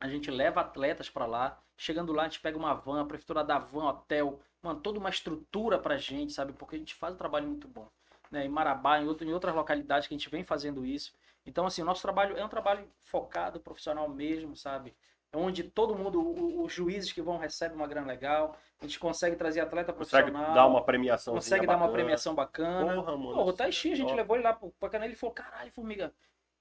A 0.01 0.09
gente 0.09 0.31
leva 0.31 0.61
atletas 0.61 1.11
pra 1.11 1.27
lá. 1.27 1.61
Chegando 1.77 2.13
lá, 2.13 2.23
a 2.23 2.29
gente 2.29 2.41
pega 2.41 2.57
uma 2.59 2.75
van, 2.75 3.03
a 3.03 3.05
prefeitura 3.05 3.45
dá 3.45 3.59
van, 3.59 3.89
hotel, 3.89 4.41
mano, 4.63 4.81
toda 4.81 4.99
uma 4.99 5.11
estrutura 5.11 5.79
pra 5.79 5.97
gente, 5.97 6.33
sabe? 6.33 6.53
Porque 6.53 6.77
a 6.77 6.79
gente 6.79 6.95
faz 6.95 7.15
um 7.15 7.19
trabalho 7.19 7.47
muito 7.47 7.69
bom. 7.69 7.89
Né? 8.31 8.47
Em 8.47 8.49
Marabá, 8.49 9.01
em, 9.01 9.07
outro, 9.07 9.27
em 9.27 9.33
outras 9.33 9.55
localidades 9.55 10.09
que 10.09 10.15
a 10.15 10.19
gente 10.19 10.29
vem 10.29 10.43
fazendo 10.43 10.85
isso. 10.85 11.13
Então, 11.49 11.67
assim, 11.67 11.83
o 11.83 11.85
nosso 11.85 12.03
trabalho 12.03 12.37
é 12.37 12.45
um 12.45 12.49
trabalho 12.49 12.87
focado, 13.01 13.59
profissional 13.59 14.09
mesmo, 14.09 14.55
sabe? 14.55 14.95
É 15.33 15.37
onde 15.37 15.63
todo 15.65 15.95
mundo, 15.95 16.63
os 16.63 16.73
juízes 16.73 17.13
que 17.13 17.21
vão 17.21 17.37
recebem 17.39 17.77
uma 17.77 17.87
grana 17.87 18.07
legal, 18.07 18.57
a 18.81 18.85
gente 18.85 18.99
consegue 18.99 19.37
trazer 19.37 19.61
atleta 19.61 19.93
Consegue 19.93 20.31
profissional. 20.31 20.55
dar 20.55 20.67
uma 20.67 20.83
premiação. 20.83 21.35
consegue 21.35 21.67
dar 21.67 21.77
uma 21.77 21.91
premiação 21.91 22.35
bacana. 22.35 22.95
Porra, 22.95 23.17
mano. 23.17 23.35
Pô, 23.35 23.45
o 23.45 23.53
Taishi, 23.53 23.93
a 23.93 23.97
gente 23.97 24.07
Top. 24.09 24.17
levou 24.17 24.37
ele 24.37 24.45
lá 24.45 24.53
pro 24.55 24.71
pra 24.79 24.89
Canela 24.89 25.13
e 25.13 25.17
falou: 25.17 25.35
caralho, 25.35 25.71
formiga, 25.73 26.13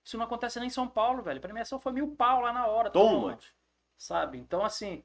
isso 0.04 0.18
não 0.18 0.26
acontece 0.26 0.60
nem 0.60 0.68
em 0.68 0.72
São 0.72 0.88
Paulo, 0.88 1.22
velho. 1.22 1.38
A 1.38 1.42
premiação 1.42 1.80
foi 1.80 1.92
mil 1.94 2.16
pau 2.16 2.42
lá 2.42 2.52
na 2.52 2.68
hora. 2.68 2.90
Toma. 2.90 3.38
Sabe? 3.98 4.38
Então, 4.38 4.64
assim. 4.66 5.04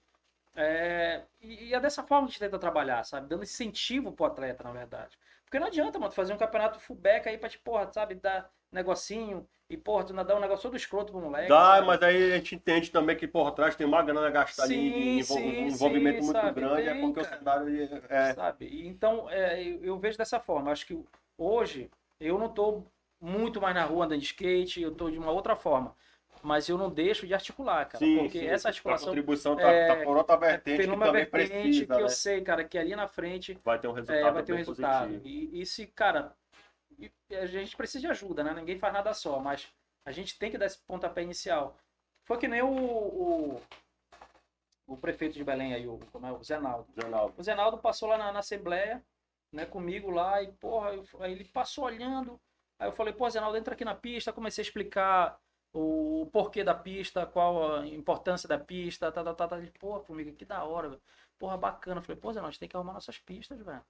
É... 0.55 1.22
E, 1.41 1.68
e 1.68 1.74
é 1.74 1.80
dessa 1.80 2.03
forma 2.03 2.26
que 2.26 2.30
a 2.30 2.33
gente 2.33 2.41
tenta 2.41 2.59
trabalhar, 2.59 3.05
sabe? 3.05 3.26
Dando 3.28 3.43
incentivo 3.43 4.12
pro 4.12 4.26
atleta, 4.26 4.62
na 4.64 4.72
verdade. 4.72 5.18
Porque 5.53 5.61
não 5.61 5.66
adianta, 5.66 5.98
mano, 5.98 6.11
fazer 6.11 6.32
um 6.32 6.38
campeonato 6.38 6.80
fullback 6.80 7.28
aí 7.28 7.36
pra 7.36 7.46
te, 7.46 7.59
porra, 7.59 7.92
sabe, 7.92 8.14
dar 8.14 8.50
negocinho 8.72 9.46
e, 9.68 9.76
porra, 9.76 10.03
tu 10.07 10.14
dar 10.14 10.34
um 10.34 10.40
negócio 10.40 10.62
todo 10.62 10.78
escroto 10.78 11.12
pro 11.12 11.20
moleque. 11.20 11.50
Dá, 11.50 11.74
sabe? 11.76 11.86
mas 11.88 12.03
aí 12.03 12.32
a 12.32 12.36
gente 12.36 12.55
entende 12.55 12.90
também 12.90 13.14
que 13.14 13.28
por 13.28 13.50
trás 13.50 13.76
tem 13.76 13.86
uma 13.86 14.03
grana 14.03 14.30
gastada 14.30 14.68
Sim, 14.68 14.78
de 14.78 15.20
envol- 15.20 15.38
sim, 15.38 15.64
um 15.64 15.68
envolvimento 15.68 16.22
sim, 16.22 16.26
muito 16.26 16.40
sabe? 16.40 16.55
grande, 16.62 16.88
é 16.88 16.94
Tem, 16.94 17.00
porque 17.12 17.20
cara. 17.20 17.36
o 17.36 17.38
cenário 17.38 18.03
é. 18.09 18.32
sabe? 18.34 18.64
E 18.66 18.86
Então, 18.88 19.28
é, 19.28 19.62
eu, 19.62 19.84
eu 19.84 19.98
vejo 19.98 20.16
dessa 20.16 20.40
forma. 20.40 20.72
Acho 20.72 20.86
que 20.86 20.98
hoje 21.36 21.90
eu 22.18 22.38
não 22.38 22.48
tô 22.48 22.84
muito 23.20 23.61
mais 23.61 23.74
na 23.74 23.84
rua 23.84 24.07
andando 24.07 24.20
de 24.20 24.24
skate, 24.24 24.80
eu 24.80 24.94
tô 24.94 25.11
de 25.11 25.18
uma 25.18 25.30
outra 25.32 25.55
forma. 25.55 25.94
Mas 26.43 26.68
eu 26.68 26.76
não 26.76 26.90
deixo 26.90 27.26
de 27.26 27.34
articular, 27.34 27.86
cara. 27.86 28.05
Sim, 28.05 28.18
porque 28.18 28.40
sim. 28.40 28.47
essa 28.47 28.68
articulação 28.68 29.09
contribuição 29.09 29.57
tá, 29.57 29.70
é, 29.70 29.86
tá 29.86 30.05
por 30.05 30.16
outra 30.16 30.36
vertente 30.36 30.82
que 30.82 30.88
uma 30.88 31.07
também 31.07 31.24
vertente 31.24 31.51
precisa, 31.62 31.95
que 31.95 32.01
eu 32.01 32.07
né? 32.07 32.09
sei, 32.09 32.40
cara, 32.43 32.64
que 32.64 32.78
ali 32.78 32.97
na 32.97 33.07
frente 33.07 33.59
Vai 33.64 33.78
ter 33.78 33.88
um 33.88 33.93
resultado 33.93 34.18
é, 34.18 34.30
vai 34.32 34.43
ter 34.43 34.53
um 34.53 34.57
resultado. 34.57 35.20
E, 35.24 35.61
e 35.62 35.66
se, 35.66 35.86
cara, 35.86 36.34
a 37.30 37.47
gente 37.47 37.76
precisa 37.76 38.01
de 38.01 38.07
ajuda, 38.09 38.43
né? 38.45 38.53
Ninguém 38.55 38.78
faz 38.78 38.93
nada 38.93 39.14
só, 39.14 39.38
mas 39.38 39.68
a 40.05 40.12
gente 40.12 40.38
tem 40.38 40.51
que 40.51 40.59
dar 40.59 40.66
esse 40.66 40.78
pontapé 40.78 41.22
inicial. 41.22 41.76
Foi 42.24 42.38
que 42.38 42.49
nem 42.49 42.62
o, 42.62 42.68
o, 42.68 43.61
o 44.86 44.97
prefeito 44.97 45.34
de 45.34 45.45
Belém 45.45 45.74
aí, 45.74 45.86
o, 45.86 45.99
como 46.12 46.26
é, 46.26 46.32
o 46.32 46.43
Zenaldo. 46.43 46.86
Jornal. 46.97 47.32
O 47.36 47.43
Zenaldo 47.43 47.78
passou 47.78 48.09
lá 48.09 48.18
na, 48.18 48.32
na 48.32 48.38
Assembleia, 48.40 49.03
né, 49.53 49.64
comigo 49.66 50.11
lá, 50.11 50.43
e 50.43 50.53
porra, 50.53 50.95
eu- 50.95 51.05
aí 51.20 51.32
ele 51.32 51.45
passou 51.45 51.84
olhando. 51.84 52.40
Aí 52.78 52.88
eu 52.88 52.93
falei, 52.93 53.12
pô, 53.12 53.28
Zenaldo, 53.30 53.57
entra 53.57 53.74
aqui 53.74 53.84
na 53.84 53.95
pista, 53.95 54.32
comecei 54.32 54.62
a 54.62 54.66
explicar 54.66 55.38
o 55.72 56.28
porquê 56.32 56.62
da 56.64 56.74
pista, 56.74 57.26
qual 57.26 57.76
a 57.76 57.86
importância 57.86 58.48
da 58.48 58.58
pista, 58.58 59.10
tá, 59.12 59.22
tá, 59.24 59.34
tá, 59.34 59.48
tá. 59.48 59.58
Ele, 59.58 59.72
pô, 59.78 59.98
Formiga, 60.00 60.32
que 60.32 60.44
da 60.44 60.64
hora, 60.64 60.88
velho. 60.90 61.02
Porra, 61.38 61.56
bacana. 61.56 61.98
Eu 62.00 62.02
falei, 62.02 62.20
pô, 62.20 62.32
Zenaldo, 62.32 62.48
a 62.48 62.50
gente 62.52 62.60
tem 62.60 62.68
que 62.68 62.76
arrumar 62.76 62.92
nossas 62.94 63.18
pistas, 63.18 63.58
velho. 63.60 63.82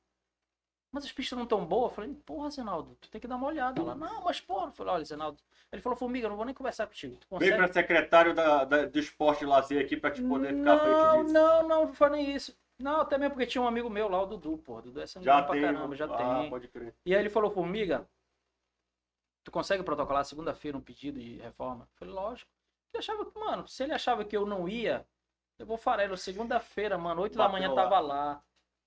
Mas 0.90 1.04
as 1.04 1.12
pistas 1.12 1.38
não 1.38 1.46
tão 1.46 1.64
boas. 1.64 1.90
Eu 1.90 1.94
falei, 1.96 2.14
porra, 2.26 2.50
Zenaldo, 2.50 2.96
tu 3.00 3.10
tem 3.10 3.20
que 3.20 3.26
dar 3.26 3.36
uma 3.36 3.46
olhada. 3.46 3.80
Ela, 3.80 3.94
não, 3.94 4.22
mas 4.24 4.40
porra. 4.40 4.66
Eu 4.66 4.72
falei, 4.72 4.92
olha, 4.92 5.04
Zenaldo. 5.04 5.38
Ele 5.72 5.80
falou, 5.80 5.96
Formiga, 5.96 6.26
eu 6.26 6.30
não 6.30 6.36
vou 6.36 6.44
nem 6.44 6.54
conversar 6.54 6.86
contigo. 6.86 7.16
Tu 7.16 7.26
Vem 7.30 7.50
consegue? 7.50 7.56
pra 7.56 7.72
secretário 7.72 8.34
da, 8.34 8.64
da- 8.64 8.84
do 8.86 8.98
esporte 8.98 9.42
e 9.42 9.46
lazer 9.46 9.82
aqui 9.82 9.96
pra 9.96 10.10
te 10.10 10.20
poder 10.22 10.54
ficar 10.54 10.78
frente 10.78 10.94
Não, 10.96 11.22
disso. 11.22 11.34
não, 11.34 11.62
não, 11.62 11.86
não 11.86 11.94
foi 11.94 12.10
nem 12.10 12.34
isso. 12.34 12.54
Não, 12.78 13.00
até 13.00 13.16
mesmo 13.16 13.34
porque 13.34 13.46
tinha 13.46 13.62
um 13.62 13.66
amigo 13.66 13.88
meu 13.88 14.08
lá, 14.08 14.22
o 14.22 14.26
Dudu, 14.26 14.58
pô. 14.58 14.80
Dudu 14.82 15.00
é 15.00 15.06
sangue 15.06 15.24
pra 15.24 15.44
caramba, 15.44 15.94
já 15.96 16.04
ah, 16.06 16.40
tem. 16.40 16.50
pode 16.50 16.68
crer. 16.68 16.94
E 17.06 17.14
aí 17.14 17.20
ele 17.22 17.30
falou, 17.30 17.50
Formiga, 17.50 18.06
tu 19.44 19.50
consegue 19.50 19.82
protocolar 19.82 20.24
segunda-feira 20.24 20.76
um 20.76 20.80
pedido 20.80 21.18
de 21.20 21.36
reforma? 21.38 21.84
Eu 21.84 21.96
falei, 21.96 22.14
lógico. 22.14 22.50
Ele 22.92 22.98
achava 23.00 23.24
que, 23.24 23.38
mano, 23.38 23.66
se 23.66 23.82
ele 23.82 23.92
achava 23.92 24.24
que 24.24 24.36
eu 24.36 24.44
não 24.46 24.68
ia, 24.68 25.06
eu 25.58 25.66
vou 25.66 25.76
farelo. 25.76 26.16
Segunda-feira, 26.16 26.98
mano, 26.98 27.22
8 27.22 27.36
da 27.36 27.44
Bateu 27.44 27.58
manhã 27.58 27.72
lá. 27.72 27.82
tava 27.82 28.00
lá, 28.00 28.42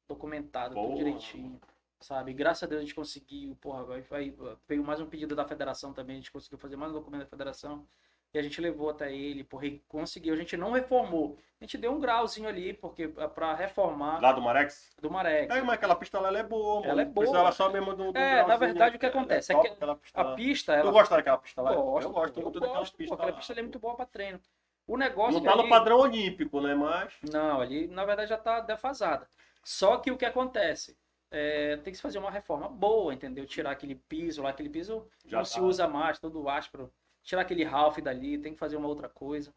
documentado, 0.07 0.75
tudo 0.75 0.85
Boa. 0.87 0.95
direitinho. 0.97 1.59
Sabe? 1.99 2.33
Graças 2.33 2.63
a 2.63 2.67
Deus 2.67 2.79
a 2.79 2.83
gente 2.83 2.93
conseguiu, 2.93 3.55
porra, 3.55 3.83
vai, 3.83 4.01
vai- 4.01 4.35
veio 4.67 4.83
mais 4.83 4.99
um 4.99 5.07
pedido 5.07 5.35
da 5.35 5.45
federação 5.47 5.91
também, 5.93 6.15
a 6.17 6.19
gente 6.19 6.31
conseguiu 6.31 6.57
fazer 6.57 6.75
mais 6.75 6.91
um 6.91 6.95
documento 6.95 7.21
da 7.21 7.27
federação. 7.29 7.87
E 8.35 8.37
a 8.37 8.41
gente 8.41 8.59
levou 8.59 8.89
até 8.89 9.15
ele, 9.15 9.45
porra, 9.45 9.63
conseguiu. 9.87 10.33
A 10.33 10.37
gente 10.37 10.57
não 10.57 10.71
reformou. 10.73 11.37
A 11.61 11.63
gente 11.63 11.77
deu 11.77 11.93
um 11.93 12.01
grauzinho 12.01 12.49
ali, 12.49 12.73
porque 12.73 13.07
pra 13.07 13.55
reformar 13.55 14.19
Lá 14.21 14.33
do 14.33 14.41
Marex? 14.41 14.93
do 15.01 15.09
Maré. 15.09 15.45
É, 15.45 15.61
mas 15.61 15.75
aquela 15.75 15.95
pista 15.95 16.19
lá 16.19 16.27
ela 16.27 16.39
é 16.39 16.43
boa, 16.43 16.81
mano. 16.81 16.91
Ela 16.91 17.01
é 17.03 17.05
boa. 17.05 17.15
Precisava 17.23 17.51
só 17.53 17.71
mesmo 17.71 17.95
do, 17.95 18.11
do 18.11 18.17
É, 18.17 18.39
na 18.39 18.43
grauzinho, 18.43 18.59
verdade, 18.59 18.91
né? 18.91 18.97
o 18.97 18.99
que 18.99 19.05
acontece 19.05 19.53
é 19.53 19.55
top 19.55 19.69
que 19.69 19.75
pista 20.01 20.19
A 20.19 20.23
lá. 20.23 20.35
pista, 20.35 20.73
Tu 20.73 20.79
ela 20.79 20.91
gosta 20.91 21.15
daquela 21.15 21.37
pista 21.37 21.61
lá? 21.61 21.73
Gosto, 21.73 22.07
eu 22.07 22.11
gosto 22.13 22.39
eu 22.41 22.51
gosto, 22.51 22.97
pista 22.97 23.15
pô, 23.15 23.21
aquela 23.23 23.37
pista 23.37 23.53
ali 23.53 23.59
é 23.61 23.63
muito 23.63 23.79
boa 23.79 23.95
pra 23.95 24.05
treino. 24.05 24.37
O 24.85 24.97
negócio 24.97 25.35
Não 25.35 25.41
tá 25.41 25.55
no 25.55 25.61
ali- 25.61 25.69
padrão 25.69 25.99
olímpico, 25.99 26.59
né? 26.59 26.75
Mas. 26.75 27.13
Não, 27.31 27.61
ali 27.61 27.87
na 27.87 28.03
verdade 28.03 28.29
já 28.31 28.37
tá 28.37 28.59
defasada. 28.59 29.25
Só 29.63 29.95
que 29.95 30.11
o 30.11 30.17
que 30.17 30.25
acontece? 30.25 30.97
É, 31.31 31.77
tem 31.77 31.91
que 31.91 31.95
se 31.95 32.01
fazer 32.03 32.19
uma 32.19 32.29
reforma 32.29 32.67
boa, 32.67 33.13
entendeu? 33.13 33.45
Tirar 33.45 33.71
aquele 33.71 33.95
piso 33.95 34.43
lá, 34.43 34.49
aquele 34.49 34.69
piso 34.69 35.07
Já 35.25 35.37
não 35.37 35.43
tá. 35.45 35.49
se 35.49 35.61
usa 35.61 35.87
mais, 35.87 36.19
todo 36.19 36.49
áspero. 36.49 36.91
Tirar 37.25 37.43
aquele 37.43 37.65
Ralph 37.65 37.99
dali, 37.99 38.39
tem 38.39 38.53
que 38.53 38.59
fazer 38.59 38.77
uma 38.77 38.89
outra 38.89 39.09
coisa. 39.09 39.53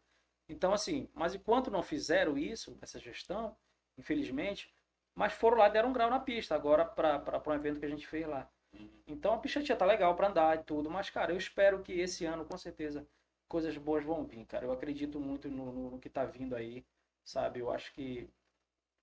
Então, 0.49 0.73
assim, 0.73 1.09
mas 1.15 1.35
enquanto 1.35 1.71
não 1.71 1.83
fizeram 1.83 2.37
isso, 2.37 2.77
essa 2.81 2.99
gestão, 2.99 3.57
infelizmente, 3.97 4.73
mas 5.15 5.33
foram 5.33 5.57
lá 5.59 5.69
deram 5.69 5.91
um 5.91 5.93
grau 5.93 6.09
na 6.11 6.19
pista, 6.19 6.55
agora 6.55 6.85
para 6.85 7.43
um 7.47 7.53
evento 7.53 7.79
que 7.79 7.87
a 7.87 7.89
gente 7.89 8.07
fez 8.07 8.27
lá. 8.27 8.49
Então 9.07 9.33
a 9.33 9.39
pista 9.39 9.61
já 9.61 9.75
tá 9.75 9.85
legal 9.85 10.15
para 10.15 10.27
andar 10.29 10.57
e 10.59 10.63
tudo, 10.63 10.89
mas, 10.89 11.09
cara, 11.09 11.31
eu 11.33 11.37
espero 11.37 11.81
que 11.83 11.93
esse 11.93 12.25
ano, 12.25 12.45
com 12.45 12.57
certeza, 12.57 13.07
coisas 13.47 13.77
boas 13.77 14.03
vão 14.03 14.25
vir, 14.25 14.45
cara. 14.45 14.65
Eu 14.65 14.71
acredito 14.71 15.19
muito 15.19 15.49
no, 15.49 15.71
no- 15.71 15.91
no 15.91 15.99
que 15.99 16.09
tá 16.09 16.25
vindo 16.25 16.55
aí, 16.55 16.85
sabe? 17.25 17.59
Eu 17.59 17.71
acho 17.71 17.93
que 17.93 18.29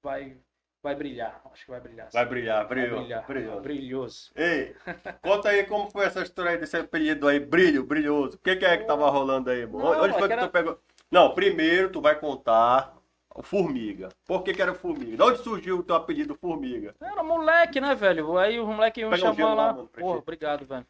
vai, 0.02 0.38
vai 0.86 0.94
brilhar. 0.94 1.40
Acho 1.52 1.64
que 1.64 1.70
vai 1.70 1.80
brilhar. 1.80 2.08
Vai 2.12 2.24
brilhar, 2.26 2.58
Vai 2.58 2.66
brilhou. 2.68 2.98
brilhar. 3.00 3.26
brilhou. 3.26 3.60
Brilhoso. 3.60 4.30
Ei, 4.36 4.76
conta 5.20 5.48
aí 5.48 5.64
como 5.64 5.90
foi 5.90 6.06
essa 6.06 6.22
história 6.22 6.52
aí 6.52 6.58
desse 6.58 6.76
apelido 6.76 7.26
aí, 7.26 7.40
brilho, 7.40 7.84
brilhoso. 7.84 8.36
O 8.36 8.38
que, 8.38 8.54
que 8.56 8.64
é 8.64 8.76
que 8.76 8.84
tava 8.84 9.10
rolando 9.10 9.50
aí, 9.50 9.66
mano? 9.66 9.84
Onde 10.02 10.12
foi 10.14 10.20
é 10.20 10.22
que 10.22 10.26
que 10.28 10.32
era- 10.34 10.46
tu 10.46 10.52
pegou? 10.52 10.80
Não, 11.10 11.34
primeiro 11.34 11.90
tu 11.90 12.00
vai 12.00 12.18
contar 12.18 12.96
o 13.34 13.42
Formiga. 13.42 14.08
Por 14.24 14.42
que, 14.44 14.54
que 14.54 14.62
era 14.62 14.74
Formiga? 14.74 15.16
De 15.16 15.22
onde 15.22 15.38
surgiu 15.42 15.78
o 15.78 15.82
teu 15.82 15.96
apelido 15.96 16.34
Formiga? 16.36 16.94
Era 17.00 17.22
moleque, 17.22 17.80
né, 17.80 17.94
velho? 17.94 18.38
Aí 18.38 18.58
o 18.60 18.66
moleque 18.66 19.04
me 19.04 19.12
um 19.12 19.16
chamou 19.16 19.34
gelo 19.34 19.54
lá, 19.54 19.66
lá. 19.66 19.72
mano, 19.72 19.88
Pô, 19.88 20.12
obrigado, 20.16 20.64
velho. 20.64 20.86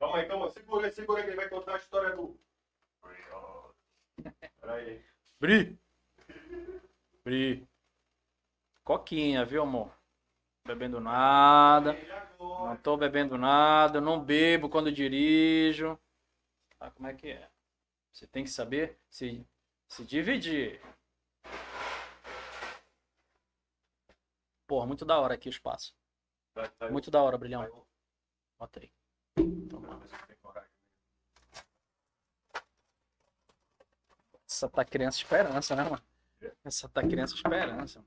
Calma 0.00 0.18
aí, 0.18 0.26
calma, 0.26 0.48
segura 0.50 0.86
aí, 0.86 0.92
segura 0.92 1.18
aí 1.20 1.24
que 1.24 1.30
ele 1.30 1.36
vai 1.36 1.48
contar 1.48 1.74
a 1.74 1.78
história 1.78 2.14
do. 2.14 2.38
Peraí. 4.60 5.00
Bri. 5.40 5.78
Bri. 7.24 7.66
Coquinha, 8.88 9.44
viu, 9.44 9.64
amor? 9.64 9.94
Bebendo 10.66 10.98
nada. 10.98 11.94
Não 12.38 12.74
tô 12.74 12.96
bebendo 12.96 13.36
nada, 13.36 14.00
não 14.00 14.18
bebo 14.18 14.70
quando 14.70 14.90
dirijo. 14.90 16.00
Ah, 16.80 16.90
como 16.90 17.06
é 17.06 17.12
que 17.12 17.28
é? 17.28 17.50
Você 18.10 18.26
tem 18.26 18.44
que 18.44 18.48
saber 18.48 18.98
se, 19.10 19.46
se 19.86 20.02
dividir. 20.06 20.80
Porra, 24.66 24.86
muito 24.86 25.04
da 25.04 25.20
hora 25.20 25.34
aqui 25.34 25.50
o 25.50 25.50
espaço. 25.50 25.94
Muito 26.90 27.10
da 27.10 27.22
hora, 27.22 27.36
brilhão. 27.36 27.60
vai. 27.60 27.70
Bota 28.58 28.80
aí. 28.80 28.90
Toma. 29.68 30.00
Essa 34.48 34.66
tá 34.66 34.82
criança 34.82 35.18
esperança, 35.18 35.76
né, 35.76 35.82
mano? 35.84 36.02
Essa 36.64 36.88
tá 36.88 37.02
criança 37.02 37.34
esperança. 37.34 38.02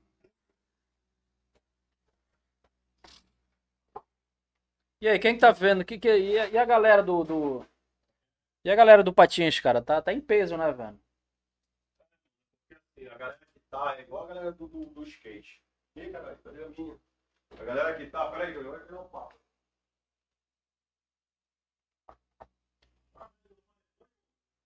E 5.02 5.06
aí, 5.08 5.18
quem 5.18 5.34
que 5.34 5.40
tá 5.40 5.50
vendo? 5.52 5.84
Que 5.84 5.98
que, 5.98 6.08
e, 6.08 6.38
a, 6.38 6.48
e 6.48 6.56
a 6.56 6.64
galera 6.64 7.02
do, 7.02 7.22
do- 7.24 7.66
E 8.64 8.70
a 8.70 8.74
galera 8.74 9.02
do 9.04 9.12
Patins, 9.12 9.60
cara? 9.60 9.80
Tá, 9.82 10.02
tá 10.02 10.12
em 10.12 10.20
peso, 10.20 10.56
né, 10.56 10.72
velho? 10.72 10.98
A 13.10 13.18
galera 13.18 13.38
que 13.52 13.60
tá 13.70 13.96
é 13.98 14.02
igual 14.02 14.24
a 14.24 14.28
galera 14.28 14.52
do, 14.52 14.66
do, 14.66 14.86
do 14.86 15.02
skate. 15.04 15.62
Ih, 15.96 16.10
caralho, 16.10 16.38
cadê 16.38 16.64
a 16.64 16.68
minha? 16.68 16.98
A 17.60 17.64
galera 17.64 17.96
que 17.96 18.06
tá, 18.06 18.30
peraí, 18.30 18.54
eu 18.54 18.64
vou 18.64 18.80
tirar 18.80 19.00
um 19.02 19.08
papo. 19.08 19.34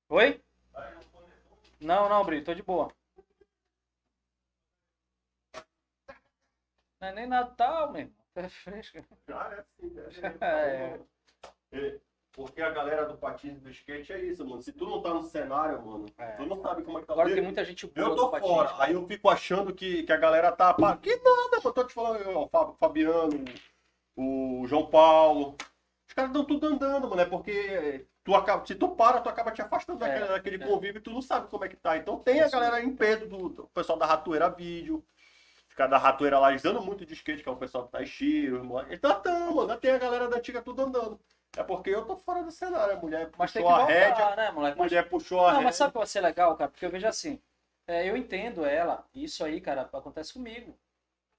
Oi? 0.08 0.40
Não, 1.80 2.08
não, 2.08 2.22
Brito, 2.24 2.46
tô 2.46 2.54
de 2.54 2.62
boa. 2.62 2.92
Não 7.00 7.08
é 7.08 7.12
nem 7.14 7.26
Natal, 7.26 7.90
meu. 7.90 8.12
É 8.36 8.48
fresco. 8.48 8.98
É 8.98 9.00
assim, 9.00 9.90
né? 9.90 10.04
É. 10.40 10.98
É, 11.72 11.98
Porque 12.32 12.60
a 12.60 12.70
galera 12.70 13.06
do 13.06 13.16
patins 13.16 13.56
e 13.56 13.60
do 13.60 13.70
skate 13.70 14.12
é 14.12 14.20
isso, 14.20 14.46
mano. 14.46 14.60
Se 14.62 14.70
tu 14.72 14.84
não 14.86 15.00
tá 15.00 15.12
no 15.14 15.22
cenário, 15.24 15.80
mano, 15.84 16.06
É. 16.18 16.32
tu 16.32 16.44
não 16.46 16.60
sabe 16.60 16.82
como 16.82 16.98
é 16.98 17.00
que 17.00 17.06
tá 17.06 17.14
Agora 17.14 17.28
tem 17.30 17.38
Eu- 17.38 17.44
muita 17.44 17.64
gente 17.64 17.86
boa 17.86 18.08
Eu 18.08 18.14
tô 18.16 18.28
patins. 18.30 18.48
fora. 18.48 18.74
Aí 18.78 18.92
eu 18.92 19.06
fico 19.06 19.28
achando 19.30 19.74
que, 19.74 20.02
que 20.02 20.12
a 20.12 20.16
galera 20.18 20.52
tá. 20.52 20.72
pá, 20.74 20.96
Que 20.96 21.16
nada, 21.16 21.60
mano. 21.64 21.72
Tô 21.72 21.84
te 21.84 21.94
falando, 21.94 22.48
ó, 22.52 22.70
o 22.70 22.74
Fabiano, 22.74 23.44
o 24.16 24.64
João 24.66 24.86
Paulo. 24.86 25.56
Os 26.08 26.14
caras 26.14 26.30
estão 26.30 26.44
tudo 26.44 26.66
andando, 26.66 27.08
mano. 27.08 27.20
É 27.22 27.24
porque 27.26 28.06
tu 28.22 28.34
acaba, 28.34 28.64
se 28.66 28.74
tu 28.74 28.88
para, 28.90 29.20
tu 29.20 29.28
acaba 29.28 29.50
te 29.50 29.62
afastando 29.62 30.04
É, 30.04 30.08
daquele, 30.08 30.28
daquele 30.28 30.62
é. 30.64 30.66
convívio 30.66 30.98
e 30.98 31.02
tu 31.02 31.10
não 31.10 31.22
sabe 31.22 31.48
como 31.48 31.64
é 31.64 31.68
que 31.68 31.76
tá. 31.76 31.96
Então 31.96 32.18
tem 32.18 32.40
a 32.42 32.48
galera 32.48 32.80
em 32.82 32.94
peso 32.94 33.26
do, 33.26 33.48
do 33.48 33.66
pessoal 33.68 33.98
da 33.98 34.06
Ratoeira 34.06 34.48
Vídeo. 34.50 35.02
Caras 35.76 35.90
da 35.90 35.98
Ratoeira 35.98 36.38
lá, 36.38 36.50
eles 36.50 36.64
andam 36.64 36.82
muito 36.84 37.04
de 37.06 37.12
skate, 37.14 37.42
que 37.42 37.48
é 37.48 37.52
o 37.52 37.56
pessoal 37.56 37.84
do 37.84 37.90
Taishiro. 37.90 38.62
Então, 38.90 39.20
tão, 39.20 39.54
mano. 39.54 39.76
Tem 39.76 39.92
a 39.92 39.98
galera 39.98 40.26
da 40.28 40.38
antiga 40.38 40.62
tudo 40.62 40.82
andando. 40.82 41.20
É 41.56 41.62
porque 41.62 41.90
eu 41.90 42.04
tô 42.06 42.16
fora 42.16 42.42
do 42.42 42.50
cenário. 42.50 42.94
A 42.94 42.96
mulher 43.00 43.30
Mas 43.38 43.52
tem 43.52 43.62
que 43.62 43.68
puxou 43.68 43.82
a 43.82 43.86
voltar, 43.86 43.92
rédea. 43.92 44.36
né, 44.36 44.50
moleque? 44.50 44.74
A 44.74 44.82
Mas 44.82 44.90
mulher 44.90 45.08
puxou 45.08 45.40
a 45.40 45.42
Não, 45.42 45.50
rédea. 45.50 45.64
mas 45.66 45.76
sabe 45.76 45.90
o 45.90 45.92
que 45.92 45.98
vai 45.98 46.06
ser 46.06 46.20
legal, 46.20 46.56
cara? 46.56 46.70
Porque 46.70 46.84
eu 46.86 46.90
vejo 46.90 47.06
assim, 47.06 47.40
é, 47.86 48.08
eu 48.08 48.16
entendo 48.16 48.64
ela, 48.64 49.06
isso 49.14 49.44
aí, 49.44 49.60
cara, 49.60 49.82
acontece 49.82 50.32
comigo. 50.32 50.76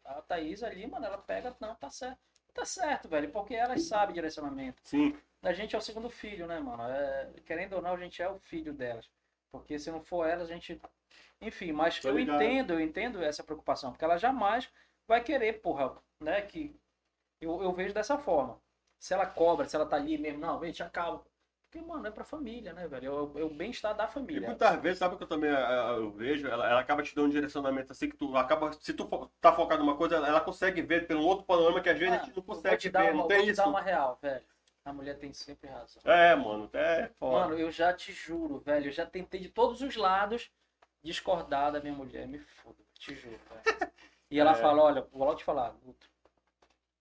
A 0.05 0.21
Thaís 0.21 0.63
ali, 0.63 0.87
mano, 0.87 1.05
ela 1.05 1.17
pega, 1.17 1.55
não, 1.59 1.75
tá 1.75 1.89
certo. 1.89 2.19
Tá 2.53 2.65
certo, 2.65 3.07
velho, 3.07 3.29
porque 3.31 3.53
elas 3.55 3.83
sabem 3.83 4.15
direcionamento. 4.15 4.81
Sim. 4.83 5.15
A 5.43 5.53
gente 5.53 5.75
é 5.75 5.77
o 5.77 5.81
segundo 5.81 6.09
filho, 6.09 6.47
né, 6.47 6.59
mano? 6.59 6.81
É, 6.83 7.29
querendo 7.45 7.73
ou 7.73 7.81
não, 7.81 7.93
a 7.93 7.97
gente 7.97 8.21
é 8.21 8.29
o 8.29 8.39
filho 8.39 8.73
delas. 8.73 9.09
Porque 9.51 9.77
se 9.77 9.91
não 9.91 10.01
for 10.01 10.27
elas, 10.27 10.49
a 10.49 10.53
gente. 10.53 10.79
Enfim, 11.41 11.71
mas 11.71 12.01
Tô 12.01 12.09
eu 12.09 12.17
ligado. 12.17 12.43
entendo, 12.43 12.73
eu 12.73 12.79
entendo 12.81 13.23
essa 13.23 13.43
preocupação, 13.43 13.91
porque 13.91 14.03
ela 14.05 14.17
jamais 14.17 14.69
vai 15.07 15.23
querer, 15.23 15.61
porra, 15.61 15.95
né, 16.19 16.41
que. 16.41 16.75
Eu, 17.41 17.61
eu 17.63 17.73
vejo 17.73 17.93
dessa 17.93 18.17
forma. 18.19 18.61
Se 18.99 19.13
ela 19.13 19.25
cobra, 19.27 19.67
se 19.67 19.75
ela 19.75 19.85
tá 19.87 19.97
ali 19.97 20.17
mesmo, 20.17 20.39
não, 20.39 20.63
gente, 20.65 20.83
acaba. 20.83 21.23
Porque, 21.69 21.85
mano, 21.85 22.07
é 22.07 22.11
pra 22.11 22.23
família, 22.25 22.73
né, 22.73 22.87
velho? 22.87 23.07
É 23.07 23.11
o, 23.11 23.39
é 23.39 23.43
o 23.45 23.49
bem-estar 23.49 23.95
da 23.95 24.07
E 24.29 24.39
família. 24.39 24.41
muitas 24.41 24.81
vezes, 24.81 24.99
sabe 24.99 25.15
o 25.15 25.17
que 25.17 25.23
eu 25.23 25.27
também 25.27 25.49
eh, 25.49 25.89
eu 25.97 26.11
vejo? 26.11 26.47
Ela, 26.47 26.69
ela 26.69 26.79
acaba 26.81 27.01
te 27.03 27.15
dando 27.15 27.27
um 27.27 27.29
direcionamento 27.29 27.91
assim 27.93 28.09
que 28.09 28.17
tu 28.17 28.35
acaba. 28.37 28.71
Se 28.73 28.93
tu 28.93 29.07
fo- 29.07 29.31
tá 29.41 29.53
focado 29.53 29.83
numa 29.83 29.95
coisa, 29.97 30.15
ela, 30.17 30.27
ela 30.27 30.41
consegue 30.41 30.81
ver 30.81 31.07
pelo 31.07 31.23
outro 31.23 31.45
panorama 31.45 31.81
que 31.81 31.89
às 31.89 31.97
vezes 31.97 32.15
a 32.15 32.17
gente 32.17 32.35
não 32.35 32.43
Ah, 32.43 32.59
vou 32.63 32.75
consegue 32.75 32.77
te 32.77 32.89
dar 32.89 33.05
ver. 33.05 33.13
uma, 33.13 33.23
Não 33.23 33.27
tem 33.27 33.37
vou 33.37 33.45
te 33.45 33.53
isso. 33.53 33.55
dar 33.55 33.67
uma 33.67 33.81
real, 33.81 34.17
velho. 34.21 34.43
A 34.83 34.91
mulher 34.93 35.17
tem 35.19 35.31
sempre 35.33 35.69
razão. 35.69 36.03
É, 36.03 36.35
mano, 36.35 36.69
é 36.73 37.09
foda. 37.19 37.47
Mano, 37.47 37.57
eu 37.57 37.71
já 37.71 37.93
te 37.93 38.11
juro, 38.11 38.59
velho. 38.59 38.87
Eu 38.87 38.91
já 38.91 39.05
tentei 39.05 39.39
de 39.39 39.49
todos 39.49 39.81
os 39.81 39.95
lados 39.95 40.49
discordar 41.07 41.71
da 41.71 41.79
minha 41.79 41.93
mulher. 41.93 42.27
Me 42.27 42.37
foda, 42.39 42.75
te 42.93 43.15
juro, 43.15 43.39
velho. 43.49 43.91
E 44.29 44.37
ela 44.41 44.51
É. 44.51 44.55
fala, 44.55 44.83
olha, 44.83 45.07
vou 45.13 45.23
logo 45.25 45.35
te 45.37 45.43
falar, 45.45 45.69
Guto. 45.81 46.05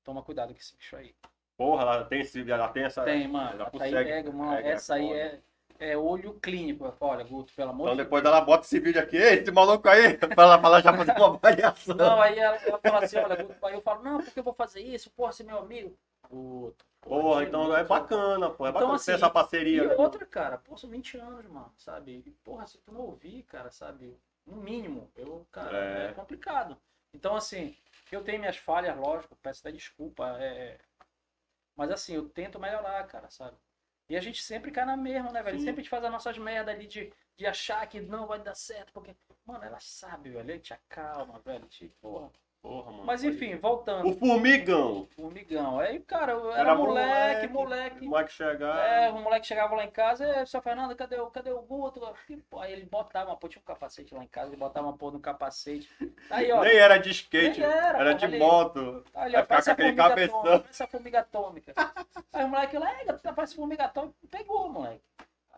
Toma 0.05 0.23
cuidado 0.23 0.55
com 0.55 0.61
esse 0.61 0.77
bicho 0.77 0.95
aí. 0.95 1.13
Porra, 1.57 1.83
ela 1.83 2.05
tem, 2.05 2.21
esse, 2.21 2.49
ela 2.49 2.69
tem 2.69 2.85
essa. 2.85 3.03
Tem, 3.03 3.27
mano. 3.27 3.51
Ela 3.61 3.69
consegue. 3.69 3.97
aí 3.97 4.05
pega, 4.05 4.31
mano. 4.31 4.57
pega, 4.57 4.69
essa 4.69 4.95
aí 4.95 5.09
foda. 5.09 5.43
é, 5.81 5.91
é 5.91 5.97
olho 5.99 6.35
clínico. 6.35 6.89
Falo, 6.93 7.13
Olha, 7.15 7.25
Guto, 7.25 7.53
pelo 7.53 7.71
amor 7.71 7.87
Então 7.87 7.97
de 7.97 8.05
depois 8.05 8.25
ela 8.25 8.41
bota 8.43 8.65
esse 8.65 8.79
vídeo 8.79 9.01
aqui, 9.03 9.17
esse 9.17 9.51
maluco 9.51 9.89
aí, 9.89 10.17
pra 10.19 10.45
ela, 10.45 10.55
ela 10.55 10.81
já 10.81 10.93
fazer 10.97 11.11
uma 11.17 11.35
avaliação. 11.35 11.97
Não, 11.97 12.23
aí 12.23 12.39
ela, 12.39 12.57
ela 12.59 12.79
fala 12.79 13.05
assim, 13.05 13.17
olha, 13.19 13.43
Guto, 13.43 13.67
aí 13.67 13.75
eu 13.75 13.81
falo, 13.83 14.05
não, 14.05 14.19
porque 14.23 14.39
eu 14.39 14.45
vou 14.45 14.55
fazer 14.55 14.81
isso? 14.83 15.11
Porra, 15.11 15.33
você 15.33 15.43
é 15.43 15.47
meu 15.47 15.59
amigo. 15.59 15.99
Guto. 16.31 16.85
Porra, 17.09 17.45
então 17.45 17.77
é 17.77 17.85
bacana, 17.85 18.51
pô. 18.51 18.67
É 18.67 18.71
Então, 18.71 18.73
bacana 18.73 18.95
assim, 18.95 19.07
ter 19.07 19.13
essa 19.13 19.29
E 19.29 19.31
parceria. 19.31 19.89
né? 19.89 19.95
outra, 19.97 20.27
cara, 20.27 20.59
pô, 20.59 20.77
são 20.77 20.91
20 20.91 21.17
anos, 21.19 21.45
mano, 21.47 21.73
sabe? 21.77 22.23
E, 22.27 22.31
Porra, 22.45 22.67
se 22.67 22.79
tu 22.79 22.93
não 22.93 23.01
ouvir, 23.03 23.43
cara, 23.45 23.71
sabe? 23.71 24.19
No 24.47 24.57
mínimo, 24.57 25.11
eu, 25.17 25.47
cara, 25.53 25.77
É. 25.77 26.11
é, 26.11 26.13
complicado. 26.13 26.77
Então, 27.15 27.37
assim, 27.37 27.77
eu 28.11 28.23
tenho 28.23 28.39
minhas 28.41 28.57
falhas, 28.57 28.97
lógico, 28.97 29.37
peço 29.37 29.61
até 29.61 29.73
desculpa, 29.73 30.37
é... 30.41 30.79
mas 31.77 31.91
assim, 31.91 32.15
eu 32.15 32.29
tento 32.29 32.59
melhorar, 32.61 33.07
cara, 33.07 33.31
sabe? 33.31 33.57
E 34.09 34.17
a 34.17 34.21
gente 34.21 34.43
sempre 34.43 34.71
cai 34.71 34.85
na 34.85 34.97
mesma, 34.97 35.33
né, 35.33 35.43
velho? 35.43 35.59
Sim. 35.59 35.65
Sempre 35.67 35.81
a 35.81 35.83
gente 35.83 35.91
faz 35.91 36.05
as 36.05 36.13
nossas 36.13 36.39
merdas 36.39 36.75
ali 36.75 36.87
de, 36.87 37.13
de 37.37 37.47
achar 37.47 37.87
que 37.89 38.01
não 38.01 38.27
vai 38.27 38.41
dar 38.41 38.55
certo, 38.55 38.93
porque, 38.93 39.17
mano, 39.45 39.65
ela 39.65 39.81
sabe, 39.81 40.31
velho, 40.31 40.51
ele 40.51 40.61
te 40.61 40.73
acalma, 40.73 41.39
velho, 41.41 41.67
te, 41.67 41.89
porra. 42.01 42.31
Porra, 42.67 42.91
mano. 42.91 43.05
Mas 43.05 43.23
enfim, 43.23 43.55
voltando, 43.55 44.09
O 44.09 44.13
formigão. 44.13 45.07
formigão. 45.15 45.79
Aí, 45.79 46.01
cara, 46.01 46.33
eu 46.33 46.51
era, 46.51 46.61
Era 46.63 46.75
moleque, 46.75 47.47
moleque, 47.47 48.05
moleque. 48.05 48.07
O 48.09 48.11
Mike 48.19 48.33
chegar. 48.33 48.77
É, 48.89 49.09
o 49.11 49.21
moleque 49.23 49.47
chegava 49.47 49.77
lá 49.77 49.85
em 49.85 49.91
casa, 49.91 50.25
é, 50.27 50.45
seu 50.45 50.61
Fernando, 50.61 50.97
cadê 50.97 51.17
o, 51.21 51.31
cadê 51.31 51.53
o 51.53 51.63
Guto? 51.63 52.01
Aí 52.59 52.73
ele 52.73 52.85
botava 52.87 53.31
uma, 53.31 53.37
pô, 53.37 53.49
tinha 53.49 53.63
um 53.63 53.65
capacete 53.65 54.13
lá 54.13 54.25
em 54.25 54.27
casa, 54.27 54.49
ele 54.49 54.57
botava 54.57 54.89
uma 54.89 54.97
porra 54.99 55.13
no 55.13 55.21
capacete. 55.21 55.89
Aí, 56.29 56.51
ó, 56.51 56.61
Nem 56.63 56.77
era 56.77 56.99
de 56.99 57.11
skate, 57.11 57.63
era, 57.63 57.73
era, 57.73 57.99
porra, 57.99 58.15
de 58.15 58.25
ali. 58.25 58.39
moto. 58.41 59.05
aí, 59.15 59.33
vai 59.33 59.43
ó, 59.43 59.47
parece 59.47 59.67
com 59.67 59.73
aquele 59.73 59.95
cabeção. 59.95 60.39
atômica, 60.41 60.59
parece 60.63 60.83
a 60.83 60.87
formiga 60.89 61.21
atômica. 61.21 61.75
Aí 62.33 62.45
o 62.45 62.49
moleque 62.49 62.79
lá, 62.79 62.91
é, 63.01 63.33
parece 63.33 63.55
formiga 63.55 63.85
atômica, 63.85 64.17
pegou, 64.29 64.69
moleque. 64.69 65.03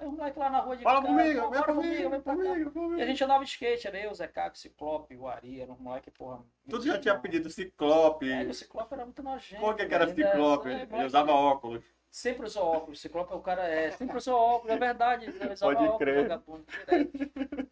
Aí 0.01 0.07
o 0.07 0.13
moleque 0.13 0.39
lá 0.39 0.49
na 0.49 0.61
rua 0.61 0.77
de 0.77 0.85
Fala 0.85 1.03
casa, 1.03 1.13
comigo, 1.13 1.51
vem 1.51 1.63
comigo, 1.65 2.11
vem 2.11 2.21
cá. 2.23 2.33
comigo, 2.33 2.55
E 2.55 2.63
a 2.63 2.71
comigo. 2.71 3.05
gente 3.05 3.25
andava 3.25 3.45
de 3.45 3.51
skate, 3.51 3.89
era 3.89 3.99
eu, 4.01 4.15
Zé 4.15 4.29
Caco, 4.29 4.57
Ciclope, 4.57 5.17
o 5.17 5.27
Ari, 5.27 5.61
era 5.61 5.73
um 5.73 5.77
moleque, 5.77 6.09
porra. 6.11 6.41
Tudo 6.71 6.87
já 6.87 6.99
tinha 7.01 7.19
pedido 7.19 7.51
Ciclope. 7.51 8.31
É, 8.31 8.45
o 8.45 8.55
Ciclope 8.55 8.95
era 8.95 9.05
muito 9.05 9.23
nojento. 9.25 9.61
Por 9.61 9.75
que, 9.75 9.87
que 9.87 9.95
era 9.95 10.07
velho, 10.07 10.17
ainda- 10.19 10.31
Ciclope? 10.31 10.69
é, 10.71 10.83
Ele 10.93 11.05
usava 11.05 11.33
óculos. 11.33 11.83
Sempre 12.11 12.47
usou 12.47 12.65
óculos. 12.65 13.01
Ciclope 13.01 13.33
é 13.33 13.37
o 13.37 13.41
cara, 13.41 13.67
é. 13.69 13.91
Sempre 13.91 14.17
usou 14.17 14.37
óculos, 14.39 14.73
é 14.75 14.79
verdade. 14.79 15.27
Ele 15.27 15.53
usava 15.53 15.75
Pode 15.75 15.83
óculos, 15.85 15.99
crer. 15.99 16.23
vagabundo. 16.23 16.65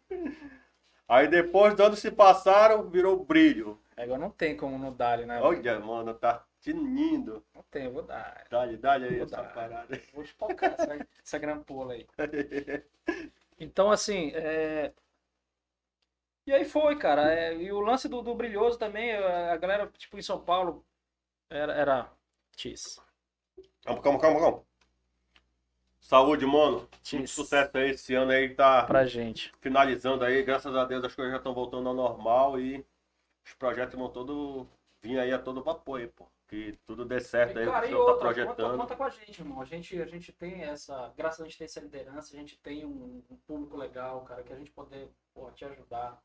Aí 1.07 1.27
depois, 1.29 1.79
anos 1.79 1.99
se 1.99 2.11
passaram, 2.11 2.89
virou 2.89 3.23
brilho. 3.23 3.79
Agora 3.95 4.19
não 4.19 4.29
tem 4.29 4.55
como 4.57 4.77
não 4.77 4.91
dar, 4.93 5.17
né? 5.19 5.39
Olha, 5.41 5.79
mano, 5.79 6.13
tá 6.13 6.43
tinindo. 6.73 7.45
Não 7.53 7.63
tem, 7.71 7.89
vou 7.89 8.03
dar. 8.03 8.45
Dá-lhe, 8.49 8.77
dá-lhe 8.77 9.05
aí 9.07 9.15
Vou 9.15 9.25
essa 9.25 9.37
dar. 9.37 9.53
parada. 9.53 10.01
Vou 10.13 10.23
espocar 10.23 10.73
essa, 10.73 11.07
essa 11.23 11.37
grampola 11.37 11.93
aí. 11.93 12.07
Então, 13.59 13.89
assim, 13.91 14.31
é... 14.35 14.93
E 16.45 16.53
aí 16.53 16.63
foi, 16.65 16.97
cara. 16.97 17.31
é, 17.33 17.53
E 17.55 17.71
o 17.71 17.79
lance 17.79 18.07
do, 18.07 18.21
do 18.21 18.33
Brilhoso 18.35 18.77
também, 18.77 19.11
a 19.13 19.57
galera, 19.57 19.87
tipo, 19.97 20.17
em 20.17 20.21
São 20.21 20.39
Paulo, 20.43 20.85
era... 21.49 21.73
era... 21.73 22.11
Cheese. 22.55 22.99
Calma, 23.83 24.01
calma, 24.01 24.19
calma, 24.19 24.39
calma. 24.39 24.63
Saúde, 25.99 26.45
mano. 26.45 26.87
Muito 27.13 27.27
sucesso 27.29 27.77
aí 27.77 27.91
esse 27.91 28.15
ano 28.15 28.31
aí, 28.31 28.55
tá 28.55 28.85
Pra 28.85 29.05
gente. 29.05 29.53
finalizando 29.61 30.23
aí. 30.23 30.41
Graças 30.43 30.75
a 30.75 30.85
Deus 30.85 31.03
as 31.03 31.13
coisas 31.13 31.31
já 31.33 31.37
estão 31.37 31.53
voltando 31.53 31.89
ao 31.89 31.95
normal 31.95 32.59
e 32.59 32.85
os 33.45 33.53
projetos 33.55 33.95
vão 33.99 34.09
todo 34.09 34.67
vir 35.01 35.19
aí 35.19 35.31
a 35.33 35.39
todo 35.39 35.63
vapor 35.63 35.99
aí, 35.99 36.07
pô. 36.07 36.25
Que 36.47 36.79
tudo 36.85 37.03
dê 37.03 37.19
certo 37.19 37.59
aí, 37.59 37.67
o 37.67 37.71
cara, 37.71 37.87
que 37.87 37.93
o 37.93 37.95
e 37.95 37.97
senhor 37.97 38.05
tá 38.05 38.11
outra, 38.11 38.25
projetando. 38.27 38.55
Conta, 38.55 38.77
conta 38.77 38.95
com 38.95 39.03
a 39.03 39.09
gente, 39.09 39.39
irmão. 39.41 39.61
A 39.61 39.65
gente, 39.65 40.01
a 40.01 40.05
gente 40.05 40.31
tem 40.31 40.63
essa. 40.63 41.13
Graças 41.17 41.41
a 41.41 41.43
gente 41.43 41.57
ter 41.57 41.65
essa 41.65 41.81
liderança, 41.81 42.33
a 42.33 42.39
gente 42.39 42.57
tem 42.59 42.85
um, 42.85 43.21
um 43.29 43.35
público 43.45 43.75
legal, 43.75 44.23
cara, 44.23 44.43
que 44.43 44.53
a 44.53 44.57
gente 44.57 44.71
poder 44.71 45.09
te 45.55 45.65
ajudar 45.65 46.23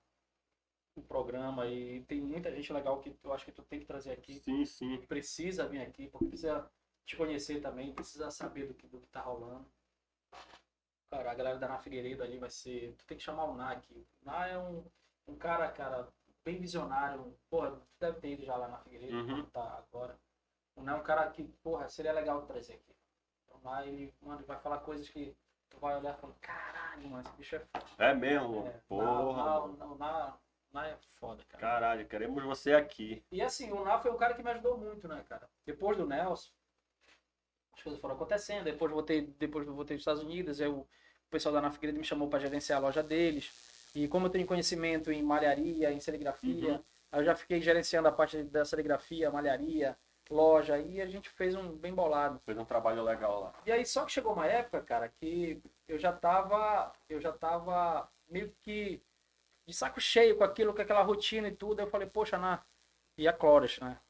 no 0.95 1.03
programa. 1.03 1.67
E 1.67 2.03
tem 2.03 2.21
muita 2.21 2.55
gente 2.55 2.73
legal 2.73 3.01
que 3.01 3.13
eu 3.23 3.33
acho 3.33 3.45
que 3.45 3.53
tu 3.53 3.63
tem 3.63 3.81
que 3.81 3.87
trazer 3.87 4.13
aqui. 4.13 4.39
Sim, 4.39 4.65
sim. 4.65 4.97
Precisa 5.09 5.67
vir 5.67 5.81
aqui, 5.81 6.07
porque 6.07 6.27
precisa 6.27 6.71
te 7.05 7.17
conhecer 7.17 7.61
também, 7.61 7.93
precisa 7.93 8.31
saber 8.31 8.69
do 8.69 8.75
que, 8.75 8.87
do 8.87 9.01
que 9.01 9.09
tá 9.09 9.21
rolando. 9.21 9.67
Cara, 11.11 11.33
a 11.33 11.35
galera 11.35 11.59
da 11.59 11.69
Na 11.69 11.79
Figueiredo 11.79 12.23
ali 12.23 12.39
vai 12.39 12.49
ser. 12.49 12.95
Tu 12.97 13.05
tem 13.07 13.19
que 13.19 13.25
chamar 13.25 13.45
o 13.45 13.55
Ná 13.55 13.73
aqui. 13.73 14.07
O 14.23 14.25
Ná 14.25 14.47
é 14.47 14.57
um, 14.57 14.85
um 15.27 15.37
cara, 15.37 15.69
cara, 15.73 16.09
bem 16.45 16.59
visionário. 16.61 17.37
Porra, 17.51 17.81
deve 18.01 18.21
ter 18.21 18.33
ido 18.33 18.45
já 18.45 18.57
lá 18.57 18.69
na 18.69 18.79
Figueiredo, 18.79 19.17
Uhum. 19.17 19.45
tá 19.47 19.85
agora. 19.89 20.19
O 20.75 20.83
Ná 20.83 20.93
é 20.93 20.97
um 20.97 21.03
cara 21.03 21.29
que, 21.31 21.45
porra, 21.63 21.89
seria 21.89 22.13
legal 22.13 22.43
trazer 22.47 22.75
aqui. 22.75 22.95
Então, 23.45 23.61
o 23.61 23.65
Ná, 23.65 23.87
ele, 23.87 24.15
mano, 24.21 24.41
ele 24.41 24.47
vai 24.47 24.59
falar 24.59 24.79
coisas 24.79 25.09
que 25.09 25.37
tu 25.69 25.79
vai 25.79 25.97
olhar 25.97 26.17
e 26.17 26.21
falar, 26.21 26.35
caralho, 26.41 27.09
mano, 27.09 27.23
esse 27.27 27.37
bicho 27.37 27.57
é 27.57 27.59
foda. 27.61 27.87
É 27.99 28.15
mesmo? 28.15 28.67
É, 28.67 28.81
Porra, 28.89 29.61
o 29.61 29.71
o 29.73 29.93
o 29.93 29.99
Ná 29.99 30.89
é 30.89 30.97
foda, 31.19 31.45
cara. 31.49 31.61
Caralho, 31.61 32.09
queremos 32.09 32.43
você 32.43 32.73
aqui. 32.73 33.23
E 33.31 33.43
assim, 33.43 33.71
o 33.73 33.85
Ná 33.85 33.99
foi 33.99 34.11
um 34.11 34.17
cara 34.17 34.35
que 34.35 34.43
me 34.43 34.51
ajudou 34.51 34.79
muito, 34.79 35.07
né, 35.07 35.23
cara? 35.29 35.49
Depois 35.67 35.97
do 35.99 36.07
Nelson, 36.07 36.51
as 37.75 37.83
coisas 37.83 38.01
foram 38.01 38.15
acontecendo. 38.15 38.65
Depois 38.65 38.91
eu 38.91 38.97
voltei, 38.97 39.21
depois 39.39 39.67
eu 39.67 39.75
voltei 39.75 39.97
dos 39.97 40.03
Estados 40.03 40.23
Unidos, 40.23 40.61
o, 40.61 40.81
o 40.81 40.89
pessoal 41.31 41.55
da 41.55 41.61
Na 41.61 41.71
Figueiredo 41.71 41.99
me 41.99 42.05
chamou 42.05 42.29
para 42.29 42.39
gerenciar 42.41 42.79
a 42.79 42.83
loja 42.83 43.03
deles. 43.03 43.71
E 43.95 44.09
como 44.09 44.27
eu 44.27 44.31
tenho 44.31 44.47
conhecimento 44.47 45.11
em 45.13 45.23
malharia, 45.23 45.93
em 45.93 46.01
serigrafia, 46.01 46.75
Uhum. 46.75 46.83
eu 47.13 47.25
já 47.25 47.35
fiquei 47.35 47.61
gerenciando 47.61 48.09
a 48.09 48.13
parte 48.13 48.43
da 48.45 48.65
serigrafia, 48.65 49.31
malharia, 49.31 49.97
loja, 50.31 50.79
e 50.79 51.01
a 51.01 51.07
gente 51.07 51.29
fez 51.29 51.55
um 51.55 51.73
bem 51.77 51.95
bolado. 51.95 52.41
Fez 52.47 52.57
um 52.57 52.65
trabalho 52.65 53.03
legal 53.03 53.41
lá. 53.41 53.53
E 53.67 53.73
aí 53.73 53.85
só 53.85 54.05
que 54.05 54.13
chegou 54.13 54.33
uma 54.33 54.47
época, 54.47 54.81
cara, 54.83 55.09
que 55.09 55.61
eu 55.87 55.99
já 55.99 56.13
tava, 56.13 56.93
eu 57.09 57.21
já 57.21 57.33
tava 57.33 58.09
meio 58.29 58.51
que 58.63 59.03
de 59.67 59.75
saco 59.75 60.01
cheio 60.01 60.37
com 60.37 60.45
aquilo, 60.45 60.75
com 60.75 60.81
aquela 60.83 61.03
rotina 61.03 61.49
e 61.49 61.55
tudo. 61.55 61.81
Eu 61.81 61.87
falei, 61.87 62.09
poxa, 62.09 62.39
na 62.39 62.63
e 63.19 63.29
a 63.29 63.33
Clóris, 63.33 63.79
né? 63.79 64.01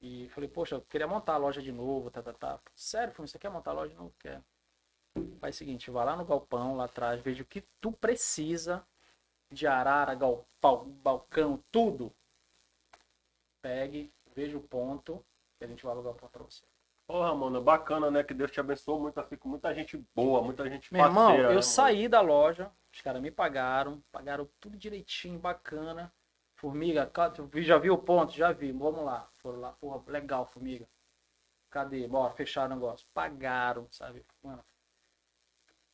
E 0.00 0.28
falei, 0.30 0.48
poxa, 0.48 0.74
eu 0.76 0.82
queria 0.82 1.06
montar 1.06 1.34
a 1.34 1.38
loja 1.38 1.62
de 1.62 1.72
novo, 1.72 2.10
tá, 2.10 2.22
tá, 2.22 2.32
tá. 2.32 2.60
Sério, 2.74 3.14
Fumi, 3.14 3.28
você 3.28 3.38
quer 3.38 3.48
montar 3.50 3.70
a 3.70 3.74
loja 3.74 3.94
novo? 3.94 4.12
Quer. 4.18 4.42
Faz 5.40 5.54
o 5.54 5.58
seguinte, 5.58 5.90
vai 5.90 6.04
lá 6.04 6.16
no 6.16 6.24
galpão, 6.24 6.76
lá 6.76 6.84
atrás, 6.84 7.20
veja 7.20 7.42
o 7.42 7.46
que 7.46 7.62
tu 7.80 7.92
precisa 7.92 8.84
de 9.50 9.66
arara, 9.66 10.14
galpão, 10.14 10.90
balcão, 11.02 11.62
tudo. 11.70 12.12
Pegue, 13.62 14.12
veja 14.34 14.56
o 14.56 14.62
ponto, 14.62 15.24
que 15.58 15.64
a 15.64 15.68
gente 15.68 15.84
vai 15.84 15.92
alugar 15.92 16.12
o 16.12 16.16
ponto 16.16 16.30
pra 16.30 16.42
você. 16.44 16.64
Porra, 17.06 17.34
mano, 17.34 17.62
bacana, 17.62 18.10
né? 18.10 18.24
Que 18.24 18.34
Deus 18.34 18.50
te 18.50 18.58
abençoe 18.58 19.00
muito 19.00 19.18
assim, 19.20 19.36
com 19.36 19.48
muita 19.48 19.72
gente 19.74 19.96
boa, 20.14 20.42
muita 20.42 20.68
gente 20.68 20.92
Meu 20.92 21.04
irmão, 21.04 21.26
parceira, 21.26 21.42
eu 21.44 21.48
né, 21.48 21.54
mano? 21.54 21.62
saí 21.62 22.08
da 22.08 22.20
loja, 22.20 22.70
os 22.92 23.00
caras 23.00 23.22
me 23.22 23.30
pagaram, 23.30 24.02
pagaram 24.10 24.48
tudo 24.60 24.76
direitinho, 24.76 25.38
bacana. 25.38 26.12
Formiga, 26.56 27.10
já 27.56 27.78
viu 27.78 27.94
o 27.94 27.98
ponto? 27.98 28.32
Já 28.32 28.50
vi, 28.50 28.72
vamos 28.72 29.04
lá. 29.04 29.28
Foram 29.36 29.60
lá, 29.60 29.72
porra, 29.72 30.02
legal, 30.10 30.46
formiga. 30.46 30.88
Cadê? 31.70 32.08
Bora, 32.08 32.32
fechar 32.32 32.64
o 32.64 32.74
negócio. 32.74 33.06
Pagaram, 33.12 33.86
sabe? 33.90 34.24
Mano. 34.42 34.64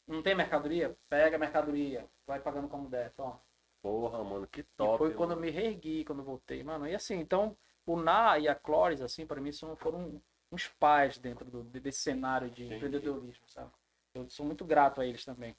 Não 0.07 0.23
tem 0.23 0.35
mercadoria? 0.35 0.97
Pega 1.09 1.37
a 1.37 1.39
mercadoria. 1.39 2.09
Vai 2.27 2.41
pagando 2.41 2.69
como 2.69 2.89
der, 2.89 3.13
toma. 3.13 3.41
Porra, 3.81 4.25
mano, 4.25 4.49
que 4.49 4.63
E 4.81 4.89
top. 4.89 4.89
foi 4.89 5.13
quando 5.13 5.33
eu 5.33 5.37
mano. 5.37 5.41
me 5.41 5.51
reergui, 5.51 6.05
quando 6.05 6.19
eu 6.21 6.25
voltei, 6.25 6.63
mano. 6.63 6.87
E 6.87 6.95
assim, 6.95 7.15
então, 7.19 7.57
o 7.87 7.97
Na 7.97 8.39
e 8.39 8.49
a 8.49 8.55
Clóris, 8.55 9.01
assim, 9.01 9.27
para 9.27 9.41
mim, 9.41 9.53
são, 9.53 9.77
foram 9.77 10.21
uns 10.51 10.69
pais 10.69 11.19
dentro 11.19 11.45
do- 11.51 11.63
desse 11.65 12.01
cenário 12.01 12.51
de 12.51 12.65
Entendi. 12.65 12.77
empreendedorismo, 12.77 13.49
sabe? 13.49 13.71
Eu 14.15 14.29
sou 14.29 14.45
muito 14.45 14.65
grato 14.65 15.01
a 15.01 15.07
eles 15.07 15.25
também. 15.25 15.57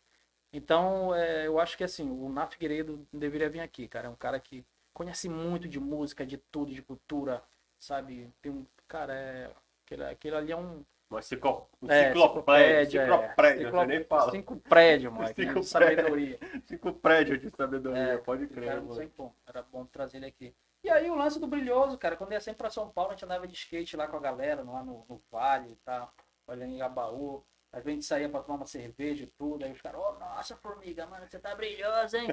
Então, 0.54 1.14
é, 1.16 1.48
eu 1.48 1.60
acho 1.60 1.78
que, 1.78 1.84
assim, 1.84 2.10
o 2.12 2.30
Na 2.30 2.48
Figueiredo 2.48 3.08
deveria 3.14 3.50
vir 3.50 3.62
aqui, 3.62 3.88
cara. 3.88 4.08
É 4.08 4.12
um 4.12 4.16
cara 4.16 4.40
que 4.40 4.66
conhece 4.94 5.30
muito 5.30 5.68
de 5.68 5.80
música, 5.80 6.26
de 6.26 6.38
tudo, 6.38 6.74
de 6.74 6.82
cultura, 6.82 7.44
sabe? 7.80 8.32
Tem 8.42 8.52
um, 8.52 8.66
cara, 8.88 9.14
é... 9.16 9.56
Aquele, 9.86 10.04
aquele 10.06 10.36
ali 10.36 10.52
é 10.52 10.58
um... 10.58 10.86
Mas 11.14 11.26
ciclo... 11.26 11.70
É, 11.88 12.10
enciclopédia, 12.10 13.02
é. 13.02 13.06
enciclopédia, 13.06 13.66
Ciclo- 13.66 13.80
você 13.80 13.86
nem 13.86 14.04
fala. 14.04 14.32
Cinco 14.32 14.56
prédios, 14.58 15.14
moleque, 15.14 15.42
Cinco 15.44 15.60
de 15.60 15.66
sabedoria. 15.68 16.40
Cinco 16.66 16.94
prédios 16.94 17.40
de 17.40 17.50
sabedoria, 17.52 18.02
É, 18.02 18.18
pode 18.18 18.48
crer, 18.48 18.68
cara 18.70 18.82
mano. 18.82 19.36
Era 19.46 19.62
bom 19.62 19.86
trazer 19.86 20.18
ele 20.18 20.26
aqui. 20.26 20.56
E 20.84 20.90
aí 20.90 21.10
o 21.10 21.16
lance 21.16 21.40
do 21.40 21.48
Brilhoso, 21.48 21.98
cara, 21.98 22.18
quando 22.18 22.34
ia 22.34 22.42
sempre 22.42 22.58
pra 22.58 22.70
São 22.70 22.90
Paulo, 22.90 23.12
a 23.12 23.14
gente 23.14 23.24
andava 23.24 23.48
de 23.48 23.54
skate 23.54 23.96
lá 23.96 24.08
com 24.08 24.18
a 24.18 24.20
galera, 24.20 24.64
lá 24.64 24.84
no, 24.84 25.06
no 25.08 25.22
Vale 25.32 25.72
e 25.72 25.76
tal, 25.78 26.12
olhando 26.48 26.74
em 26.74 26.82
Abaú. 26.82 27.46
A 27.74 27.80
gente 27.82 28.06
saía 28.06 28.30
pra 28.30 28.44
tomar 28.44 28.58
uma 28.58 28.68
cerveja 28.68 29.24
e 29.24 29.28
tudo, 29.28 29.66
aí 29.66 29.72
os 29.72 29.82
caras, 29.82 30.00
ô, 30.00 30.12
nossa, 30.20 30.56
formiga, 30.56 31.08
mano, 31.08 31.28
você 31.28 31.40
tá 31.40 31.56
brilhoso, 31.56 32.16
hein? 32.18 32.28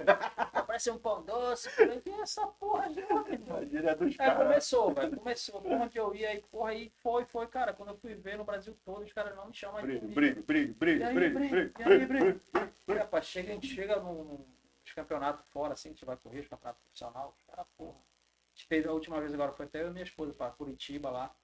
Parece 0.67 0.91
um 0.91 0.99
pão 0.99 1.23
doce. 1.25 1.69
Eu 1.69 1.73
falei, 1.73 2.01
que 2.03 2.11
essa 2.11 2.47
porra 2.47 2.91
de? 2.91 3.01
Imagina 3.01 3.97
dos 3.97 4.09
Aí 4.11 4.17
caras. 4.17 4.43
começou, 4.47 4.93
velho, 4.93 5.17
começou. 5.17 5.63
Por 5.63 5.73
onde 5.73 5.97
eu 5.97 6.15
ia, 6.15 6.29
aí, 6.29 6.43
porra, 6.43 6.71
aí 6.73 6.93
foi, 7.03 7.25
foi, 7.25 7.47
cara. 7.47 7.73
Quando 7.73 7.89
eu 7.89 7.97
fui 7.97 8.15
ver 8.15 8.37
no 8.37 8.45
Brasil 8.45 8.77
todo, 8.85 9.03
os 9.03 9.13
caras 9.15 9.35
não 9.35 9.47
me 9.47 9.55
chamam 9.55 9.77
mais 9.81 9.87
de 9.87 9.93
aí, 9.93 10.13
briga, 10.13 11.01
e 11.01 11.05
aí, 11.05 11.15
briga, 11.15 12.07
briga. 12.07 12.41
E, 12.87 12.93
rapaz, 12.93 13.25
chega, 13.25 13.51
a 13.51 13.55
gente 13.55 13.69
chega 13.69 13.97
num, 13.99 14.45
nos 14.85 14.93
campeonatos 14.95 15.43
fora, 15.49 15.73
assim, 15.73 15.89
a 15.89 15.93
gente 15.93 16.05
vai 16.05 16.19
correr, 16.19 16.41
os 16.41 16.49
campeonatos 16.49 16.83
profissionais, 16.83 17.31
os 17.31 17.43
caras, 17.45 17.67
porra. 17.79 17.97
A 17.97 18.53
gente 18.55 18.67
fez 18.69 18.87
a 18.87 18.93
última 18.93 19.19
vez 19.19 19.33
agora, 19.33 19.53
foi 19.53 19.65
até 19.65 19.83
eu 19.83 19.89
e 19.89 19.91
minha 19.91 20.05
esposa 20.05 20.35
pra 20.35 20.51
Curitiba 20.51 21.09
lá. 21.09 21.35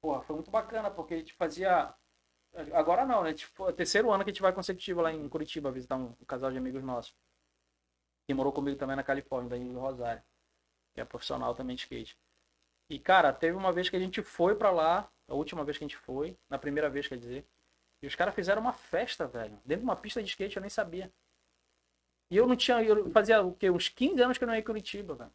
Porra, 0.00 0.22
foi 0.22 0.34
muito 0.36 0.50
bacana, 0.50 0.90
porque 0.90 1.12
a 1.12 1.18
gente 1.18 1.34
fazia. 1.34 1.94
Agora 2.72 3.06
não, 3.06 3.22
né? 3.22 3.32
Tipo, 3.32 3.66
é 3.66 3.70
o 3.70 3.72
terceiro 3.72 4.10
ano 4.10 4.24
que 4.24 4.30
a 4.30 4.32
gente 4.32 4.42
vai 4.42 4.52
consecutivo 4.52 5.00
lá 5.00 5.12
em 5.12 5.28
Curitiba 5.28 5.70
visitar 5.70 5.96
um, 5.96 6.14
um 6.20 6.24
casal 6.26 6.50
de 6.50 6.58
amigos 6.58 6.82
nossos. 6.82 7.14
Que 8.26 8.34
morou 8.34 8.52
comigo 8.52 8.78
também 8.78 8.96
na 8.96 9.02
Califórnia, 9.02 9.50
daí 9.50 9.60
em 9.60 9.74
Rosário. 9.74 10.22
Que 10.94 11.00
é 11.00 11.04
profissional 11.04 11.54
também 11.54 11.76
de 11.76 11.82
skate. 11.82 12.16
E, 12.90 12.98
cara, 12.98 13.32
teve 13.32 13.56
uma 13.56 13.72
vez 13.72 13.88
que 13.88 13.96
a 13.96 13.98
gente 13.98 14.22
foi 14.22 14.54
pra 14.54 14.70
lá, 14.70 15.10
a 15.26 15.34
última 15.34 15.64
vez 15.64 15.78
que 15.78 15.84
a 15.84 15.88
gente 15.88 15.96
foi, 15.96 16.36
na 16.48 16.58
primeira 16.58 16.90
vez, 16.90 17.08
quer 17.08 17.16
dizer. 17.16 17.46
E 18.02 18.06
os 18.06 18.14
caras 18.14 18.34
fizeram 18.34 18.60
uma 18.60 18.72
festa, 18.72 19.26
velho. 19.26 19.58
Dentro 19.64 19.80
de 19.80 19.84
uma 19.84 19.96
pista 19.96 20.22
de 20.22 20.28
skate, 20.28 20.56
eu 20.56 20.60
nem 20.60 20.68
sabia. 20.68 21.10
E 22.30 22.36
eu 22.36 22.46
não 22.46 22.56
tinha. 22.56 22.82
Eu 22.82 23.10
fazia 23.10 23.42
o 23.42 23.54
quê? 23.54 23.70
Uns 23.70 23.88
15 23.88 24.20
anos 24.22 24.38
que 24.38 24.44
eu 24.44 24.46
não 24.46 24.54
ia 24.54 24.60
em 24.60 24.64
Curitiba, 24.64 25.14
velho. 25.14 25.32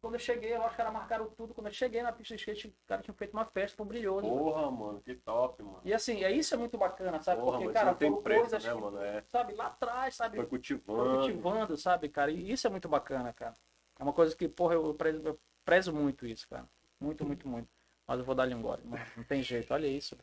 Quando 0.00 0.14
eu 0.14 0.20
cheguei 0.20 0.56
lá, 0.56 0.68
os 0.68 0.76
caras 0.76 0.92
marcaram 0.92 1.26
tudo. 1.30 1.54
Quando 1.54 1.66
eu 1.68 1.72
cheguei 1.72 2.02
na 2.02 2.12
pista 2.12 2.34
de 2.36 2.40
skate, 2.40 2.68
os 2.68 2.86
caras 2.86 3.04
tinham 3.04 3.16
feito 3.16 3.32
uma 3.32 3.44
festa 3.44 3.76
pro 3.76 3.84
brilhoso. 3.84 4.28
Porra, 4.28 4.70
mano, 4.70 5.00
que 5.00 5.14
top, 5.14 5.62
mano. 5.62 5.80
E 5.84 5.92
assim, 5.92 6.22
é 6.22 6.30
isso 6.30 6.54
é 6.54 6.56
muito 6.56 6.76
bacana, 6.78 7.22
sabe? 7.22 7.40
Porra, 7.40 7.58
Porque, 7.58 7.72
cara, 7.72 7.94
tem 7.94 8.14
preço, 8.22 8.40
coisas 8.42 8.64
né, 8.64 8.72
que, 8.72 8.80
mano? 8.80 9.02
É. 9.02 9.22
sabe, 9.28 9.54
lá 9.54 9.66
atrás, 9.66 10.14
sabe? 10.14 10.36
Foi 10.36 10.44
Foi 10.44 10.50
cultivando. 10.50 11.18
cultivando, 11.18 11.76
sabe, 11.76 12.08
cara? 12.08 12.30
E 12.30 12.52
isso 12.52 12.66
é 12.66 12.70
muito 12.70 12.88
bacana, 12.88 13.32
cara. 13.32 13.56
É 13.98 14.02
uma 14.02 14.12
coisa 14.12 14.36
que, 14.36 14.46
porra, 14.48 14.74
eu 14.74 14.94
prezo, 14.94 15.22
eu 15.24 15.40
prezo 15.64 15.92
muito 15.92 16.26
isso, 16.26 16.46
cara. 16.48 16.68
Muito, 17.00 17.24
muito, 17.24 17.48
muito. 17.48 17.68
Mas 18.06 18.18
eu 18.18 18.24
vou 18.24 18.34
dar 18.34 18.44
ali 18.44 18.54
um 18.54 18.62
gole, 18.62 18.82
mano. 18.84 19.04
Não 19.16 19.24
tem 19.24 19.42
jeito. 19.42 19.72
Olha 19.74 19.86
isso. 19.86 20.16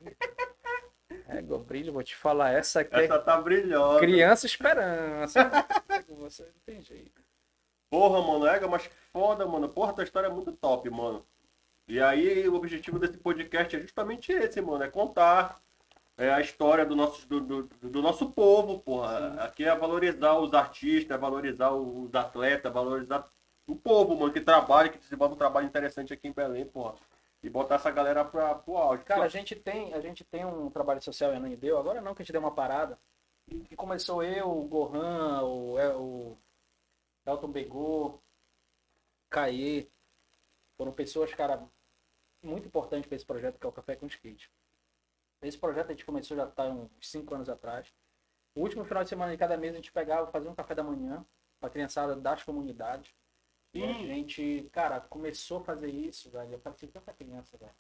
É, 1.27 1.41
brilho, 1.41 1.93
vou 1.93 2.03
te 2.03 2.15
falar. 2.15 2.51
Essa 2.51 2.81
aqui 2.81 2.95
é 2.95 3.05
Essa 3.05 3.19
tá 3.19 3.41
brilhosa. 3.41 3.99
criança 3.99 4.45
esperança. 4.45 5.39
Você 6.19 6.43
não 6.43 6.61
tem 6.65 6.81
jeito. 6.81 7.22
Porra, 7.93 8.23
mano, 8.23 8.47
Ega, 8.47 8.67
mas 8.67 8.87
que 8.87 8.95
foda, 9.11 9.45
mano. 9.45 9.69
Porra, 9.69 9.93
tua 9.93 10.03
história 10.03 10.25
é 10.25 10.29
muito 10.31 10.51
top, 10.51 10.89
mano. 10.89 11.23
E 11.87 12.01
aí, 12.01 12.49
o 12.49 12.55
objetivo 12.55 12.97
desse 12.97 13.19
podcast 13.19 13.75
é 13.75 13.79
justamente 13.79 14.31
esse, 14.31 14.59
mano. 14.61 14.83
É 14.83 14.89
contar 14.89 15.61
é, 16.17 16.33
a 16.33 16.41
história 16.41 16.87
do 16.87 16.95
nosso, 16.95 17.27
do, 17.27 17.39
do, 17.39 17.63
do 17.83 18.01
nosso 18.01 18.31
povo, 18.31 18.79
porra. 18.79 19.35
Aqui 19.43 19.63
é 19.63 19.75
valorizar 19.75 20.39
os 20.39 20.55
artistas, 20.55 21.15
é 21.15 21.19
valorizar 21.19 21.69
os 21.71 22.15
atletas, 22.15 22.71
é 22.71 22.73
valorizar 22.73 23.29
o 23.67 23.75
povo, 23.75 24.15
mano, 24.15 24.33
que 24.33 24.41
trabalha, 24.41 24.89
que 24.89 24.97
desenvolve 24.97 25.35
um 25.35 25.37
trabalho 25.37 25.67
interessante 25.67 26.11
aqui 26.11 26.27
em 26.27 26.33
Belém, 26.33 26.65
porra. 26.65 26.95
E 27.43 27.49
botar 27.49 27.75
essa 27.75 27.91
galera 27.91 28.25
pra, 28.25 28.55
pro 28.55 28.75
áudio. 28.75 29.05
Cara, 29.05 29.25
a 29.25 29.27
gente 29.27 29.53
tem, 29.53 29.93
a 29.93 30.01
gente 30.01 30.23
tem 30.23 30.43
um 30.43 30.67
trabalho 30.71 30.99
social 31.03 31.31
em 31.31 31.35
Ananindeua, 31.35 31.79
agora 31.79 32.01
não, 32.01 32.15
que 32.15 32.23
a 32.23 32.25
gente 32.25 32.31
deu 32.31 32.41
uma 32.41 32.49
parada. 32.49 32.97
Que 33.67 33.75
começou 33.75 34.23
eu, 34.23 34.49
o 34.49 34.63
Gohan, 34.63 35.43
o, 35.43 35.77
El- 35.77 36.01
o 36.01 36.37
Elton 37.25 37.51
Begô, 37.51 38.19
Caê. 39.29 39.87
Foram 40.77 40.91
pessoas, 40.91 41.33
cara, 41.33 41.67
muito 42.41 42.67
importantes 42.67 43.07
para 43.07 43.15
esse 43.15 43.25
projeto 43.25 43.59
que 43.59 43.65
é 43.65 43.69
o 43.69 43.73
Café 43.73 43.95
com 43.95 44.07
Skate. 44.07 44.51
Esse 45.41 45.57
projeto 45.57 45.87
a 45.87 45.91
gente 45.91 46.05
começou 46.05 46.37
já 46.37 46.47
tá 46.47 46.65
uns 46.65 46.89
5 47.01 47.35
anos 47.35 47.49
atrás. 47.49 47.93
O 48.55 48.61
último 48.61 48.85
final 48.85 49.03
de 49.03 49.09
semana 49.09 49.31
de 49.31 49.37
cada 49.37 49.57
mês 49.57 49.73
a 49.73 49.77
gente 49.77 49.91
pegava, 49.91 50.31
fazia 50.31 50.49
um 50.49 50.55
café 50.55 50.75
da 50.75 50.83
manhã 50.83 51.25
para 51.59 51.67
a 51.67 51.71
criançada 51.71 52.15
das 52.15 52.43
comunidades. 52.43 53.13
E 53.73 53.83
a 53.83 53.93
gente, 53.93 54.69
cara, 54.71 55.01
começou 55.01 55.59
a 55.59 55.63
fazer 55.63 55.89
isso, 55.89 56.29
velho. 56.29 56.53
Eu 56.53 56.59
participei 56.59 57.01
tanta 57.01 57.11
criança, 57.13 57.57
velho. 57.57 57.75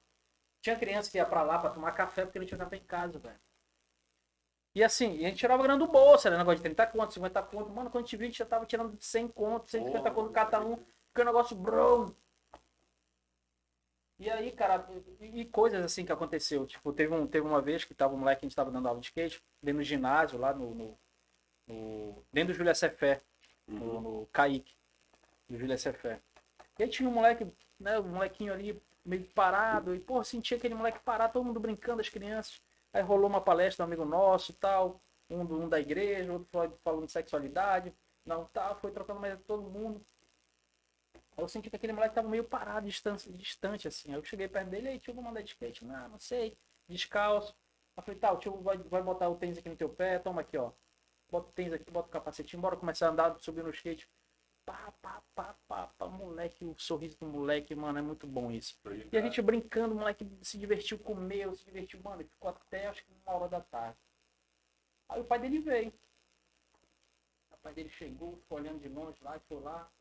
Tinha 0.59 0.79
criança 0.79 1.11
que 1.11 1.17
ia 1.17 1.25
pra 1.25 1.43
lá 1.43 1.59
pra 1.59 1.69
tomar 1.69 1.91
café 1.91 2.25
porque 2.25 2.39
não 2.39 2.45
tinha 2.45 2.57
café 2.57 2.77
em 2.77 2.83
casa, 2.83 3.19
velho. 3.19 3.39
E 4.75 4.83
assim, 4.83 5.17
a 5.25 5.29
gente 5.29 5.37
tirava 5.37 5.63
grana 5.63 5.79
do 5.79 5.91
bolso, 5.91 6.27
era 6.27 6.37
negócio 6.37 6.57
de 6.57 6.63
30 6.63 6.85
conto, 6.87 7.13
50 7.13 7.41
conto. 7.43 7.69
Mano, 7.71 7.89
quando 7.89 8.03
a 8.03 8.07
gente 8.07 8.17
viu, 8.17 8.25
a 8.25 8.29
gente 8.29 8.39
já 8.39 8.45
tava 8.45 8.65
tirando 8.65 8.97
100 8.99 9.27
conto, 9.27 9.69
150 9.69 10.09
Porra, 10.09 10.15
conto 10.23 10.31
cada 10.33 10.59
um. 10.61 10.75
Porque 10.77 11.21
o 11.21 11.25
negócio, 11.25 11.55
bro. 11.55 12.15
E 14.19 14.29
aí, 14.29 14.51
cara, 14.51 14.87
e, 15.19 15.41
e 15.41 15.45
coisas 15.45 15.83
assim 15.83 16.05
que 16.05 16.11
aconteceu. 16.11 16.65
Tipo, 16.65 16.93
teve, 16.93 17.13
um, 17.13 17.27
teve 17.27 17.45
uma 17.45 17.61
vez 17.61 17.83
que 17.83 17.93
tava 17.93 18.13
um 18.13 18.17
moleque, 18.17 18.45
a 18.45 18.47
gente 18.47 18.55
tava 18.55 18.71
dando 18.71 18.87
aula 18.87 18.99
de 18.99 19.07
skate, 19.07 19.43
dentro 19.61 19.79
do 19.81 19.83
ginásio, 19.83 20.39
lá 20.39 20.53
no. 20.53 20.73
no, 20.73 20.99
no- 21.67 22.23
dentro 22.33 22.53
do 22.53 22.57
Júlia 22.57 22.75
Cefé, 22.75 23.21
no, 23.67 23.85
Uhum. 23.85 24.01
no 24.01 24.27
Kaique, 24.27 24.75
do 25.49 25.57
Júlia 25.57 25.77
Cefé. 25.77 26.21
E 26.79 26.83
aí 26.83 26.89
tinha 26.89 27.09
um 27.09 27.13
moleque, 27.13 27.47
né, 27.79 27.99
um 27.99 28.09
molequinho 28.09 28.53
ali 28.53 28.81
meio 29.05 29.25
parado, 29.33 29.95
e 29.95 29.99
pô, 29.99 30.23
sentia 30.23 30.57
aquele 30.57 30.75
moleque 30.75 30.99
parado, 31.01 31.33
todo 31.33 31.45
mundo 31.45 31.59
brincando, 31.59 32.01
as 32.01 32.09
crianças. 32.09 32.61
Aí 32.93 33.01
rolou 33.01 33.29
uma 33.29 33.41
palestra, 33.41 33.83
um 33.83 33.87
amigo 33.87 34.05
nosso 34.05 34.53
tal, 34.53 35.01
um, 35.29 35.45
do- 35.45 35.59
um 35.61 35.69
da 35.69 35.79
igreja, 35.79 36.31
outro 36.33 36.47
fal- 36.51 36.79
falando 36.83 37.05
de 37.07 37.11
sexualidade, 37.11 37.93
não 38.25 38.45
tal, 38.47 38.75
foi 38.79 38.91
trocando 38.91 39.19
mais 39.19 39.39
todo 39.43 39.63
mundo. 39.69 40.05
Aí 41.37 41.43
eu 41.43 41.47
senti 41.47 41.69
que 41.69 41.75
aquele 41.75 41.93
moleque 41.93 42.15
tava 42.15 42.27
meio 42.29 42.43
parado, 42.43 42.87
distante, 42.87 43.31
distante 43.33 43.87
assim. 43.87 44.09
Aí 44.11 44.15
eu 44.17 44.23
cheguei 44.23 44.47
perto 44.47 44.69
dele, 44.69 44.89
aí 44.89 44.99
tio, 44.99 45.13
vou 45.13 45.23
mandar 45.23 45.41
de 45.41 45.49
skate. 45.49 45.85
Não, 45.85 46.09
não 46.09 46.19
sei, 46.19 46.57
descalço. 46.87 47.55
Eu 47.97 48.03
falei, 48.03 48.19
tá, 48.19 48.31
o 48.31 48.37
tio 48.37 48.61
vai, 48.61 48.77
vai 48.77 49.01
botar 49.01 49.29
o 49.29 49.35
tênis 49.37 49.57
aqui 49.57 49.69
no 49.69 49.75
teu 49.75 49.89
pé, 49.89 50.19
toma 50.19 50.41
aqui, 50.41 50.57
ó. 50.57 50.71
Bota 51.31 51.49
o 51.49 51.53
tênis 51.53 51.73
aqui, 51.73 51.91
bota 51.91 52.07
o 52.09 52.11
capacetinho, 52.11 52.61
bora 52.61 52.77
começar 52.77 53.07
a 53.07 53.11
andar, 53.11 53.39
subir 53.39 53.63
no 53.63 53.69
skate. 53.71 54.09
Pá, 54.65 54.93
pá, 55.01 55.21
pá, 55.35 55.55
pá, 55.67 55.87
pá, 55.87 56.07
moleque, 56.07 56.63
o 56.63 56.73
sorriso 56.77 57.17
do 57.19 57.25
moleque, 57.25 57.75
mano, 57.75 57.99
é 57.99 58.01
muito 58.01 58.25
bom 58.25 58.49
isso. 58.49 58.79
E 59.11 59.17
a 59.17 59.21
gente 59.21 59.41
brincando, 59.41 59.93
o 59.93 59.97
moleque 59.97 60.25
se 60.41 60.57
divertiu, 60.57 60.97
comeu, 60.97 61.53
se 61.53 61.65
divertiu, 61.65 62.01
mano, 62.01 62.21
e 62.21 62.25
ficou 62.25 62.49
até 62.49 62.87
acho 62.87 63.03
que 63.03 63.11
uma 63.25 63.35
hora 63.35 63.49
da 63.49 63.61
tarde. 63.61 63.97
Aí 65.09 65.19
o 65.19 65.25
pai 65.25 65.39
dele 65.39 65.59
veio. 65.59 65.93
O 67.51 67.57
pai 67.57 67.73
dele 67.73 67.89
chegou, 67.89 68.37
ficou 68.37 68.57
olhando 68.57 68.79
de 68.79 68.87
longe 68.87 69.17
lá, 69.21 69.37
foi 69.47 69.59
lá. 69.59 69.91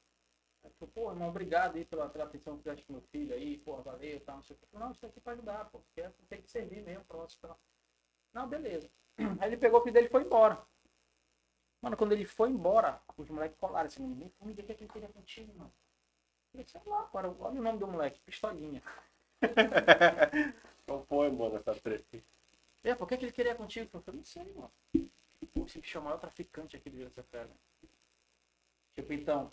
Aí 0.62 0.70
falou, 0.78 0.92
pô, 0.94 1.10
irmão, 1.10 1.28
obrigado 1.28 1.76
aí 1.76 1.84
pela, 1.84 2.08
pela 2.08 2.24
atenção 2.24 2.56
que 2.56 2.64
deste 2.64 2.90
meu 2.90 3.02
filho 3.10 3.34
aí, 3.34 3.58
pô, 3.58 3.82
valeu, 3.82 4.20
tal, 4.20 4.36
não 4.36 4.44
sei 4.44 4.54
o 4.54 4.58
que. 4.58 4.78
Não, 4.78 4.92
isso 4.92 5.04
aqui 5.04 5.18
é 5.18 5.22
pra 5.22 5.32
ajudar, 5.32 5.64
pô, 5.70 5.80
porque 5.80 6.08
tem 6.28 6.40
que 6.40 6.50
servir 6.50 6.82
mesmo, 6.82 7.04
próximo 7.04 7.42
tal. 7.42 7.60
Não, 8.32 8.48
beleza. 8.48 8.88
Aí 9.40 9.50
ele 9.50 9.56
pegou 9.56 9.80
o 9.80 9.82
filho 9.82 9.92
dele 9.92 10.06
e 10.06 10.10
foi 10.10 10.22
embora. 10.22 10.64
Mano, 11.82 11.96
quando 11.96 12.12
ele 12.12 12.24
foi 12.24 12.48
embora, 12.50 13.00
os 13.16 13.28
moleques 13.28 13.58
colaram 13.58 13.86
assim, 13.88 14.06
nem 14.06 14.30
família, 14.30 14.62
o 14.62 14.66
que 14.66 14.74
que 14.74 14.84
ele 14.84 14.92
queria 14.92 15.08
contigo, 15.08 15.52
mano? 15.58 15.72
Eu 16.54 16.66
sei 16.66 16.80
lá, 16.86 17.04
cara, 17.12 17.28
olha 17.40 17.60
o 17.60 17.62
nome 17.62 17.78
do 17.78 17.86
moleque, 17.88 18.20
pistolinha. 18.20 18.82
Qual 20.86 21.04
foi, 21.08 21.30
mano, 21.30 21.56
essa 21.56 21.74
treta? 21.74 22.22
É, 22.84 22.94
por 22.94 23.08
que, 23.08 23.16
que 23.18 23.24
ele 23.26 23.32
queria 23.32 23.54
contigo? 23.54 23.90
Eu 23.94 24.02
falei, 24.02 24.18
não 24.20 24.24
sei, 24.26 24.44
mano. 24.54 24.72
Pô, 25.54 25.66
esse 25.66 25.80
bicho 25.80 25.98
é 25.98 26.00
o 26.00 26.04
maior 26.04 26.18
traficante 26.18 26.76
aqui 26.76 26.90
do 26.90 26.98
JCFL. 26.98 27.50
Tipo, 28.94 29.12
então, 29.12 29.52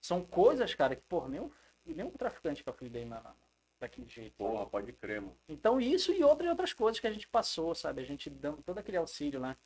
são 0.00 0.24
coisas, 0.24 0.74
cara, 0.74 0.96
que, 0.96 1.02
porra, 1.02 1.28
nem 1.28 1.40
um, 1.40 1.50
nem 1.86 2.06
um 2.06 2.10
traficante 2.10 2.62
que 2.62 2.68
eu 2.68 2.74
fui 2.74 2.88
dele 2.88 3.06
na, 3.06 3.20
na- 3.20 3.34
daquele 3.80 4.08
jeito. 4.08 4.36
sabe? 4.36 4.50
Porra, 4.50 4.66
pode 4.66 4.92
crer, 4.94 5.20
mano. 5.20 5.36
Então, 5.48 5.80
isso 5.80 6.12
e 6.12 6.22
outras 6.24 6.50
outras 6.50 6.72
coisas 6.72 7.00
que 7.00 7.06
a 7.06 7.12
gente 7.12 7.28
passou, 7.28 7.74
sabe? 7.74 8.02
A 8.02 8.04
gente 8.04 8.30
dando 8.30 8.62
todo 8.62 8.78
aquele 8.78 8.96
auxílio, 8.96 9.40
né? 9.40 9.56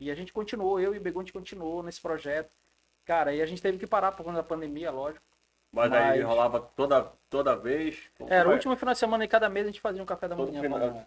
E 0.00 0.10
a 0.10 0.14
gente 0.14 0.32
continuou, 0.32 0.80
eu 0.80 0.94
e 0.94 0.98
o 0.98 1.00
Begon, 1.00 1.20
a 1.20 1.22
gente 1.22 1.32
continuou 1.32 1.82
nesse 1.82 2.00
projeto. 2.00 2.50
Cara, 3.04 3.34
e 3.34 3.42
a 3.42 3.46
gente 3.46 3.60
teve 3.60 3.76
que 3.78 3.86
parar 3.86 4.12
por 4.12 4.24
conta 4.24 4.38
da 4.38 4.42
pandemia, 4.42 4.90
lógico. 4.90 5.24
Mas, 5.70 5.92
aí 5.92 6.18
Mas- 6.20 6.26
rolava 6.26 6.58
toda, 6.60 7.12
toda 7.28 7.54
vez. 7.54 8.10
Era 8.26 8.48
o 8.48 8.52
último 8.52 8.74
final 8.76 8.94
de 8.94 8.98
semana 8.98 9.24
e 9.24 9.28
cada 9.28 9.48
mês 9.50 9.66
a 9.66 9.68
gente 9.70 9.80
fazia 9.80 10.02
um 10.02 10.06
café 10.06 10.26
da 10.26 10.34
Todo 10.34 10.48
manhã. 10.48 10.62
final. 10.62 11.06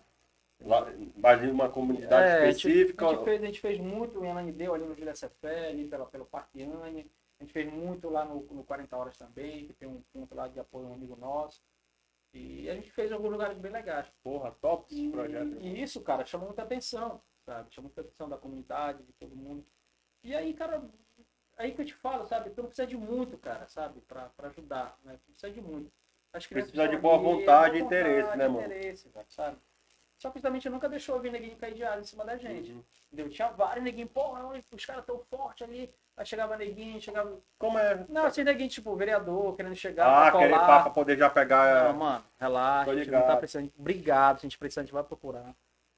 Lá, 0.62 0.88
mas 1.18 1.44
em 1.44 1.50
uma 1.52 1.68
comunidade 1.70 2.24
É, 2.24 2.34
a 2.44 2.46
gente- 2.52 2.68
específica. 2.70 3.06
A 3.08 3.14
gente, 3.16 3.24
fez, 3.26 3.42
a 3.42 3.46
gente 3.48 3.60
fez 3.60 3.80
muito 3.80 4.24
em 4.24 4.30
Ananideu, 4.30 4.74
ali 4.76 4.86
no 4.86 4.96
Júlia 4.96 5.16
Cefé, 5.16 5.70
ali 5.70 5.88
pela, 5.88 6.06
pelo 6.06 6.26
Parque 6.26 6.62
Anne. 6.64 7.10
A 7.40 7.44
gente 7.44 7.52
fez 7.52 7.70
muito 7.74 8.10
lá 8.10 8.24
no, 8.24 8.42
no 8.52 8.64
40 8.64 8.96
Horas 8.96 9.18
também, 9.18 9.66
que 9.66 9.74
tem 9.74 9.90
um 9.90 10.02
ponto 10.14 10.34
lá 10.36 10.48
de 10.48 10.60
apoio 10.60 10.86
um 10.88 10.94
amigo 10.94 11.18
nosso. 11.20 11.62
E 12.34 12.70
a 12.70 12.76
gente 12.76 12.92
fez 12.92 13.12
alguns 13.12 13.32
lugares 13.32 13.58
bem 13.58 13.72
legais. 13.72 14.06
Porra, 14.24 14.52
top 14.62 14.86
esse 14.94 15.08
E, 15.08 15.12
projeto. 15.12 15.58
e 15.60 15.82
isso, 15.82 16.00
cara, 16.02 16.26
chamou 16.26 16.48
muita 16.48 16.62
atenção, 16.62 17.20
sabe? 17.46 17.74
Chamou 17.74 17.90
muita 17.90 18.02
atenção 18.02 18.30
da 18.30 18.38
comunidade, 18.38 19.04
de 19.04 19.14
todo 19.14 19.36
mundo. 19.36 19.66
E 20.24 20.36
aí, 20.36 20.54
cara, 20.54 20.82
aí 21.58 21.74
que 21.74 21.82
eu 21.82 21.86
te 21.86 21.94
falo, 21.94 22.26
sabe? 22.26 22.50
Tu 22.50 22.62
não 22.62 22.68
precisa 22.68 22.88
de 22.88 22.98
muito, 22.98 23.38
cara, 23.38 23.68
sabe? 23.68 24.02
Pra, 24.02 24.30
pra 24.30 24.48
ajudar, 24.48 24.98
né? 25.04 25.18
Tu 25.26 25.32
precisa 25.32 25.52
de 25.52 25.62
muito. 25.62 25.92
As 26.32 26.48
crianças 26.48 26.72
Precisa 26.72 26.90
de 26.90 26.98
boa 26.98 27.16
ali, 27.16 27.24
vontade 27.24 27.78
e 27.78 27.82
interesse, 27.82 28.22
vontade, 28.22 28.38
né, 28.38 28.48
mano? 28.48 28.66
interesse, 28.66 29.10
velho, 29.10 29.26
sabe? 29.30 29.58
Só 30.18 30.32
que 30.32 30.40
gente 30.40 30.70
nunca 30.70 30.88
deixou 30.88 31.20
vir 31.20 31.32
neguinho 31.32 31.58
cair 31.58 31.74
de 31.74 31.84
asa 31.84 32.00
em 32.00 32.06
cima 32.06 32.24
da 32.24 32.38
gente. 32.38 32.72
Uhum. 32.72 32.84
Entendeu? 33.12 33.30
Tinha 33.30 33.50
vários 33.52 33.84
neguinhos, 33.84 34.10
porra, 34.12 34.64
os 34.72 34.86
caras 34.86 35.06
tão 35.06 35.20
fortes 35.20 35.68
ali. 35.68 35.94
Aí 36.16 36.26
chegava 36.26 36.56
neguinho, 36.56 37.02
chegava. 37.02 37.38
Como 37.58 37.78
é? 37.78 38.06
Não, 38.08 38.26
assim, 38.26 38.44
neguinho, 38.44 38.70
tipo, 38.70 38.96
vereador, 38.96 39.56
querendo 39.56 39.76
chegar 39.76 40.08
Ah, 40.08 40.32
pra 40.32 40.40
querer 40.40 40.56
pá 40.56 40.82
pra 40.84 40.92
poder 40.92 41.18
já 41.18 41.30
pegar. 41.30 41.92
Não, 41.92 42.00
mano, 42.00 42.24
relaxa, 42.40 42.92
a 42.92 42.96
gente 42.96 43.12
não 43.12 43.22
tá 43.24 43.36
precisando. 43.36 43.72
Obrigado, 43.78 44.40
se 44.40 44.46
a 44.46 44.50
gente 44.50 44.58
precisar, 44.58 44.82
a 44.82 44.86
gente 44.86 44.94
vai 44.94 45.04
procurar. 45.04 45.54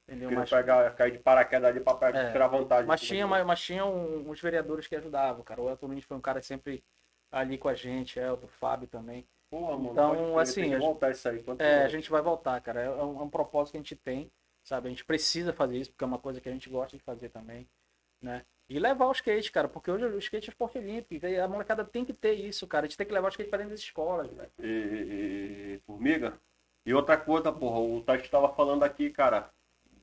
Entendeu? 0.08 0.30
Mas, 0.30 0.48
pegar, 0.50 0.94
cair 0.94 1.10
de 1.12 1.18
paraquedas 1.18 1.68
ali 1.68 1.80
pegar, 1.80 2.14
É. 2.14 2.30
tirar 2.32 2.46
vantagem. 2.46 2.86
mas 2.86 3.00
tinha, 3.00 3.26
mas, 3.26 3.44
mas 3.44 3.60
tinha 3.60 3.84
um- 3.84 4.30
uns 4.30 4.40
vereadores 4.40 4.86
que 4.86 4.94
ajudavam, 4.94 5.42
cara. 5.42 5.60
O 5.60 5.68
Elton 5.68 5.88
Nunes 5.88 6.04
foi 6.04 6.16
um 6.16 6.20
cara 6.20 6.40
sempre 6.40 6.84
ali 7.32 7.58
com 7.58 7.68
a 7.68 7.74
gente, 7.74 8.18
Elton, 8.18 8.46
Fábio 8.46 8.86
também. 8.86 9.26
Porra, 9.50 9.76
mano, 9.76 9.90
Então, 9.92 10.38
assim, 10.38 10.60
a 10.62 10.64
gente- 10.64 10.78
voltar 10.78 11.10
isso 11.10 11.28
aí. 11.28 11.42
quanto 11.42 11.60
É, 11.60 11.84
a 11.84 11.88
gente 11.88 12.08
vai 12.10 12.22
voltar, 12.22 12.60
cara. 12.60 12.80
É 12.82 12.90
um, 13.02 13.20
é 13.20 13.22
um 13.24 13.28
propósito 13.28 13.72
que 13.72 13.78
a 13.78 13.80
gente 13.80 13.96
tem, 13.96 14.30
sabe? 14.62 14.86
A 14.86 14.90
gente 14.90 15.04
precisa 15.04 15.52
fazer 15.52 15.76
isso, 15.78 15.90
porque 15.90 16.04
é 16.04 16.06
uma 16.06 16.18
coisa 16.18 16.40
que 16.40 16.48
a 16.48 16.52
gente 16.52 16.68
gosta 16.70 16.96
de 16.96 17.02
fazer 17.02 17.28
também, 17.30 17.68
né? 18.22 18.44
E 18.68 18.78
levar 18.78 19.06
o 19.06 19.12
skate, 19.12 19.50
cara, 19.52 19.68
porque 19.68 19.90
hoje 19.90 20.04
o 20.04 20.18
skate 20.18 20.48
é 20.48 20.50
esporte 20.50 20.78
olímpico, 20.78 21.24
e 21.26 21.38
a 21.38 21.46
molecada 21.48 21.84
tem 21.84 22.04
que 22.04 22.12
ter 22.12 22.32
isso, 22.34 22.66
cara. 22.66 22.84
A 22.86 22.88
gente 22.88 22.96
tem 22.96 23.06
que 23.06 23.12
levar 23.12 23.26
o 23.26 23.30
skate 23.30 23.48
pra 23.50 23.58
dentro 23.58 23.72
das 23.72 23.80
escolas, 23.80 24.28
velho. 24.30 24.50
E, 24.60 24.66
e- 24.66 25.74
e- 25.74 25.78
formiga. 25.86 26.40
E 26.84 26.92
outra 26.94 27.16
coisa, 27.16 27.52
porra, 27.52 27.78
o 27.80 28.00
Tati 28.02 28.28
tava 28.30 28.48
falando 28.54 28.82
aqui, 28.84 29.10
cara. 29.10 29.50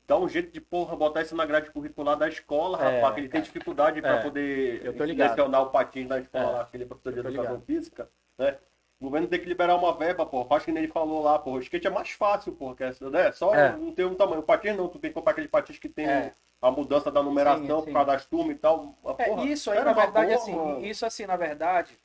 Dá 0.06 0.18
um 0.18 0.28
jeito 0.28 0.52
de, 0.52 0.60
porra, 0.60 0.96
botar 0.98 1.22
isso 1.22 1.36
na 1.36 1.46
grade 1.46 1.72
curricular 1.72 2.18
da 2.18 2.28
escola, 2.28 2.78
É, 2.84 2.96
rapaz, 2.96 3.14
que 3.16 3.20
ele 3.22 3.30
tem 3.30 3.40
cara. 3.42 3.44
dificuldade 3.46 4.02
pra 4.02 4.18
É, 4.20 4.22
poder 4.22 4.86
eu 4.86 4.96
tô 4.98 5.04
lecionar 5.06 5.62
o 5.62 5.70
patins 5.70 6.08
da 6.10 6.20
escola 6.20 6.44
É, 6.44 6.52
lá, 6.52 6.62
aquele 6.62 6.86
professor 6.86 7.14
de 7.14 7.20
educação 7.20 7.44
ligado. 7.44 7.66
física, 7.66 8.10
né? 8.38 8.58
O 9.00 9.06
governo 9.06 9.28
tem 9.28 9.40
que 9.40 9.46
liberar 9.46 9.76
uma 9.76 9.94
verba, 9.98 10.26
porra. 10.26 10.48
Faz 10.48 10.66
que 10.66 10.72
nem 10.72 10.84
ele 10.84 10.92
falou 10.92 11.24
lá, 11.24 11.40
porra. 11.40 11.58
O 11.58 11.60
skate 11.62 11.88
é 11.88 11.90
mais 11.90 12.10
fácil, 12.12 12.54
porra. 12.54 12.76
Que 12.76 12.84
é, 12.84 12.92
né? 13.10 13.32
Só 13.32 13.54
É. 13.54 13.76
não 13.78 13.94
tem 13.94 14.06
um 14.06 14.16
tamanho. 14.16 14.42
O 14.42 14.44
patins 14.44 14.76
não, 14.78 14.88
tu 14.90 15.00
tem 15.00 15.10
que 15.10 15.16
comprar 15.16 15.32
aquele 15.32 15.48
patins 15.48 15.78
que 15.80 15.90
tem 15.90 16.06
É. 16.06 16.34
a 16.62 16.72
mudança 16.72 17.12
da 17.12 17.22
numeração 17.24 17.80
Sim, 17.80 17.86
sim. 17.86 17.86
por 17.88 17.94
causa 17.94 18.12
das 18.12 18.26
turmas 18.26 18.56
e 18.56 18.60
tal. 18.60 18.98
É, 19.18 19.26
porra, 19.26 19.46
isso 19.46 19.72
aí, 19.72 19.80
na 19.84 19.92
uma 19.92 20.02
verdade, 20.02 20.28
boa, 20.28 20.38
assim, 20.42 20.56
mano. 20.56 20.86
isso 20.86 21.06
assim, 21.06 21.26
na 21.26 21.36
verdade, 21.36 21.98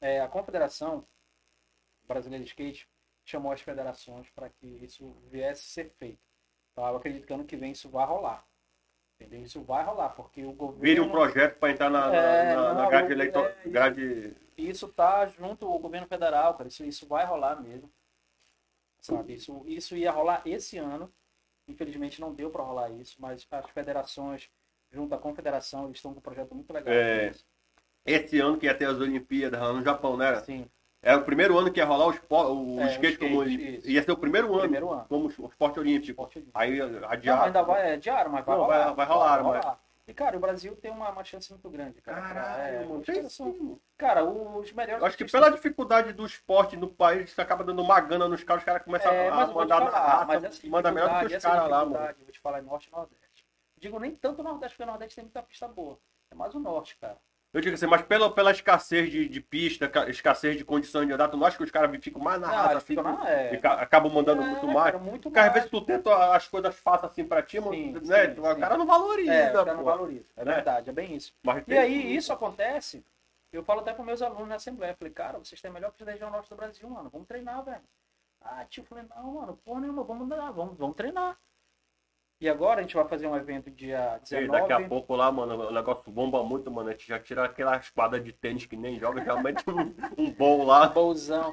é, 0.00 0.20
a 0.20 0.28
Confederação 0.28 1.04
Brasileira 2.06 2.44
de 2.44 2.50
Skate 2.50 2.88
chamou 3.24 3.50
as 3.52 3.60
federações 3.60 4.28
para 4.30 4.48
que 4.48 4.66
isso 4.66 5.16
viesse 5.30 5.62
a 5.80 5.84
ser 5.84 5.90
feito. 5.98 6.29
Então, 6.80 6.88
eu 6.88 6.96
acredito 6.96 7.26
que 7.26 7.32
ano 7.34 7.44
que 7.44 7.56
vem 7.56 7.72
isso 7.72 7.90
vai 7.90 8.06
rolar. 8.06 8.42
Entendeu? 9.20 9.42
Isso 9.42 9.60
vai 9.62 9.84
rolar, 9.84 10.08
porque 10.10 10.42
o 10.42 10.52
governo. 10.52 10.80
Vire 10.82 11.00
um 11.00 11.10
projeto 11.10 11.58
pra 11.58 11.70
entrar 11.70 11.90
na, 11.90 12.06
na- 12.08 12.14
É, 12.16 12.54
na, 12.56 12.74
na 12.74 12.82
não, 12.82 12.88
grade 12.88 13.12
eleitoral. 13.12 13.50
é, 13.50 13.68
grade... 13.68 14.34
Isso 14.56 14.88
tá 14.88 15.26
junto 15.26 15.66
ao 15.66 15.78
governo 15.78 16.06
federal, 16.06 16.54
cara. 16.54 16.68
Isso, 16.68 16.82
isso 16.84 17.06
vai 17.06 17.26
rolar 17.26 17.60
mesmo. 17.60 17.90
Sabe? 18.98 19.34
Isso, 19.34 19.62
isso 19.66 19.94
ia 19.94 20.10
rolar 20.10 20.40
esse 20.46 20.78
ano. 20.78 21.12
Infelizmente 21.68 22.18
não 22.20 22.32
deu 22.32 22.50
para 22.50 22.62
rolar 22.62 22.90
isso, 22.90 23.16
mas 23.20 23.46
as 23.50 23.70
federações, 23.70 24.50
junto 24.90 25.14
à 25.14 25.18
confederação, 25.18 25.84
eles 25.84 25.98
estão 25.98 26.12
com 26.14 26.18
um 26.18 26.22
projeto 26.22 26.54
muito 26.54 26.72
legal. 26.72 26.92
É. 26.94 27.32
Esse 28.06 28.40
ano 28.40 28.56
que 28.58 28.64
ia 28.66 28.74
ter 28.74 28.86
as 28.86 28.98
Olimpíadas 28.98 29.60
no 29.60 29.82
Japão, 29.84 30.16
né? 30.16 30.40
Sim, 30.40 30.66
Era 31.02 31.16
o 31.18 31.24
primeiro 31.24 31.58
ano 31.58 31.72
que 31.72 31.80
ia 31.80 31.84
rolar 31.86 32.06
o, 32.08 32.10
espo- 32.10 32.36
o 32.52 32.80
É, 32.80 32.84
o 32.84 32.88
skate 32.90 33.16
como. 33.18 33.42
skate, 33.44 33.76
isso. 33.78 33.90
Ia 33.90 34.02
ser 34.02 34.12
o 34.12 34.16
primeiro 34.16 34.50
ano 34.52 34.60
primeiro 34.60 34.90
ano. 34.92 35.06
como 35.08 35.28
esporte 35.28 35.80
olímpico. 35.80 36.10
Esporte 36.10 36.38
olímpico. 36.38 36.58
Aí 36.58 36.78
Não, 36.78 37.08
adiado. 37.08 37.44
ainda 37.44 37.62
vai, 37.62 37.92
é 37.92 37.96
diário, 37.96 38.30
mas 38.30 38.44
vai 38.44 38.56
Não, 38.56 38.64
rolar. 38.64 38.84
vai- 38.86 38.94
vai 38.94 39.06
rolar, 39.06 39.42
mas- 39.44 39.76
E, 40.06 40.12
cara, 40.12 40.36
o 40.36 40.40
Brasil 40.40 40.74
tem 40.76 40.90
uma, 40.90 41.08
uma 41.10 41.22
chance 41.22 41.50
muito 41.52 41.70
grande, 41.70 42.00
cara. 42.02 42.20
Caralho, 42.20 42.62
é, 42.74 42.84
mano. 42.84 43.02
os 43.26 43.32
são-. 43.32 43.78
Cara, 43.96 44.24
os 44.24 44.72
melhores. 44.72 45.02
Acho 45.04 45.16
que 45.16 45.24
pela 45.24 45.50
dificuldade 45.50 46.12
do 46.12 46.26
esporte 46.26 46.76
no 46.76 46.88
país, 46.88 47.30
você 47.30 47.40
acaba 47.40 47.62
dando 47.62 47.80
uma 47.80 48.00
gana 48.00 48.28
nos 48.28 48.42
caras, 48.42 48.62
os 48.62 48.66
caras 48.66 48.82
começam 48.82 49.12
É, 49.12 49.28
a 49.28 49.46
mandar 49.46 49.80
na 49.80 49.90
falar, 49.90 50.06
raça, 50.08 50.24
mas 50.26 50.44
essa 50.44 50.66
manda 50.68 50.90
melhor 50.90 51.22
do 51.22 51.28
que 51.28 51.36
os 51.36 51.42
caras 51.42 51.68
lá, 51.70 51.84
mano. 51.84 52.14
vou 52.18 52.32
te 52.32 52.40
falar 52.40 52.58
é 52.58 52.62
Norte 52.62 52.88
e 52.88 52.92
Nordeste. 52.92 53.46
Digo 53.78 53.98
nem 54.00 54.10
tanto 54.14 54.42
Nordeste, 54.42 54.76
porque 54.76 54.82
o 54.82 54.92
Nordeste 54.92 55.14
tem 55.14 55.24
muita 55.24 55.42
pista 55.42 55.68
boa. 55.68 55.96
É 56.30 56.34
mais 56.34 56.54
o 56.54 56.58
Norte, 56.60 56.96
cara. 57.00 57.16
Eu 57.52 57.60
digo 57.60 57.74
assim, 57.74 57.86
mas 57.86 58.02
pela, 58.02 58.32
pela 58.32 58.52
escassez 58.52 59.10
de, 59.10 59.28
de 59.28 59.40
pista, 59.40 59.88
ca- 59.88 60.08
escassez 60.08 60.56
de 60.56 60.64
condições 60.64 61.06
de 61.06 61.12
andar, 61.12 61.28
tu 61.28 61.36
não 61.36 61.46
acha 61.46 61.56
que 61.56 61.64
os 61.64 61.70
caras 61.70 61.90
ficam 62.02 62.22
mais 62.22 62.40
na 62.40 62.50
raça, 62.50 62.78
assim, 62.78 62.94
ficam 62.94 63.18
é. 63.26 63.50
e 63.50 63.58
ca- 63.58 63.74
acabam 63.74 64.12
mandando 64.12 64.42
É, 64.42 64.44
muito 64.44 64.68
cara, 64.76 64.78
mais? 64.78 64.94
muito 64.98 65.30
Porque 65.32 65.40
às 65.40 65.52
mais. 65.52 65.52
vezes 65.52 65.68
tu 65.70 65.80
tenta 65.84 66.34
as 66.34 66.46
coisas 66.48 66.76
fáceis 66.78 67.10
assim 67.12 67.24
pra 67.24 67.42
ti, 67.42 67.58
Sim, 67.58 68.00
né? 68.00 68.28
sim, 68.28 68.34
o 68.36 68.56
sim. 68.56 68.56
cara 68.56 68.76
não 68.78 68.86
valoriza, 68.86 69.34
É, 69.34 69.54
o 69.56 69.58
cara 69.60 69.76
não 69.76 69.84
valoriza. 69.84 70.26
É 70.36 70.44
Né? 70.44 70.54
verdade, 70.54 70.90
é 70.90 70.92
bem 70.92 71.14
isso. 71.16 71.32
Mas 71.42 71.64
E 71.66 71.76
aí, 71.76 72.16
isso 72.16 72.32
acontece, 72.32 73.04
eu 73.52 73.62
falo 73.62 73.80
até 73.80 73.92
para 73.92 74.04
meus 74.04 74.22
alunos 74.22 74.48
na 74.48 74.54
Assembleia. 74.56 74.96
Falei, 74.96 75.12
cara, 75.12 75.38
vocês 75.38 75.60
têm 75.60 75.70
a 75.70 75.74
melhor 75.74 75.90
pista 75.90 76.06
da 76.06 76.12
região 76.12 76.30
norte 76.30 76.48
do 76.50 76.56
Brasil, 76.56 76.88
mano. 76.88 77.10
Vamos 77.10 77.26
treinar, 77.28 77.62
velho. 77.64 77.82
Ah, 78.40 78.64
tio, 78.66 78.84
falei, 78.84 79.04
não, 79.08 79.34
mano, 79.34 79.56
porra 79.58 79.80
nenhuma, 79.82 80.04
vamos 80.04 80.28
dar, 80.28 80.50
vamos, 80.52 80.76
vamos 80.78 80.96
treinar. 80.96 81.38
E 82.40 82.48
agora 82.48 82.80
a 82.80 82.82
gente 82.82 82.94
vai 82.94 83.06
fazer 83.06 83.26
um 83.26 83.36
evento 83.36 83.70
dia 83.70 84.16
E 84.16 84.20
19. 84.20 84.48
daqui 84.48 84.72
a 84.72 84.88
pouco 84.88 85.14
lá, 85.14 85.30
mano, 85.30 85.68
o 85.68 85.72
negócio 85.72 86.10
bomba 86.10 86.42
muito, 86.42 86.70
mano. 86.70 86.88
A 86.88 86.92
gente 86.92 87.06
já 87.06 87.20
tira 87.20 87.44
aquela 87.44 87.76
espada 87.76 88.18
de 88.18 88.32
tênis 88.32 88.64
que 88.64 88.76
nem 88.76 88.98
joga, 88.98 89.22
já 89.22 89.36
mete 89.36 89.62
um, 89.68 89.94
um 90.16 90.30
bom 90.32 90.64
lá. 90.64 90.88
Bolzão. 90.88 91.52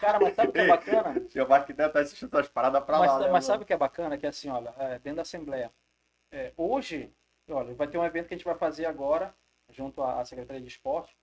Cara, 0.00 0.20
mas 0.20 0.34
sabe 0.34 0.50
o 0.50 0.52
que 0.52 0.60
é 0.60 0.66
bacana? 0.68 1.14
Eu 1.34 1.52
acho 1.52 1.66
que 1.66 1.72
deve 1.72 1.88
estar 1.90 2.00
assistindo 2.00 2.32
essas 2.38 2.48
paradas 2.48 2.84
pra 2.84 2.98
Mas, 2.98 3.10
lá, 3.10 3.18
né, 3.18 3.28
mas 3.28 3.44
sabe 3.44 3.58
mano? 3.58 3.64
o 3.64 3.66
que 3.66 3.72
é 3.72 3.76
bacana? 3.76 4.16
Que 4.16 4.26
é 4.26 4.28
assim, 4.28 4.48
olha, 4.48 4.72
é, 4.78 4.98
dentro 5.00 5.16
da 5.16 5.22
Assembleia. 5.22 5.72
é, 6.32 6.52
hoje, 6.56 7.12
olha, 7.50 7.74
vai 7.74 7.88
ter 7.88 7.98
um 7.98 8.04
evento 8.04 8.28
que 8.28 8.34
a 8.34 8.36
gente 8.36 8.44
vai 8.46 8.54
fazer 8.56 8.86
agora, 8.86 9.34
junto 9.70 10.02
à 10.02 10.20
à 10.20 10.24
Secretaria 10.24 10.62
de 10.62 10.68
Esporte. 10.68 11.16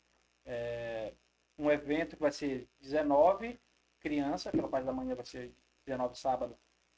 é, 0.46 1.14
um 1.58 1.72
evento 1.72 2.16
que 2.18 2.22
vai 2.22 2.32
ser 2.32 2.68
19 2.82 3.60
crianças, 4.02 4.52
pela 4.52 4.68
parte 4.68 4.86
da 4.86 4.94
manhã 4.94 5.16
vai 5.16 5.26
ser 5.26 5.54
19 5.86 6.18
sábado, 6.18 6.58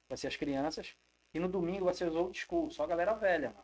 vai 0.10 0.18
ser 0.18 0.28
as 0.28 0.36
crianças. 0.36 0.96
E 1.34 1.40
no 1.40 1.48
domingo 1.48 1.86
vai 1.86 1.94
ser 1.94 2.08
os 2.08 2.16
old 2.16 2.38
school, 2.38 2.70
só 2.72 2.84
a 2.84 2.88
galera 2.88 3.14
velha, 3.14 3.50
mano. 3.50 3.64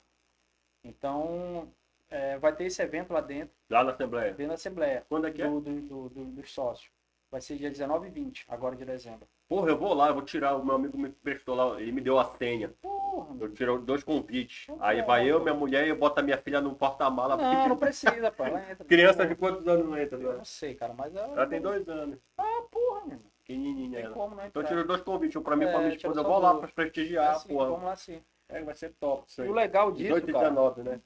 Então, 0.84 1.68
é, 2.10 2.38
vai 2.38 2.54
ter 2.56 2.66
esse 2.66 2.82
evento 2.82 3.14
lá 3.14 3.22
dentro, 3.22 3.56
Lá 3.70 3.84
na 3.84 3.92
Assembleia. 3.92 4.30
dentro 4.32 4.48
da 4.50 4.54
Assembleia, 4.56 5.06
Quando 5.08 5.28
é 5.28 5.32
que 5.32 5.42
é? 5.42 5.48
do, 5.48 5.62
do- 5.62 5.82
do- 5.82 6.10
do- 6.10 6.26
dos 6.26 6.52
sócios. 6.54 6.92
Vai 7.32 7.42
ser 7.42 7.58
dia 7.58 7.70
19 7.72 8.08
e 8.08 8.12
20, 8.12 8.46
agora 8.48 8.76
de 8.76 8.86
dezembro. 8.86 9.28
Porra, 9.50 9.70
eu 9.70 9.78
vou 9.78 9.94
lá, 9.94 10.10
eu 10.10 10.14
vou 10.14 10.22
tirar. 10.24 10.56
O 10.56 10.64
meu 10.64 10.76
amigo 10.76 10.98
me 10.98 11.10
prestou 11.10 11.56
lá, 11.56 11.82
ele 11.82 11.92
me 11.92 12.00
deu 12.02 12.20
a 12.20 12.26
senha. 12.38 12.70
Porra, 12.82 13.36
Eu 13.40 13.52
tiro 13.54 13.80
dois 13.80 14.04
convites. 14.04 14.66
Então 14.70 14.78
Aí 14.84 15.02
vai 15.02 15.28
eu, 15.30 15.40
minha 15.40 15.54
mulher 15.56 15.86
e 15.86 15.90
eu 15.90 15.96
boto 15.98 16.20
a 16.20 16.24
minha 16.24 16.38
filha 16.38 16.62
no 16.62 16.76
porta-mala. 16.76 17.36
Não, 17.36 17.70
não 17.70 17.78
precisa, 17.78 18.32
pô. 18.32 18.44
Ela 18.44 18.70
entra. 18.72 18.86
Criança 18.86 19.26
de 19.26 19.36
quantos 19.36 19.68
anos 19.68 19.86
não 19.86 19.98
entra? 19.98 20.18
Eu 20.20 20.32
né? 20.32 20.38
não 20.38 20.46
sei, 20.46 20.76
cara, 20.76 20.94
mas 20.94 21.16
ela. 21.16 21.34
Ela 21.34 21.48
tem 21.48 21.60
dois 21.62 21.88
anos. 21.90 22.20
Ah, 22.38 22.62
porra, 22.70 23.02
meu 23.06 23.16
irmão. 23.18 23.32
Pequenininha 23.46 24.02
Tem 24.04 24.12
como, 24.12 24.36
né? 24.36 24.48
Então 24.48 24.62
eu 24.62 24.68
tiro 24.68 24.88
dois 24.88 25.02
convites, 25.02 25.36
um 25.36 25.44
pra 25.44 25.56
mim 25.56 25.66
e 25.66 25.68
É, 25.68 25.72
pra 25.72 25.80
minha 25.82 25.94
esposa. 25.96 26.20
Eu 26.20 26.24
vou 26.24 26.40
lá 26.40 26.56
pra 26.56 26.68
prestigiar, 26.70 27.36
assim, 27.36 27.50
porra. 27.50 27.68
Vamos 27.70 27.84
lá 27.86 27.96
sim. 27.96 28.24
É, 28.48 28.62
vai 28.64 28.74
ser 28.76 28.94
top 29.00 29.26
isso 29.30 29.42
E 29.42 29.44
aí. 29.44 29.50
o 29.50 29.54
legal 29.54 29.92
disso, 29.92 30.04
18 30.22 30.30
e 30.30 30.34
cara. 30.34 30.50
19, 30.50 30.84
né? 30.84 31.02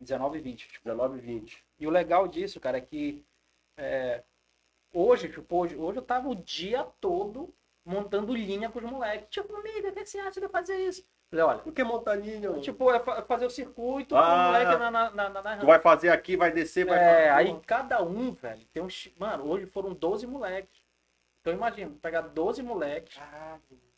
19 0.00 0.38
e 0.38 0.40
20. 0.40 0.68
tipo. 0.68 0.84
19 0.84 1.18
e 1.18 1.20
20. 1.20 1.64
E 1.78 1.86
o 1.86 1.90
legal 1.90 2.28
disso, 2.28 2.60
cara, 2.60 2.78
é 2.78 2.80
que 2.80 3.24
é, 3.76 4.22
hoje, 4.92 5.28
tipo, 5.28 5.56
hoje, 5.56 5.76
hoje 5.76 5.98
eu 5.98 6.02
tava 6.02 6.28
o 6.28 6.34
dia 6.34 6.84
todo 7.00 7.52
montando 7.84 8.32
linha 8.34 8.70
com 8.70 8.78
os 8.78 8.84
moleques. 8.84 9.28
Tipo, 9.30 9.54
amiga, 9.56 9.88
o 9.88 9.92
que 9.92 10.06
você 10.06 10.18
acha 10.20 10.40
de 10.40 10.48
fazer 10.48 10.76
isso? 10.76 11.04
Falei, 11.30 11.44
olha, 11.44 11.62
O 11.64 11.72
que 11.72 11.80
é 11.80 11.84
montaninha? 11.84 12.52
tipo, 12.60 12.90
é 12.90 12.98
fa- 13.00 13.22
fazer 13.22 13.46
o 13.46 13.50
circuito 13.50 14.14
com 14.14 14.20
o 14.20 14.24
Ah. 14.24 14.46
moleque 14.46 14.76
na, 14.76 14.90
na, 14.90 15.10
na, 15.10 15.28
na, 15.42 15.56
Tu 15.58 15.66
vai 15.66 15.78
fazer 15.80 16.08
aqui, 16.10 16.36
vai 16.36 16.50
descer, 16.50 16.84
vai 16.84 16.98
É, 16.98 17.28
fazer. 17.28 17.28
aí 17.48 17.60
cada 17.66 18.02
um, 18.02 18.32
velho, 18.32 18.64
tem 18.72 18.82
um. 18.82 18.88
chi- 18.88 19.14
Mano, 19.18 19.44
hoje 19.48 19.66
foram 19.66 19.94
12 19.94 20.26
moleques. 20.26 20.79
Então 21.40 21.52
imagina, 21.52 21.94
pegar 22.00 22.22
12 22.22 22.62
moleques. 22.62 23.18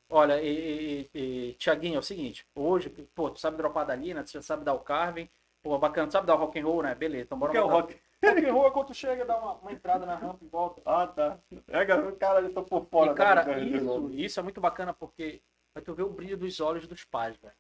Olha, 0.08 0.40
e, 0.42 1.08
e, 1.14 1.50
e 1.50 1.52
Tiaguinho, 1.54 1.96
é 1.96 1.98
o 1.98 2.02
seguinte, 2.02 2.46
hoje, 2.54 2.90
pô, 3.14 3.30
tu 3.30 3.40
sabe 3.40 3.56
dropar 3.56 3.86
da 3.86 3.94
Lina, 3.96 4.22
tu 4.22 4.30
já 4.30 4.42
sabe 4.42 4.64
dar 4.64 4.74
o 4.74 4.80
carving, 4.80 5.28
pô, 5.62 5.78
bacana, 5.78 6.06
tu 6.08 6.12
sabe 6.12 6.26
dar 6.26 6.34
o 6.34 6.38
rock 6.38 6.58
and 6.60 6.64
roll, 6.64 6.82
né? 6.82 6.94
Beleza, 6.94 7.24
então 7.24 7.38
bora 7.38 7.52
que 7.52 7.56
é 7.58 7.62
o 7.62 7.66
rock? 7.68 7.98
rock 8.22 8.44
and 8.46 8.52
roll 8.52 8.66
é 8.66 8.70
quando 8.70 8.86
tu 8.88 8.94
chega, 8.94 9.24
dá 9.24 9.38
uma, 9.38 9.54
uma 9.54 9.72
entrada 9.72 10.04
na 10.04 10.14
rampa 10.14 10.44
e 10.44 10.48
volta. 10.48 10.82
Ah, 10.84 11.06
tá. 11.06 11.38
É, 11.68 11.84
cara, 11.86 12.12
cara, 12.12 12.40
eu 12.42 12.52
tô 12.52 12.62
por 12.62 12.84
fora. 12.86 13.12
e, 13.12 13.14
cara, 13.14 13.42
da- 13.42 13.58
isso, 13.58 14.10
isso 14.12 14.38
é 14.38 14.42
muito 14.42 14.60
bacana 14.60 14.92
porque 14.92 15.42
vai 15.74 15.82
tu 15.82 15.94
ver 15.94 16.02
o 16.02 16.10
brilho 16.10 16.36
dos 16.36 16.60
olhos 16.60 16.86
dos 16.86 17.04
pais, 17.04 17.36
velho. 17.38 17.54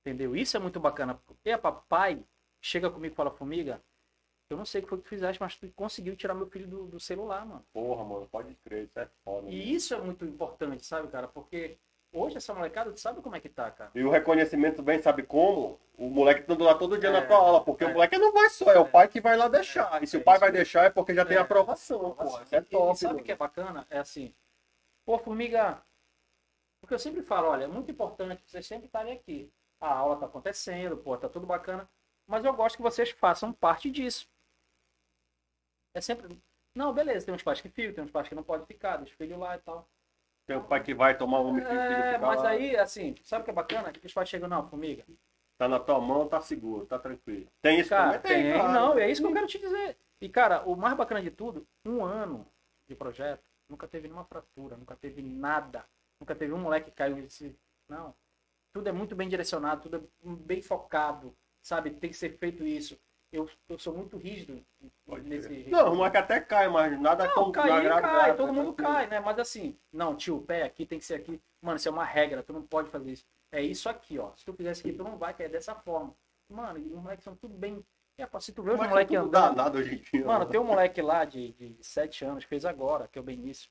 Entendeu? 0.00 0.34
Isso 0.34 0.56
é 0.56 0.60
muito 0.60 0.80
bacana. 0.80 1.14
Porque, 1.26 1.56
papai, 1.58 2.24
chega 2.60 2.90
comigo 2.90 3.12
e 3.12 3.16
fala, 3.16 3.30
formiga, 3.30 3.80
eu 4.52 4.58
não 4.58 4.64
sei 4.64 4.80
o 4.80 4.84
que 4.84 4.88
foi 4.90 4.98
que 4.98 5.04
tu 5.04 5.08
fizeste, 5.10 5.40
mas 5.40 5.56
tu 5.56 5.68
conseguiu 5.74 6.14
tirar 6.16 6.34
meu 6.34 6.46
filho 6.46 6.66
do, 6.68 6.86
do 6.86 7.00
celular, 7.00 7.44
mano. 7.46 7.64
Porra, 7.72 8.04
mano, 8.04 8.26
pode 8.30 8.54
crer, 8.56 8.84
isso 8.84 8.98
é 8.98 9.08
foda. 9.24 9.42
mano. 9.42 9.50
E 9.52 9.74
isso 9.74 9.94
é 9.94 10.00
muito 10.00 10.24
importante, 10.24 10.84
sabe, 10.84 11.08
cara? 11.08 11.26
Porque 11.28 11.78
hoje 12.12 12.36
essa 12.36 12.54
molecada, 12.54 12.92
tu 12.92 13.00
sabe 13.00 13.20
como 13.22 13.34
é 13.36 13.40
que 13.40 13.48
tá, 13.48 13.70
cara? 13.70 13.90
E 13.94 14.02
o 14.04 14.10
reconhecimento 14.10 14.82
vem, 14.82 15.00
sabe 15.00 15.22
como? 15.22 15.80
O 15.96 16.08
moleque 16.08 16.42
tá 16.42 16.54
lá 16.58 16.74
todo 16.74 16.98
dia 16.98 17.08
É, 17.10 17.12
na 17.12 17.22
tua 17.26 17.36
aula, 17.36 17.64
porque 17.64 17.84
é. 17.84 17.86
o 17.88 17.92
moleque 17.92 18.16
não 18.18 18.32
vai 18.32 18.48
só, 18.50 18.70
é 18.72 18.78
o 18.78 18.88
pai 18.88 19.08
que 19.08 19.20
vai 19.20 19.36
lá 19.36 19.48
deixar. 19.48 20.02
E 20.02 20.06
se 20.06 20.16
É 20.16 20.20
o 20.20 20.24
pai 20.24 20.34
isso 20.34 20.40
vai 20.40 20.52
deixar 20.52 20.84
é 20.84 20.90
porque 20.90 21.14
já 21.14 21.24
tem 21.24 21.36
É. 21.36 21.40
aprovação, 21.40 22.12
pô. 22.14 22.24
Isso 22.40 22.54
é 22.54 22.58
E- 22.58 22.62
top. 22.62 22.92
E 22.94 22.98
sabe 22.98 23.12
o 23.12 23.16
mano. 23.16 23.24
que 23.24 23.32
é 23.32 23.36
bacana? 23.36 23.86
É 23.90 23.98
assim, 23.98 24.34
pô, 25.04 25.18
formiga, 25.18 25.82
porque 26.80 26.94
eu 26.94 26.98
sempre 26.98 27.22
falo, 27.22 27.48
olha, 27.48 27.64
é 27.64 27.68
muito 27.68 27.90
importante 27.90 28.42
vocês 28.46 28.66
sempre 28.66 28.86
estarem 28.86 29.12
aqui. 29.12 29.52
A 29.80 29.92
aula 29.94 30.16
tá 30.16 30.26
acontecendo, 30.26 30.96
pô, 30.96 31.16
tá 31.16 31.28
tudo 31.28 31.46
bacana, 31.46 31.88
mas 32.26 32.44
eu 32.44 32.52
gosto 32.54 32.76
que 32.76 32.82
vocês 32.82 33.10
façam 33.10 33.52
parte 33.52 33.90
disso. 33.90 34.28
É 35.94 36.00
sempre, 36.00 36.38
não, 36.74 36.92
beleza, 36.92 37.26
tem 37.26 37.34
uns 37.34 37.42
pais 37.42 37.60
que 37.60 37.68
ficam, 37.68 37.94
tem 37.94 38.04
uns 38.04 38.10
pais 38.10 38.28
que 38.28 38.34
não 38.34 38.42
podem 38.42 38.66
ficar, 38.66 38.96
deixa 38.96 39.14
o 39.14 39.16
filho 39.16 39.38
lá 39.38 39.56
e 39.56 39.60
tal. 39.60 39.88
Tem 40.46 40.56
o 40.56 40.64
pai 40.64 40.82
que 40.82 40.94
vai 40.94 41.16
tomar 41.16 41.40
um 41.40 41.48
homem 41.48 41.64
É, 41.64 42.18
mas 42.18 42.44
aí, 42.44 42.76
assim, 42.76 43.14
sabe 43.22 43.42
o 43.42 43.44
que 43.44 43.50
é 43.50 43.54
bacana? 43.54 43.92
Que 43.92 44.06
os 44.06 44.12
pais 44.12 44.28
chegam, 44.28 44.48
não, 44.48 44.68
formiga, 44.68 45.04
Tá 45.56 45.68
na 45.68 45.78
tua 45.78 46.00
mão, 46.00 46.26
tá 46.26 46.40
seguro, 46.40 46.86
tá 46.86 46.98
tranquilo. 46.98 47.46
Tem 47.60 47.78
isso 47.78 47.90
Cara, 47.90 48.18
também? 48.18 48.42
tem, 48.42 48.52
claro. 48.54 48.72
não, 48.72 48.98
é 48.98 49.08
isso 49.10 49.20
que 49.22 49.28
eu 49.28 49.32
quero 49.32 49.46
te 49.46 49.58
dizer. 49.58 49.96
E, 50.20 50.28
cara, 50.28 50.62
o 50.68 50.74
mais 50.74 50.96
bacana 50.96 51.22
de 51.22 51.30
tudo, 51.30 51.66
um 51.84 52.04
ano 52.04 52.44
de 52.88 52.96
projeto, 52.96 53.44
nunca 53.68 53.86
teve 53.86 54.08
nenhuma 54.08 54.24
fratura, 54.24 54.76
nunca 54.76 54.96
teve 54.96 55.22
nada. 55.22 55.84
Nunca 56.18 56.34
teve 56.34 56.52
um 56.52 56.58
moleque 56.58 56.90
que 56.90 56.96
caiu 56.96 57.18
e 57.18 57.22
disse, 57.22 57.56
não. 57.88 58.14
tudo 58.72 58.88
é 58.88 58.92
muito 58.92 59.14
bem 59.14 59.28
direcionado, 59.28 59.82
tudo 59.82 59.96
é 59.96 60.00
bem 60.24 60.62
focado, 60.62 61.36
sabe? 61.62 61.90
Tem 61.90 62.10
que 62.10 62.16
ser 62.16 62.36
feito 62.38 62.64
isso. 62.64 62.98
Eu, 63.32 63.48
eu 63.68 63.78
sou 63.78 63.94
muito 63.94 64.18
rígido 64.18 64.62
Pode 65.06 65.26
nesse. 65.26 65.48
crer. 65.48 65.68
Não, 65.70 65.94
uma 65.94 66.10
que 66.10 66.18
até 66.18 66.38
cai, 66.38 66.68
mas 66.68 67.00
nada 67.00 67.26
Não, 67.26 67.32
como 67.34 67.48
agrada- 67.48 67.70
cai, 67.72 67.86
agrada, 67.86 68.34
todo 68.34 68.52
mundo 68.52 68.74
tranquilo. 68.74 68.92
cai, 68.98 69.06
né? 69.06 69.20
Mas 69.20 69.38
assim, 69.38 69.78
não, 69.90 70.14
tio, 70.14 70.36
o 70.36 70.42
pé 70.42 70.64
aqui 70.64 70.84
tem 70.84 70.98
que 70.98 71.04
ser 71.04 71.14
aqui. 71.14 71.40
Mano, 71.62 71.76
isso 71.78 71.88
é 71.88 71.90
uma 71.92 72.04
regra, 72.04 72.42
tu 72.42 72.52
não 72.52 72.62
pode 72.62 72.90
fazer 72.90 73.10
isso. 73.12 73.24
É 73.50 73.62
isso 73.62 73.88
aqui, 73.88 74.18
ó. 74.18 74.32
Se 74.36 74.44
tu 74.44 74.52
fizer 74.52 74.72
isso 74.72 74.82
aqui, 74.82 74.92
tu 74.92 75.02
não 75.02 75.16
vai 75.16 75.32
cair 75.32 75.48
dessa 75.50 75.74
forma. 75.74 76.14
Mano, 76.48 76.78
e 76.78 76.82
os 76.92 77.02
moleques 77.02 77.24
são 77.24 77.34
tudo 77.34 77.54
bem. 77.54 77.82
É, 78.18 78.26
pá, 78.26 78.38
se 78.38 78.52
tu 78.52 78.62
vê 78.62 78.72
os 78.72 78.76
moleques 78.78 79.16
andando. 79.16 79.30
danado 79.54 79.78
hoje 79.78 79.94
em 79.94 79.98
dia. 79.98 80.26
Mano, 80.26 80.44
né? 80.44 80.50
tem 80.50 80.60
um 80.60 80.64
moleque 80.64 81.00
lá 81.00 81.24
de, 81.24 81.52
de 81.52 81.76
7 81.80 82.26
anos, 82.26 82.44
fez 82.44 82.66
agora, 82.66 83.08
que 83.08 83.18
é 83.18 83.22
o 83.22 83.24
Benício. 83.24 83.70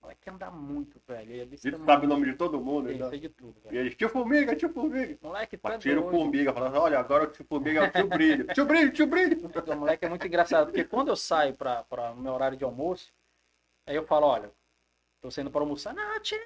Moleque 0.00 0.30
anda 0.30 0.50
muito, 0.50 1.00
velho. 1.06 1.30
Ele 1.32 1.40
é 1.40 1.42
Ele 1.42 1.56
sabe 1.84 2.06
o 2.06 2.08
nome 2.08 2.26
de 2.30 2.34
todo 2.36 2.60
mundo. 2.60 2.88
Tem, 2.88 2.98
né? 2.98 3.08
tem 3.10 3.20
de 3.20 3.28
tudo, 3.28 3.58
E 3.58 3.68
velho. 3.68 3.78
eles, 3.80 3.94
tio 3.96 4.08
Formiga, 4.08 4.54
tio 4.54 4.68
Formiga. 4.72 5.18
Moleque, 5.20 5.58
é 5.62 5.78
Tira 5.78 6.00
o. 6.00 6.10
Formiga, 6.10 6.52
falando, 6.52 6.76
olha, 6.76 6.98
agora 6.98 7.24
o 7.24 7.26
tio 7.26 7.44
Formiga 7.44 7.80
é 7.84 7.88
o 7.88 7.92
tio 7.92 8.06
Brilho. 8.08 8.46
tio 8.54 8.64
Brilho, 8.64 8.92
tio 8.92 9.06
Brilho. 9.06 9.38
O 9.66 9.76
moleque 9.76 10.04
é 10.04 10.08
muito 10.08 10.26
engraçado, 10.26 10.66
porque 10.66 10.84
quando 10.84 11.08
eu 11.08 11.16
saio 11.16 11.54
pra, 11.54 11.82
pra 11.84 12.14
meu 12.14 12.32
horário 12.32 12.56
de 12.56 12.64
almoço, 12.64 13.12
aí 13.86 13.96
eu 13.96 14.04
falo, 14.06 14.26
olha, 14.26 14.50
tô 15.20 15.30
saindo 15.30 15.50
pra 15.50 15.60
almoçar. 15.60 15.92
Não, 15.94 16.20
tio, 16.20 16.38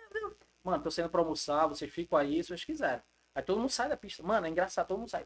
mano, 0.65 0.83
tô 0.83 0.91
saindo 0.91 1.11
pra 1.11 1.21
almoçar, 1.21 1.67
vocês 1.67 1.91
ficam 1.93 2.19
aí 2.19 2.43
se 2.43 2.49
vocês 2.49 2.65
quiserem. 2.65 3.03
Aí 3.35 3.43
todo 3.43 3.59
mundo 3.61 3.71
sai 3.71 3.89
da 3.89 3.97
pista. 3.97 4.23
Mano, 4.23 4.47
é 4.47 4.51
engraçado, 4.51 4.89
todo 4.89 4.99
mundo 4.99 5.11
sai. 5.11 5.25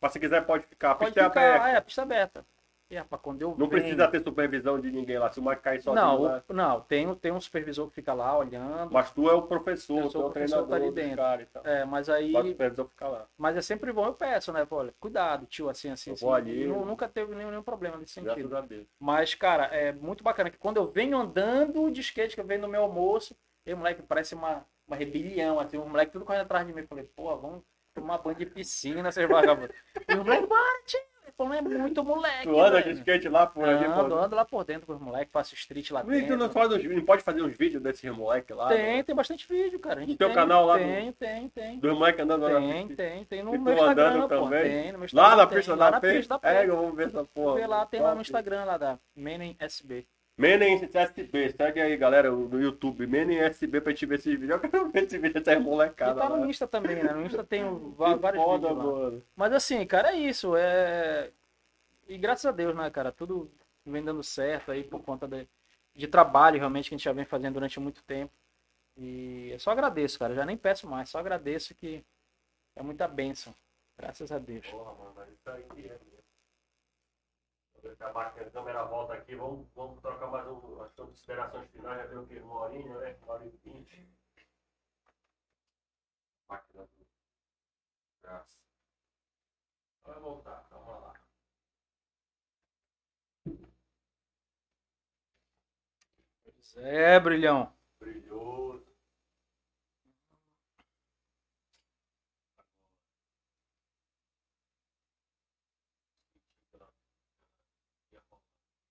Mas 0.00 0.12
se 0.12 0.18
quiser 0.20 0.44
pode 0.46 0.66
ficar, 0.66 0.92
a 0.92 0.94
Pode 0.94 1.10
pista 1.10 1.20
é 1.20 1.28
ficar, 1.28 1.40
aberta. 1.40 1.68
é, 1.68 1.76
a 1.76 1.82
pista 1.82 2.02
aberta. 2.02 2.46
Rapaz, 2.96 3.22
quando 3.22 3.40
eu 3.42 3.50
Não 3.50 3.56
venho- 3.68 3.70
precisa 3.70 4.08
ter 4.08 4.22
supervisão 4.22 4.80
de 4.80 4.90
ninguém 4.90 5.18
lá. 5.18 5.30
Se 5.30 5.38
o 5.38 5.42
Mike 5.44 5.62
cair 5.62 5.80
sozinho 5.80 6.04
Não, 6.04 6.22
lá. 6.22 6.42
não, 6.48 6.80
tem, 6.80 7.14
tem 7.14 7.30
um 7.32 7.40
supervisor 7.40 7.88
que 7.88 7.94
fica 7.94 8.12
lá 8.12 8.36
olhando. 8.36 8.92
Mas 8.92 9.10
tu 9.12 9.30
é 9.30 9.32
o 9.32 9.42
professor, 9.42 9.94
tu 10.10 10.16
é 10.16 10.20
o 10.20 10.30
professor, 10.30 10.32
treinador 10.32 10.68
tá 10.68 10.74
ali 10.76 10.84
dos 10.86 10.94
dentro. 10.94 11.16
caras 11.16 11.46
e 11.46 11.50
tal. 11.50 11.66
É, 11.66 11.84
mas 11.84 12.08
aí. 12.08 12.32
Mas 12.32 12.44
o 12.46 12.48
supervisor 12.48 12.86
fica 12.88 13.08
lá. 13.08 13.26
Mas 13.38 13.56
é 13.56 13.62
sempre 13.62 13.92
bom, 13.92 14.06
eu 14.06 14.14
peço, 14.14 14.52
né? 14.52 14.64
Pô, 14.64 14.76
olha, 14.76 14.94
cuidado, 14.98 15.46
tio, 15.46 15.68
assim, 15.68 15.90
assim, 15.90 16.10
Eu 16.10 16.14
assim. 16.14 16.32
ali. 16.32 16.66
Nu- 16.66 16.84
Nunca 16.84 17.08
teve 17.08 17.34
nenhum, 17.34 17.50
nenhum 17.50 17.62
problema 17.62 17.96
nesse 17.96 18.12
sentido. 18.14 18.48
Graças 18.48 18.52
a 18.52 18.60
Deus. 18.66 18.86
Mas, 18.98 19.34
cara, 19.34 19.64
é 19.66 19.92
muito 19.92 20.24
bacana 20.24 20.50
que 20.50 20.58
quando 20.58 20.78
eu 20.78 20.86
venho 20.90 21.16
andando 21.18 21.90
de 21.90 22.00
skate, 22.00 22.34
que 22.34 22.40
eu 22.40 22.44
venho 22.46 22.62
no 22.62 22.68
meu 22.68 22.82
almoço, 22.82 23.36
e 23.64 23.72
o 23.72 23.76
moleque 23.76 24.02
parece 24.02 24.34
uma, 24.34 24.64
uma 24.88 24.96
rebelião, 24.96 25.60
assim, 25.60 25.76
o 25.78 25.86
moleque 25.88 26.10
tudo 26.12 26.24
correndo 26.24 26.42
atrás 26.42 26.66
de 26.66 26.72
mim. 26.72 26.80
Eu 26.80 26.88
falei, 26.88 27.04
pô, 27.14 27.36
vamos 27.36 27.62
tomar 27.94 28.18
banho 28.18 28.36
de 28.36 28.46
piscina, 28.46 29.12
vocês 29.12 29.28
vagabundos. 29.28 29.76
e 30.08 30.14
o 30.14 30.24
moleque, 30.24 30.46
bora, 30.46 30.82
falou, 31.44 31.54
é 31.54 31.60
muito 31.62 32.04
moleque. 32.04 32.42
Tu 32.44 32.60
anda 32.60 32.82
de 32.82 32.90
skate 32.92 33.28
lá 33.28 33.46
por 33.46 33.68
ali, 33.68 33.84
Ando, 33.84 34.08
pô. 34.08 34.14
ando 34.16 34.36
lá 34.36 34.44
por 34.44 34.64
dentro 34.64 34.86
com 34.86 34.92
os 34.94 35.00
moleques, 35.00 35.32
faço 35.32 35.54
street 35.54 35.90
lá 35.90 36.02
Por 36.02 36.12
que 36.12 36.18
tu 36.18 36.22
dentro. 36.22 36.36
não, 36.38 36.50
faz 36.50 36.72
uns, 36.72 36.84
não 36.84 37.04
pode 37.04 37.22
fazer 37.22 37.42
uns 37.42 37.56
vídeos 37.56 37.82
desses 37.82 38.10
moleques 38.10 38.56
lá? 38.56 38.68
Tem, 38.68 39.02
tem 39.04 39.14
bastante 39.14 39.46
vídeo, 39.48 39.78
cara. 39.78 40.00
No 40.00 40.16
teu 40.16 40.28
tem, 40.28 40.34
canal 40.34 40.66
lá 40.66 40.78
Tem, 40.78 41.12
tem, 41.12 41.48
tem. 41.48 41.78
Dos 41.78 41.92
moleques 41.94 42.22
andando 42.24 42.42
lá 42.42 42.50
na 42.50 42.60
Tem, 42.60 42.88
tem, 42.88 43.24
tem 43.24 43.42
no 43.42 43.54
E 43.54 43.58
meu 43.58 43.74
Instagram, 43.74 44.08
andando 44.10 44.28
pô. 44.28 44.44
também? 44.44 44.62
Tem 44.62 44.92
no 44.92 44.98
meu 44.98 45.08
Lá 45.12 45.22
Instagram. 45.24 45.36
na 45.36 45.46
tem. 45.46 45.56
pista 45.58 45.74
lá 45.74 45.84
da 45.86 45.90
na 45.90 46.00
pista? 46.00 46.40
É, 46.42 46.66
eu 46.68 46.76
vou 46.76 46.92
ver 46.92 47.06
essa 47.08 47.24
porra. 47.24 47.54
Vê 47.56 47.66
lá, 47.66 47.86
tem 47.86 48.00
lá 48.00 48.14
no. 48.14 48.20
Instagram 48.20 48.64
lá 48.64 48.76
da 48.78 48.98
Menem 49.16 49.56
SB. 49.58 50.06
Menem 50.40 50.88
SB, 50.90 51.52
segue 51.54 51.80
aí, 51.82 51.96
galera, 51.98 52.30
no 52.30 52.58
YouTube. 52.58 53.06
Menem 53.06 53.38
SB 53.40 53.78
pra 53.80 53.92
gente 53.92 54.06
ver 54.06 54.14
esses 54.18 54.32
vídeos. 54.32 54.50
Eu 54.50 54.58
quero 54.60 54.88
ver 54.88 55.04
esse 55.04 55.18
vídeo 55.18 55.42
E 55.46 55.58
molecada. 55.58 56.18
tá 56.18 56.28
lá. 56.28 56.36
no 56.38 56.46
Insta 56.48 56.66
também, 56.66 56.96
né? 56.96 57.12
No 57.12 57.26
Insta 57.26 57.44
tem 57.44 57.62
vários 57.94 58.42
foda, 58.42 58.68
vídeos 58.68 58.84
lá. 58.84 58.92
mano. 58.92 59.22
Mas 59.36 59.52
assim, 59.52 59.86
cara, 59.86 60.12
é 60.12 60.16
isso. 60.16 60.56
É... 60.56 61.30
E 62.08 62.16
graças 62.16 62.46
a 62.46 62.50
Deus, 62.52 62.74
né, 62.74 62.88
cara? 62.90 63.12
Tudo 63.12 63.50
vem 63.84 64.02
dando 64.02 64.22
certo 64.22 64.72
aí 64.72 64.82
por 64.82 65.02
conta 65.02 65.28
de, 65.28 65.46
de 65.94 66.08
trabalho 66.08 66.58
realmente 66.58 66.88
que 66.88 66.94
a 66.94 66.96
gente 66.98 67.04
já 67.04 67.12
vem 67.12 67.26
fazendo 67.26 67.54
durante 67.54 67.78
muito 67.78 68.02
tempo. 68.02 68.32
E 68.96 69.50
eu 69.52 69.58
só 69.60 69.70
agradeço, 69.72 70.18
cara. 70.18 70.34
Já 70.34 70.46
nem 70.46 70.56
peço 70.56 70.86
mais. 70.88 71.10
Só 71.10 71.18
agradeço 71.18 71.74
que 71.74 72.02
é 72.74 72.82
muita 72.82 73.06
bênção. 73.06 73.54
Graças 73.98 74.32
a 74.32 74.38
Deus. 74.38 74.66
Porra, 74.66 74.94
mano, 74.94 75.30
isso 75.32 75.50
aí 75.50 75.86
é 75.86 75.98
ver 77.80 77.96
se 77.96 78.04
a 78.04 78.50
câmera 78.50 78.84
volta 78.84 79.14
aqui. 79.14 79.34
Vamos, 79.34 79.68
vamos 79.74 80.00
trocar 80.00 80.26
mais 80.28 80.46
um, 80.46 80.82
as 80.82 80.92
considerações 80.94 81.70
finais. 81.70 81.98
Já 82.02 82.06
deu 82.08 82.22
o 82.22 82.26
que? 82.26 82.38
Uma 82.38 82.60
horinha, 82.60 82.98
né? 82.98 83.16
Uma 83.22 83.34
hora 83.34 83.46
e 83.46 83.50
vinte. 83.64 84.08
Máquina 86.48 86.84
do. 86.84 87.06
Graça. 88.22 88.58
Vai 90.04 90.20
voltar, 90.20 90.66
calma 90.68 90.96
lá. 90.98 91.14
Pois 96.44 96.76
é, 96.76 97.20
brilhão. 97.20 97.72
Brilhoso. 97.98 98.69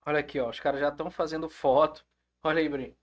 Olha 0.10 0.22
aqui, 0.22 0.40
ó. 0.40 0.50
Os 0.50 0.60
caras 0.60 0.80
já 0.80 0.90
estão 0.90 1.12
fazendo 1.12 1.48
foto. 1.48 2.04
Olha 2.44 2.60
aí, 2.60 2.68
Bri. 2.68 2.98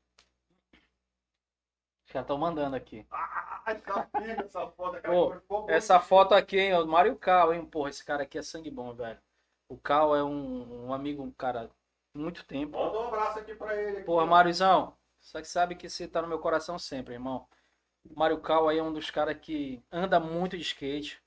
Os 2.04 2.12
caras 2.12 2.24
estão 2.24 2.36
mandando 2.36 2.74
aqui. 2.74 3.06
Ah, 3.12 3.62
essa 3.64 4.02
filha, 4.06 4.32
essa 4.40 4.66
foto. 4.66 4.96
aquela 4.96 5.16
Ô, 5.16 5.30
que 5.30 5.38
ficou. 5.38 5.70
Essa 5.70 6.00
foto 6.00 6.34
aqui, 6.34 6.58
hein, 6.58 6.74
do 6.76 6.88
Mário 6.88 7.14
Cal, 7.16 7.54
hein? 7.54 7.64
Porra, 7.64 7.90
esse 7.90 8.04
cara 8.04 8.24
aqui 8.24 8.38
é 8.38 8.42
sangue 8.42 8.72
bom, 8.72 8.92
velho. 8.92 9.20
O 9.68 9.78
Cal 9.78 10.16
é 10.16 10.24
um, 10.24 10.86
um 10.86 10.92
amigo, 10.92 11.22
um 11.22 11.30
cara, 11.30 11.70
muito 12.12 12.44
tempo. 12.44 12.76
Manda 12.76 12.98
um 12.98 13.06
abraço 13.06 13.38
aqui 13.38 13.54
pra 13.54 13.80
ele. 13.80 14.02
Porra, 14.02 14.24
ó. 14.24 14.26
Mariozão, 14.26 14.92
só 15.20 15.40
que 15.40 15.46
sabe 15.46 15.76
que 15.76 15.88
você 15.88 16.08
tá 16.08 16.20
no 16.20 16.26
meu 16.26 16.40
coração 16.40 16.76
sempre, 16.76 17.14
irmão. 17.14 17.46
O 18.04 18.18
Mário 18.18 18.40
Cal 18.40 18.68
aí 18.68 18.78
é 18.78 18.82
um 18.82 18.92
dos 18.92 19.12
caras 19.12 19.38
que 19.40 19.80
anda 19.92 20.18
muito 20.18 20.56
de 20.56 20.64
skate. 20.64 21.22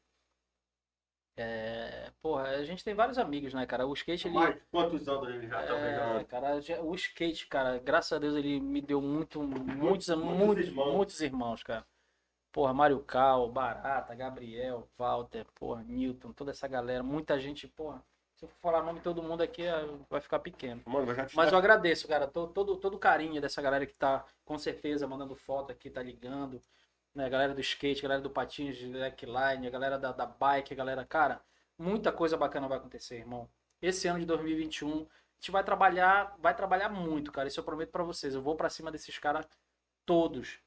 É, 1.42 2.12
porra, 2.22 2.50
a 2.50 2.64
gente 2.66 2.84
tem 2.84 2.94
vários 2.94 3.18
amigos, 3.18 3.54
né, 3.54 3.66
cara? 3.66 3.88
O 3.88 3.94
skate, 3.94 4.28
ele. 4.28 4.36
Mas 4.36 4.58
quantos 4.70 5.08
anos 5.08 5.30
ele 5.30 5.48
já 5.48 5.64
tá 5.64 5.74
É, 5.74 6.24
cara, 6.26 6.60
o 6.84 6.94
skate, 6.96 7.48
cara, 7.48 7.80
graças 7.80 8.12
a 8.12 8.20
Deus 8.20 8.36
ele 8.36 8.60
me 8.60 8.82
deu 8.82 9.02
muito, 9.02 9.42
muitos, 9.42 10.10
muitos 10.10 10.18
muitos, 10.18 10.68
irmãos. 10.68 10.94
muitos 10.94 11.22
irmãos, 11.22 11.64
cara. 11.64 11.86
Porra, 12.52 12.74
Mário 12.74 13.00
Cal, 13.00 13.50
Barata, 13.50 14.14
Gabriel, 14.16 14.86
Walter, 14.98 15.46
porra, 15.56 15.82
Newton, 15.84 16.34
toda 16.34 16.52
essa 16.52 16.68
galera, 16.68 17.04
muita 17.04 17.40
gente, 17.40 17.68
porra. 17.70 18.04
Se 18.36 18.44
eu 18.46 18.50
for 18.50 18.60
falar 18.60 18.82
o 18.82 18.86
nome 18.86 19.00
de 19.00 19.04
todo 19.04 19.24
mundo 19.24 19.42
aqui, 19.42 19.64
eh, 19.64 19.88
vai 20.10 20.20
ficar 20.20 20.40
pequeno. 20.40 20.82
Mano, 20.86 21.14
te 21.26 21.36
Mas 21.36 21.52
eu 21.52 21.58
agradeço, 21.58 22.08
cara, 22.08 22.28
to- 22.28 22.48
todo, 22.48 22.76
todo 22.78 22.96
o 22.96 23.00
carinho 23.00 23.40
dessa 23.40 23.62
galera 23.62 23.86
que 23.86 23.94
tá, 23.94 24.26
com 24.44 24.58
certeza, 24.58 25.08
mandando 25.08 25.36
foto 25.36 25.72
aqui, 25.72 25.90
tá 25.90 26.02
ligando. 26.02 26.60
Né, 27.20 27.26
a 27.26 27.30
galera 27.30 27.54
do 27.54 27.60
skate, 27.62 28.00
a 28.00 28.04
galera 28.04 28.22
do 28.22 28.30
patins, 28.30 28.78
de 28.78 28.86
slackline, 28.86 29.68
a 29.68 29.70
galera 29.70 30.00
da, 30.00 30.14
da 30.14 30.26
bike, 30.26 30.74
a 30.74 30.76
galera, 30.78 31.06
cara, 31.06 31.42
muita 31.78 32.14
coisa 32.14 32.38
bacana 32.38 32.66
vai 32.68 32.78
acontecer, 32.78 33.18
irmão. 33.18 33.50
Esse 33.82 34.08
ano 34.08 34.20
de 34.20 34.26
2021, 34.26 35.02
a 35.02 35.08
gente 35.40 35.52
vai 35.52 35.64
trabalhar, 35.64 36.36
vai 36.40 36.56
trabalhar 36.56 36.88
muito, 36.90 37.30
cara. 37.32 37.48
Isso 37.50 37.60
eu 37.60 37.64
prometo 37.66 37.92
pra 37.92 38.04
vocês. 38.04 38.34
Eu 38.36 38.42
vou 38.42 38.56
pra 38.56 38.70
cima 38.70 38.90
desses 38.90 39.18
caras 39.20 39.46
todos. 40.06 40.62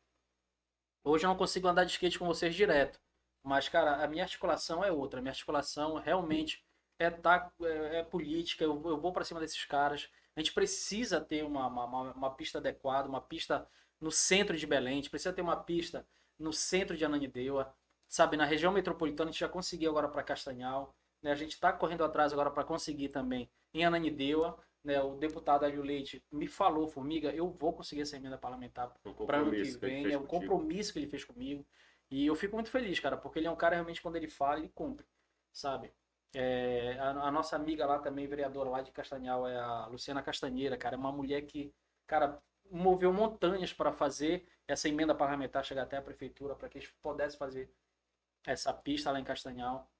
Hoje 1.05 1.25
eu 1.25 1.29
não 1.29 1.37
consigo 1.37 1.67
andar 1.69 1.85
de 1.85 1.93
skate 1.93 2.19
com 2.19 2.27
vocês 2.27 2.55
direto. 2.55 3.01
Mas, 3.43 3.69
cara, 3.69 4.03
a 4.05 4.07
minha 4.07 4.23
articulação 4.25 4.85
é 4.85 4.93
outra. 4.93 5.19
A 5.19 5.23
minha 5.23 5.33
articulação 5.33 5.95
realmente 5.97 6.65
é, 6.99 7.11
tá, 7.11 7.51
é, 7.63 8.01
é 8.01 8.03
política. 8.05 8.63
Eu, 8.65 8.81
eu 8.85 9.01
vou 9.01 9.13
pra 9.13 9.25
cima 9.25 9.41
desses 9.41 9.65
caras. 9.65 10.09
A 10.37 10.41
gente 10.41 10.53
precisa 10.53 11.21
ter 11.21 11.45
uma, 11.45 11.67
uma- 11.67 12.13
uma 12.13 12.31
pista 12.35 12.59
adequada, 12.59 13.09
uma 13.09 13.21
pista 13.21 13.67
no 14.01 14.11
centro 14.11 14.57
de 14.57 14.67
Belém. 14.67 14.93
A 14.95 14.97
gente 14.97 15.11
precisa 15.11 15.33
ter 15.33 15.43
uma 15.43 15.57
pista 15.57 16.07
no 16.39 16.53
centro 16.53 16.97
de 16.97 17.05
Ananindeua. 17.05 17.75
Sabe, 18.09 18.37
na 18.37 18.45
região 18.45 18.73
metropolitana 18.73 19.31
a 19.31 19.33
gente 19.33 19.41
já 19.41 19.49
conseguiu 19.49 19.91
agora 19.91 20.09
para 20.09 20.23
Castanhal. 20.23 20.95
Né? 21.23 21.33
A 21.33 21.35
gente 21.35 21.53
está 21.53 21.73
correndo 21.73 22.05
atrás 22.05 22.33
agora 22.33 22.51
para 22.51 22.65
conseguir 22.65 23.09
também 23.09 23.51
em 23.73 23.85
Ananindeua. 23.85 24.59
Né? 24.85 25.01
O 25.01 25.17
deputado 25.17 25.65
Hélio 25.65 25.83
Leite 25.83 26.23
me 26.31 26.47
falou, 26.47 26.89
Formiga, 26.89 27.31
eu 27.31 27.49
vou 27.51 27.73
conseguir 27.73 28.03
essa 28.03 28.17
emenda 28.17 28.37
parlamentar 28.37 28.93
para 29.27 29.39
ano 29.39 29.51
que 29.51 29.63
que 29.63 29.79
vem. 29.79 30.03
fez 30.03 30.15
É 30.15 30.19
o 30.19 30.27
compromisso 30.27 30.93
que 30.93 30.99
ele 30.99 31.07
fez 31.07 31.25
comigo. 31.25 31.65
E 32.11 32.27
eu 32.27 32.35
fico 32.35 32.55
muito 32.55 32.71
feliz, 32.71 33.01
cara, 33.01 33.17
porque 33.17 33.39
ele 33.39 33.47
é 33.47 33.51
um 33.51 33.57
cara 33.57 33.75
realmente, 33.75 34.03
quando 34.03 34.17
ele 34.17 34.29
fala, 34.29 34.59
ele 34.59 34.69
cumpre, 34.69 35.07
sabe? 35.51 35.91
É, 36.35 36.99
a, 36.99 37.11
a 37.11 37.31
nossa 37.31 37.57
amiga 37.57 37.87
lá 37.87 37.99
também, 37.99 38.27
vereadora 38.27 38.69
lá 38.69 38.83
de 38.83 38.91
Castanhal, 38.91 39.49
é 39.49 39.57
a 39.57 39.87
Luciana 39.87 40.23
Castanheira, 40.23 40.77
cara. 40.77 40.95
É 40.95 40.99
uma 40.99 41.11
mulher 41.11 41.41
que, 41.43 41.73
cara, 42.07 42.39
moveu 42.71 43.13
montanhas 43.13 43.73
para 43.73 43.93
fazer 43.93 44.47
essa 44.67 44.89
emenda 44.89 45.15
parlamentar 45.15 45.65
chegar 45.65 45.83
até 45.83 45.97
a 45.97 46.03
prefeitura, 46.03 46.55
para 46.55 46.69
que 46.69 46.79
eles 46.79 46.89
pudessem 47.03 47.39
fazer 47.39 47.71
essa 48.47 48.73
pista 48.73 49.11
lá 49.11 49.21
em 49.21 49.25
Castanhal. 49.25 49.91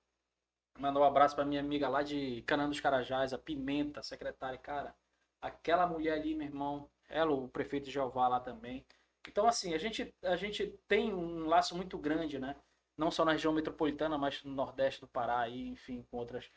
Mandar 0.79 1.01
um 1.01 1.05
abraço 1.05 1.35
para 1.35 1.45
minha 1.45 1.61
amiga 1.61 1.89
lá 1.89 2.03
de 2.03 2.43
Canã 2.43 2.69
dos 2.69 2.81
Carajás, 2.81 3.33
a 3.33 3.39
Pimenta, 3.39 4.03
secretária, 4.03 4.59
cara. 4.59 4.95
Aquela 5.41 5.87
mulher 5.87 6.15
ali, 6.15 6.35
meu 6.35 6.47
irmão, 6.47 6.89
ela, 7.09 7.33
o 7.33 7.49
prefeito 7.49 7.85
de 7.85 7.91
Jeová 7.91 8.29
lá 8.29 8.41
também. 8.41 8.85
Então, 9.29 9.47
assim, 9.47 9.75
a 9.75 9.79
gente, 9.79 10.15
a 10.23 10.37
gente 10.37 10.67
tem 10.89 11.13
um 11.13 11.47
laço 11.47 11.77
muito 11.77 11.99
grande, 11.99 12.39
né? 12.39 12.57
Não 12.97 13.11
só 13.11 13.25
na 13.25 13.33
região 13.33 13.53
metropolitana, 13.53 14.19
mas 14.19 14.43
no 14.43 14.53
Nordeste 14.53 15.01
do 15.01 15.07
Pará, 15.07 15.49
e, 15.49 15.69
enfim, 15.69 16.03
com 16.11 16.17
outras, 16.17 16.51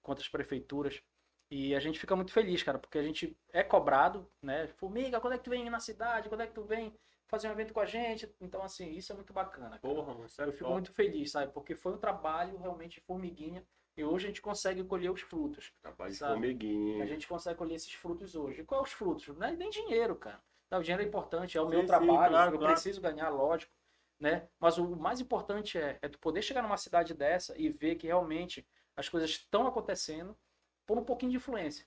com 0.00 0.12
outras 0.12 0.28
prefeituras. 0.28 1.02
E 1.54 1.74
a 1.74 1.80
gente 1.80 2.00
fica 2.00 2.16
muito 2.16 2.32
feliz, 2.32 2.62
cara, 2.62 2.78
porque 2.78 2.96
a 2.96 3.02
gente 3.02 3.36
é 3.52 3.62
cobrado, 3.62 4.26
né? 4.40 4.68
Formiga, 4.68 5.20
quando 5.20 5.34
é 5.34 5.36
que 5.36 5.44
tu 5.44 5.50
vem 5.50 5.68
na 5.68 5.80
cidade? 5.80 6.30
Quando 6.30 6.40
é 6.40 6.46
que 6.46 6.54
tu 6.54 6.64
vem 6.64 6.94
fazer 7.26 7.46
um 7.46 7.52
evento 7.52 7.74
com 7.74 7.80
a 7.80 7.84
gente? 7.84 8.34
Então, 8.40 8.62
assim, 8.62 8.90
isso 8.92 9.12
é 9.12 9.14
muito 9.14 9.34
bacana. 9.34 9.78
Cara. 9.78 9.80
Porra, 9.80 10.14
mano, 10.14 10.26
sério, 10.30 10.50
Eu 10.50 10.56
fico 10.56 10.70
muito 10.70 10.90
feliz, 10.94 11.30
sabe? 11.30 11.52
Porque 11.52 11.76
foi 11.76 11.92
um 11.92 11.98
trabalho 11.98 12.56
realmente 12.56 13.02
formiguinha 13.02 13.62
e 13.94 14.02
hoje 14.02 14.24
a 14.24 14.28
gente 14.28 14.40
consegue 14.40 14.82
colher 14.82 15.10
os 15.10 15.20
frutos. 15.20 15.74
Trabalho 15.82 16.10
de 16.10 16.16
sabe? 16.16 16.32
formiguinha. 16.32 17.04
A 17.04 17.06
gente 17.06 17.28
consegue 17.28 17.58
colher 17.58 17.74
esses 17.74 17.92
frutos 17.92 18.34
hoje. 18.34 18.62
E 18.62 18.64
qual 18.64 18.80
é 18.80 18.84
os 18.84 18.92
frutos? 18.92 19.28
Não 19.36 19.46
é 19.46 19.52
nem 19.52 19.68
dinheiro, 19.68 20.16
cara. 20.16 20.42
Tá, 20.70 20.78
o 20.78 20.82
dinheiro 20.82 21.02
é 21.02 21.06
importante, 21.06 21.58
é 21.58 21.60
o 21.60 21.64
Sim, 21.66 21.70
meu 21.70 21.80
sim, 21.82 21.86
trabalho, 21.86 22.30
claro, 22.30 22.54
eu 22.54 22.58
claro. 22.58 22.72
preciso 22.72 22.98
ganhar, 22.98 23.28
lógico, 23.28 23.70
né? 24.18 24.48
Mas 24.58 24.78
o 24.78 24.96
mais 24.96 25.20
importante 25.20 25.76
é, 25.76 25.98
é 26.00 26.08
tu 26.08 26.18
poder 26.18 26.40
chegar 26.40 26.62
numa 26.62 26.78
cidade 26.78 27.12
dessa 27.12 27.54
e 27.60 27.68
ver 27.68 27.96
que 27.96 28.06
realmente 28.06 28.66
as 28.96 29.06
coisas 29.06 29.28
estão 29.28 29.66
acontecendo 29.66 30.34
por 30.86 30.98
um 30.98 31.04
pouquinho 31.04 31.30
de 31.32 31.36
influência, 31.38 31.86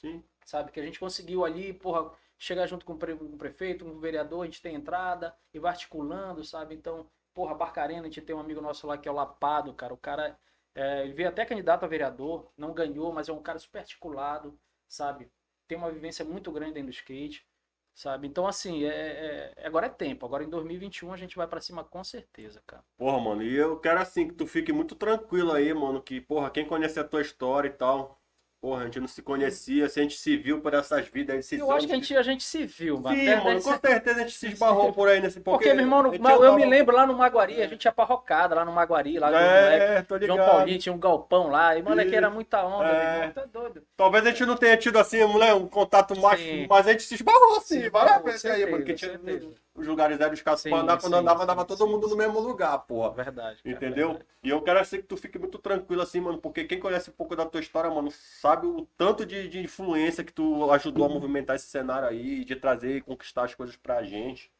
Sim. 0.00 0.24
sabe? 0.44 0.72
Que 0.72 0.80
a 0.80 0.84
gente 0.84 0.98
conseguiu 1.00 1.44
ali, 1.44 1.72
porra, 1.72 2.12
chegar 2.38 2.66
junto 2.66 2.84
com 2.84 2.94
o, 2.94 2.98
pre- 2.98 3.16
com 3.16 3.24
o 3.24 3.36
prefeito, 3.38 3.84
com 3.84 3.92
o 3.92 4.00
vereador, 4.00 4.42
a 4.42 4.46
gente 4.46 4.62
tem 4.62 4.74
entrada 4.74 5.34
e 5.52 5.58
vai 5.58 5.72
articulando, 5.72 6.44
sabe? 6.44 6.74
Então, 6.74 7.08
porra, 7.34 7.54
Barcarena, 7.54 8.02
a 8.02 8.04
gente 8.04 8.20
tem 8.22 8.34
um 8.34 8.40
amigo 8.40 8.60
nosso 8.60 8.86
lá 8.86 8.98
que 8.98 9.08
é 9.08 9.12
o 9.12 9.14
Lapado, 9.14 9.72
cara, 9.74 9.94
o 9.94 9.98
cara 9.98 10.38
é, 10.74 11.02
ele 11.04 11.12
veio 11.14 11.28
até 11.28 11.44
candidato 11.44 11.84
a 11.84 11.88
vereador, 11.88 12.50
não 12.56 12.72
ganhou, 12.72 13.12
mas 13.12 13.28
é 13.28 13.32
um 13.32 13.42
cara 13.42 13.58
super 13.58 13.78
articulado, 13.80 14.58
sabe? 14.88 15.30
Tem 15.68 15.76
uma 15.78 15.90
vivência 15.90 16.24
muito 16.24 16.50
grande 16.52 16.74
dentro 16.74 16.90
do 16.90 16.94
skate, 16.94 17.46
sabe? 17.94 18.26
Então, 18.28 18.46
assim, 18.46 18.84
é, 18.84 19.52
é- 19.56 19.66
agora 19.66 19.86
é 19.86 19.90
tempo. 19.90 20.24
Agora 20.26 20.42
em 20.44 20.48
2021 20.50 21.12
a 21.12 21.16
gente 21.16 21.36
vai 21.36 21.46
pra 21.46 21.60
cima 21.60 21.84
com 21.84 22.02
certeza, 22.04 22.62
cara. 22.66 22.84
Porra, 22.96 23.18
mano, 23.18 23.42
e 23.42 23.54
eu 23.56 23.78
quero 23.80 23.98
assim 24.00 24.28
que 24.28 24.34
tu 24.34 24.46
fique 24.46 24.72
muito 24.72 24.94
tranquilo 24.94 25.52
aí, 25.52 25.72
mano, 25.72 26.02
que, 26.02 26.20
porra, 26.20 26.50
quem 26.50 26.66
conhece 26.66 27.00
a 27.00 27.04
tua 27.04 27.22
história 27.22 27.68
e 27.68 27.72
tal, 27.72 28.19
porra, 28.60 28.82
a 28.82 28.84
gente 28.84 29.00
não 29.00 29.08
se 29.08 29.22
conhecia, 29.22 29.88
se 29.88 29.98
a 29.98 30.02
gente 30.02 30.16
se 30.18 30.36
viu 30.36 30.60
por 30.60 30.74
essas 30.74 31.06
vidas 31.08 31.36
esses 31.38 31.58
Eu 31.58 31.70
acho 31.72 31.86
que 31.86 31.92
a 31.92 31.96
gente, 31.96 32.16
a 32.16 32.22
gente 32.22 32.42
se 32.44 32.66
viu, 32.66 33.00
mano. 33.00 33.16
Sim, 33.16 33.26
mano, 33.36 33.40
até- 33.40 33.54
com 33.62 33.78
certeza 33.88 34.16
a 34.16 34.22
gente 34.22 34.36
se 34.36 34.46
esbarrou 34.48 34.92
por 34.92 35.08
aí 35.08 35.20
nesse 35.20 35.40
Porque, 35.40 35.72
meu 35.72 35.84
irmão, 35.84 36.02
no- 36.02 36.14
eu, 36.14 36.54
me 36.54 36.66
lembro 36.66 36.94
lá 36.94 37.06
no 37.06 37.14
Maguari, 37.14 37.62
a 37.62 37.66
gente 37.66 37.84
ia 37.84 37.92
pra 37.92 38.04
rocada 38.04 38.54
lá 38.54 38.64
no 38.64 38.72
Maguari, 38.72 39.18
lá 39.18 39.28
no 39.30 39.36
moleque. 39.36 39.84
É, 39.84 40.18
ligado. 40.18 40.26
João 40.26 40.38
Paulinho 40.38 40.78
tinha 40.78 40.92
um 40.92 40.98
galpão 40.98 41.48
lá, 41.48 41.76
e 41.76 41.82
moleque 41.82 42.08
Isso. 42.08 42.16
era 42.18 42.28
muita 42.30 42.62
onda, 42.64 42.88
É. 42.88 42.92
meu 43.12 43.18
irmão, 43.20 43.32
tá 43.32 43.44
doido. 43.46 43.82
Talvez 43.96 44.26
a 44.26 44.30
gente 44.30 44.44
não 44.44 44.56
tenha 44.56 44.76
tido 44.76 44.98
assim, 44.98 45.24
mulher, 45.24 45.54
um 45.54 45.66
contato 45.66 46.18
mais, 46.20 46.38
Sim. 46.40 46.66
mas 46.68 46.86
a 46.86 46.92
gente 46.92 47.02
se 47.04 47.14
esbarrou 47.14 47.56
assim, 47.56 47.88
várias 47.88 48.22
vezes 48.22 48.44
aí, 48.44 48.66
porque 48.66 48.92
tinha 48.94 49.12
certeza. 49.12 49.48
os 49.74 49.86
lugares 49.86 50.20
eram 50.20 50.34
escassos 50.34 50.62
Sim, 50.62 50.70
pra 50.70 50.80
andar, 50.80 51.00
quando 51.00 51.14
sim, 51.14 51.20
andava, 51.20 51.38
sim, 51.38 51.44
andava 51.44 51.64
todo 51.64 51.84
sim, 51.86 51.90
mundo 51.90 52.04
sim. 52.04 52.10
no 52.10 52.16
mesmo 52.18 52.38
lugar, 52.40 52.78
porra. 52.80 53.10
Verdade. 53.12 53.62
cara, 53.62 53.74
Entendeu? 53.76 54.08
verdade. 54.08 54.26
E 54.42 54.50
eu 54.50 54.60
quero 54.62 54.78
assim 54.78 54.96
que 54.98 55.04
tu 55.04 55.16
fique 55.16 55.38
muito 55.38 55.58
tranquilo 55.58 56.02
assim, 56.02 56.20
mano, 56.20 56.38
porque 56.38 56.64
quem 56.64 56.78
conhece 56.80 57.08
um 57.10 57.12
pouco 57.12 57.34
da 57.36 57.46
tua 57.46 57.60
história, 57.60 57.90
mano, 57.90 58.10
sabe 58.10 58.49
o 58.58 58.86
tanto 58.96 59.24
de, 59.26 59.48
de 59.48 59.60
influência 59.60 60.24
que 60.24 60.32
tu 60.32 60.70
ajudou 60.72 61.06
a 61.06 61.08
movimentar 61.08 61.56
esse 61.56 61.66
cenário 61.66 62.08
aí, 62.08 62.44
de 62.44 62.56
trazer 62.56 62.96
e 62.96 63.00
conquistar 63.00 63.44
as 63.44 63.54
coisas 63.54 63.76
pra 63.76 64.02
gente. 64.02 64.50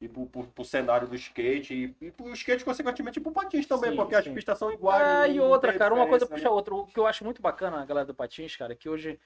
E 0.00 0.08
pro, 0.08 0.26
pro, 0.26 0.46
pro 0.46 0.64
cenário 0.64 1.08
do 1.08 1.16
skate, 1.16 1.74
e, 2.00 2.06
e 2.06 2.10
pro 2.12 2.30
skate, 2.32 2.64
consequentemente, 2.64 3.18
e 3.18 3.22
pro 3.22 3.32
patins 3.32 3.66
também, 3.66 3.90
Sim, 3.90 3.96
porque 3.96 4.14
as 4.14 4.24
sim. 4.24 4.32
pistas 4.32 4.56
são 4.56 4.70
iguais. 4.72 5.02
Ah, 5.02 5.26
não- 5.26 5.34
e 5.34 5.40
outra, 5.40 5.72
cara, 5.76 5.92
uma 5.92 6.06
coisa 6.06 6.24
diferença, 6.24 6.30
né? 6.30 6.36
puxa 6.36 6.48
a 6.48 6.52
outra. 6.52 6.74
O 6.74 6.86
que 6.86 6.98
eu 7.00 7.06
acho 7.06 7.24
muito 7.24 7.42
bacana, 7.42 7.80
a 7.82 7.84
galera 7.84 8.06
do 8.06 8.14
Patins, 8.14 8.54
cara, 8.54 8.74
é 8.74 8.76
que 8.76 8.88
hoje, 8.88 9.18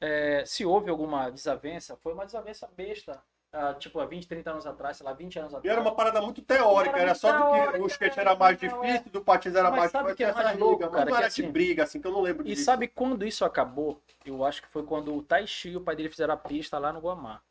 é, 0.00 0.44
se 0.44 0.64
houve 0.64 0.90
alguma 0.90 1.30
desavença, 1.30 1.96
foi 1.98 2.12
uma 2.12 2.26
desavença 2.26 2.68
besta. 2.76 3.22
Ah, 3.58 3.74
tipo, 3.74 3.98
há 4.00 4.06
20, 4.06 4.28
30 4.28 4.50
anos 4.50 4.66
atrás, 4.66 4.96
sei 4.98 5.06
lá, 5.06 5.12
20 5.14 5.38
anos 5.38 5.52
E 5.52 5.56
atrás. 5.56 5.72
era 5.72 5.80
uma 5.80 5.94
parada 5.94 6.20
muito 6.20 6.42
teórica, 6.42 6.90
Era 6.96 6.98
era 6.98 7.06
muito 7.12 7.20
só 7.20 7.32
do 7.32 7.44
que 7.44 7.50
teórica, 7.52 7.82
o 7.82 7.86
skate 7.86 8.20
era 8.20 8.36
mais 8.36 8.60
não, 8.60 8.84
é. 8.84 8.92
difícil, 8.92 9.12
do 9.12 9.24
patins 9.24 9.54
era 9.54 9.70
Mas 9.70 9.78
mais 9.80 9.90
sabe 9.90 10.14
que 10.14 10.24
é 10.24 10.32
mais 10.32 10.58
louco, 10.58 10.78
cara, 10.90 11.04
não 11.04 11.12
que 11.12 11.18
era 11.18 11.26
assim- 11.26 11.42
de 11.42 11.48
briga, 11.48 11.82
assim, 11.84 12.00
que 12.00 12.06
eu 12.06 12.12
não 12.12 12.20
lembro 12.20 12.46
E 12.46 12.50
disso. 12.50 12.64
sabe 12.64 12.86
quando 12.88 13.26
isso 13.26 13.44
acabou? 13.44 14.00
Eu 14.24 14.44
acho 14.44 14.60
que 14.62 14.68
foi 14.68 14.84
quando 14.84 15.14
o 15.14 15.22
Taishi 15.22 15.70
e 15.70 15.76
o 15.76 15.80
pai 15.80 15.96
dele 15.96 16.10
fizeram 16.10 16.34
a 16.34 16.36
pista 16.36 16.78
lá 16.78 16.92
no 16.92 17.00
Guamá. 17.00 17.42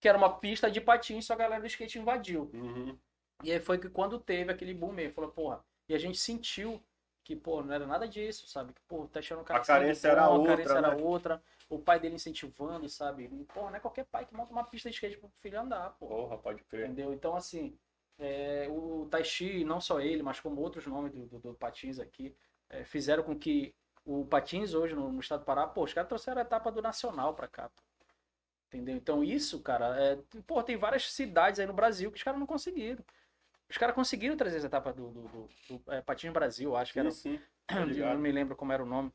Que 0.00 0.08
era 0.08 0.16
uma 0.18 0.38
pista 0.38 0.70
de 0.70 0.80
patins, 0.80 1.26
só 1.26 1.32
a 1.34 1.36
galera 1.36 1.60
do 1.60 1.66
skate 1.66 1.98
invadiu. 1.98 2.50
Uhum. 2.54 2.96
E 3.42 3.52
aí 3.52 3.60
foi 3.60 3.78
que 3.78 3.88
quando 3.88 4.18
teve 4.18 4.50
aquele 4.52 4.72
boom 4.74 4.92
mesmo, 4.92 5.14
falou, 5.14 5.30
porra, 5.30 5.64
e 5.88 5.94
a 5.94 5.98
gente 5.98 6.18
sentiu 6.18 6.82
que, 7.26 7.34
pô, 7.34 7.60
não 7.60 7.74
era 7.74 7.84
nada 7.84 8.06
disso, 8.06 8.46
sabe? 8.46 8.72
Que, 8.72 8.80
pô, 8.82 9.04
tá 9.08 9.18
achando 9.18 9.40
um 9.40 9.44
cara 9.44 9.60
A 9.60 9.64
carência 9.64 10.08
sangue 10.08 10.12
era 10.12 10.28
bom, 10.28 10.32
a 10.32 10.38
outra, 10.38 10.52
carência 10.52 10.78
era 10.78 10.94
né? 10.94 11.02
outra, 11.02 11.42
o 11.68 11.76
pai 11.76 11.98
dele 11.98 12.14
incentivando, 12.14 12.88
sabe? 12.88 13.24
E, 13.24 13.44
pô, 13.46 13.62
não 13.62 13.74
é 13.74 13.80
qualquer 13.80 14.04
pai 14.04 14.24
que 14.24 14.32
monta 14.32 14.52
uma 14.52 14.62
pista 14.62 14.88
de 14.88 14.94
skate 14.94 15.18
pro 15.18 15.28
filho 15.42 15.60
andar, 15.60 15.90
pô. 15.98 16.06
Porra, 16.06 16.38
pode 16.38 16.62
crer. 16.62 16.86
Entendeu? 16.86 17.12
Então, 17.12 17.34
assim, 17.34 17.76
é, 18.16 18.68
o 18.70 19.08
Taishi, 19.10 19.64
não 19.64 19.80
só 19.80 20.00
ele, 20.00 20.22
mas 20.22 20.38
como 20.38 20.60
outros 20.60 20.86
nomes 20.86 21.12
do, 21.12 21.26
do, 21.26 21.38
do 21.40 21.54
Patins 21.54 21.98
aqui, 21.98 22.32
é, 22.70 22.84
fizeram 22.84 23.24
com 23.24 23.36
que 23.36 23.74
o 24.04 24.24
Patins 24.24 24.72
hoje 24.72 24.94
no, 24.94 25.10
no 25.10 25.18
estado 25.18 25.40
do 25.40 25.46
Pará, 25.46 25.66
pô, 25.66 25.82
os 25.82 25.92
caras 25.92 26.08
trouxeram 26.08 26.38
a 26.38 26.42
etapa 26.42 26.70
do 26.70 26.80
Nacional 26.80 27.34
pra 27.34 27.48
cá, 27.48 27.68
pô. 27.68 27.82
Entendeu? 28.68 28.94
Então, 28.94 29.24
isso, 29.24 29.60
cara, 29.60 30.00
é, 30.00 30.16
pô, 30.46 30.62
tem 30.62 30.76
várias 30.76 31.10
cidades 31.10 31.58
aí 31.58 31.66
no 31.66 31.72
Brasil 31.72 32.12
que 32.12 32.18
os 32.18 32.22
caras 32.22 32.38
não 32.38 32.46
conseguiram. 32.46 33.04
Os 33.68 33.76
caras 33.76 33.94
conseguiram 33.94 34.36
trazer 34.36 34.58
essa 34.58 34.66
etapa 34.66 34.92
do, 34.92 35.10
do, 35.10 35.22
do, 35.22 35.48
do 35.68 35.92
é, 35.92 36.00
Patins 36.00 36.32
Brasil, 36.32 36.76
acho 36.76 36.92
que 36.92 37.00
era 37.00 37.10
Sim, 37.10 37.40
sim. 37.92 38.00
Não 38.00 38.18
me 38.18 38.30
lembro 38.30 38.54
como 38.54 38.72
era 38.72 38.82
o 38.82 38.86
nome. 38.86 39.12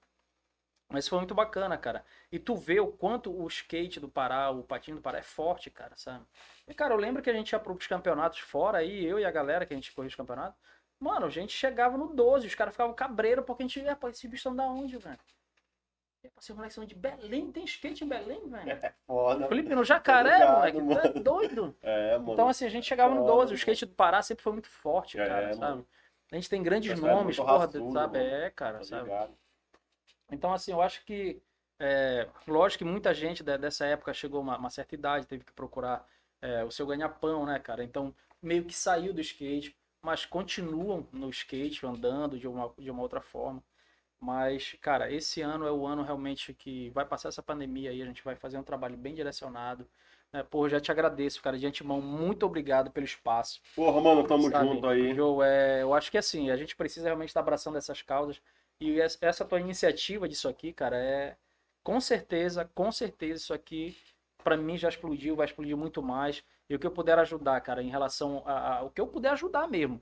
Mas 0.90 1.08
foi 1.08 1.20
muito 1.20 1.34
bacana, 1.34 1.78
cara. 1.78 2.04
E 2.30 2.38
tu 2.38 2.56
vê 2.56 2.80
o 2.82 2.88
quanto 2.88 3.32
o 3.32 3.48
skate 3.48 4.00
do 4.00 4.10
Pará, 4.10 4.50
o 4.52 4.62
patinho 4.62 4.98
do 4.98 5.02
Pará 5.02 5.20
é 5.20 5.24
forte, 5.24 5.70
cara, 5.70 5.96
sabe? 5.96 6.26
E, 6.68 6.74
cara, 6.74 6.94
eu 6.94 6.98
lembro 6.98 7.24
que 7.24 7.30
a 7.30 7.34
gente 7.34 7.52
ia 7.54 7.60
pros 7.60 7.88
campeonatos 7.88 8.40
fora 8.40 8.80
aí, 8.80 9.06
eu 9.06 9.18
e 9.18 9.24
a 9.24 9.32
galera 9.32 9.66
que 9.66 9.74
a 9.74 9.78
gente 9.78 9.94
corria 9.94 10.10
os 10.10 10.16
campeonatos. 10.16 10.60
Mano, 11.00 11.26
a 11.26 11.30
gente 11.30 11.54
chegava 11.54 11.98
no 11.98 12.14
12, 12.14 12.46
os 12.46 12.56
caras 12.56 12.74
ficavam 12.74 12.94
cabreiro 12.94 13.42
porque 13.42 13.64
a 13.64 13.68
gente, 13.68 13.80
é, 13.88 13.96
pô, 13.96 14.10
esses 14.10 14.22
bichos 14.24 14.40
estão 14.40 14.56
da 14.56 14.66
onde, 14.66 14.98
velho? 14.98 15.18
E, 16.24 16.30
pô, 16.30 16.40
Esses 16.40 16.56
moleques 16.56 16.76
são 16.76 16.86
de 16.86 16.96
Belém, 16.96 17.52
tem 17.52 17.64
skate 17.66 18.04
em 18.04 18.08
Belém, 18.08 18.48
velho? 18.50 18.80
Foda. 19.08 19.48
Felipe, 19.48 19.76
no 19.76 19.84
Jacaré, 19.84 20.34
ligado, 20.38 20.52
moleque, 20.54 20.78
é 20.78 20.84
mano. 20.84 21.24
doido. 21.24 21.76
É, 21.84 22.18
mano. 22.18 22.34
Então, 22.34 22.48
assim, 22.48 22.66
a 22.66 22.70
gente 22.70 22.86
chegava 22.88 23.14
no 23.16 23.22
Foda, 23.22 23.34
12, 23.34 23.54
o 23.54 23.56
skate 23.56 23.86
do 23.86 23.94
Pará 23.96 24.22
sempre 24.22 24.44
foi 24.44 24.54
muito 24.54 24.70
forte, 24.70 25.18
É, 25.18 25.28
cara, 25.28 25.54
sabe? 25.54 25.72
mano. 25.78 25.88
A 26.32 26.36
gente 26.36 26.50
tem 26.50 26.64
grandes 26.64 26.92
Mas 26.92 27.04
é 27.04 27.14
nomes, 27.14 27.36
muito 27.36 27.48
porra, 27.48 27.66
raçudo, 27.66 27.92
sabe? 27.92 28.18
mano. 28.18 28.30
É, 28.30 28.50
cara, 28.52 28.78
Tá 28.78 28.84
sabe? 28.86 29.04
ligado? 29.06 29.38
Então, 30.32 30.54
assim, 30.54 30.72
eu 30.72 30.82
acho 30.82 31.04
que, 31.06 31.42
é, 31.80 32.28
lógico 32.48 32.84
que 32.84 32.90
muita 32.90 33.14
gente 33.14 33.44
de- 33.44 33.58
dessa 33.58 33.86
época 33.86 34.14
chegou 34.14 34.40
a 34.40 34.44
uma, 34.44 34.58
uma 34.58 34.70
certa 34.70 34.96
idade, 34.96 35.28
teve 35.28 35.44
que 35.44 35.54
procurar 35.54 36.06
é, 36.42 36.64
o 36.64 36.72
seu 36.72 36.88
ganha-pão, 36.88 37.46
né, 37.46 37.60
cara? 37.60 37.84
Então, 37.84 38.16
meio 38.42 38.66
que 38.66 38.74
saiu 38.74 39.14
do 39.14 39.22
skate, 39.22 39.76
mas 40.02 40.26
continuam 40.26 41.08
no 41.12 41.30
skate, 41.30 41.86
andando 41.86 42.40
de 42.40 42.48
uma, 42.48 42.74
de 42.80 42.90
uma 42.90 43.02
outra 43.04 43.22
forma. 43.22 43.64
Mas, 44.22 44.76
cara, 44.82 45.12
esse 45.12 45.42
ano 45.42 45.66
é 45.68 45.72
o 45.72 45.86
ano 45.88 46.04
realmente 46.04 46.54
que 46.54 46.90
vai 46.92 47.06
passar 47.06 47.30
essa 47.30 47.44
pandemia 47.44 47.90
aí, 47.90 48.02
a 48.02 48.06
gente 48.06 48.24
vai 48.24 48.36
fazer 48.36 48.58
um 48.58 48.64
trabalho 48.64 48.98
bem 48.98 49.16
direcionado. 49.16 49.88
Né? 50.32 50.44
Pô, 50.44 50.70
já 50.70 50.80
te 50.80 50.92
agradeço, 50.92 51.42
cara, 51.42 51.58
de 51.58 51.66
antemão, 51.68 52.02
muito 52.02 52.46
obrigado 52.46 52.92
pelo 52.92 53.06
espaço. 53.06 53.62
Porra, 53.76 54.00
mano, 54.02 54.28
tamo 54.28 54.50
Sabe, 54.50 54.70
junto 54.70 54.88
aí. 54.88 55.14
Joe, 55.16 55.46
é, 55.46 55.82
eu 55.82 55.94
acho 55.94 56.12
que 56.12 56.18
assim, 56.18 56.52
a 56.52 56.56
gente 56.58 56.76
precisa 56.76 57.06
realmente 57.08 57.30
estar 57.30 57.40
abraçando 57.42 57.78
essas 57.78 58.02
causas. 58.02 58.42
E 58.80 59.00
es- 59.00 59.18
essa 59.22 59.46
tua 59.46 59.60
iniciativa 59.60 60.28
disso 60.28 60.48
aqui, 60.48 60.72
cara, 60.74 60.98
é 60.98 61.36
com 61.84 62.00
certeza, 62.00 62.70
com 62.76 62.92
certeza 62.92 63.40
isso 63.42 63.54
aqui 63.54 63.96
pra 64.44 64.58
mim 64.58 64.78
já 64.78 64.90
explodiu, 64.90 65.36
vai 65.36 65.46
explodir 65.46 65.76
muito 65.78 66.02
mais. 66.02 66.44
E 66.70 66.76
o 66.76 66.80
que 66.80 66.88
eu 66.88 66.92
puder 66.92 67.20
ajudar, 67.20 67.60
cara, 67.62 67.84
em 67.84 67.90
relação 67.90 68.44
a, 68.46 68.78
a- 68.78 68.84
o 68.84 68.90
que 68.90 69.02
eu 69.02 69.08
puder 69.08 69.32
ajudar 69.32 69.68
mesmo. 69.68 70.02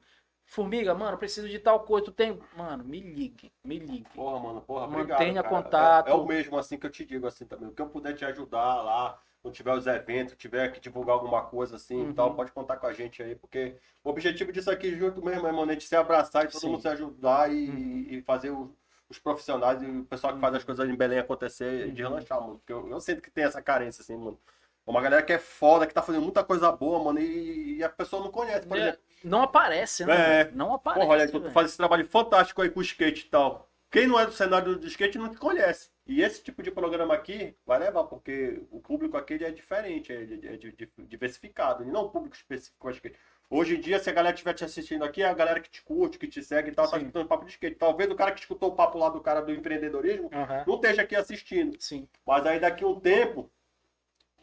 Formiga, 0.50 0.94
mano, 0.96 1.18
preciso 1.18 1.48
de 1.48 1.60
tal 1.60 1.82
coisa, 1.82 2.06
tu 2.06 2.12
tem, 2.12 2.40
mano, 2.58 2.84
me 2.84 3.00
ligue, 3.00 3.52
me 3.64 3.78
ligue. 3.78 4.08
Porra, 4.16 4.40
mano, 4.40 4.62
porra, 4.62 4.86
Mantenha 4.86 5.42
obrigado, 5.42 5.42
cara. 5.42 5.60
contato. 5.70 6.08
É, 6.08 6.12
é 6.12 6.14
o 6.14 6.26
mesmo 6.26 6.58
assim 6.58 6.78
que 6.78 6.86
eu 6.86 6.90
te 6.90 7.06
digo 7.06 7.28
assim 7.28 7.46
também. 7.46 7.70
O 7.70 7.74
que 7.74 7.82
eu 7.82 7.88
puder 7.90 8.14
te 8.16 8.26
ajudar 8.26 8.82
lá, 8.82 9.22
quando 9.42 9.54
tiver 9.54 9.74
os 9.74 9.86
eventos, 9.88 10.36
tiver 10.36 10.72
que 10.72 10.80
divulgar 10.80 11.14
alguma 11.16 11.44
coisa 11.46 11.76
assim 11.76 12.02
Uhum. 12.02 12.10
e 12.10 12.14
tal, 12.14 12.36
pode 12.36 12.52
contar 12.52 12.78
com 12.78 12.88
a 12.88 12.94
gente 12.94 13.22
aí, 13.24 13.36
porque 13.36 13.76
o 14.04 14.10
objetivo 14.10 14.52
disso 14.52 14.70
aqui 14.72 14.96
junto 14.96 15.24
mesmo 15.24 15.48
é, 15.48 15.52
mano, 15.52 15.70
a 15.70 15.74
gente 15.74 15.88
se 15.88 15.96
abraçar 15.96 16.46
e 16.46 16.48
todo 16.50 16.62
Sim. 16.62 16.72
mundo 16.72 16.82
se 16.82 16.88
ajudar 16.90 17.52
e, 17.52 17.70
Uhum. 17.70 18.08
e 18.18 18.22
fazer 18.24 18.50
o- 18.52 18.76
os 19.08 19.18
profissionais 19.20 19.82
e 19.82 19.86
o 19.86 20.06
pessoal 20.06 20.34
que 20.34 20.40
faz 20.42 20.56
as 20.56 20.64
coisas 20.64 20.88
em 20.90 20.96
Belém 20.96 21.20
acontecer 21.20 21.92
de 21.92 22.02
Uhum. 22.04 22.10
relanchar, 22.10 22.42
mano. 22.42 22.58
Porque 22.60 22.74
eu, 22.74 22.88
eu 22.90 23.00
sinto 23.00 23.22
que 23.22 23.32
tem 23.32 23.44
essa 23.44 23.62
carência, 23.62 24.02
assim, 24.02 24.18
mano. 24.18 24.40
Uma 24.86 25.02
galera 25.02 25.22
que 25.24 25.32
é 25.34 25.40
foda, 25.40 25.86
que 25.88 25.94
tá 25.94 26.02
fazendo 26.02 26.24
muita 26.24 26.44
coisa 26.44 26.72
boa, 26.72 27.04
mano, 27.04 27.20
e, 27.20 27.78
e 27.78 27.84
a 27.84 27.90
pessoa 27.90 28.24
não 28.24 28.32
conhece, 28.32 28.66
por 28.68 28.78
É, 28.78 28.82
exemplo. 28.82 29.00
Não 29.24 29.42
aparece, 29.42 30.06
né? 30.06 30.42
É. 30.42 30.52
Não 30.52 30.74
aparece. 30.74 31.06
Porra, 31.06 31.14
olha, 31.20 31.30
tu 31.32 31.40
velho. 31.40 31.52
faz 31.54 31.68
esse 31.70 31.78
trabalho 31.78 32.06
fantástico 32.08 32.62
aí 32.62 32.70
com 32.70 32.80
o 32.80 32.84
skate 32.84 33.26
e 33.26 33.30
tal. 33.30 33.70
Quem 33.92 34.06
não 34.08 34.20
é 34.20 34.26
do 34.26 34.32
cenário 34.32 34.76
do 34.76 34.88
skate 34.88 35.18
não 35.18 35.30
te 35.30 35.38
conhece. 35.38 35.90
E 36.06 36.22
esse 36.22 36.44
tipo 36.44 36.62
de 36.64 36.70
programa 36.72 37.14
aqui 37.14 37.56
vai 37.66 37.80
levar, 37.80 38.04
porque 38.04 38.62
o 38.72 38.80
público 38.80 39.18
aqui 39.18 39.34
é 39.44 39.52
diferente, 39.52 40.12
é, 40.14 40.24
di- 40.26 40.72
di- 40.72 40.92
diversificado, 40.98 41.84
e 41.84 41.88
não 41.88 42.06
um 42.06 42.10
público 42.10 42.36
específico 42.36 42.78
com 42.80 42.90
skate. 42.92 43.16
Hoje 43.50 43.76
em 43.78 43.80
dia, 43.80 44.00
se 44.00 44.10
a 44.10 44.14
galera 44.14 44.34
estiver 44.36 44.54
te 44.54 44.64
assistindo 44.64 45.04
aqui, 45.04 45.24
é 45.24 45.28
a 45.28 45.34
galera 45.34 45.60
que 45.60 45.70
te 45.72 45.82
curte, 45.84 46.20
que 46.20 46.28
te 46.28 46.44
segue 46.44 46.70
e 46.70 46.72
tal, 46.72 46.86
tá 46.88 46.98
Sim. 46.98 47.06
escutando 47.06 47.28
papo 47.28 47.46
de 47.46 47.52
skate. 47.52 47.76
Talvez 47.78 48.10
o 48.12 48.16
cara 48.16 48.32
que 48.32 48.40
escutou 48.40 48.70
o 48.70 48.76
papo 48.76 48.98
lá 49.00 49.10
do 49.10 49.22
cara 49.22 49.42
do 49.42 49.52
empreendedorismo 49.52 50.30
Aham. 50.32 50.64
não 50.68 50.76
esteja 50.76 51.02
aqui 51.02 51.16
assistindo. 51.16 51.76
Sim. 51.80 52.08
Mas 52.26 52.46
aí 52.46 52.60
daqui 52.60 52.84
a 52.84 52.88
um 52.88 53.00
tempo, 53.00 53.52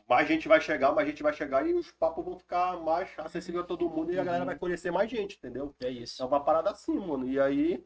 mais 0.09 0.29
gente 0.29 0.47
vai 0.47 0.61
chegar, 0.61 0.93
mais 0.93 1.09
gente 1.09 1.23
vai 1.23 1.33
chegar 1.33 1.67
e 1.67 1.75
os 1.75 1.91
papos 1.91 2.25
vão 2.25 2.39
ficar 2.39 2.79
mais 2.81 3.09
acessíveis 3.19 3.65
a 3.65 3.67
todo 3.67 3.89
mundo 3.91 4.13
e 4.13 4.19
a 4.19 4.25
galera 4.25 4.45
vai 4.45 4.57
conhecer 4.57 4.91
mais 4.91 5.11
gente, 5.11 5.37
entendeu? 5.37 5.75
É 5.81 5.91
isso. 5.91 6.23
É 6.23 6.27
uma 6.27 6.43
parada 6.43 6.71
assim, 6.71 6.97
mano. 6.97 7.27
E 7.27 7.41
aí, 7.41 7.85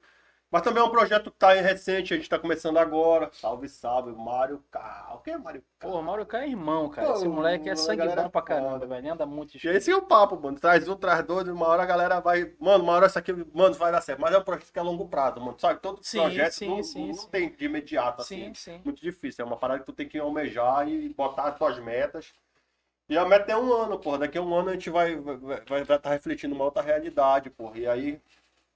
Mas 0.50 0.62
também 0.62 0.82
é 0.82 0.86
um 0.86 0.90
projeto 0.90 1.30
que 1.30 1.38
tá 1.38 1.52
recente, 1.52 2.12
a 2.12 2.16
gente 2.16 2.28
tá 2.28 2.36
começando 2.36 2.76
agora. 2.76 3.30
Salve, 3.32 3.68
salve, 3.68 4.10
Mário 4.10 4.60
K. 4.68 5.12
O 5.14 5.18
que 5.18 5.30
é 5.30 5.38
Mário 5.38 5.62
K? 5.78 5.88
Pô, 5.88 5.98
o 5.98 6.02
Mauro 6.02 6.26
K 6.26 6.40
é 6.40 6.48
irmão, 6.48 6.88
cara. 6.88 7.06
Pô, 7.06 7.14
Esse 7.14 7.28
moleque 7.28 7.68
é 7.68 7.76
sangue 7.76 8.02
bom 8.02 8.28
pra 8.28 8.40
é 8.40 8.42
caramba, 8.42 8.72
foda. 8.72 8.86
velho. 8.86 9.12
Anda 9.12 9.26
muito 9.26 9.56
de 9.56 9.66
E 9.68 9.70
esse 9.70 9.92
é 9.92 9.96
o 9.96 10.02
papo, 10.02 10.36
mano. 10.40 10.58
Traz 10.58 10.88
um, 10.88 10.96
traz 10.96 11.24
dois, 11.24 11.46
uma 11.46 11.68
hora 11.68 11.84
a 11.84 11.86
galera 11.86 12.20
vai. 12.20 12.52
Mano, 12.58 12.82
uma 12.82 12.94
hora 12.94 13.06
isso 13.06 13.18
aqui, 13.18 13.32
mano, 13.32 13.74
vai 13.76 13.92
dar 13.92 14.00
certo. 14.00 14.20
Mas 14.20 14.34
é 14.34 14.38
um 14.38 14.42
projeto 14.42 14.72
que 14.72 14.78
é 14.78 14.82
a 14.82 14.84
longo 14.84 15.08
prazo, 15.08 15.40
mano. 15.40 15.56
Sabe? 15.58 15.78
Todo 15.80 16.02
Sim, 16.02 16.18
projeto 16.18 16.52
sim, 16.52 16.68
não, 16.68 16.82
sim, 16.82 17.06
não 17.08 17.14
sim. 17.14 17.28
tem 17.28 17.50
de 17.54 17.64
imediato, 17.64 18.22
assim. 18.22 18.52
Sim, 18.52 18.54
sim. 18.54 18.80
Muito 18.84 19.00
difícil. 19.00 19.44
É 19.44 19.46
uma 19.46 19.56
parada 19.56 19.80
que 19.80 19.86
tu 19.86 19.92
tem 19.92 20.08
que 20.08 20.18
almejar 20.18 20.88
e 20.88 21.08
botar 21.10 21.44
as 21.44 21.56
tuas 21.56 21.78
metas. 21.78 22.32
E 23.08 23.18
a 23.18 23.24
meta 23.24 23.52
é 23.52 23.56
um 23.56 23.72
ano, 23.72 23.98
porra. 23.98 24.18
Daqui 24.18 24.38
a 24.38 24.42
um 24.42 24.54
ano 24.54 24.70
a 24.70 24.72
gente 24.72 24.90
vai 24.90 25.12
estar 25.14 25.32
vai, 25.38 25.60
vai, 25.66 25.84
vai 25.84 25.98
tá 25.98 26.10
refletindo 26.10 26.54
uma 26.54 26.64
outra 26.64 26.82
realidade, 26.82 27.50
porra. 27.50 27.78
E 27.78 27.86
aí. 27.86 28.20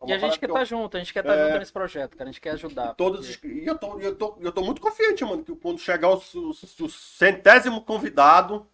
E 0.07 0.13
a 0.13 0.19
gente 0.19 0.33
quer 0.39 0.47
que 0.47 0.53
estar 0.53 0.61
eu- 0.61 0.65
junto, 0.67 0.97
a 0.97 1.01
gente 1.01 1.13
quer 1.13 1.21
estar 1.21 1.35
É. 1.37 1.47
junto 1.47 1.59
nesse 1.59 1.73
projeto, 1.73 2.17
cara. 2.17 2.29
A 2.29 2.33
gente 2.33 2.41
quer 2.41 2.51
ajudar. 2.51 2.95
Todos, 2.95 3.37
porque- 3.37 3.49
e 3.49 3.67
eu 3.67 3.77
tô, 3.79 3.99
eu, 4.01 4.15
tô, 4.15 4.37
eu 4.41 4.53
tô 4.53 4.63
muito 4.63 4.81
confiante, 4.81 5.25
mano, 5.25 5.43
que 5.45 5.55
quando 5.57 5.79
chegar 5.79 6.11
o, 6.11 6.17
o- 6.35 6.51
o 6.51 6.89
centésimo 6.89 7.81
convidado, 7.83 8.67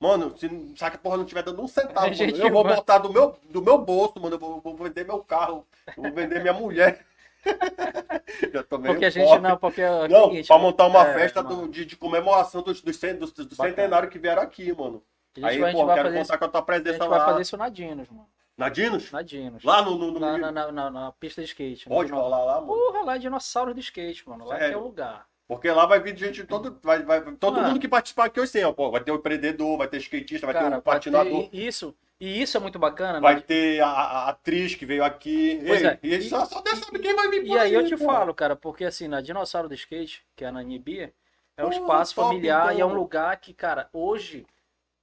mano, 0.00 0.34
se 0.36 0.46
a 0.84 0.90
porra 0.98 1.16
não 1.16 1.24
tiver 1.24 1.42
dando 1.42 1.62
um 1.62 1.68
centavo, 1.68 2.06
A 2.06 2.10
mano, 2.10 2.36
eu 2.36 2.50
vou 2.50 2.62
vai- 2.64 2.76
botar 2.76 2.98
do 2.98 3.12
meu, 3.12 3.36
do 3.50 3.62
meu 3.62 3.78
bolso, 3.78 4.20
mano, 4.20 4.34
eu 4.34 4.38
vou, 4.38 4.60
vou 4.60 4.74
vender 4.76 5.04
meu 5.04 5.20
carro, 5.24 5.66
vou 5.96 6.12
vender 6.12 6.40
minha 6.40 6.52
mulher. 6.54 7.04
já 8.52 8.62
tô 8.62 8.78
meio 8.78 8.94
Porque 8.94 9.04
a 9.06 9.10
gente 9.10 9.38
não, 9.38 9.56
porque 9.58 9.82
é 9.82 10.08
Não, 10.08 10.30
pra 10.44 10.58
montar 10.58 10.86
uma 10.86 11.06
é, 11.08 11.14
festa 11.14 11.42
mano, 11.42 11.62
do- 11.62 11.68
de, 11.68 11.84
de 11.84 11.96
comemoração 11.96 12.62
dos, 12.62 12.80
dos, 12.80 12.96
dos, 12.98 13.56
centenários 13.56 14.10
que 14.12 14.18
vieram 14.18 14.42
aqui, 14.42 14.72
mano. 14.72 15.02
a 15.42 15.48
Aí, 15.48 15.58
vai, 15.58 15.70
a 15.70 15.74
pô, 15.74 15.86
quero 15.86 16.08
fazer 16.08 16.20
isso, 16.20 16.26
contar 16.32 16.38
com 16.38 16.44
a 16.44 16.48
tua 16.48 16.60
a 16.60 16.64
presença 16.64 16.92
gente 16.98 17.08
vai 17.08 17.18
lá. 17.18 17.24
fazer 17.26 17.42
isso 17.42 17.56
na 17.56 17.68
Dinos, 17.68 18.08
mano. 18.08 18.26
Na 18.56 18.68
Dinos? 18.68 19.10
Na 19.10 19.22
Dinos. 19.22 19.64
Lá 19.64 19.82
no... 19.82 19.96
no, 19.98 20.18
Na, 20.20 20.38
na, 20.38 20.52
na, 20.52 20.72
na- 20.72 20.90
na 20.90 21.12
pista 21.12 21.40
de 21.42 21.48
skate. 21.48 21.88
Pode 21.88 22.10
no- 22.10 22.18
rolar 22.18 22.44
lá, 22.44 22.60
mano. 22.60 22.66
Porra, 22.68 23.02
lá 23.02 23.16
é 23.16 23.18
dinossauro 23.18 23.74
do 23.74 23.80
skate, 23.80 24.28
mano. 24.28 24.44
Lá 24.44 24.58
é 24.58 24.76
o 24.76 24.80
lugar. 24.84 25.26
Porque 25.46 25.70
lá 25.70 25.84
vai 25.86 26.00
vir 26.00 26.16
gente 26.16 26.44
todo. 26.44 26.78
Vai, 26.82 27.02
vai, 27.02 27.20
todo 27.36 27.60
Ah. 27.60 27.68
mundo 27.68 27.80
que 27.80 27.88
participar 27.88 28.26
aqui 28.26 28.40
hoje 28.40 28.52
sim, 28.52 28.62
ó. 28.64 28.72
Pô, 28.72 28.90
vai 28.90 29.02
ter 29.02 29.10
o 29.10 29.16
empreendedor, 29.16 29.76
vai 29.76 29.88
ter 29.88 29.98
skatista, 29.98 30.46
vai 30.46 30.54
ter 30.54 30.60
Cara, 30.62 30.78
um 30.78 30.80
patinador, 30.80 31.50
ter 31.50 31.56
isso. 31.58 31.94
E 32.20 32.40
isso 32.40 32.56
é 32.56 32.60
muito 32.60 32.78
bacana, 32.78 33.20
vai 33.20 33.34
né? 33.34 33.40
ter 33.40 33.80
a, 33.82 33.88
a 33.88 34.28
atriz 34.30 34.74
que 34.76 34.86
veio 34.86 35.04
aqui. 35.04 35.60
Pois 35.66 35.82
Ei, 35.82 35.86
é. 35.88 35.98
E 36.02 36.14
E- 36.14 36.22
só, 36.22 36.44
só 36.46 36.62
Deus 36.62 36.78
sabe 36.78 37.00
quem 37.00 37.14
vai 37.14 37.28
vir 37.28 37.44
E 37.44 37.58
aí 37.58 37.74
eu 37.74 37.84
te 37.84 37.96
pô. 37.96 38.04
falo, 38.04 38.32
cara, 38.32 38.54
porque 38.56 38.84
assim, 38.84 39.08
na 39.08 39.20
Dinossauro 39.20 39.68
do 39.68 39.74
Skate, 39.74 40.24
que 40.36 40.44
é 40.44 40.50
na 40.50 40.62
Nibia, 40.62 41.12
é 41.56 41.64
um 41.64 41.68
Pô, 41.70 41.74
espaço 41.74 42.14
familiar 42.14 42.74
e 42.74 42.80
é 42.80 42.86
um 42.86 42.94
lugar 42.94 43.36
que, 43.38 43.52
cara, 43.52 43.90
hoje 43.92 44.46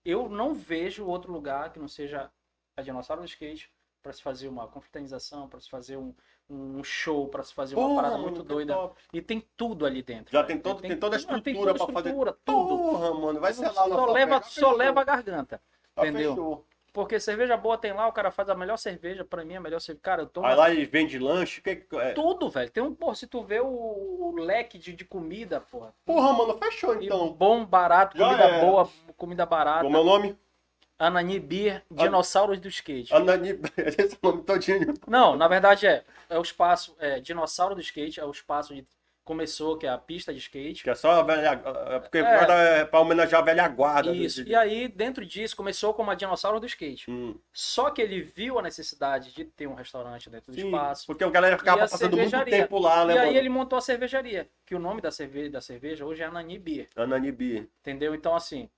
eu 0.03 0.28
não 0.30 0.53
vejo 0.56 1.06
outro 1.06 1.32
lugar 1.32 1.72
que 1.72 1.78
não 1.80 1.88
seja 1.88 2.32
a 2.76 2.81
Dinossauro 2.81 3.22
do 3.22 3.27
Skate 3.27 3.72
para 4.02 4.14
se 4.14 4.22
fazer 4.22 4.48
uma 4.48 4.68
confraternização, 4.68 5.48
para 5.48 5.60
se 5.60 5.69
fazer 5.69 5.95
um, 5.98 6.14
um 6.49 6.84
show, 6.84 7.27
para 7.27 7.43
se 7.43 7.53
fazer 7.53 7.76
uma 7.76 7.88
Porra, 7.88 8.02
parada 8.03 8.18
muito 8.18 8.41
doida. 8.43 8.73
top. 8.73 8.99
E 9.14 9.22
tem 9.22 9.39
tudo 9.56 9.85
ali 9.85 10.02
dentro. 10.02 10.31
Já 10.31 10.39
cara. 10.39 10.48
tem 10.48 10.57
todo- 10.60 10.81
tem 10.81 10.98
toda 10.98 11.15
a 11.15 11.19
tudo, 11.19 11.41
tem 11.41 11.53
estrutura 11.53 11.73
toda 11.73 11.84
a 11.84 11.85
pra 11.85 11.93
fazer 11.93 12.10
estrutura, 12.10 12.38
tudo. 12.43 12.77
Porra, 12.77 13.14
mano, 13.14 13.39
vai 13.39 13.53
ser 13.53 13.65
lá 13.68 13.73
Só 13.73 14.06
leva, 14.11 14.41
só 14.41 14.49
Fechou. 14.49 14.76
leva 14.76 15.02
a 15.02 15.03
garganta. 15.03 15.61
Tá, 15.93 16.07
entendeu? 16.07 16.31
fechou. 16.35 16.65
Porque 16.93 17.22
cerveja 17.22 17.56
boa 17.56 17.77
tem 17.77 17.93
lá, 17.93 18.06
o 18.07 18.11
cara 18.11 18.31
faz 18.31 18.49
a 18.49 18.56
melhor 18.56 18.76
cerveja, 18.76 19.23
pra 19.23 19.45
mim 19.45 19.56
a 19.56 19.61
melhor 19.61 19.80
cerveja. 19.80 20.02
Cara, 20.03 20.23
eu 20.23 20.27
tomo 20.27 20.45
Aí 20.45 20.56
lá 20.56 20.69
eles 20.72 20.89
vendem 20.89 21.19
lanche. 21.19 21.61
Que, 21.61 21.85
é. 21.93 22.11
tudo, 22.11 22.49
velho. 22.49 22.69
Tem 22.69 22.84
um, 22.84 22.93
porra, 22.93 23.15
se 23.15 23.27
tu 23.27 23.41
vê 23.43 23.61
o, 23.61 23.65
o 23.68 24.35
leque 24.38 24.77
de, 24.77 24.91
de 24.93 25.06
comida, 25.06 25.61
porra. 25.61 25.93
Porra, 26.03 26.34
mano, 26.34 26.57
fechou 26.57 27.02
E 27.02 27.06
então. 27.06 27.31
bom, 27.31 27.64
barato, 27.65 28.18
Já 28.18 28.26
comida 28.27 28.60
boa, 28.60 28.89
comida 29.15 29.45
barata. 29.45 29.84
Como 29.84 29.95
é 29.95 29.99
o 30.02 30.03
nome? 30.03 30.38
Anani 31.02 31.40
Beer, 31.40 31.84
dinossauros 31.90 32.60
do 32.60 32.68
skate. 32.68 33.14
Anani. 33.14 33.60
Esse 33.76 34.18
nome 34.22 34.44
todinho. 34.44 34.94
Não, 35.07 35.36
na 35.36 35.48
verdade 35.48 35.88
é, 35.88 36.03
é 36.30 36.38
o 36.38 36.41
espaço, 36.41 36.95
é 36.99 37.19
dinossauro 37.19 37.73
do 37.73 37.82
skate, 37.82 38.19
é 38.19 38.26
o 38.26 38.30
espaço 38.30 38.72
onde 38.73 38.86
começou, 39.23 39.78
que 39.78 39.86
é 39.86 39.90
a 39.90 39.98
pista 39.98 40.34
de 40.34 40.40
skate. 40.40 40.84
Que 40.84 40.90
é 40.90 40.95
só 40.95 41.11
a 41.11 41.23
velha. 41.23 41.60
É 41.90 41.99
porque 41.99 42.18
É. 42.18 42.80
é. 42.82 42.86
pra 42.86 42.99
homenagear 42.99 43.41
a 43.41 43.45
velha 43.45 43.68
guarda. 43.68 44.11
Isso. 44.11 44.44
E 44.48 44.53
aí, 44.56 44.88
dentro 44.88 45.26
disso, 45.26 45.56
começou 45.56 45.94
como 45.94 46.11
a 46.11 46.15
dinossauro 46.15 46.60
do 46.60 46.65
skate. 46.65 47.10
Hum. 47.10 47.36
Só 47.53 47.90
que 47.91 48.02
ele 48.02 48.22
viu 48.22 48.60
a 48.60 48.61
necessidade 48.61 49.34
de 49.34 49.45
ter 49.45 49.68
um 49.68 49.73
restaurante 49.73 50.30
dentro 50.30 50.52
do 50.52 50.56
Sim, 50.60 50.65
espaço. 50.65 51.06
porque 51.07 51.23
a 51.23 51.30
galera 51.30 51.57
ficava 51.57 51.80
passando 51.82 52.18
muito 52.18 52.45
tempo 52.45 52.78
lá, 52.80 53.06
né, 53.06 53.14
e 53.14 53.18
aí 53.18 53.26
mano? 53.28 53.38
ele 53.38 53.49
montou 53.49 53.78
a 53.78 53.82
cervejaria, 53.82 54.49
que 54.65 54.76
o 54.76 54.80
nome 54.80 55.02
da 55.02 55.11
cerveja, 55.11 55.49
da 55.52 55.61
cerveja 55.61 56.06
hoje 56.06 56.22
é 56.23 56.26
Anani 56.26 56.60
Beer. 56.60 56.90
Ananibi. 56.95 57.69
Entendeu? 57.80 58.14
Então, 58.14 58.36
assim. 58.36 58.69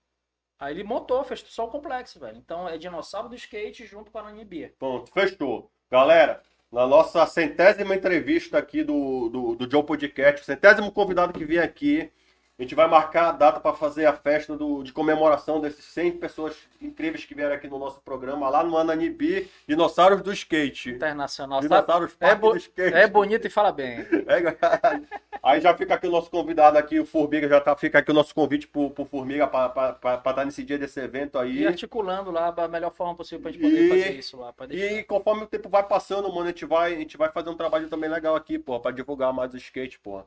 Aí 0.60 0.74
ele 0.74 0.84
montou, 0.84 1.24
fez 1.24 1.44
só 1.48 1.66
o 1.66 1.70
complexo, 1.70 2.20
velho. 2.20 2.38
Então 2.38 2.68
é 2.70 2.78
dinossauro 2.78 3.30
do 3.30 3.36
skate 3.36 3.86
junto 3.86 4.12
com 4.12 4.18
a 4.18 4.22
Anani 4.22 4.46
Beer. 4.46 4.74
Pronto, 4.80 5.12
fechou. 5.12 5.70
Galera, 5.92 6.42
na 6.72 6.88
nossa 6.88 7.26
centésima 7.26 7.96
entrevista 7.96 8.58
aqui 8.58 8.84
do, 8.84 9.30
do, 9.30 9.56
do 9.56 9.70
Joe 9.70 9.84
Podcast, 9.84 10.42
o 10.42 10.46
centésimo 10.46 10.92
convidado 10.92 11.34
que 11.34 11.46
vier 11.46 11.64
aqui, 11.64 12.10
a 12.58 12.62
gente 12.62 12.76
vai 12.76 12.88
marcar 12.88 13.30
a 13.30 13.32
data 13.32 13.60
para 13.60 13.76
fazer 13.76 14.06
a 14.06 14.14
festa 14.14 14.56
do, 14.56 14.84
de 14.84 14.94
comemoração 14.94 15.60
desses 15.60 15.84
100 15.86 16.14
pessoas 16.18 16.56
incríveis 16.82 17.26
que 17.26 17.36
vieram 17.36 17.54
aqui 17.56 17.68
no 17.68 17.78
nosso 17.80 18.00
programa, 18.02 18.48
lá 18.50 18.64
no 18.64 18.78
Ananibi, 18.78 19.50
Dinossauros 19.68 20.22
do 20.22 20.32
Skate. 20.32 20.92
Internacional. 20.92 21.60
Dinossauros 21.62 22.16
É, 22.20 22.36
do 22.36 22.56
Skate. 22.56 22.94
é 22.96 23.08
bonito 23.08 23.46
e 23.46 23.50
fala 23.50 23.72
bem. 23.72 23.98
É. 24.28 25.33
Aí 25.44 25.60
já 25.60 25.76
fica 25.76 25.96
aqui 25.96 26.08
o 26.08 26.12
nosso 26.12 26.32
convidado 26.32 26.78
aqui, 26.78 26.98
o 27.02 27.06
Formiga, 27.06 27.50
já 27.50 27.60
tá, 27.60 27.76
fica 27.76 28.00
aqui 28.00 28.10
o 28.10 28.14
nosso 28.14 28.34
convite 28.34 28.66
pro, 28.66 28.90
pro 28.92 29.04
Formiga 29.04 29.46
para 29.46 29.98
estar 30.30 30.46
nesse 30.46 30.64
dia 30.64 30.78
desse 30.78 31.02
evento 31.02 31.38
aí. 31.38 31.64
E 31.64 31.68
articulando 31.68 32.32
lá 32.32 32.50
da 32.50 32.66
melhor 32.66 32.92
forma 32.94 33.14
possível 33.14 33.42
pra 33.42 33.52
gente 33.52 33.62
poder 33.62 33.84
E- 33.84 33.90
fazer 33.90 34.12
isso 34.18 34.38
lá. 34.38 34.54
E 34.70 35.04
conforme 35.04 35.44
o 35.44 35.48
tempo 35.48 35.68
vai 35.68 35.84
passando, 35.84 36.30
mano, 36.30 36.44
a 36.44 36.48
gente 36.48 36.66
vai, 36.66 36.94
a 36.94 36.98
gente 36.98 37.18
vai 37.18 37.30
fazer 37.30 37.50
um 37.50 37.58
trabalho 37.58 37.90
também 37.90 38.10
legal 38.10 38.38
aqui, 38.38 38.58
pô, 38.58 38.80
pra 38.80 38.92
divulgar 38.92 39.34
mais 39.34 39.54
o 39.54 39.58
skate, 39.58 40.00
pô. 40.00 40.24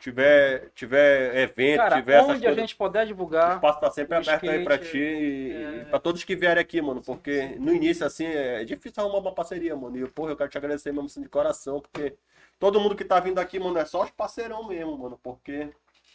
Tiver, 0.00 0.70
tiver 0.72 1.36
evento, 1.36 1.76
Cara, 1.78 1.96
tiver 1.96 2.14
essas 2.20 2.36
onde 2.36 2.46
a 2.46 2.54
gente 2.54 2.76
puder 2.76 3.02
o 3.02 3.06
divulgar, 3.08 3.56
espaço 3.56 3.80
tá 3.80 3.90
sempre 3.90 4.14
o 4.14 4.18
aberto 4.20 4.48
aí 4.48 4.64
pra 4.64 4.78
ti 4.78 4.84
skate, 4.84 4.98
e, 4.98 5.80
é- 5.80 5.84
pra 5.90 5.98
todos 5.98 6.22
que 6.22 6.36
vierem 6.36 6.60
aqui, 6.62 6.80
mano, 6.80 7.02
porque 7.02 7.56
no 7.58 7.74
início, 7.74 8.06
assim, 8.06 8.24
é 8.24 8.64
difícil 8.64 9.02
arrumar 9.02 9.18
uma 9.18 9.34
parceria, 9.34 9.74
mano. 9.74 9.98
E, 9.98 10.08
porra, 10.08 10.30
eu 10.30 10.36
quero 10.36 10.48
te 10.48 10.56
agradecer 10.56 10.92
mesmo 10.92 11.06
assim, 11.06 11.20
de 11.20 11.28
coração, 11.28 11.80
porque 11.80 12.14
todo 12.60 12.78
mundo 12.80 12.94
que 12.94 13.04
tá 13.04 13.18
vindo 13.18 13.40
aqui, 13.40 13.58
mano, 13.58 13.78
é 13.78 13.84
só 13.84 14.02
os 14.04 14.10
parceirão 14.10 14.68
mesmo, 14.68 14.96
mano, 14.96 15.18
porque 15.22 15.70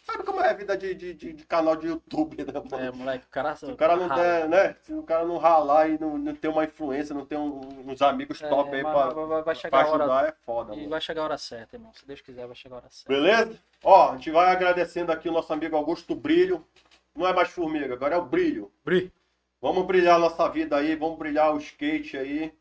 sabe 0.06 0.24
como 0.24 0.40
é 0.40 0.52
a 0.52 0.54
vida 0.54 0.78
de, 0.78 0.94
de, 0.94 1.14
de- 1.16 1.34
de 1.34 1.46
canal 1.46 1.76
de 1.76 1.88
YouTube, 1.88 2.38
né, 2.46 2.54
mano? 2.54 2.84
é, 2.86 2.92
moleque, 2.92 3.26
o 3.26 3.30
cara. 3.30 3.56
Se 3.56 3.66
o 3.66 3.76
cara 3.76 3.96
não 3.98 4.08
der, 4.08 4.48
né? 4.48 4.76
Se 4.84 4.94
o 4.94 5.02
cara 5.04 5.26
não 5.26 5.38
ralar 5.38 5.90
e 5.90 5.98
não, 6.00 6.18
não 6.18 6.36
ter 6.36 6.48
uma 6.48 6.64
influência, 6.64 7.14
não 7.16 7.26
ter 7.26 7.36
um- 7.38 7.60
uns 7.90 8.02
amigos 8.02 8.42
É, 8.42 8.48
top 8.48 8.74
aí 8.74 8.82
pra, 8.84 9.10
vai, 9.10 9.26
vai 9.26 9.44
pra 9.44 9.56
chegar 9.56 9.84
a 9.84 9.88
hora. 9.90 10.04
ajudar, 10.06 10.28
é 10.30 10.32
foda, 10.46 10.74
E 10.74 10.78
mano. 10.78 10.90
vai 10.90 11.02
chegar 11.02 11.22
a 11.22 11.26
hora 11.26 11.38
certa, 11.38 11.76
irmão. 11.76 11.92
Se 11.94 12.06
Deus 12.08 12.22
quiser, 12.22 12.46
vai 12.46 12.56
chegar 12.56 12.76
a 12.76 12.78
hora 12.80 12.90
certa. 12.92 13.12
Beleza? 13.14 13.60
Ó, 13.84 14.12
a 14.12 14.16
gente 14.16 14.30
vai 14.32 14.52
agradecendo 14.52 15.12
aqui 15.12 15.28
o 15.28 15.32
nosso 15.32 15.52
amigo 15.52 15.76
Augusto 15.76 16.14
Brilho. 16.16 16.64
Não 17.16 17.26
é 17.28 17.34
mais 17.34 17.50
formiga, 17.50 17.94
agora 17.94 18.16
é 18.16 18.18
o 18.18 18.26
Brilho. 18.26 18.72
Bri. 18.84 19.12
Vamos 19.62 19.86
brilhar 19.88 20.18
a 20.18 20.20
nossa 20.20 20.48
vida 20.50 20.76
aí, 20.76 20.96
vamos 20.96 21.18
brilhar 21.18 21.52
o 21.56 21.58
skate 21.58 22.18
aí. 22.18 22.54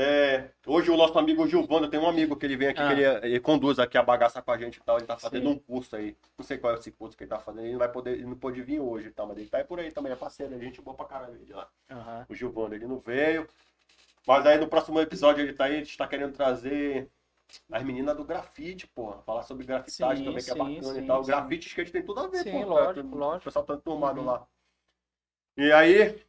É, 0.00 0.52
hoje 0.64 0.92
o 0.92 0.96
nosso 0.96 1.18
amigo 1.18 1.44
Gilvando, 1.48 1.90
tem 1.90 1.98
um 1.98 2.08
amigo 2.08 2.36
que 2.36 2.46
ele 2.46 2.56
vem 2.56 2.68
aqui, 2.68 2.80
Ah. 2.80 2.86
que 2.86 2.92
ele, 3.00 3.26
ele 3.26 3.40
conduz 3.40 3.80
aqui 3.80 3.98
a 3.98 4.02
bagaça 4.02 4.40
com 4.40 4.52
a 4.52 4.56
gente 4.56 4.76
e 4.76 4.80
tal. 4.80 4.96
Ele 4.96 5.06
tá 5.06 5.18
fazendo 5.18 5.48
Sim. 5.48 5.54
um 5.56 5.58
curso 5.58 5.96
aí. 5.96 6.16
Não 6.38 6.44
sei 6.44 6.56
qual 6.56 6.72
é 6.72 6.78
esse 6.78 6.92
curso 6.92 7.16
que 7.16 7.24
ele 7.24 7.30
tá 7.30 7.40
fazendo. 7.40 7.64
Ele 7.64 7.72
não 7.72 7.80
vai 7.80 7.90
poder, 7.90 8.12
ele 8.12 8.26
não 8.26 8.36
pôde 8.36 8.62
vir 8.62 8.78
hoje, 8.78 9.10
tá? 9.10 9.26
Mas 9.26 9.38
ele 9.38 9.48
tá 9.48 9.58
aí 9.58 9.64
por 9.64 9.80
aí 9.80 9.90
também, 9.90 10.12
é 10.12 10.16
parceiro, 10.16 10.54
a 10.54 10.58
gente 10.58 10.80
boa 10.80 10.96
pra 10.96 11.04
caralho 11.04 11.34
ele 11.42 11.52
lá. 11.52 11.68
Aham. 11.90 12.26
O 12.28 12.34
Gilvando, 12.34 12.76
ele 12.76 12.86
não 12.86 13.00
veio. 13.00 13.48
Mas 14.24 14.46
aí 14.46 14.56
no 14.56 14.68
próximo 14.68 15.00
episódio 15.00 15.42
ele 15.42 15.52
tá 15.52 15.64
aí, 15.64 15.74
a 15.74 15.78
gente 15.78 15.96
tá 15.98 16.06
querendo 16.06 16.32
trazer 16.32 17.10
as 17.72 17.82
meninas 17.82 18.16
do 18.16 18.22
grafite, 18.24 18.86
porra. 18.86 19.20
Falar 19.22 19.42
sobre 19.42 19.66
grafitagem 19.66 20.18
Sim, 20.18 20.24
também, 20.30 20.44
que 20.44 20.50
é 20.50 20.54
sim, 20.54 20.58
bacana 20.58 20.94
sim, 20.94 21.04
e 21.04 21.06
tal. 21.08 21.22
O 21.22 21.26
grafite 21.26 21.66
e 21.66 21.70
skate 21.70 21.90
tem 21.90 22.04
tudo 22.04 22.20
a 22.20 22.28
ver, 22.28 22.44
Sim, 22.44 22.52
pô. 22.52 22.66
lógico, 22.66 23.08
O 23.16 23.18
lógico. 23.18 23.44
pessoal 23.46 23.64
tá 23.64 23.76
turmado 23.76 24.20
Uhum. 24.20 24.26
lá. 24.26 24.46
E 25.56 25.72
aí, 25.72 26.22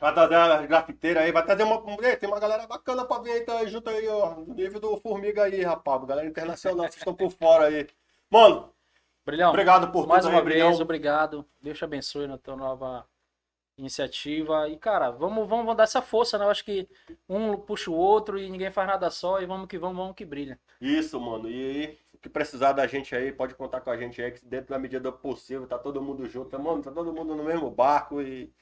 vai 0.00 0.14
trazer 0.14 0.34
as 0.34 0.66
grafiteiras 0.66 1.22
aí, 1.22 1.32
vai 1.32 1.44
trazer 1.44 1.62
uma. 1.64 1.82
Tem 2.16 2.28
uma 2.28 2.40
galera 2.40 2.66
bacana 2.66 3.04
pra 3.04 3.18
vir 3.18 3.32
aí, 3.32 3.40
tá 3.40 3.64
junto 3.66 3.90
aí, 3.90 4.06
ó. 4.08 4.34
No 4.36 4.54
nível 4.54 4.80
do 4.80 4.96
Formiga 4.98 5.44
aí, 5.44 5.62
rapaz. 5.62 6.04
Galera 6.04 6.28
internacional, 6.28 6.86
vocês 6.86 6.96
estão 6.96 7.14
por 7.14 7.30
fora 7.30 7.66
aí. 7.66 7.86
Mano, 8.30 8.72
Brilhão, 9.24 9.50
obrigado 9.50 9.92
por 9.92 10.06
mais 10.06 10.22
tudo 10.22 10.32
uma 10.32 10.40
aí, 10.40 10.44
vez, 10.44 10.64
Brilhão. 10.64 10.80
obrigado. 10.80 11.44
Deus 11.60 11.76
te 11.76 11.84
abençoe 11.84 12.26
na 12.26 12.38
tua 12.38 12.56
nova 12.56 13.06
iniciativa. 13.76 14.68
E, 14.68 14.76
cara, 14.76 15.10
vamos, 15.10 15.48
vamos 15.48 15.76
dar 15.76 15.84
essa 15.84 16.02
força, 16.02 16.38
né? 16.38 16.44
Eu 16.44 16.50
acho 16.50 16.64
que 16.64 16.88
um 17.28 17.56
puxa 17.56 17.90
o 17.90 17.94
outro 17.94 18.38
e 18.38 18.50
ninguém 18.50 18.70
faz 18.70 18.88
nada 18.88 19.10
só. 19.10 19.40
E 19.40 19.46
vamos 19.46 19.68
que 19.68 19.78
vamos, 19.78 19.96
vamos 19.96 20.14
que 20.14 20.24
brilha. 20.24 20.58
Isso, 20.80 21.20
mano. 21.20 21.48
E 21.48 21.54
aí, 21.54 21.98
o 22.12 22.18
que 22.18 22.28
precisar 22.28 22.72
da 22.72 22.86
gente 22.86 23.14
aí, 23.14 23.30
pode 23.32 23.54
contar 23.54 23.80
com 23.80 23.90
a 23.90 23.96
gente 23.96 24.20
aí, 24.20 24.32
que 24.32 24.44
dentro 24.44 24.70
da 24.70 24.78
medida 24.78 25.10
do 25.10 25.12
possível, 25.12 25.66
tá 25.66 25.78
todo 25.78 26.02
mundo 26.02 26.26
junto. 26.26 26.58
Mano, 26.58 26.82
tá 26.82 26.90
todo 26.90 27.12
mundo 27.12 27.34
no 27.34 27.44
mesmo 27.44 27.70
barco 27.70 28.20
e, 28.20 28.52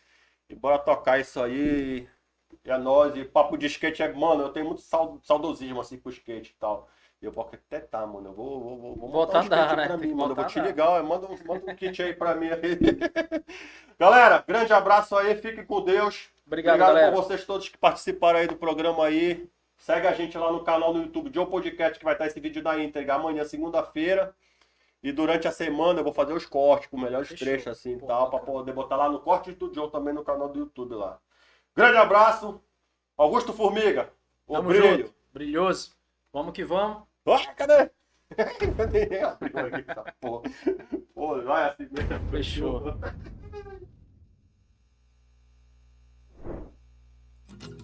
e 0.49 0.55
bora 0.55 0.79
tocar 0.79 1.19
isso 1.21 1.41
aí. 1.43 2.09
E 2.65 2.71
é 2.71 2.79
nóis. 2.79 3.15
E 3.17 3.25
papo 3.25 3.57
de 3.57 3.67
skate 3.67 4.03
é, 4.03 4.13
mano, 4.13 4.43
eu 4.45 4.49
tenho 4.51 4.67
muito 4.67 4.83
sau- 4.83 5.19
saudosismo 5.23 5.81
assim 5.81 5.99
com 5.99 6.09
o 6.09 6.13
skate 6.13 6.53
e 6.57 6.59
tal. 6.59 6.89
E 7.21 7.25
eu 7.25 7.33
vou 7.33 7.49
até 7.51 7.81
tá, 7.81 8.07
mano. 8.07 8.29
Eu 8.29 8.33
vou, 8.35 8.61
vou, 8.61 8.79
vou, 8.79 8.97
vou 8.97 9.09
montar 9.09 9.39
um 9.43 9.47
andar, 9.47 9.57
skate 9.63 9.77
né? 9.77 9.87
pra 9.87 9.99
Tem 9.99 10.09
mim, 10.09 10.15
mano. 10.15 10.33
Eu 10.33 10.37
vou 10.37 10.45
te 10.47 10.61
ligar, 10.61 11.03
manda 11.03 11.27
um, 11.27 11.37
manda 11.47 11.73
um 11.73 11.75
kit 11.75 12.03
aí 12.03 12.15
pra 12.15 12.35
mim 12.35 12.49
aí. 12.49 12.79
Galera, 13.99 14.45
grande 14.47 14.73
abraço 14.73 15.17
aí, 15.17 15.35
fique 15.37 15.65
com 15.65 15.81
Deus. 15.83 16.29
Obrigado, 16.47 16.75
Obrigado 16.75 16.95
galera. 16.95 17.13
por 17.13 17.23
vocês 17.25 17.45
todos 17.45 17.69
que 17.69 17.79
participaram 17.79 18.39
aí 18.39 18.47
do 18.47 18.57
programa 18.57 19.07
aí. 19.07 19.49
Segue 19.79 20.07
a 20.07 20.13
gente 20.13 20.37
lá 20.39 20.53
no 20.53 20.63
canal 20.65 20.93
no 20.95 21.03
YouTube 21.03 21.31
Joe 21.33 21.47
Podcast, 21.47 21.99
que 21.99 22.05
vai 22.05 22.15
estar 22.15 22.27
esse 22.27 22.39
vídeo 22.41 22.63
da 22.63 22.79
íntegra 22.79 23.15
amanhã, 23.15 23.45
segunda-feira. 23.45 24.35
E 25.03 25.13
durante 25.13 25.47
a 25.47 25.53
semana 25.53 26.01
eu 26.01 26.05
vou 26.05 26.13
fazer 26.13 26.33
os 26.33 26.47
cortes 26.47 26.89
com 26.89 26.99
melhores 26.99 27.29
Fechou. 27.29 27.47
trechos 27.47 27.69
assim 27.69 27.97
e 27.97 27.99
tal, 28.01 28.29
pra 28.31 28.39
bacana. 28.41 28.59
poder 28.59 28.73
botar 28.73 28.97
lá 28.97 29.09
no 29.09 29.21
Corte 29.21 29.53
do 29.53 29.73
Joe 29.73 29.91
também 29.91 30.13
no 30.15 30.25
canal 30.25 30.49
do 30.49 30.59
YouTube 30.59 30.95
lá. 30.95 31.21
Grande 31.75 31.97
abraço. 31.99 32.61
Augusto 33.17 33.53
Formiga. 33.53 34.13
O 34.47 34.55
Tamo 34.55 34.69
brilho. 34.69 34.99
junto. 35.07 35.15
Brilhoso. 35.33 35.93
Vamos 36.33 36.53
que 36.53 36.65
vamos. 36.65 37.03
Ah, 37.27 37.55
cadê? 37.55 37.91
Nem 39.11 39.23
abriu 39.23 39.59
aqui 39.67 39.85
essa 39.89 40.03
porra. 40.21 40.43
Pô, 41.15 41.41
vai 41.43 41.71
assim 41.71 41.89
mesmo. 41.93 42.31
Fechou. 42.31 42.83